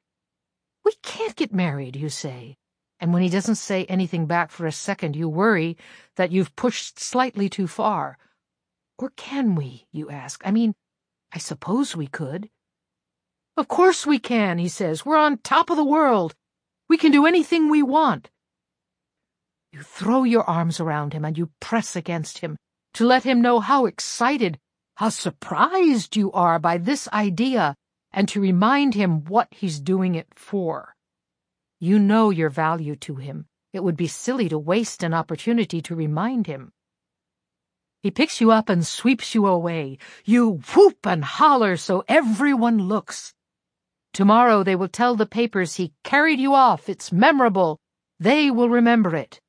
We 0.86 0.94
can't 1.02 1.34
get 1.34 1.52
married, 1.52 1.96
you 1.96 2.08
say. 2.08 2.58
And 3.00 3.12
when 3.12 3.20
he 3.20 3.28
doesn't 3.28 3.56
say 3.56 3.86
anything 3.86 4.26
back 4.26 4.52
for 4.52 4.66
a 4.66 4.72
second, 4.72 5.16
you 5.16 5.28
worry 5.28 5.76
that 6.14 6.30
you've 6.30 6.54
pushed 6.54 7.00
slightly 7.00 7.48
too 7.48 7.66
far. 7.66 8.18
Or 8.96 9.10
can 9.16 9.56
we, 9.56 9.88
you 9.90 10.10
ask? 10.10 10.40
I 10.46 10.52
mean, 10.52 10.76
I 11.32 11.38
suppose 11.38 11.96
we 11.96 12.06
could. 12.06 12.50
Of 13.56 13.66
course 13.66 14.06
we 14.06 14.20
can, 14.20 14.58
he 14.58 14.68
says. 14.68 15.04
We're 15.04 15.16
on 15.16 15.38
top 15.38 15.70
of 15.70 15.76
the 15.76 15.84
world. 15.84 16.36
We 16.88 16.96
can 16.98 17.10
do 17.10 17.26
anything 17.26 17.68
we 17.68 17.82
want. 17.82 18.30
You 19.72 19.82
throw 19.82 20.22
your 20.22 20.48
arms 20.48 20.78
around 20.78 21.14
him 21.14 21.24
and 21.24 21.36
you 21.36 21.50
press 21.58 21.96
against 21.96 22.38
him 22.38 22.56
to 22.94 23.04
let 23.04 23.24
him 23.24 23.42
know 23.42 23.58
how 23.58 23.86
excited, 23.86 24.60
how 24.94 25.08
surprised 25.08 26.14
you 26.14 26.30
are 26.30 26.60
by 26.60 26.78
this 26.78 27.08
idea 27.12 27.74
and 28.16 28.26
to 28.30 28.40
remind 28.40 28.94
him 28.94 29.24
what 29.26 29.46
he's 29.50 29.78
doing 29.78 30.14
it 30.14 30.26
for. 30.34 30.96
You 31.78 31.98
know 31.98 32.30
your 32.30 32.48
value 32.48 32.96
to 32.96 33.16
him. 33.16 33.46
It 33.74 33.84
would 33.84 33.96
be 33.96 34.06
silly 34.06 34.48
to 34.48 34.58
waste 34.58 35.02
an 35.02 35.12
opportunity 35.12 35.82
to 35.82 35.94
remind 35.94 36.46
him. 36.46 36.72
He 38.02 38.10
picks 38.10 38.40
you 38.40 38.50
up 38.50 38.70
and 38.70 38.86
sweeps 38.86 39.34
you 39.34 39.46
away. 39.46 39.98
You 40.24 40.62
whoop 40.74 41.06
and 41.06 41.22
holler 41.22 41.76
so 41.76 42.04
everyone 42.08 42.78
looks. 42.78 43.34
Tomorrow 44.14 44.62
they 44.62 44.76
will 44.76 44.88
tell 44.88 45.14
the 45.14 45.26
papers 45.26 45.74
he 45.74 45.92
carried 46.02 46.40
you 46.40 46.54
off. 46.54 46.88
It's 46.88 47.12
memorable. 47.12 47.78
They 48.18 48.50
will 48.50 48.70
remember 48.70 49.14
it. 49.14 49.40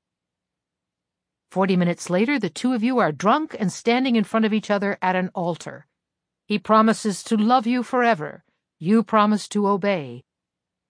Forty 1.51 1.77
minutes 1.77 2.09
later, 2.09 2.37
the 2.37 2.49
two 2.49 2.73
of 2.73 2.83
you 2.83 2.99
are 2.99 3.13
drunk 3.13 3.55
and 3.57 3.71
standing 3.71 4.17
in 4.17 4.25
front 4.25 4.45
of 4.45 4.51
each 4.51 4.69
other 4.69 4.97
at 5.01 5.15
an 5.15 5.31
altar. 5.33 5.85
He 6.47 6.59
promises 6.59 7.23
to 7.23 7.37
love 7.37 7.65
you 7.65 7.81
forever. 7.81 8.43
You 8.79 9.01
promise 9.03 9.47
to 9.49 9.67
obey. 9.67 10.23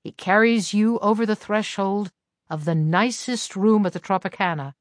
He 0.04 0.12
carries 0.12 0.74
you 0.74 1.00
over 1.00 1.26
the 1.26 1.36
threshold 1.36 2.12
of 2.50 2.66
the 2.66 2.76
nicest 2.76 3.56
room 3.56 3.86
at 3.86 3.94
the 3.94 4.00
Tropicana. 4.00 4.74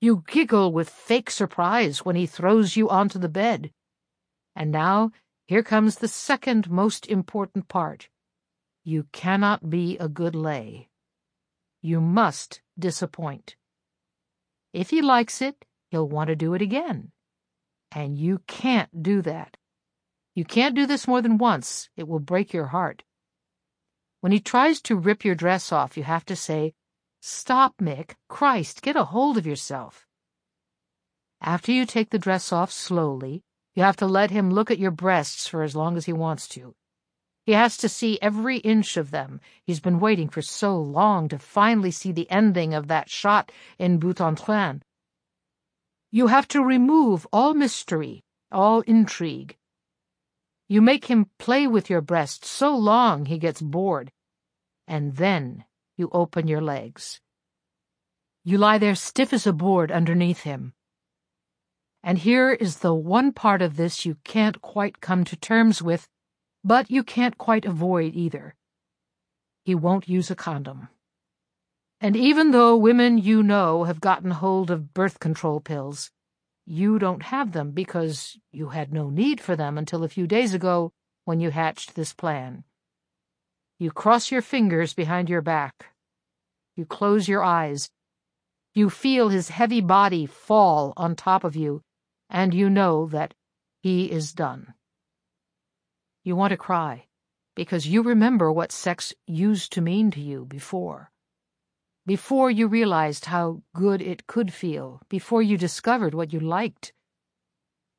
You 0.00 0.24
giggle 0.26 0.72
with 0.72 0.88
fake 0.88 1.30
surprise 1.30 2.04
when 2.04 2.16
he 2.16 2.26
throws 2.26 2.76
you 2.76 2.88
onto 2.88 3.18
the 3.18 3.28
bed. 3.28 3.70
And 4.56 4.70
now, 4.70 5.12
here 5.46 5.62
comes 5.62 5.96
the 5.96 6.08
second 6.08 6.70
most 6.70 7.06
important 7.06 7.68
part. 7.68 8.08
You 8.82 9.04
cannot 9.12 9.68
be 9.68 9.98
a 9.98 10.08
good 10.08 10.34
lay. 10.34 10.88
You 11.82 12.00
must 12.00 12.62
disappoint. 12.78 13.56
If 14.72 14.88
he 14.88 15.02
likes 15.02 15.42
it, 15.42 15.66
he'll 15.90 16.08
want 16.08 16.28
to 16.28 16.36
do 16.36 16.54
it 16.54 16.62
again. 16.62 17.12
And 17.92 18.16
you 18.16 18.40
can't 18.46 19.02
do 19.02 19.20
that. 19.22 19.57
You 20.38 20.44
can't 20.44 20.76
do 20.76 20.86
this 20.86 21.08
more 21.08 21.20
than 21.20 21.36
once. 21.36 21.90
It 21.96 22.06
will 22.06 22.20
break 22.20 22.52
your 22.52 22.66
heart. 22.66 23.02
When 24.20 24.30
he 24.30 24.38
tries 24.38 24.80
to 24.82 24.94
rip 24.94 25.24
your 25.24 25.34
dress 25.34 25.72
off, 25.72 25.96
you 25.96 26.04
have 26.04 26.24
to 26.26 26.36
say, 26.36 26.74
Stop, 27.20 27.78
Mick. 27.82 28.12
Christ, 28.28 28.80
get 28.80 28.94
a 28.94 29.06
hold 29.06 29.36
of 29.36 29.48
yourself. 29.48 30.06
After 31.40 31.72
you 31.72 31.84
take 31.84 32.10
the 32.10 32.20
dress 32.20 32.52
off 32.52 32.70
slowly, 32.70 33.42
you 33.74 33.82
have 33.82 33.96
to 33.96 34.06
let 34.06 34.30
him 34.30 34.52
look 34.52 34.70
at 34.70 34.78
your 34.78 34.92
breasts 34.92 35.48
for 35.48 35.64
as 35.64 35.74
long 35.74 35.96
as 35.96 36.04
he 36.06 36.12
wants 36.12 36.46
to. 36.50 36.76
He 37.44 37.50
has 37.54 37.76
to 37.78 37.88
see 37.88 38.20
every 38.22 38.58
inch 38.58 38.96
of 38.96 39.10
them. 39.10 39.40
He's 39.64 39.80
been 39.80 39.98
waiting 39.98 40.28
for 40.28 40.40
so 40.40 40.80
long 40.80 41.28
to 41.30 41.40
finally 41.40 41.90
see 41.90 42.12
the 42.12 42.30
ending 42.30 42.74
of 42.74 42.86
that 42.86 43.10
shot 43.10 43.50
in 43.76 43.98
Boute-en-Train. 43.98 44.82
You 46.12 46.28
have 46.28 46.46
to 46.54 46.62
remove 46.62 47.26
all 47.32 47.54
mystery, 47.54 48.22
all 48.52 48.82
intrigue. 48.82 49.56
You 50.68 50.82
make 50.82 51.06
him 51.06 51.30
play 51.38 51.66
with 51.66 51.88
your 51.88 52.02
breast 52.02 52.44
so 52.44 52.76
long 52.76 53.24
he 53.24 53.38
gets 53.38 53.62
bored. 53.62 54.12
And 54.86 55.16
then 55.16 55.64
you 55.96 56.10
open 56.12 56.46
your 56.46 56.60
legs. 56.60 57.20
You 58.44 58.58
lie 58.58 58.78
there 58.78 58.94
stiff 58.94 59.32
as 59.32 59.46
a 59.46 59.52
board 59.52 59.90
underneath 59.90 60.42
him. 60.42 60.74
And 62.02 62.18
here 62.18 62.52
is 62.52 62.78
the 62.78 62.94
one 62.94 63.32
part 63.32 63.62
of 63.62 63.76
this 63.76 64.04
you 64.04 64.16
can't 64.24 64.62
quite 64.62 65.00
come 65.00 65.24
to 65.24 65.36
terms 65.36 65.82
with, 65.82 66.06
but 66.62 66.90
you 66.90 67.02
can't 67.02 67.38
quite 67.38 67.64
avoid 67.64 68.14
either. 68.14 68.54
He 69.64 69.74
won't 69.74 70.08
use 70.08 70.30
a 70.30 70.36
condom. 70.36 70.88
And 72.00 72.14
even 72.14 72.52
though 72.52 72.76
women 72.76 73.18
you 73.18 73.42
know 73.42 73.84
have 73.84 74.00
gotten 74.00 74.30
hold 74.30 74.70
of 74.70 74.94
birth 74.94 75.18
control 75.18 75.60
pills, 75.60 76.10
you 76.70 76.98
don't 76.98 77.22
have 77.22 77.52
them 77.52 77.70
because 77.70 78.36
you 78.52 78.68
had 78.68 78.92
no 78.92 79.08
need 79.08 79.40
for 79.40 79.56
them 79.56 79.78
until 79.78 80.04
a 80.04 80.08
few 80.08 80.26
days 80.26 80.52
ago 80.52 80.92
when 81.24 81.40
you 81.40 81.50
hatched 81.50 81.94
this 81.94 82.12
plan. 82.12 82.62
You 83.78 83.90
cross 83.90 84.30
your 84.30 84.42
fingers 84.42 84.92
behind 84.92 85.30
your 85.30 85.40
back. 85.40 85.86
You 86.76 86.84
close 86.84 87.26
your 87.26 87.42
eyes. 87.42 87.88
You 88.74 88.90
feel 88.90 89.30
his 89.30 89.48
heavy 89.48 89.80
body 89.80 90.26
fall 90.26 90.92
on 90.94 91.16
top 91.16 91.42
of 91.42 91.56
you 91.56 91.80
and 92.28 92.52
you 92.52 92.68
know 92.68 93.06
that 93.06 93.32
he 93.80 94.12
is 94.12 94.34
done. 94.34 94.74
You 96.22 96.36
want 96.36 96.50
to 96.50 96.58
cry 96.58 97.06
because 97.54 97.86
you 97.86 98.02
remember 98.02 98.52
what 98.52 98.72
sex 98.72 99.14
used 99.26 99.72
to 99.72 99.80
mean 99.80 100.10
to 100.10 100.20
you 100.20 100.44
before. 100.44 101.10
Before 102.08 102.50
you 102.50 102.68
realized 102.68 103.26
how 103.26 103.60
good 103.74 104.00
it 104.00 104.26
could 104.26 104.50
feel, 104.50 105.02
before 105.10 105.42
you 105.42 105.58
discovered 105.58 106.14
what 106.14 106.32
you 106.32 106.40
liked. 106.40 106.94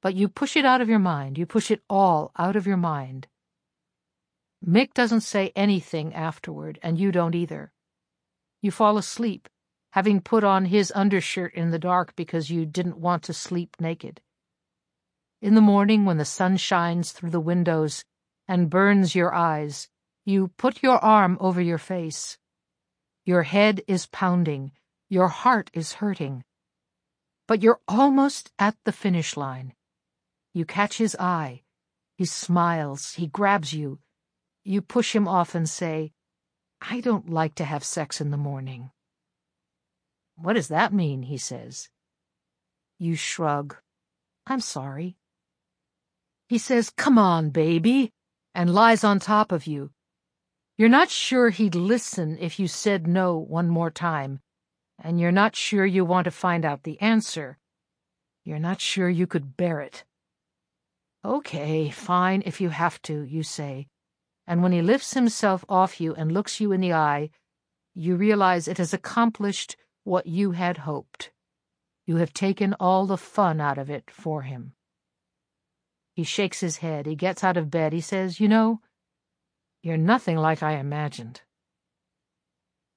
But 0.01 0.15
you 0.15 0.27
push 0.27 0.57
it 0.57 0.65
out 0.65 0.81
of 0.81 0.89
your 0.89 0.97
mind, 0.97 1.37
you 1.37 1.45
push 1.45 1.69
it 1.69 1.83
all 1.87 2.31
out 2.35 2.55
of 2.55 2.65
your 2.65 2.75
mind. 2.75 3.27
Mick 4.65 4.95
doesn't 4.95 5.21
say 5.21 5.51
anything 5.55 6.15
afterward, 6.15 6.79
and 6.81 6.97
you 6.97 7.11
don't 7.11 7.35
either. 7.35 7.71
You 8.63 8.71
fall 8.71 8.97
asleep 8.97 9.47
having 9.91 10.21
put 10.21 10.43
on 10.43 10.65
his 10.65 10.91
undershirt 10.95 11.53
in 11.53 11.69
the 11.69 11.77
dark 11.77 12.15
because 12.15 12.49
you 12.49 12.65
didn't 12.65 12.97
want 12.97 13.21
to 13.21 13.33
sleep 13.33 13.75
naked. 13.79 14.21
In 15.39 15.53
the 15.53 15.61
morning, 15.61 16.05
when 16.05 16.17
the 16.17 16.25
sun 16.25 16.57
shines 16.57 17.11
through 17.11 17.29
the 17.29 17.39
windows 17.39 18.03
and 18.47 18.71
burns 18.71 19.13
your 19.13 19.35
eyes, 19.35 19.87
you 20.25 20.47
put 20.57 20.81
your 20.81 20.97
arm 20.97 21.37
over 21.39 21.61
your 21.61 21.77
face. 21.77 22.39
Your 23.29 23.43
head 23.43 23.83
is 23.87 24.07
pounding, 24.07 24.71
your 25.07 25.27
heart 25.27 25.69
is 25.71 26.01
hurting. 26.01 26.43
But 27.47 27.61
you're 27.61 27.79
almost 27.87 28.51
at 28.57 28.75
the 28.85 28.91
finish 28.91 29.37
line. 29.37 29.75
You 30.51 30.65
catch 30.65 30.97
his 30.97 31.15
eye. 31.19 31.61
He 32.17 32.25
smiles, 32.25 33.13
he 33.13 33.27
grabs 33.27 33.71
you. 33.71 33.99
You 34.63 34.81
push 34.81 35.15
him 35.15 35.27
off 35.27 35.53
and 35.53 35.69
say, 35.69 36.11
I 36.81 37.01
don't 37.01 37.29
like 37.29 37.53
to 37.61 37.65
have 37.65 37.83
sex 37.83 38.19
in 38.19 38.31
the 38.31 38.45
morning. 38.49 38.89
What 40.35 40.53
does 40.53 40.69
that 40.69 40.91
mean? 40.91 41.21
he 41.21 41.37
says. 41.37 41.87
You 42.97 43.15
shrug. 43.15 43.75
I'm 44.47 44.59
sorry. 44.59 45.17
He 46.47 46.57
says, 46.57 46.89
Come 46.89 47.19
on, 47.19 47.51
baby, 47.51 48.11
and 48.55 48.73
lies 48.73 49.03
on 49.03 49.19
top 49.19 49.51
of 49.51 49.67
you. 49.67 49.91
You're 50.79 50.87
not 50.87 51.09
sure 51.09 51.49
he'd 51.49 51.75
listen 51.75 52.37
if 52.39 52.57
you 52.57 52.69
said 52.69 53.05
no 53.05 53.37
one 53.37 53.67
more 53.67 53.91
time, 53.91 54.39
and 54.97 55.19
you're 55.19 55.29
not 55.29 55.53
sure 55.53 55.85
you 55.85 56.05
want 56.05 56.23
to 56.23 56.31
find 56.31 56.63
out 56.63 56.83
the 56.83 56.97
answer. 57.01 57.57
You're 58.45 58.59
not 58.59 58.79
sure 58.79 59.09
you 59.09 59.27
could 59.27 59.57
bear 59.57 59.81
it. 59.81 60.05
Okay, 61.25 61.89
fine 61.89 62.43
if 62.45 62.61
you 62.61 62.69
have 62.69 63.01
to, 63.01 63.23
you 63.23 63.43
say, 63.43 63.87
and 64.47 64.63
when 64.63 64.71
he 64.71 64.81
lifts 64.81 65.15
himself 65.15 65.65
off 65.67 65.99
you 65.99 66.15
and 66.15 66.31
looks 66.31 66.61
you 66.61 66.71
in 66.71 66.79
the 66.79 66.93
eye, 66.93 67.29
you 67.93 68.15
realize 68.15 68.69
it 68.69 68.77
has 68.77 68.93
accomplished 68.93 69.75
what 70.05 70.27
you 70.27 70.51
had 70.51 70.77
hoped. 70.77 71.29
You 72.05 72.15
have 72.15 72.31
taken 72.31 72.73
all 72.79 73.05
the 73.05 73.17
fun 73.17 73.59
out 73.59 73.77
of 73.77 73.89
it 73.89 74.09
for 74.09 74.43
him. 74.43 74.71
He 76.13 76.23
shakes 76.23 76.61
his 76.61 76.77
head. 76.77 77.05
He 77.05 77.17
gets 77.17 77.43
out 77.43 77.57
of 77.57 77.69
bed. 77.69 77.91
He 77.91 77.99
says, 77.99 78.39
You 78.39 78.47
know, 78.47 78.79
you're 79.81 79.97
nothing 79.97 80.37
like 80.37 80.61
I 80.61 80.73
imagined. 80.73 81.41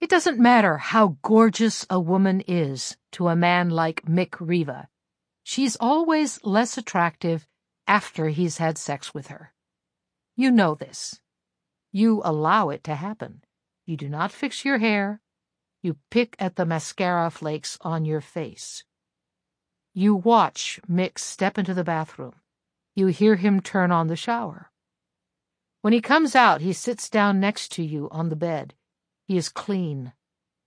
It 0.00 0.10
doesn't 0.10 0.40
matter 0.40 0.78
how 0.78 1.16
gorgeous 1.22 1.86
a 1.88 2.00
woman 2.00 2.40
is 2.48 2.96
to 3.12 3.28
a 3.28 3.36
man 3.36 3.70
like 3.70 4.04
Mick 4.04 4.34
Riva. 4.40 4.88
She's 5.44 5.76
always 5.76 6.42
less 6.42 6.76
attractive 6.76 7.46
after 7.86 8.28
he's 8.28 8.58
had 8.58 8.78
sex 8.78 9.14
with 9.14 9.28
her. 9.28 9.52
You 10.34 10.50
know 10.50 10.74
this. 10.74 11.20
You 11.92 12.20
allow 12.24 12.70
it 12.70 12.82
to 12.84 12.96
happen. 12.96 13.44
You 13.86 13.96
do 13.96 14.08
not 14.08 14.32
fix 14.32 14.64
your 14.64 14.78
hair. 14.78 15.20
You 15.82 15.98
pick 16.10 16.34
at 16.40 16.56
the 16.56 16.66
mascara 16.66 17.30
flakes 17.30 17.78
on 17.82 18.04
your 18.04 18.20
face. 18.20 18.82
You 19.94 20.16
watch 20.16 20.80
Mick 20.90 21.18
step 21.18 21.58
into 21.58 21.74
the 21.74 21.84
bathroom. 21.84 22.34
You 22.96 23.06
hear 23.06 23.36
him 23.36 23.60
turn 23.60 23.92
on 23.92 24.08
the 24.08 24.16
shower. 24.16 24.71
When 25.82 25.92
he 25.92 26.00
comes 26.00 26.36
out, 26.36 26.60
he 26.60 26.72
sits 26.72 27.10
down 27.10 27.40
next 27.40 27.72
to 27.72 27.82
you 27.82 28.08
on 28.10 28.28
the 28.28 28.36
bed. 28.36 28.74
He 29.26 29.36
is 29.36 29.48
clean. 29.48 30.12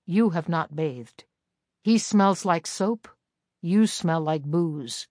You 0.05 0.32
have 0.32 0.49
not 0.49 0.76
bathed. 0.76 1.24
He 1.84 1.97
smells 1.97 2.43
like 2.43 2.68
soap. 2.68 3.07
You 3.61 3.88
smell 3.88 4.20
like 4.20 4.43
booze. 4.43 5.07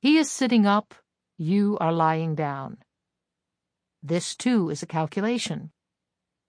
He 0.00 0.18
is 0.18 0.30
sitting 0.30 0.66
up. 0.66 0.94
You 1.36 1.76
are 1.80 1.92
lying 1.92 2.36
down. 2.36 2.78
This, 4.02 4.36
too, 4.36 4.70
is 4.70 4.84
a 4.84 4.86
calculation. 4.86 5.72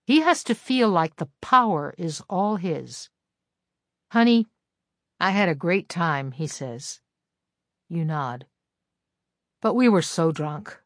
He 0.05 0.21
has 0.21 0.43
to 0.43 0.53
feel 0.53 0.89
like 0.89 1.15
the 1.15 1.29
power 1.41 1.95
is 1.97 2.21
all 2.29 2.57
his. 2.57 3.09
Honey, 4.11 4.47
I 5.19 5.31
had 5.31 5.49
a 5.49 5.55
great 5.55 5.89
time, 5.89 6.33
he 6.33 6.45
says. 6.45 7.01
You 7.87 8.05
nod. 8.05 8.45
But 9.59 9.73
we 9.73 9.89
were 9.89 10.03
so 10.03 10.31
drunk. 10.31 10.79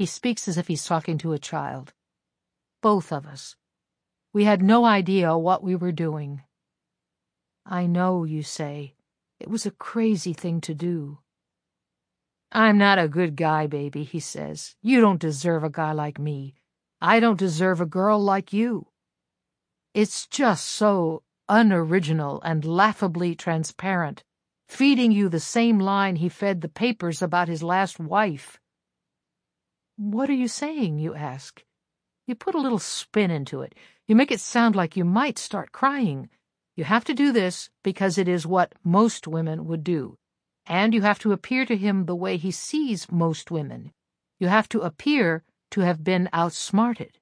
He 0.00 0.06
speaks 0.06 0.48
as 0.48 0.56
if 0.56 0.66
he's 0.66 0.86
talking 0.86 1.18
to 1.18 1.34
a 1.34 1.38
child. 1.38 1.92
Both 2.80 3.12
of 3.12 3.26
us. 3.26 3.56
We 4.32 4.44
had 4.44 4.62
no 4.62 4.86
idea 4.86 5.36
what 5.36 5.62
we 5.62 5.76
were 5.76 5.92
doing. 5.92 6.40
I 7.66 7.84
know, 7.84 8.24
you 8.24 8.42
say. 8.42 8.94
It 9.38 9.50
was 9.50 9.66
a 9.66 9.70
crazy 9.70 10.32
thing 10.32 10.62
to 10.62 10.72
do. 10.72 11.18
I'm 12.50 12.78
not 12.78 12.98
a 12.98 13.08
good 13.08 13.36
guy, 13.36 13.66
baby, 13.66 14.04
he 14.04 14.20
says. 14.20 14.74
You 14.80 15.02
don't 15.02 15.20
deserve 15.20 15.64
a 15.64 15.68
guy 15.68 15.92
like 15.92 16.18
me. 16.18 16.54
I 17.02 17.20
don't 17.20 17.38
deserve 17.38 17.82
a 17.82 17.84
girl 18.00 18.18
like 18.18 18.54
you. 18.54 18.86
It's 19.92 20.26
just 20.26 20.64
so 20.64 21.24
unoriginal 21.46 22.40
and 22.40 22.64
laughably 22.64 23.34
transparent, 23.34 24.24
feeding 24.66 25.12
you 25.12 25.28
the 25.28 25.40
same 25.40 25.78
line 25.78 26.16
he 26.16 26.30
fed 26.30 26.62
the 26.62 26.70
papers 26.70 27.20
about 27.20 27.48
his 27.48 27.62
last 27.62 28.00
wife. 28.00 28.58
What 30.02 30.30
are 30.30 30.32
you 30.34 30.48
saying, 30.48 30.98
you 30.98 31.14
ask? 31.14 31.62
You 32.26 32.34
put 32.34 32.54
a 32.54 32.58
little 32.58 32.78
spin 32.78 33.30
into 33.30 33.60
it. 33.60 33.74
You 34.08 34.16
make 34.16 34.30
it 34.30 34.40
sound 34.40 34.74
like 34.74 34.96
you 34.96 35.04
might 35.04 35.38
start 35.38 35.72
crying. 35.72 36.30
You 36.74 36.84
have 36.84 37.04
to 37.04 37.12
do 37.12 37.32
this 37.32 37.68
because 37.82 38.16
it 38.16 38.26
is 38.26 38.46
what 38.46 38.72
most 38.82 39.28
women 39.28 39.66
would 39.66 39.84
do. 39.84 40.16
And 40.64 40.94
you 40.94 41.02
have 41.02 41.18
to 41.18 41.32
appear 41.32 41.66
to 41.66 41.76
him 41.76 42.06
the 42.06 42.16
way 42.16 42.38
he 42.38 42.50
sees 42.50 43.12
most 43.12 43.50
women. 43.50 43.92
You 44.38 44.48
have 44.48 44.70
to 44.70 44.80
appear 44.80 45.44
to 45.72 45.82
have 45.82 46.02
been 46.02 46.30
outsmarted. 46.32 47.18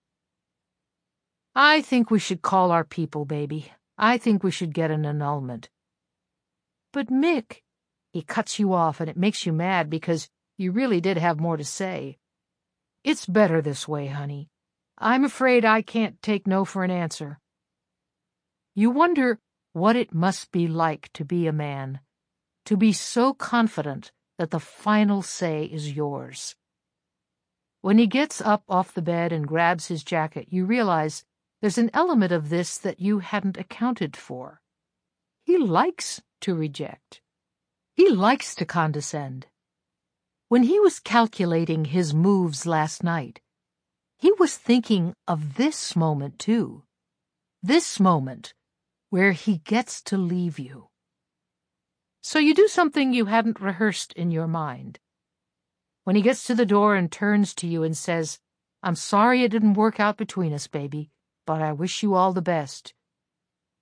I 1.56 1.80
think 1.80 2.12
we 2.12 2.20
should 2.20 2.42
call 2.42 2.70
our 2.70 2.84
people, 2.84 3.24
baby. 3.24 3.72
I 3.98 4.18
think 4.18 4.44
we 4.44 4.52
should 4.52 4.72
get 4.72 4.92
an 4.92 5.04
annulment. 5.04 5.68
But 6.92 7.08
Mick, 7.08 7.62
he 8.12 8.22
cuts 8.22 8.60
you 8.60 8.72
off 8.72 9.00
and 9.00 9.10
it 9.10 9.16
makes 9.16 9.46
you 9.46 9.52
mad 9.52 9.90
because 9.90 10.28
you 10.56 10.70
really 10.70 11.00
did 11.00 11.18
have 11.18 11.40
more 11.40 11.56
to 11.56 11.64
say. 11.64 12.18
It's 13.04 13.26
better 13.26 13.62
this 13.62 13.86
way, 13.86 14.06
honey. 14.08 14.48
I'm 14.98 15.24
afraid 15.24 15.64
I 15.64 15.82
can't 15.82 16.20
take 16.22 16.46
no 16.46 16.64
for 16.64 16.84
an 16.84 16.90
answer. 16.90 17.38
You 18.74 18.90
wonder 18.90 19.38
what 19.72 19.96
it 19.96 20.12
must 20.12 20.50
be 20.50 20.66
like 20.66 21.10
to 21.14 21.24
be 21.24 21.46
a 21.46 21.52
man, 21.52 22.00
to 22.64 22.76
be 22.76 22.92
so 22.92 23.32
confident 23.32 24.10
that 24.38 24.50
the 24.50 24.60
final 24.60 25.22
say 25.22 25.64
is 25.64 25.92
yours. 25.92 26.56
When 27.80 27.98
he 27.98 28.06
gets 28.06 28.40
up 28.40 28.64
off 28.68 28.92
the 28.92 29.02
bed 29.02 29.32
and 29.32 29.46
grabs 29.46 29.86
his 29.86 30.02
jacket, 30.02 30.48
you 30.50 30.64
realize 30.64 31.24
there's 31.60 31.78
an 31.78 31.90
element 31.94 32.32
of 32.32 32.48
this 32.48 32.78
that 32.78 33.00
you 33.00 33.20
hadn't 33.20 33.56
accounted 33.56 34.16
for. 34.16 34.60
He 35.44 35.56
likes 35.58 36.20
to 36.42 36.54
reject. 36.54 37.20
He 37.94 38.10
likes 38.10 38.54
to 38.56 38.64
condescend. 38.64 39.46
When 40.48 40.62
he 40.62 40.80
was 40.80 40.98
calculating 40.98 41.84
his 41.84 42.14
moves 42.14 42.64
last 42.64 43.04
night, 43.04 43.40
he 44.16 44.32
was 44.38 44.56
thinking 44.56 45.12
of 45.26 45.56
this 45.56 45.94
moment 45.94 46.38
too. 46.38 46.84
This 47.62 48.00
moment 48.00 48.54
where 49.10 49.32
he 49.32 49.58
gets 49.58 50.00
to 50.02 50.16
leave 50.16 50.58
you. 50.58 50.88
So 52.22 52.38
you 52.38 52.54
do 52.54 52.66
something 52.66 53.12
you 53.12 53.26
hadn't 53.26 53.60
rehearsed 53.60 54.14
in 54.14 54.30
your 54.30 54.46
mind. 54.46 54.98
When 56.04 56.16
he 56.16 56.22
gets 56.22 56.44
to 56.46 56.54
the 56.54 56.66
door 56.66 56.94
and 56.94 57.12
turns 57.12 57.54
to 57.56 57.66
you 57.66 57.82
and 57.82 57.96
says, 57.96 58.38
I'm 58.82 58.94
sorry 58.94 59.42
it 59.42 59.50
didn't 59.50 59.74
work 59.74 60.00
out 60.00 60.16
between 60.16 60.54
us, 60.54 60.66
baby, 60.66 61.10
but 61.46 61.60
I 61.60 61.72
wish 61.72 62.02
you 62.02 62.14
all 62.14 62.32
the 62.32 62.40
best. 62.40 62.94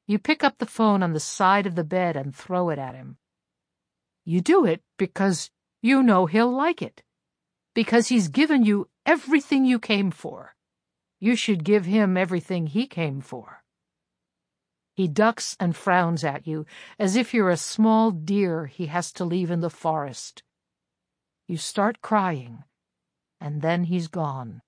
You 0.08 0.18
pick 0.18 0.42
up 0.42 0.58
the 0.58 0.66
phone 0.66 1.04
on 1.04 1.12
the 1.12 1.20
side 1.20 1.66
of 1.66 1.76
the 1.76 1.84
bed 1.84 2.16
and 2.16 2.34
throw 2.34 2.70
it 2.70 2.78
at 2.78 2.96
him. 2.96 3.18
You 4.24 4.40
do 4.40 4.64
it 4.64 4.82
because 4.96 5.50
you 5.86 6.02
know 6.02 6.26
he'll 6.26 6.50
like 6.50 6.82
it. 6.82 7.02
Because 7.74 8.08
he's 8.08 8.28
given 8.28 8.64
you 8.64 8.88
everything 9.04 9.64
you 9.64 9.78
came 9.78 10.10
for. 10.10 10.56
You 11.20 11.36
should 11.36 11.62
give 11.64 11.86
him 11.86 12.16
everything 12.16 12.66
he 12.66 12.86
came 12.86 13.20
for. 13.20 13.62
He 14.94 15.08
ducks 15.08 15.56
and 15.60 15.76
frowns 15.76 16.24
at 16.24 16.46
you 16.46 16.66
as 16.98 17.16
if 17.16 17.32
you're 17.32 17.50
a 17.50 17.56
small 17.56 18.10
deer 18.10 18.66
he 18.66 18.86
has 18.86 19.12
to 19.12 19.24
leave 19.24 19.50
in 19.50 19.60
the 19.60 19.70
forest. 19.70 20.42
You 21.46 21.58
start 21.58 22.00
crying, 22.00 22.64
and 23.40 23.62
then 23.62 23.84
he's 23.84 24.08
gone. 24.08 24.62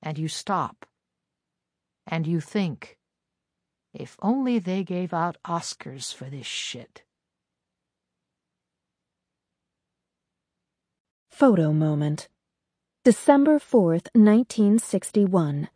And 0.00 0.16
you 0.16 0.28
stop. 0.28 0.86
And 2.06 2.26
you 2.26 2.40
think, 2.40 2.96
if 3.92 4.16
only 4.22 4.58
they 4.60 4.84
gave 4.84 5.12
out 5.12 5.36
Oscars 5.44 6.14
for 6.14 6.30
this 6.30 6.46
shit. 6.46 7.02
Photo 11.38 11.72
moment. 11.72 12.28
December 13.04 13.60
4th, 13.60 14.08
1961. 14.12 15.68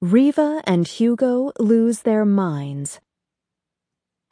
Riva 0.00 0.60
and 0.64 0.88
Hugo 0.88 1.52
lose 1.60 2.00
their 2.00 2.24
minds. 2.24 2.98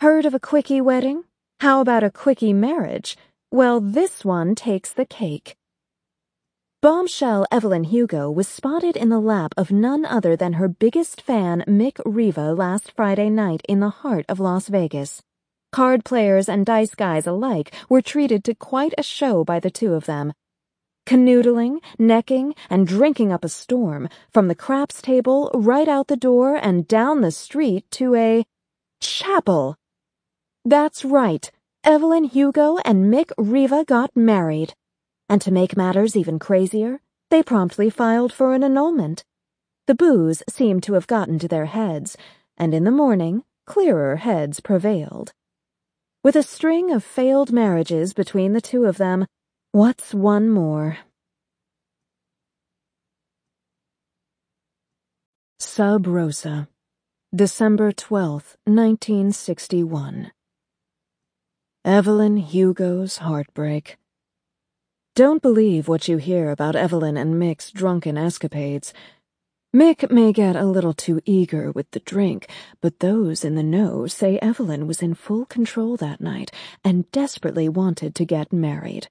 Heard 0.01 0.27
of 0.27 0.35
a 0.35 0.41
quickie 0.41 0.81
wedding? 0.81 1.23
How 1.61 1.81
about 1.81 2.03
a 2.03 2.11
quickie 2.11 2.53
marriage? 2.53 3.17
Well, 3.53 3.79
this 3.81 4.25
one 4.25 4.57
takes 4.57 4.91
the 4.93 5.07
cake. 5.07 5.55
Bombshell 6.81 7.47
Evelyn 7.53 7.85
Hugo 7.85 8.29
was 8.29 8.49
spotted 8.49 8.97
in 8.97 9.09
the 9.09 9.21
lap 9.21 9.55
of 9.57 9.71
none 9.71 10.05
other 10.05 10.35
than 10.35 10.55
her 10.55 10.67
biggest 10.67 11.21
fan, 11.23 11.63
Mick 11.69 12.01
Riva, 12.05 12.53
last 12.53 12.91
Friday 12.91 13.31
night 13.31 13.61
in 13.69 13.79
the 13.79 14.03
heart 14.03 14.25
of 14.29 14.41
Las 14.41 14.67
Vegas. 14.67 15.23
Card 15.73 16.05
players 16.05 16.51
and 16.51 16.67
dice 16.67 16.95
guys 16.95 17.27
alike 17.27 17.75
were 17.89 18.03
treated 18.03 18.45
to 18.45 18.55
quite 18.55 18.93
a 18.99 19.03
show 19.03 19.43
by 19.43 19.59
the 19.59 19.71
two 19.71 19.95
of 19.95 20.05
them. 20.05 20.35
Canoodling, 21.07 21.79
necking, 21.99 22.55
and 22.69 22.87
drinking 22.87 23.33
up 23.33 23.43
a 23.43 23.49
storm, 23.49 24.11
from 24.31 24.49
the 24.49 24.55
craps 24.55 25.01
table 25.01 25.51
right 25.55 25.89
out 25.89 26.09
the 26.09 26.17
door 26.17 26.57
and 26.57 26.87
down 26.87 27.23
the 27.23 27.31
street 27.31 27.91
to 27.93 28.15
a 28.15 28.45
chapel. 29.01 29.77
That's 30.63 31.07
right, 31.07 31.51
Evelyn 31.85 32.25
Hugo 32.25 32.77
and 32.85 33.13
Mick 33.13 33.33
Riva 33.39 33.87
got 33.87 34.15
married. 34.15 34.75
And 35.27 35.41
to 35.41 35.51
make 35.51 35.75
matters 35.75 36.15
even 36.15 36.39
crazier, 36.39 37.01
they 37.31 37.43
promptly 37.43 37.89
filed 37.89 38.31
for 38.31 38.53
an 38.53 38.63
annulment. 38.63 39.25
The 39.87 39.95
booze 39.95 40.43
seemed 40.51 40.83
to 40.83 40.93
have 40.93 41.07
gotten 41.07 41.39
to 41.39 41.49
their 41.49 41.65
heads, 41.65 42.15
and 42.59 42.75
in 42.75 42.85
the 42.85 42.91
morning, 42.91 43.45
clearer 43.67 44.17
heads 44.17 44.61
prevailed. 44.61 45.33
With 46.25 46.37
a 46.37 46.45
string 46.45 46.93
of 46.93 47.03
failed 47.03 47.51
marriages 47.51 48.13
between 48.13 48.53
the 48.53 48.61
two 48.61 48.85
of 48.85 48.97
them, 48.97 49.27
what's 49.73 50.15
one 50.15 50.49
more? 50.49 50.99
Sub 55.59 56.07
Rosa, 56.07 56.69
December 57.35 57.91
12th, 57.91 58.55
1961. 58.67 60.31
Evelyn 61.85 62.37
Hugo's 62.37 63.17
heartbreak. 63.17 63.99
Don't 65.17 65.43
believe 65.43 65.89
what 65.89 66.07
you 66.07 66.19
hear 66.19 66.53
about 66.53 66.77
Evelyn 66.77 67.17
and 67.17 67.37
Mick's 67.37 67.73
drunken 67.73 68.17
escapades. 68.17 68.95
Mick 69.75 70.11
may 70.11 70.35
get 70.35 70.55
a 70.55 70.67
little 70.67 70.93
too 70.93 71.23
eager 71.25 71.73
with 71.73 71.91
the 71.93 72.01
drink, 72.01 72.47
but 72.83 72.99
those 72.99 73.43
in 73.43 73.55
the 73.55 73.63
know 73.63 74.07
say 74.07 74.39
Evelyn 74.41 74.87
was 74.87 75.01
in 75.01 75.15
full 75.15 75.47
control 75.47 75.97
that 75.97 76.21
night 76.21 76.53
and 76.85 77.11
desperately 77.11 77.71
wanted 77.71 78.15
to 78.17 78.27
get 78.27 78.53
married. 78.53 79.09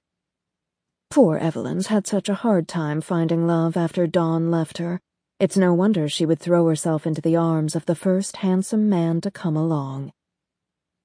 Poor 1.10 1.36
Evelyn's 1.36 1.88
had 1.88 2.06
such 2.06 2.28
a 2.28 2.34
hard 2.34 2.68
time 2.68 3.00
finding 3.00 3.44
love 3.44 3.76
after 3.76 4.06
Don 4.06 4.52
left 4.52 4.78
her. 4.78 5.00
It's 5.40 5.56
no 5.56 5.74
wonder 5.74 6.08
she 6.08 6.24
would 6.24 6.38
throw 6.38 6.68
herself 6.68 7.08
into 7.08 7.20
the 7.20 7.34
arms 7.34 7.74
of 7.74 7.86
the 7.86 7.96
first 7.96 8.36
handsome 8.36 8.88
man 8.88 9.20
to 9.22 9.32
come 9.32 9.56
along. 9.56 10.12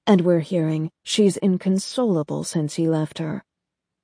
And 0.06 0.20
we're 0.20 0.38
hearing 0.38 0.92
she's 1.02 1.36
inconsolable 1.36 2.44
since 2.44 2.74
he 2.74 2.88
left 2.88 3.18
her. 3.18 3.42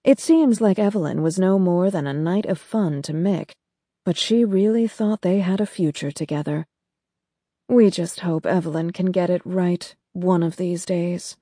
It 0.03 0.19
seems 0.19 0.61
like 0.61 0.81
Evelyn 0.81 1.23
was 1.23 1.39
no 1.39 1.61
more 1.61 1.93
than 1.93 2.09
a 2.09 2.13
night 2.13 2.47
of 2.47 2.59
fun 2.59 3.03
to 3.03 3.13
Mick, 3.13 3.53
but 4.05 4.17
she 4.19 4.45
really 4.45 4.87
thought 4.87 5.23
they 5.23 5.41
had 5.41 5.61
a 5.61 5.67
future 5.67 6.11
together. 6.11 6.67
We 7.69 7.91
just 7.91 8.21
hope 8.21 8.45
Evelyn 8.45 8.93
can 8.93 9.11
get 9.11 9.31
it 9.31 9.43
right 9.45 9.95
one 10.13 10.43
of 10.43 10.57
these 10.57 10.85
days. 10.85 11.37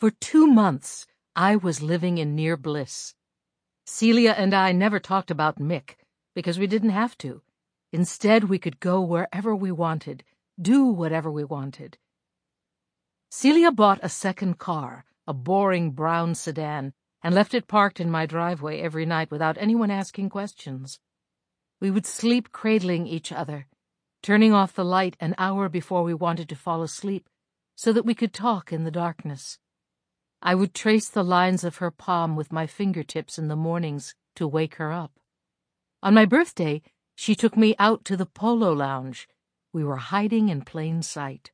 For 0.00 0.10
two 0.10 0.46
months, 0.46 1.06
I 1.34 1.56
was 1.56 1.82
living 1.82 2.18
in 2.18 2.34
near 2.34 2.56
bliss. 2.56 3.14
Celia 3.86 4.32
and 4.32 4.52
I 4.52 4.72
never 4.72 4.98
talked 5.00 5.30
about 5.30 5.58
Mick, 5.58 5.96
because 6.34 6.58
we 6.58 6.66
didn't 6.66 6.90
have 6.90 7.16
to. 7.18 7.42
Instead, 7.92 8.44
we 8.44 8.58
could 8.58 8.80
go 8.80 9.00
wherever 9.00 9.56
we 9.56 9.72
wanted, 9.72 10.24
do 10.60 10.86
whatever 10.86 11.30
we 11.30 11.44
wanted. 11.44 11.96
Celia 13.30 13.72
bought 13.72 14.00
a 14.02 14.08
second 14.08 14.58
car, 14.58 15.04
a 15.26 15.32
boring 15.32 15.92
brown 15.92 16.34
sedan, 16.34 16.92
and 17.22 17.34
left 17.34 17.54
it 17.54 17.66
parked 17.66 18.00
in 18.00 18.10
my 18.10 18.26
driveway 18.26 18.80
every 18.80 19.06
night 19.06 19.30
without 19.30 19.58
anyone 19.58 19.90
asking 19.90 20.28
questions. 20.28 21.00
We 21.80 21.90
would 21.90 22.06
sleep 22.06 22.52
cradling 22.52 23.06
each 23.06 23.32
other, 23.32 23.66
turning 24.22 24.52
off 24.52 24.74
the 24.74 24.84
light 24.84 25.16
an 25.20 25.34
hour 25.38 25.68
before 25.68 26.02
we 26.02 26.14
wanted 26.14 26.48
to 26.48 26.56
fall 26.56 26.82
asleep 26.82 27.28
so 27.76 27.92
that 27.92 28.04
we 28.04 28.14
could 28.14 28.32
talk 28.32 28.72
in 28.72 28.84
the 28.84 28.90
darkness. 28.90 29.58
I 30.42 30.54
would 30.54 30.74
trace 30.74 31.08
the 31.08 31.24
lines 31.24 31.64
of 31.64 31.76
her 31.76 31.90
palm 31.90 32.36
with 32.36 32.52
my 32.52 32.66
fingertips 32.66 33.38
in 33.38 33.48
the 33.48 33.56
mornings 33.56 34.14
to 34.36 34.46
wake 34.46 34.76
her 34.76 34.92
up. 34.92 35.12
On 36.02 36.14
my 36.14 36.24
birthday, 36.24 36.82
she 37.16 37.34
took 37.34 37.56
me 37.56 37.74
out 37.78 38.04
to 38.04 38.16
the 38.16 38.26
polo 38.26 38.72
lounge. 38.72 39.28
We 39.72 39.82
were 39.82 39.96
hiding 39.96 40.48
in 40.48 40.62
plain 40.62 41.02
sight. 41.02 41.50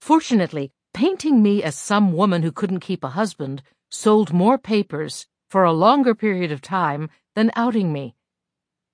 Fortunately, 0.00 0.72
painting 0.94 1.42
me 1.42 1.62
as 1.62 1.76
some 1.76 2.12
woman 2.12 2.42
who 2.42 2.52
couldn't 2.52 2.80
keep 2.80 3.04
a 3.04 3.10
husband 3.10 3.62
sold 3.94 4.32
more 4.32 4.56
papers 4.56 5.26
for 5.50 5.64
a 5.64 5.72
longer 5.72 6.14
period 6.14 6.50
of 6.50 6.62
time 6.62 7.10
than 7.34 7.50
outing 7.54 7.92
me. 7.92 8.16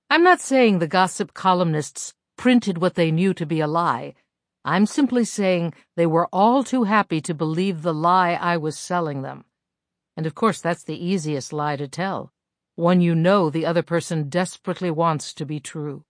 I'm 0.09 0.23
not 0.23 0.41
saying 0.41 0.79
the 0.79 0.87
gossip 0.87 1.33
columnists 1.33 2.13
printed 2.37 2.79
what 2.79 2.95
they 2.95 3.09
knew 3.09 3.33
to 3.35 3.45
be 3.45 3.61
a 3.61 3.67
lie. 3.67 4.13
I'm 4.65 4.85
simply 4.85 5.23
saying 5.23 5.73
they 5.95 6.05
were 6.05 6.27
all 6.33 6.65
too 6.65 6.83
happy 6.83 7.21
to 7.21 7.33
believe 7.33 7.81
the 7.81 7.93
lie 7.93 8.33
I 8.33 8.57
was 8.57 8.77
selling 8.77 9.21
them. 9.21 9.45
And 10.17 10.25
of 10.25 10.35
course, 10.35 10.59
that's 10.59 10.83
the 10.83 11.01
easiest 11.01 11.53
lie 11.53 11.77
to 11.77 11.87
tell, 11.87 12.33
one 12.75 12.99
you 12.99 13.15
know 13.15 13.49
the 13.49 13.65
other 13.65 13.83
person 13.83 14.27
desperately 14.27 14.91
wants 14.91 15.33
to 15.35 15.45
be 15.45 15.61
true. 15.61 16.03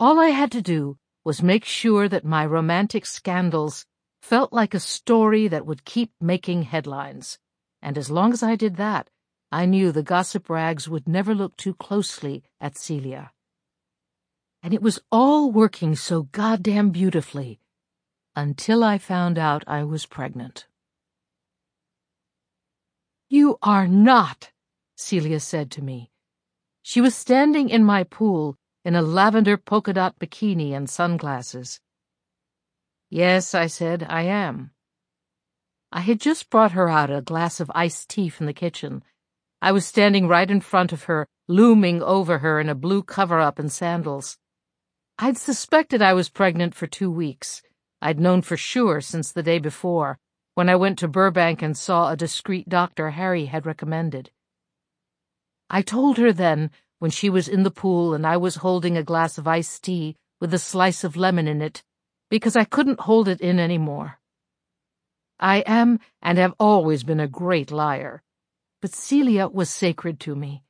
All 0.00 0.18
I 0.18 0.28
had 0.28 0.50
to 0.50 0.62
do 0.62 0.98
was 1.24 1.44
make 1.44 1.64
sure 1.64 2.08
that 2.08 2.24
my 2.24 2.44
romantic 2.44 3.06
scandals 3.06 3.86
felt 4.20 4.52
like 4.52 4.74
a 4.74 4.80
story 4.80 5.46
that 5.46 5.64
would 5.64 5.84
keep 5.84 6.10
making 6.20 6.64
headlines 6.64 7.38
and 7.82 7.98
as 7.98 8.10
long 8.10 8.32
as 8.32 8.42
I 8.42 8.56
did 8.56 8.76
that, 8.76 9.10
I 9.50 9.66
knew 9.66 9.92
the 9.92 10.02
gossip 10.02 10.48
rags 10.48 10.88
would 10.88 11.06
never 11.08 11.34
look 11.34 11.56
too 11.56 11.74
closely 11.74 12.44
at 12.60 12.78
Celia. 12.78 13.32
and 14.62 14.72
it 14.72 14.82
was 14.82 15.00
all 15.10 15.50
working 15.50 15.96
so 15.96 16.22
goddamn 16.22 16.90
beautifully 16.90 17.58
until 18.36 18.84
I 18.84 18.96
found 18.96 19.36
out 19.38 19.64
I 19.66 19.82
was 19.82 20.06
pregnant. 20.06 20.66
You 23.28 23.58
are 23.62 23.88
not, 23.88 24.52
Celia 24.96 25.40
said 25.40 25.70
to 25.72 25.82
me. 25.82 26.10
She 26.82 27.00
was 27.00 27.14
standing 27.14 27.68
in 27.68 27.84
my 27.84 28.04
pool 28.04 28.56
in 28.84 28.94
a 28.94 29.02
lavender 29.02 29.56
polka 29.56 29.92
dot 29.92 30.18
bikini 30.18 30.72
and 30.72 30.88
sunglasses. 30.88 31.80
Yes, 33.10 33.54
I 33.54 33.66
said, 33.66 34.06
I 34.08 34.22
am. 34.22 34.71
I 35.94 36.00
had 36.00 36.20
just 36.20 36.48
brought 36.48 36.72
her 36.72 36.88
out 36.88 37.10
a 37.10 37.20
glass 37.20 37.60
of 37.60 37.70
iced 37.74 38.08
tea 38.08 38.30
from 38.30 38.46
the 38.46 38.54
kitchen. 38.54 39.04
I 39.60 39.72
was 39.72 39.84
standing 39.84 40.26
right 40.26 40.50
in 40.50 40.62
front 40.62 40.90
of 40.90 41.04
her, 41.04 41.28
looming 41.48 42.02
over 42.02 42.38
her 42.38 42.58
in 42.58 42.70
a 42.70 42.74
blue 42.74 43.02
cover-up 43.02 43.58
and 43.58 43.70
sandals. 43.70 44.38
I'd 45.18 45.36
suspected 45.36 46.00
I 46.00 46.14
was 46.14 46.30
pregnant 46.30 46.74
for 46.74 46.86
two 46.86 47.10
weeks. 47.10 47.62
I'd 48.00 48.18
known 48.18 48.40
for 48.40 48.56
sure 48.56 49.02
since 49.02 49.30
the 49.30 49.42
day 49.42 49.58
before, 49.58 50.18
when 50.54 50.70
I 50.70 50.76
went 50.76 50.98
to 51.00 51.08
Burbank 51.08 51.60
and 51.60 51.76
saw 51.76 52.10
a 52.10 52.16
discreet 52.16 52.70
doctor 52.70 53.10
Harry 53.10 53.44
had 53.44 53.66
recommended. 53.66 54.30
I 55.68 55.82
told 55.82 56.16
her 56.16 56.32
then, 56.32 56.70
when 57.00 57.10
she 57.10 57.28
was 57.28 57.48
in 57.48 57.64
the 57.64 57.70
pool 57.70 58.14
and 58.14 58.26
I 58.26 58.38
was 58.38 58.56
holding 58.56 58.96
a 58.96 59.02
glass 59.02 59.36
of 59.36 59.46
iced 59.46 59.84
tea 59.84 60.16
with 60.40 60.54
a 60.54 60.58
slice 60.58 61.04
of 61.04 61.16
lemon 61.16 61.46
in 61.46 61.60
it, 61.60 61.82
because 62.30 62.56
I 62.56 62.64
couldn't 62.64 63.00
hold 63.00 63.28
it 63.28 63.42
in 63.42 63.58
any 63.58 63.78
more. 63.78 64.18
I 65.42 65.64
am 65.66 65.98
and 66.22 66.38
have 66.38 66.54
always 66.60 67.02
been 67.02 67.18
a 67.18 67.26
great 67.26 67.72
liar, 67.72 68.22
but 68.80 68.94
Celia 68.94 69.48
was 69.48 69.68
sacred 69.68 70.20
to 70.20 70.36
me, 70.36 70.62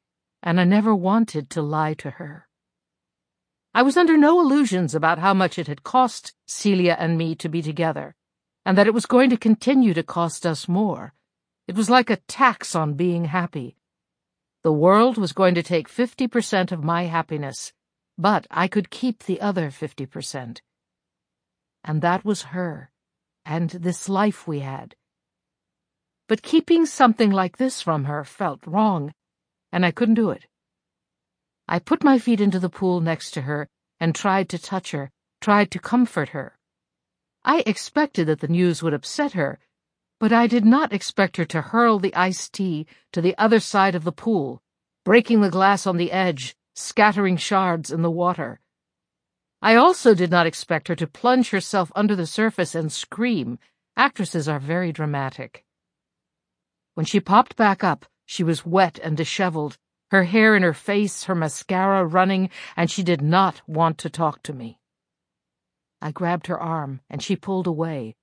and 0.42 0.58
I 0.58 0.64
never 0.64 0.94
wanted 0.94 1.50
to 1.50 1.60
lie 1.60 1.92
to 1.94 2.12
her. 2.12 2.48
I 3.74 3.82
was 3.82 3.98
under 3.98 4.16
no 4.16 4.40
illusions 4.40 4.94
about 4.94 5.18
how 5.18 5.34
much 5.34 5.58
it 5.58 5.66
had 5.66 5.82
cost 5.82 6.32
Celia 6.46 6.96
and 6.98 7.18
me 7.18 7.34
to 7.34 7.50
be 7.50 7.60
together, 7.60 8.14
and 8.64 8.78
that 8.78 8.86
it 8.86 8.94
was 8.94 9.04
going 9.04 9.28
to 9.28 9.36
continue 9.36 9.92
to 9.92 10.02
cost 10.02 10.46
us 10.46 10.66
more. 10.66 11.12
It 11.68 11.74
was 11.74 11.90
like 11.90 12.08
a 12.08 12.22
tax 12.26 12.74
on 12.74 12.94
being 12.94 13.26
happy. 13.26 13.76
The 14.62 14.72
world 14.72 15.18
was 15.18 15.34
going 15.34 15.54
to 15.56 15.62
take 15.62 15.90
50% 15.90 16.72
of 16.72 16.82
my 16.82 17.02
happiness, 17.04 17.74
but 18.16 18.46
I 18.50 18.68
could 18.68 18.88
keep 18.88 19.24
the 19.24 19.42
other 19.42 19.68
50%. 19.70 20.60
And 21.84 22.00
that 22.00 22.24
was 22.24 22.42
her, 22.54 22.91
and 23.44 23.70
this 23.70 24.08
life 24.08 24.46
we 24.46 24.60
had. 24.60 24.94
But 26.28 26.42
keeping 26.42 26.86
something 26.86 27.30
like 27.30 27.56
this 27.56 27.82
from 27.82 28.04
her 28.04 28.24
felt 28.24 28.66
wrong, 28.66 29.12
and 29.72 29.84
I 29.84 29.90
couldn't 29.90 30.14
do 30.14 30.30
it. 30.30 30.46
I 31.68 31.78
put 31.78 32.04
my 32.04 32.18
feet 32.18 32.40
into 32.40 32.58
the 32.58 32.68
pool 32.68 33.00
next 33.00 33.32
to 33.32 33.42
her 33.42 33.68
and 34.00 34.14
tried 34.14 34.48
to 34.50 34.58
touch 34.58 34.90
her, 34.90 35.10
tried 35.40 35.70
to 35.70 35.78
comfort 35.78 36.30
her. 36.30 36.58
I 37.44 37.62
expected 37.66 38.28
that 38.28 38.40
the 38.40 38.48
news 38.48 38.82
would 38.82 38.94
upset 38.94 39.32
her, 39.32 39.58
but 40.20 40.32
I 40.32 40.46
did 40.46 40.64
not 40.64 40.92
expect 40.92 41.36
her 41.36 41.44
to 41.46 41.60
hurl 41.60 41.98
the 41.98 42.14
iced 42.14 42.52
tea 42.52 42.86
to 43.12 43.20
the 43.20 43.36
other 43.38 43.58
side 43.58 43.94
of 43.94 44.04
the 44.04 44.12
pool, 44.12 44.62
breaking 45.04 45.40
the 45.40 45.50
glass 45.50 45.86
on 45.86 45.96
the 45.96 46.12
edge, 46.12 46.54
scattering 46.74 47.36
shards 47.36 47.90
in 47.90 48.02
the 48.02 48.10
water. 48.10 48.60
I 49.64 49.76
also 49.76 50.12
did 50.12 50.30
not 50.30 50.46
expect 50.46 50.88
her 50.88 50.96
to 50.96 51.06
plunge 51.06 51.50
herself 51.50 51.92
under 51.94 52.16
the 52.16 52.26
surface 52.26 52.74
and 52.74 52.90
scream. 52.90 53.60
Actresses 53.96 54.48
are 54.48 54.58
very 54.58 54.90
dramatic. 54.90 55.64
When 56.94 57.06
she 57.06 57.20
popped 57.20 57.54
back 57.54 57.84
up, 57.84 58.04
she 58.26 58.42
was 58.42 58.66
wet 58.66 58.98
and 59.00 59.16
disheveled, 59.16 59.78
her 60.10 60.24
hair 60.24 60.56
in 60.56 60.64
her 60.64 60.74
face, 60.74 61.24
her 61.24 61.34
mascara 61.36 62.04
running, 62.04 62.50
and 62.76 62.90
she 62.90 63.04
did 63.04 63.22
not 63.22 63.62
want 63.68 63.98
to 63.98 64.10
talk 64.10 64.42
to 64.42 64.52
me. 64.52 64.80
I 66.00 66.10
grabbed 66.10 66.48
her 66.48 66.60
arm, 66.60 67.00
and 67.08 67.22
she 67.22 67.36
pulled 67.36 67.68
away. 67.68 68.16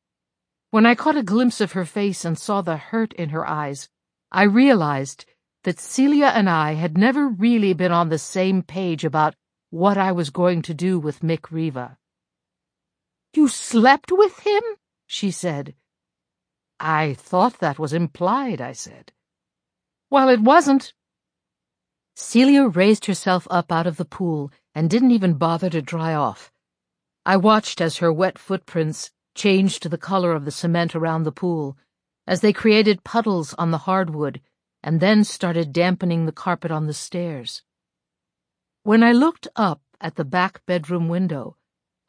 When 0.71 0.85
I 0.85 0.93
caught 0.93 1.15
a 1.15 1.23
glimpse 1.23 1.61
of 1.61 1.71
her 1.71 1.85
face 1.85 2.25
and 2.25 2.37
saw 2.37 2.61
the 2.61 2.77
hurt 2.77 3.13
in 3.13 3.29
her 3.29 3.47
eyes, 3.47 3.87
I 4.31 4.43
realized 4.43 5.25
that 5.63 5.79
Celia 5.79 6.27
and 6.27 6.49
I 6.49 6.73
had 6.73 6.97
never 6.97 7.29
really 7.29 7.73
been 7.73 7.93
on 7.93 8.09
the 8.09 8.19
same 8.19 8.61
page 8.61 9.05
about 9.05 9.35
what 9.69 9.97
I 9.97 10.11
was 10.11 10.29
going 10.29 10.61
to 10.63 10.73
do 10.73 10.99
with 10.99 11.21
Mick 11.21 11.51
Riva. 11.51 11.97
You 13.33 13.47
slept 13.47 14.11
with 14.11 14.39
him? 14.39 14.63
she 15.05 15.31
said. 15.31 15.75
I 16.79 17.13
thought 17.13 17.59
that 17.59 17.79
was 17.79 17.93
implied, 17.93 18.61
I 18.61 18.71
said. 18.71 19.11
Well, 20.09 20.29
it 20.29 20.39
wasn't, 20.39 20.93
Celia 22.21 22.67
raised 22.67 23.05
herself 23.05 23.47
up 23.49 23.71
out 23.71 23.87
of 23.87 23.95
the 23.95 24.03
pool 24.03 24.51
and 24.75 24.89
didn't 24.89 25.11
even 25.11 25.35
bother 25.35 25.69
to 25.69 25.81
dry 25.81 26.13
off. 26.13 26.51
I 27.25 27.37
watched 27.37 27.79
as 27.79 27.97
her 27.97 28.11
wet 28.11 28.37
footprints 28.37 29.11
changed 29.35 29.89
the 29.89 29.97
color 29.97 30.33
of 30.33 30.43
the 30.43 30.51
cement 30.51 30.95
around 30.95 31.23
the 31.23 31.31
pool, 31.31 31.77
as 32.27 32.41
they 32.41 32.51
created 32.51 33.05
puddles 33.05 33.53
on 33.53 33.71
the 33.71 33.85
hardwood, 33.87 34.41
and 34.83 34.99
then 34.99 35.23
started 35.23 35.71
dampening 35.71 36.25
the 36.25 36.33
carpet 36.33 36.71
on 36.71 36.87
the 36.87 36.93
stairs. 36.93 37.63
When 38.89 39.03
I 39.03 39.11
looked 39.11 39.47
up 39.55 39.81
at 40.01 40.15
the 40.15 40.25
back 40.25 40.65
bedroom 40.65 41.09
window, 41.09 41.55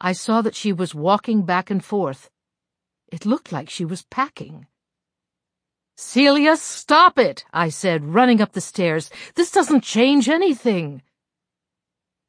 I 0.09 0.13
saw 0.13 0.41
that 0.41 0.55
she 0.55 0.73
was 0.73 0.95
walking 0.95 1.43
back 1.43 1.69
and 1.69 1.85
forth. 1.85 2.31
It 3.11 3.23
looked 3.23 3.51
like 3.51 3.69
she 3.69 3.85
was 3.85 4.07
packing. 4.09 4.65
Celia, 5.95 6.57
stop 6.57 7.19
it, 7.19 7.45
I 7.53 7.69
said, 7.69 8.15
running 8.15 8.41
up 8.41 8.53
the 8.53 8.61
stairs. 8.61 9.11
This 9.35 9.51
doesn't 9.51 9.83
change 9.83 10.27
anything. 10.27 11.03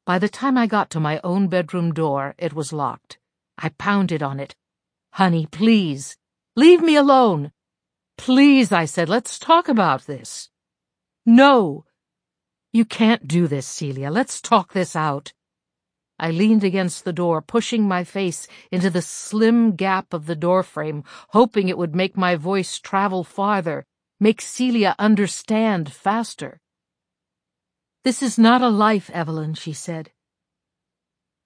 By 0.05 0.19
the 0.19 0.29
time 0.29 0.55
I 0.55 0.67
got 0.67 0.91
to 0.91 0.99
my 0.99 1.19
own 1.23 1.47
bedroom 1.47 1.91
door, 1.91 2.35
it 2.37 2.53
was 2.53 2.71
locked. 2.71 3.17
I 3.57 3.69
pounded 3.69 4.21
on 4.21 4.39
it. 4.39 4.53
Honey, 5.13 5.47
please, 5.47 6.15
leave 6.55 6.83
me 6.83 6.95
alone. 6.95 7.51
Please, 8.19 8.71
I 8.71 8.85
said, 8.85 9.09
let's 9.09 9.39
talk 9.39 9.67
about 9.67 10.05
this. 10.05 10.51
No. 11.25 11.85
You 12.73 12.85
can't 12.85 13.27
do 13.27 13.45
this, 13.45 13.67
Celia. 13.67 14.09
Let's 14.09 14.41
talk 14.41 14.73
this 14.73 14.95
out. 14.95 15.31
I 16.17 16.31
leaned 16.31 16.63
against 16.63 17.05
the 17.05 17.13
door, 17.13 17.39
pushing 17.39 17.87
my 17.87 18.03
face 18.03 18.47
into 18.71 18.89
the 18.89 19.01
slim 19.03 19.75
gap 19.75 20.11
of 20.11 20.25
the 20.25 20.35
doorframe, 20.35 21.03
hoping 21.29 21.69
it 21.69 21.77
would 21.77 21.93
make 21.93 22.17
my 22.17 22.35
voice 22.35 22.79
travel 22.79 23.23
farther, 23.23 23.85
make 24.19 24.41
Celia 24.41 24.95
understand 24.97 25.91
faster. 25.91 26.59
This 28.03 28.23
is 28.23 28.39
not 28.39 28.63
a 28.63 28.69
life, 28.69 29.11
Evelyn, 29.11 29.53
she 29.53 29.73
said. 29.73 30.11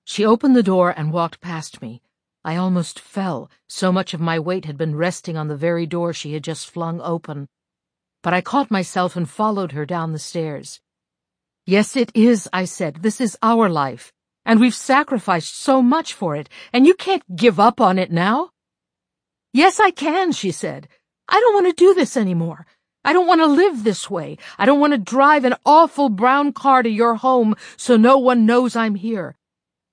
She 0.05 0.25
opened 0.25 0.55
the 0.55 0.63
door 0.63 0.93
and 0.95 1.11
walked 1.11 1.41
past 1.41 1.81
me. 1.81 2.01
I 2.45 2.55
almost 2.55 3.01
fell, 3.01 3.51
so 3.67 3.91
much 3.91 4.13
of 4.13 4.21
my 4.21 4.39
weight 4.39 4.63
had 4.63 4.77
been 4.77 4.95
resting 4.95 5.35
on 5.35 5.49
the 5.49 5.57
very 5.57 5.85
door 5.85 6.13
she 6.13 6.31
had 6.31 6.45
just 6.45 6.69
flung 6.69 7.01
open. 7.01 7.49
But 8.23 8.33
I 8.33 8.39
caught 8.39 8.71
myself 8.71 9.17
and 9.17 9.29
followed 9.29 9.73
her 9.73 9.85
down 9.85 10.13
the 10.13 10.19
stairs. 10.19 10.79
Yes, 11.67 11.95
it 11.95 12.11
is, 12.15 12.49
I 12.51 12.65
said. 12.65 13.03
This 13.03 13.21
is 13.21 13.37
our 13.43 13.69
life 13.69 14.11
and 14.47 14.61
we've 14.61 14.73
sacrificed 14.73 15.53
so 15.53 15.81
much 15.81 16.13
for 16.13 16.33
it, 16.37 16.47
and 16.71 16.87
you 16.87 16.93
can't 16.93 17.35
give 17.35 17.59
up 17.59 17.81
on 17.81 17.99
it 17.99 18.09
now. 18.09 18.49
Yes, 19.51 19.77
I 19.77 19.91
can, 19.91 20.31
she 20.31 20.51
said. 20.51 20.87
I 21.27 21.41
don't 21.41 21.53
want 21.53 21.67
to 21.67 21.73
do 21.73 21.93
this 21.93 22.15
anymore. 22.15 22.65
I 23.03 23.11
don't 23.11 23.27
want 23.27 23.41
to 23.41 23.45
live 23.45 23.83
this 23.83 24.09
way. 24.09 24.37
I 24.57 24.65
don't 24.65 24.79
want 24.79 24.93
to 24.93 24.97
drive 24.97 25.43
an 25.43 25.55
awful 25.65 26.07
brown 26.07 26.53
car 26.53 26.81
to 26.81 26.89
your 26.89 27.15
home 27.15 27.55
so 27.75 27.97
no 27.97 28.17
one 28.17 28.45
knows 28.45 28.75
I'm 28.75 28.95
here. 28.95 29.35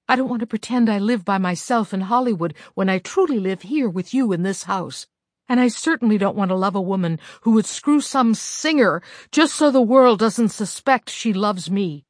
I 0.09 0.15
don't 0.15 0.29
want 0.29 0.41
to 0.41 0.47
pretend 0.47 0.89
I 0.89 0.99
live 0.99 1.25
by 1.25 1.39
myself 1.39 1.93
in 1.93 2.03
Hollywood 2.03 2.55
when 2.75 2.89
I 2.89 2.99
truly 2.99 3.41
live 3.41 3.63
here 3.63 3.89
with 3.89 4.15
you 4.15 4.33
in 4.33 4.45
this 4.45 4.65
house. 4.65 5.09
And 5.49 5.61
I 5.61 5.69
certainly 5.69 6.19
don't 6.19 6.37
want 6.37 6.51
to 6.51 6.55
love 6.55 6.75
a 6.75 6.81
woman 6.81 7.19
who 7.43 7.53
would 7.53 7.67
screw 7.67 8.01
some 8.01 8.35
singer 8.35 9.03
just 9.31 9.55
so 9.55 9.71
the 9.71 9.83
world 9.83 10.19
doesn't 10.19 10.49
suspect 10.49 11.11
she 11.11 11.33
loves 11.33 11.71
me. 11.71 12.05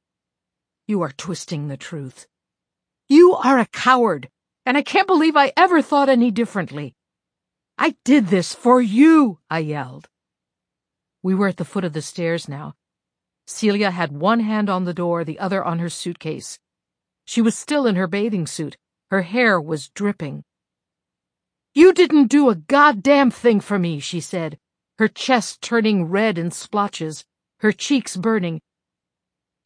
You 0.86 1.02
are 1.02 1.10
twisting 1.10 1.68
the 1.68 1.76
truth. 1.76 2.26
You 3.08 3.34
are 3.34 3.58
a 3.58 3.66
coward, 3.66 4.28
and 4.64 4.76
I 4.76 4.82
can't 4.82 5.06
believe 5.06 5.36
I 5.36 5.52
ever 5.56 5.82
thought 5.82 6.08
any 6.08 6.30
differently. 6.30 6.94
I 7.76 7.96
did 8.04 8.28
this 8.28 8.54
for 8.54 8.80
you, 8.80 9.40
I 9.50 9.58
yelled. 9.58 10.08
We 11.22 11.34
were 11.34 11.48
at 11.48 11.56
the 11.56 11.64
foot 11.64 11.84
of 11.84 11.92
the 11.92 12.02
stairs 12.02 12.48
now. 12.48 12.74
Celia 13.46 13.90
had 13.90 14.12
one 14.12 14.40
hand 14.40 14.70
on 14.70 14.84
the 14.84 14.94
door, 14.94 15.24
the 15.24 15.38
other 15.38 15.64
on 15.64 15.80
her 15.80 15.90
suitcase. 15.90 16.58
She 17.24 17.42
was 17.42 17.56
still 17.56 17.86
in 17.86 17.96
her 17.96 18.06
bathing 18.06 18.46
suit. 18.46 18.76
Her 19.10 19.22
hair 19.22 19.60
was 19.60 19.88
dripping. 19.88 20.44
You 21.76 21.92
didn't 21.92 22.28
do 22.28 22.50
a 22.50 22.54
goddamn 22.54 23.32
thing 23.32 23.58
for 23.58 23.80
me, 23.80 23.98
she 23.98 24.20
said, 24.20 24.58
her 24.98 25.08
chest 25.08 25.60
turning 25.60 26.04
red 26.04 26.38
in 26.38 26.52
splotches, 26.52 27.24
her 27.58 27.72
cheeks 27.72 28.16
burning. 28.16 28.60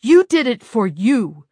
You 0.01 0.25
did 0.25 0.47
it 0.47 0.63
for 0.63 0.87
you. 0.87 1.45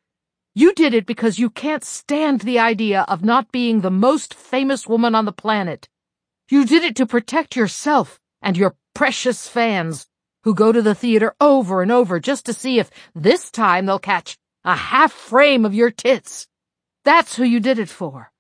You 0.54 0.72
did 0.72 0.94
it 0.94 1.04
because 1.04 1.38
you 1.38 1.50
can't 1.50 1.84
stand 1.84 2.40
the 2.40 2.58
idea 2.58 3.04
of 3.06 3.22
not 3.22 3.52
being 3.52 3.82
the 3.82 3.90
most 3.90 4.32
famous 4.32 4.86
woman 4.86 5.14
on 5.14 5.26
the 5.26 5.32
planet. 5.32 5.90
You 6.48 6.64
did 6.64 6.84
it 6.84 6.96
to 6.96 7.06
protect 7.06 7.54
yourself 7.54 8.18
and 8.40 8.56
your 8.56 8.76
precious 8.94 9.46
fans, 9.46 10.06
who 10.44 10.54
go 10.54 10.72
to 10.72 10.80
the 10.80 10.94
theater 10.94 11.34
over 11.38 11.82
and 11.82 11.92
over 11.92 12.18
just 12.18 12.46
to 12.46 12.54
see 12.54 12.78
if 12.78 12.90
this 13.14 13.50
time 13.50 13.84
they'll 13.84 13.98
catch 13.98 14.38
a 14.64 14.74
half 14.74 15.12
frame 15.12 15.66
of 15.66 15.74
your 15.74 15.90
tits. 15.90 16.46
That's 17.04 17.36
who 17.36 17.44
you 17.44 17.60
did 17.60 17.78
it 17.78 17.90
for. 17.90 18.32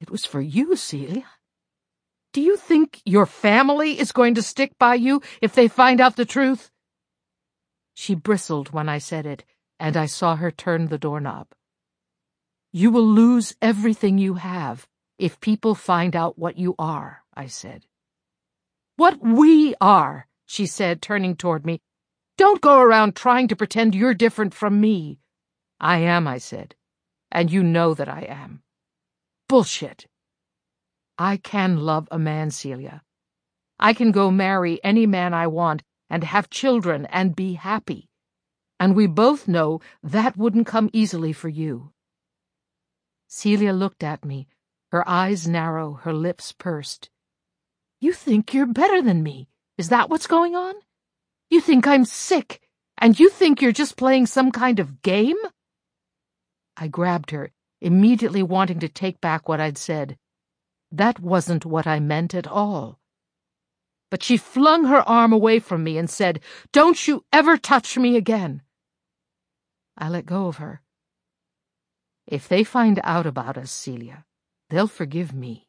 It 0.00 0.10
was 0.10 0.24
for 0.24 0.40
you, 0.40 0.76
Celia. 0.76 1.26
Do 2.32 2.40
you 2.40 2.56
think 2.56 3.02
your 3.04 3.26
family 3.26 3.98
is 3.98 4.12
going 4.12 4.34
to 4.36 4.42
stick 4.42 4.78
by 4.78 4.94
you 4.94 5.20
if 5.42 5.54
they 5.54 5.68
find 5.68 6.00
out 6.00 6.16
the 6.16 6.24
truth? 6.24 6.70
She 7.94 8.14
bristled 8.14 8.70
when 8.70 8.88
I 8.88 8.98
said 8.98 9.26
it, 9.26 9.44
and 9.78 9.96
I 9.96 10.06
saw 10.06 10.36
her 10.36 10.50
turn 10.50 10.86
the 10.86 10.98
doorknob. 10.98 11.48
You 12.72 12.90
will 12.90 13.06
lose 13.06 13.54
everything 13.60 14.16
you 14.16 14.34
have 14.34 14.86
if 15.18 15.40
people 15.40 15.74
find 15.74 16.16
out 16.16 16.38
what 16.38 16.56
you 16.56 16.74
are, 16.78 17.24
I 17.34 17.46
said. 17.46 17.84
What 18.96 19.20
we 19.20 19.74
are, 19.80 20.28
she 20.46 20.66
said, 20.66 21.02
turning 21.02 21.36
toward 21.36 21.66
me. 21.66 21.80
Don't 22.38 22.60
go 22.60 22.80
around 22.80 23.16
trying 23.16 23.48
to 23.48 23.56
pretend 23.56 23.94
you're 23.94 24.14
different 24.14 24.54
from 24.54 24.80
me. 24.80 25.18
I 25.80 25.98
am, 25.98 26.28
I 26.28 26.38
said, 26.38 26.74
and 27.30 27.50
you 27.50 27.62
know 27.62 27.92
that 27.92 28.08
I 28.08 28.22
am. 28.22 28.62
Bullshit. 29.50 30.06
I 31.18 31.36
can 31.36 31.78
love 31.78 32.06
a 32.12 32.20
man, 32.20 32.52
Celia. 32.52 33.02
I 33.80 33.94
can 33.94 34.12
go 34.12 34.30
marry 34.30 34.78
any 34.84 35.06
man 35.06 35.34
I 35.34 35.48
want 35.48 35.82
and 36.08 36.22
have 36.22 36.50
children 36.50 37.06
and 37.06 37.34
be 37.34 37.54
happy. 37.54 38.08
And 38.78 38.94
we 38.94 39.08
both 39.08 39.48
know 39.48 39.80
that 40.04 40.36
wouldn't 40.36 40.68
come 40.68 40.88
easily 40.92 41.32
for 41.32 41.48
you. 41.48 41.90
Celia 43.26 43.72
looked 43.72 44.04
at 44.04 44.24
me, 44.24 44.46
her 44.92 45.02
eyes 45.08 45.48
narrow, 45.48 45.94
her 45.94 46.12
lips 46.12 46.52
pursed. 46.52 47.10
You 48.00 48.12
think 48.12 48.54
you're 48.54 48.66
better 48.66 49.02
than 49.02 49.24
me. 49.24 49.48
Is 49.76 49.88
that 49.88 50.08
what's 50.08 50.28
going 50.28 50.54
on? 50.54 50.74
You 51.50 51.60
think 51.60 51.88
I'm 51.88 52.04
sick, 52.04 52.60
and 52.98 53.18
you 53.18 53.28
think 53.28 53.60
you're 53.60 53.72
just 53.72 53.96
playing 53.96 54.26
some 54.26 54.52
kind 54.52 54.78
of 54.78 55.02
game? 55.02 55.38
I 56.76 56.86
grabbed 56.86 57.32
her, 57.32 57.50
immediately 57.80 58.42
wanting 58.42 58.78
to 58.80 58.88
take 58.88 59.20
back 59.20 59.48
what 59.48 59.60
I'd 59.60 59.78
said. 59.78 60.16
That 60.92 61.20
wasn't 61.20 61.64
what 61.64 61.86
I 61.86 62.00
meant 62.00 62.34
at 62.34 62.46
all. 62.46 62.98
But 64.10 64.22
she 64.22 64.36
flung 64.36 64.84
her 64.84 65.08
arm 65.08 65.32
away 65.32 65.60
from 65.60 65.84
me 65.84 65.96
and 65.96 66.10
said, 66.10 66.40
Don't 66.72 67.06
you 67.06 67.24
ever 67.32 67.56
touch 67.56 67.96
me 67.96 68.16
again. 68.16 68.62
I 69.96 70.08
let 70.08 70.26
go 70.26 70.46
of 70.46 70.56
her. 70.56 70.82
If 72.26 72.48
they 72.48 72.64
find 72.64 73.00
out 73.04 73.26
about 73.26 73.56
us, 73.56 73.70
Celia, 73.70 74.24
they'll 74.68 74.88
forgive 74.88 75.32
me. 75.32 75.66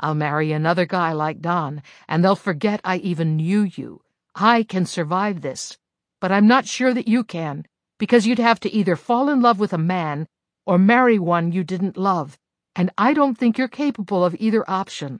I'll 0.00 0.14
marry 0.14 0.50
another 0.50 0.86
guy 0.86 1.12
like 1.12 1.40
Don, 1.40 1.82
and 2.08 2.24
they'll 2.24 2.36
forget 2.36 2.80
I 2.82 2.96
even 2.96 3.36
knew 3.36 3.62
you. 3.62 4.02
I 4.34 4.62
can 4.62 4.86
survive 4.86 5.40
this, 5.42 5.76
but 6.20 6.32
I'm 6.32 6.46
not 6.46 6.66
sure 6.66 6.94
that 6.94 7.08
you 7.08 7.22
can, 7.22 7.66
because 7.98 8.26
you'd 8.26 8.38
have 8.38 8.60
to 8.60 8.72
either 8.72 8.96
fall 8.96 9.28
in 9.28 9.42
love 9.42 9.60
with 9.60 9.72
a 9.72 9.78
man 9.78 10.26
or 10.70 10.78
marry 10.78 11.18
one 11.18 11.50
you 11.50 11.64
didn't 11.64 11.96
love, 11.96 12.38
and 12.76 12.92
I 12.96 13.12
don't 13.12 13.36
think 13.36 13.58
you're 13.58 13.66
capable 13.84 14.24
of 14.24 14.36
either 14.38 14.62
option. 14.70 15.18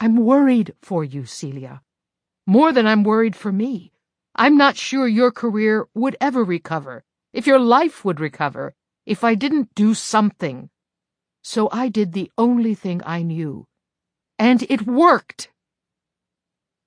I'm 0.00 0.16
worried 0.16 0.74
for 0.82 1.04
you, 1.04 1.26
Celia. 1.26 1.80
More 2.44 2.72
than 2.72 2.84
I'm 2.84 3.04
worried 3.04 3.36
for 3.36 3.52
me. 3.52 3.92
I'm 4.34 4.56
not 4.56 4.76
sure 4.76 5.06
your 5.06 5.30
career 5.30 5.86
would 5.94 6.16
ever 6.20 6.42
recover, 6.42 7.04
if 7.32 7.46
your 7.46 7.60
life 7.60 8.04
would 8.04 8.18
recover, 8.18 8.74
if 9.06 9.22
I 9.22 9.36
didn't 9.36 9.76
do 9.76 9.94
something. 9.94 10.70
So 11.44 11.68
I 11.70 11.88
did 11.88 12.12
the 12.12 12.32
only 12.36 12.74
thing 12.74 13.00
I 13.06 13.22
knew. 13.22 13.68
And 14.40 14.66
it 14.68 14.88
worked. 14.88 15.50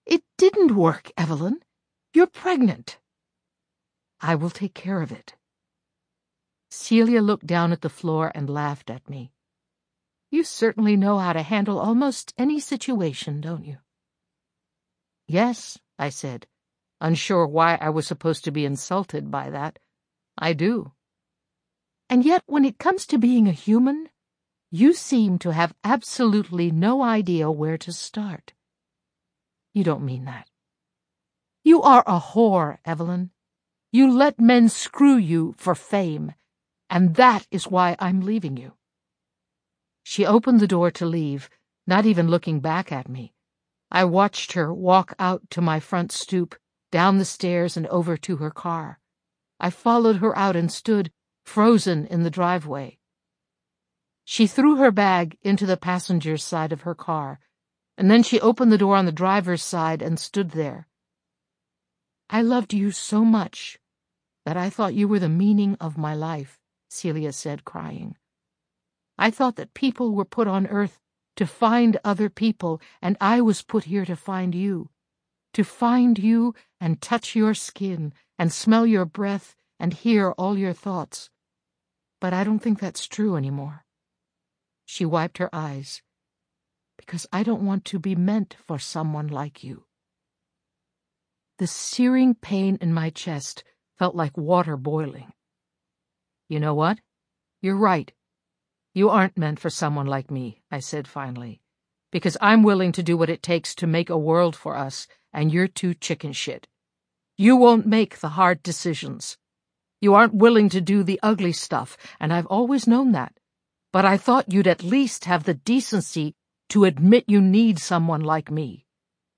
It 0.05 0.23
didn't 0.37 0.75
work, 0.75 1.09
Evelyn. 1.15 1.61
You're 2.13 2.27
pregnant. 2.27 2.97
I 4.19 4.35
will 4.35 4.49
take 4.49 4.73
care 4.73 5.01
of 5.01 5.13
it. 5.13 5.35
Celia 6.75 7.21
looked 7.21 7.47
down 7.47 7.71
at 7.71 7.81
the 7.81 7.89
floor 7.89 8.31
and 8.35 8.49
laughed 8.49 8.89
at 8.89 9.09
me. 9.09 9.31
You 10.29 10.43
certainly 10.43 10.97
know 10.97 11.17
how 11.17 11.33
to 11.33 11.41
handle 11.41 11.79
almost 11.79 12.33
any 12.37 12.59
situation, 12.59 13.39
don't 13.39 13.65
you? 13.65 13.77
Yes, 15.27 15.79
I 15.97 16.09
said, 16.09 16.47
unsure 16.99 17.47
why 17.47 17.75
I 17.79 17.89
was 17.89 18.05
supposed 18.05 18.43
to 18.43 18.51
be 18.51 18.65
insulted 18.65 19.31
by 19.31 19.49
that. 19.49 19.79
I 20.37 20.53
do. 20.53 20.91
And 22.09 22.25
yet, 22.25 22.43
when 22.45 22.65
it 22.65 22.77
comes 22.77 23.05
to 23.07 23.17
being 23.17 23.47
a 23.47 23.53
human, 23.53 24.09
you 24.69 24.93
seem 24.93 25.39
to 25.39 25.53
have 25.53 25.73
absolutely 25.83 26.71
no 26.71 27.01
idea 27.01 27.49
where 27.49 27.77
to 27.77 27.93
start. 27.93 28.53
You 29.73 29.83
don't 29.83 30.03
mean 30.03 30.25
that. 30.25 30.49
You 31.63 31.81
are 31.81 32.03
a 32.05 32.19
whore, 32.19 32.77
Evelyn. 32.85 33.31
You 33.91 34.11
let 34.11 34.39
men 34.39 34.69
screw 34.69 35.15
you 35.15 35.55
for 35.57 35.73
fame, 35.73 36.33
and 36.89 37.15
that 37.15 37.47
is 37.51 37.67
why 37.67 37.95
I'm 37.99 38.21
leaving 38.21 38.57
you. 38.57 38.73
She 40.03 40.25
opened 40.25 40.59
the 40.59 40.67
door 40.67 40.91
to 40.91 41.05
leave, 41.05 41.49
not 41.87 42.05
even 42.05 42.27
looking 42.27 42.59
back 42.59 42.91
at 42.91 43.09
me. 43.09 43.33
I 43.91 44.03
watched 44.05 44.53
her 44.53 44.73
walk 44.73 45.13
out 45.19 45.49
to 45.51 45.61
my 45.61 45.79
front 45.79 46.11
stoop, 46.11 46.55
down 46.91 47.17
the 47.17 47.25
stairs 47.25 47.75
and 47.75 47.87
over 47.87 48.17
to 48.17 48.37
her 48.37 48.51
car. 48.51 48.99
I 49.59 49.69
followed 49.69 50.17
her 50.17 50.37
out 50.37 50.55
and 50.55 50.71
stood, 50.71 51.11
frozen 51.43 52.05
in 52.07 52.23
the 52.23 52.29
driveway. 52.29 52.99
She 54.23 54.47
threw 54.47 54.77
her 54.77 54.91
bag 54.91 55.37
into 55.43 55.65
the 55.65 55.77
passenger's 55.77 56.43
side 56.43 56.71
of 56.71 56.81
her 56.81 56.95
car, 56.95 57.39
and 57.97 58.09
then 58.09 58.23
she 58.23 58.41
opened 58.41 58.71
the 58.71 58.77
door 58.77 58.95
on 58.95 59.05
the 59.05 59.11
driver's 59.11 59.63
side 59.63 60.01
and 60.01 60.19
stood 60.19 60.51
there. 60.51 60.87
I 62.29 62.41
loved 62.41 62.73
you 62.73 62.91
so 62.91 63.23
much 63.23 63.79
that 64.45 64.57
I 64.57 64.69
thought 64.69 64.95
you 64.95 65.07
were 65.07 65.19
the 65.19 65.29
meaning 65.29 65.77
of 65.79 65.97
my 65.97 66.15
life, 66.15 66.59
Celia 66.95 67.33
said, 67.33 67.65
crying. 67.65 68.15
I 69.17 69.29
thought 69.29 69.57
that 69.57 69.73
people 69.73 70.13
were 70.13 70.25
put 70.25 70.47
on 70.47 70.67
earth 70.67 70.99
to 71.35 71.45
find 71.45 71.97
other 72.03 72.29
people, 72.29 72.81
and 73.01 73.17
I 73.19 73.41
was 73.41 73.61
put 73.61 73.83
here 73.85 74.05
to 74.05 74.15
find 74.15 74.55
you. 74.55 74.89
To 75.53 75.63
find 75.63 76.17
you 76.17 76.55
and 76.79 77.01
touch 77.01 77.35
your 77.35 77.53
skin 77.53 78.13
and 78.39 78.51
smell 78.51 78.85
your 78.85 79.05
breath 79.05 79.55
and 79.79 79.93
hear 79.93 80.31
all 80.31 80.57
your 80.57 80.73
thoughts. 80.73 81.29
But 82.21 82.33
I 82.33 82.43
don't 82.43 82.59
think 82.59 82.79
that's 82.79 83.07
true 83.07 83.35
anymore. 83.35 83.85
She 84.85 85.05
wiped 85.05 85.37
her 85.37 85.49
eyes. 85.53 86.01
Because 86.97 87.27
I 87.31 87.43
don't 87.43 87.65
want 87.65 87.83
to 87.85 87.99
be 87.99 88.15
meant 88.15 88.55
for 88.65 88.79
someone 88.79 89.27
like 89.27 89.63
you. 89.63 89.85
The 91.57 91.67
searing 91.67 92.35
pain 92.35 92.77
in 92.81 92.93
my 92.93 93.09
chest 93.09 93.63
felt 93.97 94.15
like 94.15 94.37
water 94.37 94.77
boiling. 94.77 95.31
You 96.47 96.59
know 96.59 96.73
what? 96.73 96.99
You're 97.61 97.77
right. 97.77 98.11
You 98.93 99.09
aren't 99.09 99.37
meant 99.37 99.59
for 99.59 99.69
someone 99.69 100.05
like 100.05 100.29
me, 100.29 100.61
I 100.71 100.79
said 100.79 101.07
finally, 101.07 101.61
because 102.11 102.37
I'm 102.39 102.63
willing 102.63 102.91
to 102.93 103.03
do 103.03 103.17
what 103.17 103.29
it 103.29 103.43
takes 103.43 103.73
to 103.75 103.87
make 103.87 104.09
a 104.09 104.17
world 104.17 104.55
for 104.55 104.77
us, 104.77 105.07
and 105.33 105.51
you're 105.51 105.67
too 105.67 105.93
chicken 105.93 106.33
shit. 106.33 106.67
You 107.35 107.57
won't 107.57 107.85
make 107.85 108.19
the 108.19 108.29
hard 108.29 108.63
decisions. 108.63 109.37
You 109.99 110.13
aren't 110.13 110.35
willing 110.35 110.69
to 110.69 110.81
do 110.81 111.03
the 111.03 111.19
ugly 111.23 111.51
stuff, 111.51 111.97
and 112.19 112.31
I've 112.31 112.45
always 112.45 112.87
known 112.87 113.11
that. 113.13 113.33
But 113.91 114.05
I 114.05 114.17
thought 114.17 114.53
you'd 114.53 114.67
at 114.67 114.83
least 114.83 115.25
have 115.25 115.43
the 115.43 115.55
decency 115.55 116.35
to 116.69 116.85
admit 116.85 117.25
you 117.27 117.41
need 117.41 117.79
someone 117.79 118.21
like 118.21 118.51
me. 118.51 118.85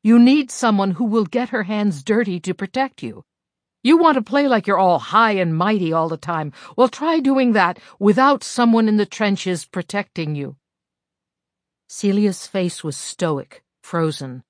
You 0.03 0.19
need 0.19 0.51
someone 0.51 0.91
who 0.91 1.05
will 1.05 1.25
get 1.25 1.49
her 1.49 1.63
hands 1.63 2.03
dirty 2.03 2.39
to 2.41 2.53
protect 2.53 3.01
you, 3.01 3.23
you 3.83 3.97
want 3.97 4.15
to 4.15 4.21
play 4.21 4.47
like 4.47 4.67
you're 4.67 4.77
all 4.77 4.99
high 4.99 5.33
and 5.33 5.55
mighty 5.55 5.93
all 5.93 6.09
the 6.09 6.17
time. 6.17 6.51
Well, 6.75 6.89
try 6.89 7.19
doing 7.19 7.53
that 7.53 7.79
without 7.99 8.43
someone 8.43 8.87
in 8.87 8.97
the 8.97 9.05
trenches 9.05 9.65
protecting 9.65 10.35
you. 10.35 10.55
Celia's 11.87 12.47
face 12.47 12.83
was 12.83 12.97
stoic, 12.97 13.63
frozen. 13.81 14.43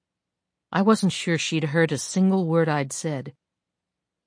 I 0.72 0.82
wasn't 0.82 1.12
sure 1.12 1.38
she'd 1.38 1.66
heard 1.66 1.92
a 1.92 1.98
single 1.98 2.46
word 2.48 2.68
I'd 2.68 2.92
said. 2.92 3.34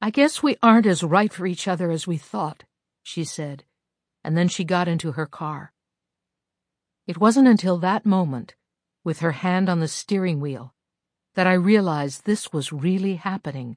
I 0.01 0.11
guess 0.11 0.43
we 0.43 0.57
aren't 0.63 0.87
as 0.87 1.03
right 1.03 1.33
for 1.33 1.47
each 1.47 1.67
other 1.67 1.91
as 1.91 2.07
we 2.07 2.17
thought, 2.17 2.65
she 3.03 3.25
said, 3.25 3.65
and 4.23 4.37
then 4.37 4.49
she 4.49 4.65
got 4.65 4.89
into 4.89 5.13
her 5.13 5.27
car. 5.27 5.73
It 7.07 7.19
wasn't 7.19 7.49
until 7.49 7.79
that 7.79 8.07
moment, 8.07 8.55
with 9.03 9.19
her 9.21 9.33
hand 9.33 9.69
on 9.69 9.81
the 9.81 9.89
steering 9.89 10.41
wheel, 10.41 10.75
that 11.35 11.47
I 11.47 11.55
realized 11.55 12.25
this 12.25 12.53
was 12.53 12.73
really 12.73 13.17
happening 13.17 13.77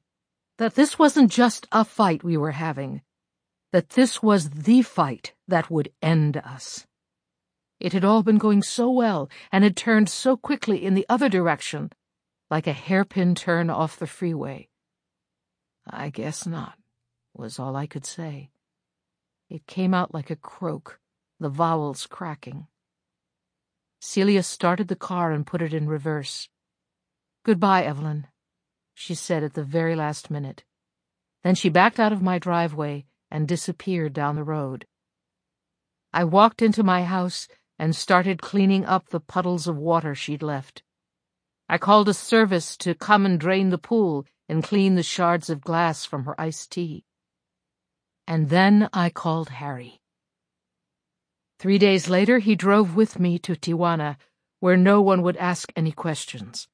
that 0.58 0.74
this 0.74 0.98
wasn't 0.98 1.30
just 1.30 1.66
a 1.72 1.84
fight 1.84 2.22
we 2.22 2.36
were 2.36 2.52
having, 2.52 3.02
that 3.72 3.90
this 3.90 4.22
was 4.22 4.50
the 4.50 4.82
fight 4.82 5.32
that 5.48 5.70
would 5.70 5.90
end 6.00 6.36
us. 6.36 6.86
It 7.80 7.92
had 7.92 8.04
all 8.04 8.22
been 8.22 8.38
going 8.38 8.62
so 8.62 8.88
well 8.90 9.28
and 9.50 9.64
had 9.64 9.76
turned 9.76 10.08
so 10.08 10.36
quickly 10.36 10.84
in 10.84 10.94
the 10.94 11.06
other 11.08 11.28
direction, 11.28 11.90
like 12.50 12.66
a 12.66 12.72
hairpin 12.72 13.34
turn 13.34 13.68
off 13.68 13.98
the 13.98 14.06
freeway. 14.06 14.68
I 15.86 16.08
guess 16.10 16.46
not, 16.46 16.78
was 17.34 17.58
all 17.58 17.74
I 17.74 17.86
could 17.86 18.06
say. 18.06 18.50
It 19.50 19.66
came 19.66 19.92
out 19.92 20.14
like 20.14 20.30
a 20.30 20.36
croak, 20.36 21.00
the 21.40 21.48
vowels 21.48 22.06
cracking. 22.06 22.68
Celia 24.00 24.42
started 24.42 24.88
the 24.88 24.96
car 24.96 25.32
and 25.32 25.46
put 25.46 25.62
it 25.62 25.74
in 25.74 25.88
reverse. 25.88 26.48
Goodbye, 27.44 27.84
Evelyn 27.84 28.28
she 28.94 29.14
said 29.14 29.42
at 29.42 29.54
the 29.54 29.64
very 29.64 29.94
last 29.94 30.30
minute. 30.30 30.64
Then 31.42 31.54
she 31.54 31.68
backed 31.68 32.00
out 32.00 32.12
of 32.12 32.22
my 32.22 32.38
driveway 32.38 33.04
and 33.30 33.46
disappeared 33.46 34.12
down 34.12 34.36
the 34.36 34.44
road. 34.44 34.86
I 36.12 36.24
walked 36.24 36.62
into 36.62 36.82
my 36.82 37.04
house 37.04 37.48
and 37.78 37.94
started 37.94 38.40
cleaning 38.40 38.84
up 38.84 39.08
the 39.08 39.20
puddles 39.20 39.66
of 39.66 39.76
water 39.76 40.14
she'd 40.14 40.42
left. 40.42 40.82
I 41.68 41.76
called 41.76 42.08
a 42.08 42.14
service 42.14 42.76
to 42.78 42.94
come 42.94 43.26
and 43.26 43.38
drain 43.38 43.70
the 43.70 43.78
pool 43.78 44.26
and 44.48 44.62
clean 44.62 44.94
the 44.94 45.02
shards 45.02 45.50
of 45.50 45.60
glass 45.60 46.04
from 46.04 46.24
her 46.24 46.40
iced 46.40 46.70
tea. 46.70 47.04
And 48.26 48.48
then 48.48 48.88
I 48.92 49.10
called 49.10 49.48
Harry. 49.48 50.00
Three 51.58 51.78
days 51.78 52.08
later, 52.08 52.38
he 52.38 52.54
drove 52.54 52.94
with 52.94 53.18
me 53.18 53.38
to 53.40 53.54
Tijuana, 53.54 54.16
where 54.60 54.76
no 54.76 55.00
one 55.00 55.22
would 55.22 55.36
ask 55.38 55.72
any 55.76 55.92
questions. 55.92 56.68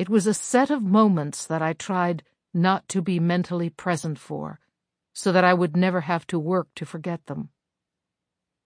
It 0.00 0.08
was 0.08 0.26
a 0.26 0.32
set 0.32 0.70
of 0.70 0.82
moments 0.82 1.44
that 1.44 1.60
I 1.60 1.74
tried 1.74 2.22
not 2.54 2.88
to 2.88 3.02
be 3.02 3.20
mentally 3.20 3.68
present 3.68 4.18
for, 4.18 4.58
so 5.12 5.30
that 5.30 5.44
I 5.44 5.52
would 5.52 5.76
never 5.76 6.00
have 6.00 6.26
to 6.28 6.38
work 6.38 6.68
to 6.76 6.86
forget 6.86 7.26
them. 7.26 7.50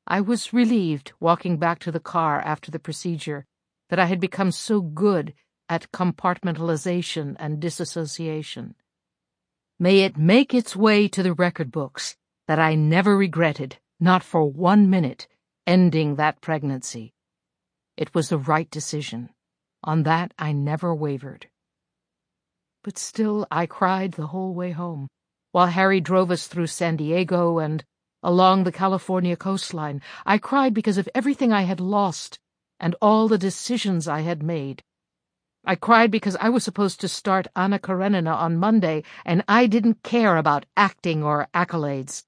I 0.06 0.20
was 0.20 0.52
relieved, 0.52 1.12
walking 1.18 1.56
back 1.58 1.80
to 1.80 1.90
the 1.90 1.98
car 1.98 2.40
after 2.40 2.70
the 2.70 2.78
procedure, 2.78 3.46
that 3.90 3.98
I 3.98 4.04
had 4.04 4.20
become 4.20 4.52
so 4.52 4.80
good 4.80 5.34
at 5.68 5.90
compartmentalization 5.90 7.34
and 7.40 7.58
disassociation. 7.58 8.76
May 9.76 10.04
it 10.04 10.16
make 10.16 10.54
its 10.54 10.76
way 10.76 11.08
to 11.08 11.24
the 11.24 11.34
record 11.34 11.72
books 11.72 12.16
that 12.46 12.60
I 12.60 12.76
never 12.76 13.16
regretted, 13.16 13.78
not 13.98 14.22
for 14.22 14.44
one 14.44 14.88
minute, 14.88 15.26
ending 15.66 16.14
that 16.14 16.40
pregnancy. 16.40 17.12
It 17.96 18.14
was 18.14 18.28
the 18.28 18.38
right 18.38 18.70
decision. 18.70 19.30
On 19.84 20.02
that 20.02 20.32
I 20.38 20.52
never 20.52 20.94
wavered. 20.94 21.48
But 22.82 22.98
still 22.98 23.46
I 23.50 23.66
cried 23.66 24.12
the 24.12 24.28
whole 24.28 24.54
way 24.54 24.72
home, 24.72 25.08
while 25.52 25.66
Harry 25.66 26.00
drove 26.00 26.30
us 26.30 26.46
through 26.46 26.68
San 26.68 26.96
Diego 26.96 27.58
and 27.58 27.84
along 28.22 28.64
the 28.64 28.72
California 28.72 29.36
coastline. 29.36 30.00
I 30.24 30.38
cried 30.38 30.72
because 30.72 30.96
of 30.96 31.08
everything 31.14 31.52
I 31.52 31.62
had 31.62 31.80
lost 31.80 32.38
and 32.80 32.96
all 33.00 33.28
the 33.28 33.38
decisions 33.38 34.08
I 34.08 34.22
had 34.22 34.42
made. 34.42 34.82
I 35.66 35.76
cried 35.76 36.10
because 36.10 36.36
I 36.40 36.48
was 36.48 36.64
supposed 36.64 37.00
to 37.02 37.08
start 37.08 37.46
Anna 37.54 37.78
Karenina 37.78 38.32
on 38.32 38.56
Monday, 38.56 39.04
and 39.24 39.44
I 39.46 39.66
didn't 39.66 40.02
care 40.02 40.36
about 40.36 40.66
acting 40.76 41.22
or 41.22 41.48
accolades. 41.54 42.24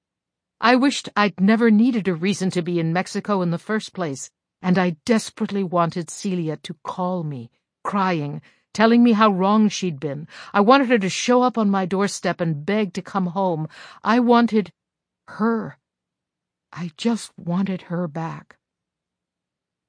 I 0.61 0.75
wished 0.75 1.09
I'd 1.15 1.39
never 1.39 1.69
needed 1.69 2.07
a 2.07 2.15
reason 2.15 2.49
to 2.51 2.61
be 2.61 2.79
in 2.79 2.93
Mexico 2.93 3.41
in 3.41 3.51
the 3.51 3.59
first 3.59 3.93
place, 3.93 4.29
and 4.61 4.77
I 4.77 4.97
desperately 5.05 5.63
wanted 5.63 6.09
Celia 6.09 6.57
to 6.57 6.75
call 6.83 7.23
me, 7.23 7.51
crying, 7.83 8.41
telling 8.73 9.03
me 9.03 9.13
how 9.13 9.31
wrong 9.31 9.69
she'd 9.69 9.99
been. 9.99 10.27
I 10.53 10.61
wanted 10.61 10.89
her 10.89 10.99
to 10.99 11.09
show 11.09 11.41
up 11.41 11.57
on 11.57 11.69
my 11.69 11.85
doorstep 11.85 12.41
and 12.41 12.65
beg 12.65 12.93
to 12.93 13.01
come 13.01 13.27
home. 13.27 13.67
I 14.03 14.19
wanted 14.19 14.71
her. 15.27 15.77
I 16.71 16.91
just 16.97 17.31
wanted 17.37 17.83
her 17.83 18.07
back. 18.07 18.57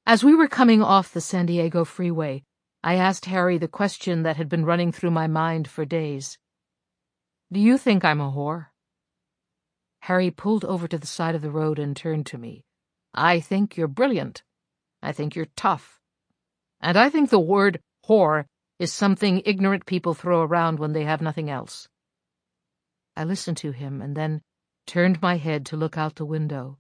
As 0.06 0.24
we 0.24 0.34
were 0.34 0.48
coming 0.48 0.82
off 0.82 1.12
the 1.12 1.20
San 1.20 1.46
Diego 1.46 1.84
freeway, 1.84 2.44
I 2.82 2.94
asked 2.94 3.26
Harry 3.26 3.58
the 3.58 3.68
question 3.68 4.22
that 4.22 4.36
had 4.36 4.48
been 4.48 4.64
running 4.64 4.92
through 4.92 5.10
my 5.10 5.26
mind 5.26 5.68
for 5.68 5.84
days. 5.84 6.38
Do 7.52 7.60
you 7.60 7.76
think 7.76 8.04
I'm 8.04 8.20
a 8.20 8.30
whore? 8.30 8.68
Harry 10.02 10.30
pulled 10.30 10.64
over 10.64 10.88
to 10.88 10.96
the 10.96 11.06
side 11.06 11.34
of 11.34 11.42
the 11.42 11.50
road 11.50 11.78
and 11.78 11.94
turned 11.96 12.24
to 12.26 12.38
me. 12.38 12.64
I 13.12 13.40
think 13.40 13.76
you're 13.76 13.88
brilliant. 13.88 14.42
I 15.02 15.12
think 15.12 15.34
you're 15.34 15.46
tough. 15.56 16.00
And 16.80 16.96
I 16.96 17.10
think 17.10 17.30
the 17.30 17.40
word 17.40 17.80
whore 18.06 18.46
is 18.78 18.92
something 18.92 19.42
ignorant 19.44 19.86
people 19.86 20.14
throw 20.14 20.42
around 20.42 20.78
when 20.78 20.92
they 20.92 21.04
have 21.04 21.20
nothing 21.20 21.50
else. 21.50 21.88
I 23.16 23.24
listened 23.24 23.56
to 23.58 23.72
him 23.72 24.00
and 24.00 24.16
then 24.16 24.42
turned 24.86 25.20
my 25.20 25.36
head 25.36 25.66
to 25.66 25.76
look 25.76 25.98
out 25.98 26.14
the 26.14 26.24
window. 26.24 26.78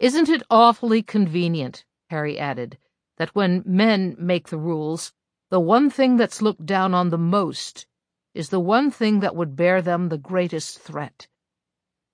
Isn't 0.00 0.28
it 0.28 0.42
awfully 0.50 1.02
convenient, 1.02 1.84
Harry 2.10 2.38
added, 2.38 2.78
that 3.16 3.34
when 3.34 3.62
men 3.64 4.16
make 4.18 4.48
the 4.48 4.58
rules, 4.58 5.12
the 5.50 5.60
one 5.60 5.88
thing 5.88 6.16
that's 6.16 6.42
looked 6.42 6.66
down 6.66 6.94
on 6.94 7.10
the 7.10 7.18
most 7.18 7.86
is 8.34 8.48
the 8.48 8.58
one 8.58 8.90
thing 8.90 9.20
that 9.20 9.36
would 9.36 9.54
bear 9.54 9.80
them 9.80 10.08
the 10.08 10.18
greatest 10.18 10.80
threat? 10.80 11.28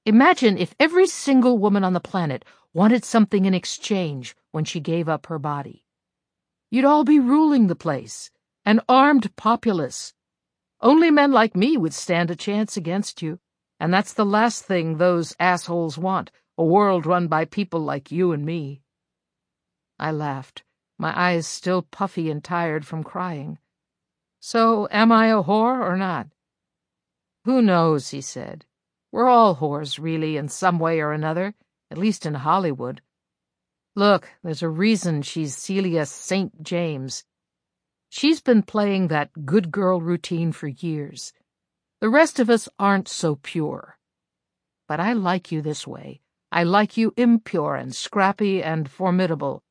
Imagine 0.07 0.57
if 0.57 0.75
every 0.81 1.07
single 1.07 1.59
woman 1.59 1.85
on 1.85 1.93
the 1.93 2.01
planet 2.01 2.45
wanted 2.73 3.05
something 3.05 3.45
in 3.45 3.53
exchange 3.53 4.35
when 4.51 4.65
she 4.65 4.81
gave 4.81 5.09
up 5.09 5.27
her 5.27 5.39
body. 5.39 5.85
You'd 6.71 6.85
all 6.87 7.05
be 7.05 7.19
ruling 7.19 7.67
the 7.67 7.77
place, 7.77 8.31
an 8.65 8.81
armed 8.89 9.35
populace. 9.37 10.15
Only 10.81 11.11
men 11.11 11.33
like 11.33 11.55
me 11.55 11.77
would 11.77 11.93
stand 11.93 12.31
a 12.31 12.37
chance 12.37 12.77
against 12.77 13.21
you, 13.21 13.41
and 13.79 13.93
that's 13.93 14.15
the 14.15 14.25
last 14.25 14.65
thing 14.65 14.97
those 14.97 15.37
assholes 15.39 15.99
want, 15.99 16.31
a 16.57 16.65
world 16.65 17.05
run 17.05 17.29
by 17.29 17.45
people 17.45 17.81
like 17.81 18.11
you 18.11 18.33
and 18.33 18.45
me. 18.47 18.83
I 19.99 20.13
laughed, 20.13 20.63
my 20.97 21.13
eyes 21.19 21.47
still 21.47 21.83
puffy 21.83 22.31
and 22.31 22.43
tired 22.43 22.87
from 22.87 23.05
crying. 23.05 23.59
So 24.41 24.89
am 24.91 25.13
I 25.13 25.27
a 25.27 25.43
whore 25.43 25.81
or 25.81 25.97
not? 25.99 26.29
Who 27.45 27.61
knows, 27.61 28.11
he 28.11 28.23
said. 28.23 28.65
We're 29.13 29.29
all 29.29 29.57
whores, 29.57 29.99
really, 29.99 30.37
in 30.37 30.49
some 30.49 30.79
way 30.79 31.01
or 31.01 31.13
another, 31.13 31.55
at 31.91 31.99
least 31.99 32.25
in 32.25 32.35
Hollywood. 32.35 33.03
Look, 33.97 34.29
there's 34.43 34.63
a 34.63 34.69
reason 34.69 35.23
she's 35.23 35.57
Celia 35.57 36.07
St. 36.07 36.63
James. 36.63 37.25
She's 38.09 38.41
been 38.41 38.63
playing 38.63 39.09
that 39.09 39.45
good 39.45 39.73
girl 39.73 40.01
routine 40.01 40.53
for 40.53 40.69
years. 40.69 41.33
The 42.01 42.09
rest 42.09 42.39
of 42.39 42.49
us 42.49 42.69
aren't 42.79 43.09
so 43.09 43.37
pure. 43.37 43.99
But 44.87 45.01
I 45.01 45.13
like 45.13 45.53
you 45.53 45.61
this 45.61 45.87
way. 45.87 46.21
I 46.53 46.63
like 46.63 46.97
you 46.97 47.13
impure 47.17 47.77
and 47.77 47.95
scrappy 47.95 48.63
and 48.63 48.91
formidable. 48.91 49.63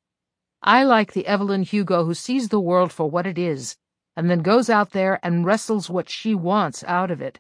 I 0.61 0.83
like 0.83 1.13
the 1.13 1.27
Evelyn 1.27 1.63
Hugo 1.63 2.05
who 2.05 2.13
sees 2.13 2.49
the 2.49 2.59
world 2.59 2.91
for 2.91 3.09
what 3.09 3.25
it 3.25 3.37
is, 3.37 3.77
and 4.15 4.29
then 4.29 4.39
goes 4.39 4.69
out 4.69 4.91
there 4.91 5.19
and 5.23 5.45
wrestles 5.45 5.89
what 5.89 6.09
she 6.09 6.35
wants 6.35 6.83
out 6.83 7.09
of 7.09 7.21
it. 7.21 7.39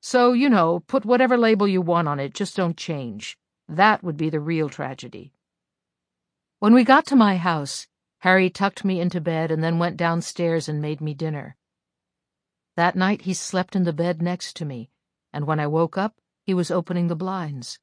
So, 0.00 0.32
you 0.32 0.48
know, 0.48 0.80
put 0.86 1.04
whatever 1.04 1.36
label 1.36 1.66
you 1.66 1.80
want 1.80 2.08
on 2.08 2.20
it, 2.20 2.34
just 2.34 2.56
don't 2.56 2.76
change. 2.76 3.38
That 3.68 4.04
would 4.04 4.16
be 4.16 4.30
the 4.30 4.40
real 4.40 4.68
tragedy. 4.68 5.32
When 6.58 6.74
we 6.74 6.84
got 6.84 7.06
to 7.06 7.16
my 7.16 7.36
house, 7.36 7.86
Harry 8.18 8.48
tucked 8.48 8.84
me 8.84 9.00
into 9.00 9.20
bed 9.20 9.50
and 9.50 9.62
then 9.62 9.78
went 9.78 9.96
downstairs 9.96 10.68
and 10.68 10.80
made 10.80 11.00
me 11.00 11.14
dinner. 11.14 11.56
That 12.76 12.96
night 12.96 13.22
he 13.22 13.34
slept 13.34 13.74
in 13.74 13.84
the 13.84 13.92
bed 13.92 14.22
next 14.22 14.56
to 14.56 14.64
me, 14.64 14.90
and 15.32 15.46
when 15.46 15.60
I 15.60 15.66
woke 15.66 15.98
up, 15.98 16.16
he 16.44 16.54
was 16.54 16.70
opening 16.70 17.08
the 17.08 17.16
blinds. 17.16 17.78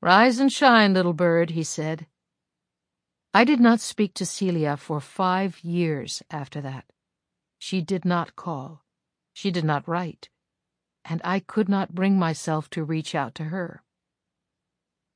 Rise 0.00 0.38
and 0.38 0.52
shine, 0.52 0.92
little 0.94 1.12
bird, 1.12 1.50
he 1.50 1.64
said. 1.64 2.06
I 3.32 3.44
did 3.44 3.60
not 3.60 3.80
speak 3.80 4.14
to 4.14 4.26
Celia 4.26 4.76
for 4.76 5.00
five 5.00 5.60
years 5.60 6.22
after 6.30 6.60
that. 6.60 6.84
She 7.58 7.80
did 7.80 8.04
not 8.04 8.36
call. 8.36 8.84
She 9.32 9.50
did 9.50 9.64
not 9.64 9.88
write 9.88 10.28
and 11.08 11.20
I 11.24 11.40
could 11.40 11.68
not 11.68 11.94
bring 11.94 12.18
myself 12.18 12.68
to 12.70 12.84
reach 12.84 13.14
out 13.14 13.34
to 13.36 13.44
her. 13.44 13.82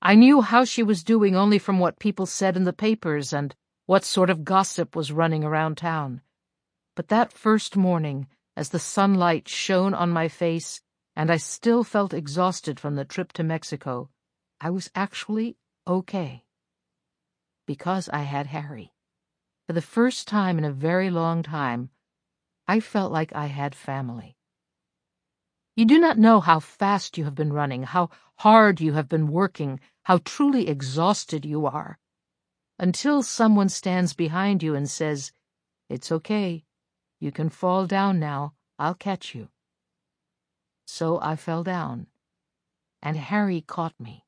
I 0.00 0.14
knew 0.14 0.40
how 0.40 0.64
she 0.64 0.82
was 0.82 1.04
doing 1.04 1.36
only 1.36 1.58
from 1.58 1.78
what 1.78 1.98
people 1.98 2.26
said 2.26 2.56
in 2.56 2.64
the 2.64 2.72
papers 2.72 3.32
and 3.32 3.54
what 3.86 4.04
sort 4.04 4.30
of 4.30 4.44
gossip 4.44 4.96
was 4.96 5.12
running 5.12 5.44
around 5.44 5.76
town. 5.76 6.22
But 6.94 7.08
that 7.08 7.32
first 7.32 7.76
morning, 7.76 8.28
as 8.56 8.70
the 8.70 8.78
sunlight 8.78 9.48
shone 9.48 9.92
on 9.92 10.10
my 10.10 10.28
face 10.28 10.80
and 11.16 11.30
I 11.30 11.36
still 11.36 11.84
felt 11.84 12.14
exhausted 12.14 12.78
from 12.78 12.94
the 12.94 13.04
trip 13.04 13.32
to 13.34 13.42
Mexico, 13.42 14.10
I 14.60 14.70
was 14.70 14.90
actually 14.94 15.56
okay. 15.86 16.44
Because 17.66 18.08
I 18.08 18.20
had 18.20 18.46
Harry. 18.46 18.92
For 19.66 19.72
the 19.72 19.82
first 19.82 20.28
time 20.28 20.56
in 20.56 20.64
a 20.64 20.72
very 20.72 21.10
long 21.10 21.42
time, 21.42 21.90
I 22.66 22.80
felt 22.80 23.12
like 23.12 23.34
I 23.34 23.46
had 23.46 23.74
family. 23.74 24.36
You 25.80 25.86
do 25.86 25.98
not 25.98 26.18
know 26.18 26.40
how 26.40 26.60
fast 26.60 27.16
you 27.16 27.24
have 27.24 27.34
been 27.34 27.54
running, 27.54 27.84
how 27.84 28.10
hard 28.36 28.82
you 28.82 28.92
have 28.92 29.08
been 29.08 29.28
working, 29.28 29.80
how 30.02 30.18
truly 30.26 30.68
exhausted 30.68 31.46
you 31.46 31.64
are, 31.64 31.98
until 32.78 33.22
someone 33.22 33.70
stands 33.70 34.12
behind 34.12 34.62
you 34.62 34.74
and 34.74 34.90
says, 34.90 35.32
It's 35.88 36.12
okay. 36.12 36.64
You 37.18 37.32
can 37.32 37.48
fall 37.48 37.86
down 37.86 38.20
now. 38.20 38.52
I'll 38.78 38.94
catch 38.94 39.34
you. 39.34 39.48
So 40.86 41.18
I 41.22 41.34
fell 41.34 41.64
down, 41.64 42.08
and 43.00 43.16
Harry 43.16 43.62
caught 43.62 43.98
me. 43.98 44.26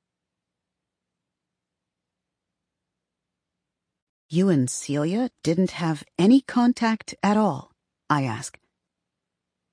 You 4.30 4.48
and 4.48 4.70
Celia 4.70 5.28
didn't 5.42 5.72
have 5.72 6.02
any 6.18 6.40
contact 6.40 7.14
at 7.22 7.36
all? 7.36 7.72
I 8.08 8.22
ask. 8.22 8.58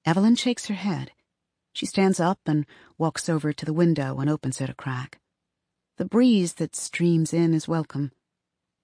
Evelyn 0.05 0.35
shakes 0.35 0.65
her 0.65 0.75
head. 0.75 1.13
She 1.73 1.85
stands 1.85 2.19
up 2.19 2.39
and 2.45 2.65
walks 2.97 3.29
over 3.29 3.53
to 3.53 3.65
the 3.65 3.73
window 3.73 4.19
and 4.19 4.29
opens 4.29 4.59
it 4.61 4.69
a 4.69 4.73
crack. 4.73 5.19
The 5.97 6.05
breeze 6.05 6.53
that 6.55 6.75
streams 6.75 7.33
in 7.33 7.53
is 7.53 7.67
welcome. 7.67 8.11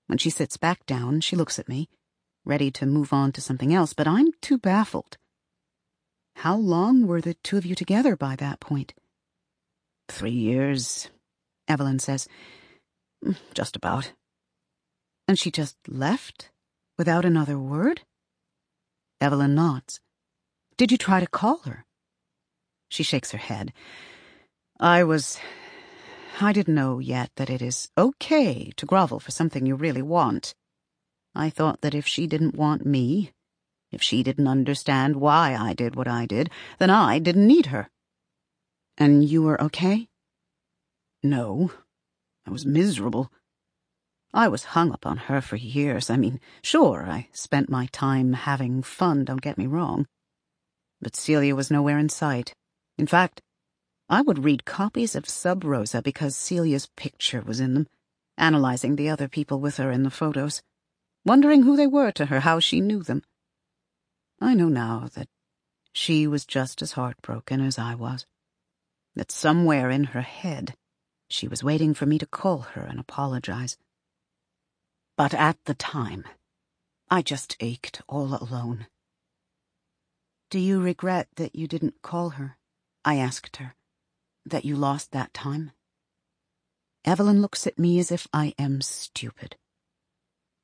When 0.08 0.18
she 0.18 0.30
sits 0.30 0.58
back 0.58 0.86
down, 0.86 1.22
she 1.22 1.36
looks 1.36 1.58
at 1.58 1.70
me, 1.70 1.90
ready 2.44 2.70
to 2.72 2.86
move 2.86 3.12
on 3.12 3.32
to 3.34 3.42
something 3.42 3.74
else, 3.74 3.94
but 3.94 4.08
I'm 4.08 4.32
too 4.42 4.58
baffled. 4.58 5.18
How 6.38 6.56
long 6.56 7.08
were 7.08 7.22
the 7.22 7.36
two 7.36 7.58
of 7.58 7.66
you 7.66 7.76
together 7.76 8.16
by 8.16 8.36
that 8.36 8.60
point? 8.60 8.94
Three 10.10 10.32
years, 10.32 11.10
Evelyn 11.68 12.00
says. 12.00 12.28
Mm, 13.24 13.38
just 13.54 13.76
about. 13.76 14.12
And 15.28 15.40
she 15.40 15.50
just 15.50 15.78
left? 15.88 16.52
Without 16.98 17.26
another 17.26 17.58
word? 17.58 18.02
Evelyn 19.20 19.56
nods. 19.56 20.00
Did 20.78 20.92
you 20.92 20.98
try 20.98 21.20
to 21.20 21.28
call 21.28 21.60
her? 21.66 21.86
She 22.96 23.04
shakes 23.04 23.32
her 23.32 23.38
head. 23.38 23.74
I 24.80 25.04
was. 25.04 25.38
I 26.40 26.54
didn't 26.54 26.76
know 26.76 27.00
yet 27.00 27.30
that 27.36 27.50
it 27.50 27.62
is 27.62 27.90
okay 27.98 28.72
to 28.78 28.86
grovel 28.86 29.20
for 29.20 29.32
something 29.32 29.66
you 29.66 29.76
really 29.76 30.02
want. 30.02 30.56
I 31.36 31.50
thought 31.50 31.82
that 31.82 31.94
if 31.94 32.08
she 32.08 32.26
didn't 32.26 32.56
want 32.56 32.86
me, 32.86 33.34
if 33.92 34.02
she 34.02 34.24
didn't 34.24 34.48
understand 34.48 35.18
why 35.18 35.58
I 35.60 35.74
did 35.74 35.98
what 35.98 36.08
I 36.08 36.26
did, 36.26 36.50
then 36.80 36.90
I 36.90 37.20
didn't 37.20 37.46
need 37.46 37.66
her. 37.66 37.90
And 38.98 39.28
you 39.28 39.44
were 39.44 39.62
okay? 39.62 40.08
No. 41.22 41.72
I 42.48 42.50
was 42.50 42.66
miserable. 42.66 43.30
I 44.34 44.48
was 44.48 44.72
hung 44.72 44.94
up 44.94 45.06
on 45.06 45.18
her 45.28 45.42
for 45.42 45.58
years. 45.58 46.10
I 46.10 46.16
mean, 46.16 46.40
sure, 46.64 47.06
I 47.06 47.28
spent 47.34 47.70
my 47.70 47.88
time 47.88 48.32
having 48.32 48.84
fun, 48.84 49.26
don't 49.26 49.42
get 49.42 49.58
me 49.58 49.68
wrong. 49.68 50.08
But 51.02 51.18
Celia 51.18 51.58
was 51.58 51.70
nowhere 51.70 52.00
in 52.00 52.08
sight. 52.08 52.56
In 52.98 53.08
fact, 53.08 53.42
I 54.08 54.22
would 54.22 54.44
read 54.44 54.66
copies 54.66 55.16
of 55.16 55.28
Sub 55.28 55.64
Rosa 55.64 56.02
because 56.02 56.36
Celia's 56.36 56.88
picture 56.96 57.42
was 57.42 57.60
in 57.60 57.74
them, 57.74 57.88
analyzing 58.38 58.96
the 58.96 59.10
other 59.10 59.28
people 59.28 59.60
with 59.60 59.78
her 59.78 59.92
in 59.92 60.04
the 60.04 60.12
photos, 60.12 60.62
wondering 61.26 61.64
who 61.64 61.76
they 61.76 61.88
were 61.88 62.12
to 62.12 62.28
her, 62.28 62.42
how 62.42 62.60
she 62.60 62.82
knew 62.82 63.02
them. 63.02 63.24
I 64.40 64.54
know 64.54 64.70
now 64.70 65.10
that 65.16 65.28
she 65.92 66.28
was 66.28 66.46
just 66.46 66.82
as 66.82 66.94
heartbroken 66.94 67.62
as 67.62 67.80
I 67.80 67.96
was, 67.96 68.26
that 69.16 69.32
somewhere 69.32 69.90
in 69.90 70.06
her 70.06 70.22
head 70.22 70.76
she 71.30 71.48
was 71.48 71.64
waiting 71.64 71.94
for 71.94 72.06
me 72.06 72.20
to 72.20 72.28
call 72.28 72.60
her 72.60 72.82
and 72.82 73.00
apologize. 73.00 73.78
But 75.18 75.34
at 75.34 75.58
the 75.66 75.74
time, 75.74 76.26
I 77.10 77.22
just 77.22 77.56
ached 77.60 78.02
all 78.08 78.36
alone. 78.36 78.88
Do 80.50 80.60
you 80.60 80.80
regret 80.80 81.28
that 81.38 81.56
you 81.56 81.68
didn't 81.68 82.02
call 82.02 82.32
her? 82.32 82.58
I 83.06 83.18
asked 83.18 83.58
her. 83.58 83.76
That 84.46 84.66
you 84.66 84.76
lost 84.76 85.12
that 85.12 85.34
time? 85.34 85.72
Evelyn 87.06 87.42
looks 87.42 87.68
at 87.68 87.78
me 87.78 88.00
as 88.00 88.12
if 88.12 88.28
I 88.34 88.56
am 88.58 88.82
stupid. 88.82 89.56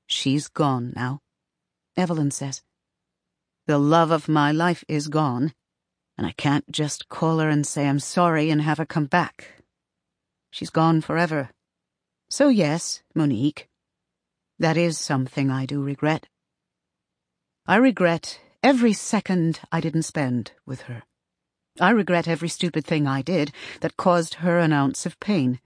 She's 0.08 0.48
gone 0.48 0.92
now, 0.96 1.22
Evelyn 1.96 2.32
says. 2.32 2.64
The 3.68 3.78
love 3.78 4.10
of 4.10 4.28
my 4.28 4.52
life 4.52 4.84
is 4.88 5.08
gone, 5.08 5.54
and 6.18 6.26
I 6.26 6.32
can't 6.32 6.70
just 6.72 7.10
call 7.10 7.38
her 7.40 7.48
and 7.48 7.66
say 7.66 7.88
I'm 7.88 8.00
sorry 8.00 8.50
and 8.50 8.62
have 8.62 8.80
her 8.80 8.86
come 8.86 9.06
back. 9.06 9.48
She's 10.50 10.72
gone 10.72 11.02
forever. 11.02 11.52
So 12.30 12.50
yes, 12.50 13.04
Monique, 13.14 13.68
that 14.58 14.78
is 14.78 14.98
something 14.98 15.52
I 15.52 15.66
do 15.66 15.82
regret. 15.82 16.28
I 17.68 17.76
regret 17.76 18.40
every 18.64 18.94
second 18.94 19.60
I 19.72 19.80
didn't 19.80 20.04
spend 20.04 20.54
with 20.66 20.82
her. 20.82 21.04
I 21.80 21.92
regret 21.92 22.28
every 22.28 22.50
stupid 22.50 22.86
thing 22.86 23.08
I 23.08 23.22
did 23.22 23.52
that 23.80 23.98
caused 23.98 24.36
her 24.36 24.60
an 24.60 24.74
ounce 24.74 25.06
of 25.06 25.20
pain. 25.20 25.60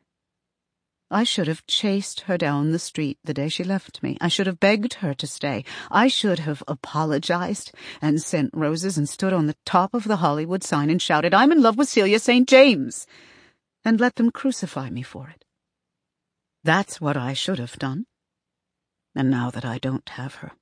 I 1.11 1.23
should 1.23 1.47
have 1.47 1.65
chased 1.67 2.21
her 2.21 2.37
down 2.37 2.71
the 2.71 2.79
street 2.79 3.19
the 3.23 3.33
day 3.33 3.47
she 3.47 3.63
left 3.63 4.01
me. 4.01 4.17
I 4.19 4.27
should 4.27 4.47
have 4.47 4.59
begged 4.59 4.95
her 4.95 5.13
to 5.13 5.27
stay. 5.27 5.63
I 5.91 6.07
should 6.07 6.39
have 6.39 6.63
apologized 6.67 7.71
and 8.01 8.21
sent 8.21 8.49
roses 8.53 8.97
and 8.97 9.07
stood 9.07 9.31
on 9.31 9.45
the 9.45 9.55
top 9.65 9.93
of 9.93 10.05
the 10.05 10.17
Hollywood 10.17 10.63
sign 10.63 10.89
and 10.89 11.01
shouted, 11.01 11.33
I'm 11.33 11.51
in 11.51 11.61
love 11.61 11.77
with 11.77 11.89
Celia 11.89 12.19
St. 12.19 12.47
James, 12.47 13.05
and 13.83 13.99
let 13.99 14.15
them 14.15 14.31
crucify 14.31 14.89
me 14.89 15.03
for 15.03 15.29
it. 15.29 15.45
That's 16.63 16.99
what 16.99 17.15
I 17.15 17.33
should 17.33 17.59
have 17.59 17.77
done. 17.77 18.07
And 19.15 19.29
now 19.29 19.51
that 19.51 19.63
I 19.63 19.77
don't 19.77 20.09
have 20.09 20.35
her, 20.35 20.53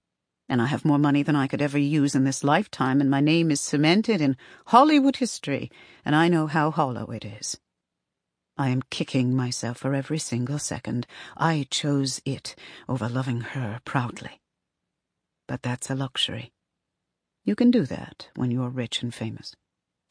and 0.54 0.62
I 0.62 0.68
have 0.68 0.86
more 0.86 1.00
money 1.00 1.24
than 1.24 1.36
I 1.36 1.48
could 1.48 1.64
ever 1.64 1.80
use 1.80 2.14
in 2.14 2.26
this 2.26 2.44
lifetime, 2.44 3.02
and 3.02 3.10
my 3.10 3.22
name 3.22 3.50
is 3.50 3.60
cemented 3.60 4.22
in 4.22 4.38
Hollywood 4.68 5.16
history, 5.16 5.72
and 6.06 6.16
I 6.16 6.28
know 6.28 6.46
how 6.46 6.70
hollow 6.70 7.08
it 7.10 7.26
is. 7.26 7.58
I 8.56 8.70
am 8.70 8.84
kicking 8.92 9.36
myself 9.36 9.80
for 9.80 9.96
every 9.96 10.20
single 10.20 10.60
second. 10.60 11.08
I 11.36 11.66
chose 11.72 12.22
it 12.24 12.56
over 12.88 13.10
loving 13.10 13.42
her 13.42 13.80
proudly. 13.84 14.42
But 15.48 15.64
that's 15.64 15.90
a 15.90 15.96
luxury. 15.96 16.54
You 17.44 17.56
can 17.56 17.72
do 17.72 17.88
that 17.88 18.30
when 18.36 18.52
you're 18.52 18.70
rich 18.70 19.02
and 19.02 19.12
famous. 19.12 19.56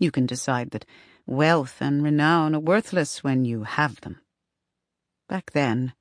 You 0.01 0.11
can 0.11 0.27
decide 0.27 0.73
that 0.73 0.87
wealth 1.25 1.77
and 1.81 2.03
renown 2.03 2.57
are 2.57 2.59
worthless 2.59 3.23
when 3.23 3.45
you 3.45 3.63
have 3.63 4.01
them. 4.01 4.21
Back 5.29 5.53
then, 5.53 5.93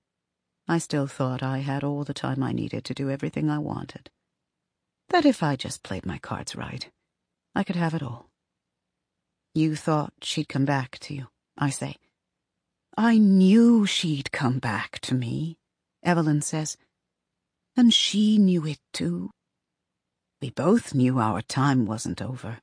I 0.67 0.79
still 0.79 1.05
thought 1.05 1.43
I 1.43 1.59
had 1.59 1.83
all 1.83 2.03
the 2.03 2.15
time 2.15 2.41
I 2.41 2.53
needed 2.53 2.83
to 2.85 2.95
do 2.95 3.11
everything 3.11 3.47
I 3.47 3.59
wanted. 3.59 4.09
That 5.11 5.25
if 5.25 5.43
I 5.43 5.57
just 5.57 5.83
played 5.83 6.05
my 6.05 6.17
cards 6.17 6.55
right, 6.55 6.89
I 7.53 7.63
could 7.63 7.75
have 7.75 7.93
it 7.93 8.01
all. 8.01 8.29
You 9.53 9.75
thought 9.75 10.13
she'd 10.21 10.47
come 10.47 10.63
back 10.63 10.99
to 10.99 11.13
you, 11.13 11.27
I 11.57 11.69
say. 11.69 11.97
I 12.97 13.17
knew 13.17 13.85
she'd 13.85 14.31
come 14.31 14.59
back 14.59 14.99
to 15.01 15.13
me, 15.13 15.57
Evelyn 16.01 16.41
says. 16.41 16.77
And 17.75 17.93
she 17.93 18.37
knew 18.37 18.65
it 18.65 18.79
too. 18.93 19.31
We 20.41 20.49
both 20.49 20.95
knew 20.95 21.19
our 21.19 21.41
time 21.41 21.85
wasn't 21.85 22.21
over. 22.21 22.59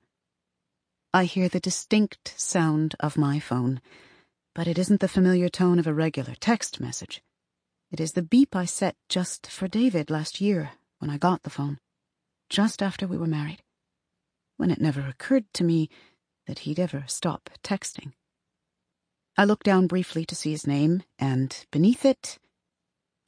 I 1.13 1.25
hear 1.25 1.51
the 1.51 1.61
distinct 1.61 2.35
sound 2.41 2.95
of 2.99 3.19
my 3.19 3.41
phone, 3.41 3.83
but 4.55 4.67
it 4.67 4.79
isn't 4.79 5.01
the 5.01 5.09
familiar 5.09 5.51
tone 5.51 5.79
of 5.79 5.87
a 5.87 5.95
regular 5.95 6.35
text 6.35 6.81
message. 6.81 7.23
It 7.91 8.01
is 8.01 8.13
the 8.13 8.23
beep 8.23 8.57
I 8.57 8.65
set 8.65 8.97
just 9.11 9.47
for 9.51 9.69
David 9.69 10.11
last 10.11 10.41
year 10.41 10.73
when 10.99 11.11
I 11.11 11.19
got 11.19 11.43
the 11.43 11.51
phone, 11.51 11.79
just 12.49 12.83
after 12.83 13.07
we 13.07 13.19
were 13.19 13.27
married, 13.27 13.63
when 14.57 14.71
it 14.71 14.81
never 14.81 15.01
occurred 15.01 15.45
to 15.55 15.65
me 15.65 15.89
that 16.47 16.61
he'd 16.61 16.81
ever 16.81 17.05
stop 17.07 17.51
texting. 17.63 18.13
I 19.37 19.45
looked 19.45 19.65
down 19.65 19.87
briefly 19.87 20.25
to 20.25 20.35
see 20.35 20.51
his 20.51 20.67
name, 20.67 21.03
and 21.19 21.65
beneath 21.71 22.05
it, 22.05 22.39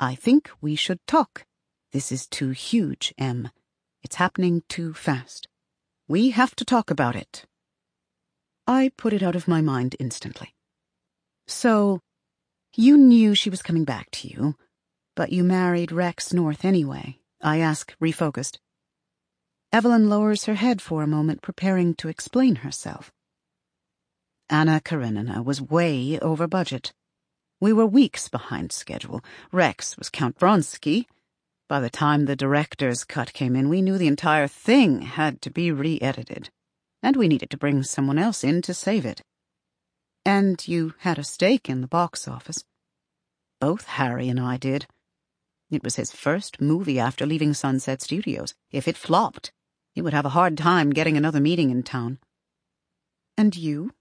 I 0.01 0.15
think 0.15 0.51
we 0.61 0.75
should 0.75 0.99
talk. 1.07 1.45
This 1.93 2.11
is 2.11 2.27
too 2.27 2.51
huge, 2.51 3.15
M. 3.19 3.51
It's 4.03 4.17
happening 4.17 4.63
too 4.69 4.95
fast. 4.95 5.47
We 6.09 6.31
have 6.31 6.57
to 6.57 6.65
talk 6.65 6.91
about 6.91 7.15
it. 7.15 7.45
I 8.67 8.91
put 8.97 9.13
it 9.13 9.23
out 9.23 9.37
of 9.37 9.47
my 9.47 9.61
mind 9.61 9.97
instantly. 9.99 10.55
So, 11.47 12.01
you 12.75 12.97
knew 12.97 13.35
she 13.35 13.51
was 13.51 13.63
coming 13.63 13.85
back 13.85 14.11
to 14.13 14.29
you, 14.29 14.55
but 15.15 15.33
you 15.33 15.45
married 15.45 15.93
Rex 15.93 16.33
North 16.33 16.65
anyway, 16.65 17.19
I 17.43 17.59
ask, 17.59 17.97
refocused. 17.99 18.59
Evelyn 19.73 20.09
lowers 20.09 20.47
her 20.47 20.55
head 20.55 20.83
for 20.83 21.03
a 21.03 21.07
moment, 21.07 21.43
preparing 21.43 21.95
to 21.95 22.09
explain 22.09 22.57
herself. 22.57 23.13
Anna 24.49 24.81
Karenina 24.81 25.45
was 25.45 25.63
way 25.63 26.19
over 26.19 26.49
budget. 26.49 26.93
We 27.61 27.73
were 27.73 27.87
weeks 27.87 28.29
behind 28.29 28.73
schedule. 28.73 29.23
Rex 29.53 29.97
was 29.97 30.09
Count 30.09 30.39
Vronsky. 30.39 31.07
By 31.69 31.79
the 31.79 31.89
time 31.89 32.25
the 32.25 32.35
director's 32.35 33.05
cut 33.05 33.33
came 33.33 33.55
in, 33.55 33.69
we 33.69 33.81
knew 33.81 33.97
the 33.97 34.09
entire 34.09 34.49
thing 34.49 35.03
had 35.03 35.41
to 35.43 35.51
be 35.51 35.71
re-edited, 35.71 36.51
and 37.01 37.15
we 37.15 37.29
needed 37.29 37.51
to 37.51 37.57
bring 37.57 37.85
someone 37.85 38.19
else 38.19 38.43
in 38.43 38.63
to 38.63 38.75
save 38.75 39.07
it. 39.07 39.23
And 40.25 40.67
you 40.67 40.95
had 40.99 41.17
a 41.17 41.25
stake 41.25 41.69
in 41.69 41.81
the 41.81 41.87
box 41.87 42.27
office. 42.27 42.65
Both 43.61 43.87
Harry 43.87 44.29
and 44.29 44.41
I 44.41 44.57
did. 44.57 44.87
It 45.71 45.85
was 45.85 45.95
his 45.95 46.11
first 46.11 46.61
movie 46.61 46.99
after 46.99 47.25
leaving 47.25 47.55
Sunset 47.55 48.03
Studios. 48.03 48.55
If 48.73 48.89
it 48.89 48.97
flopped, 48.97 49.53
he 49.95 50.03
would 50.03 50.13
have 50.13 50.27
a 50.27 50.31
hard 50.31 50.57
time 50.57 50.91
getting 50.91 51.17
another 51.17 51.41
meeting 51.41 51.71
in 51.71 51.83
town. 51.83 52.19
And 53.37 53.57
you? 53.57 53.93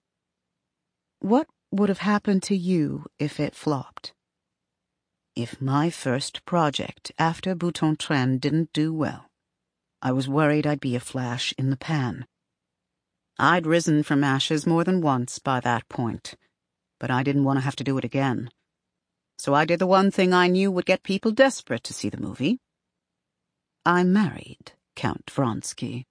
What 1.20 1.48
would 1.72 1.90
have 1.90 2.00
happened 2.00 2.44
to 2.44 2.56
you 2.56 3.06
if 3.18 3.40
it 3.40 3.56
flopped? 3.56 4.14
If 5.36 5.62
my 5.62 5.90
first 5.90 6.46
project 6.46 7.12
after 7.18 7.56
Boute-en-Train 7.56 8.40
didn't 8.40 8.74
do 8.74 8.94
well, 8.94 9.28
I 10.02 10.12
was 10.12 10.28
worried 10.28 10.68
I'd 10.68 10.80
be 10.80 10.96
a 10.96 11.00
flash 11.00 11.54
in 11.58 11.70
the 11.70 11.78
pan. 11.78 12.26
I'd 13.38 13.66
risen 13.66 14.04
from 14.04 14.24
ashes 14.24 14.68
more 14.68 14.84
than 14.84 15.02
once 15.02 15.40
by 15.40 15.60
that 15.62 15.88
point, 15.90 16.36
but 17.00 17.10
I 17.10 17.24
didn't 17.24 17.46
want 17.46 17.58
to 17.58 17.66
have 17.66 17.76
to 17.78 17.84
do 17.84 17.98
it 17.98 18.04
again. 18.04 18.50
So 19.38 19.54
I 19.54 19.64
did 19.66 19.80
the 19.80 19.88
one 19.88 20.12
thing 20.12 20.34
I 20.34 20.48
knew 20.48 20.72
would 20.72 20.86
get 20.86 21.04
people 21.04 21.32
desperate 21.32 21.84
to 21.86 21.94
see 21.94 22.10
the 22.10 22.20
movie. 22.20 22.60
I 23.86 24.04
married 24.04 24.74
Count 24.96 25.26
Vronsky. 25.28 26.09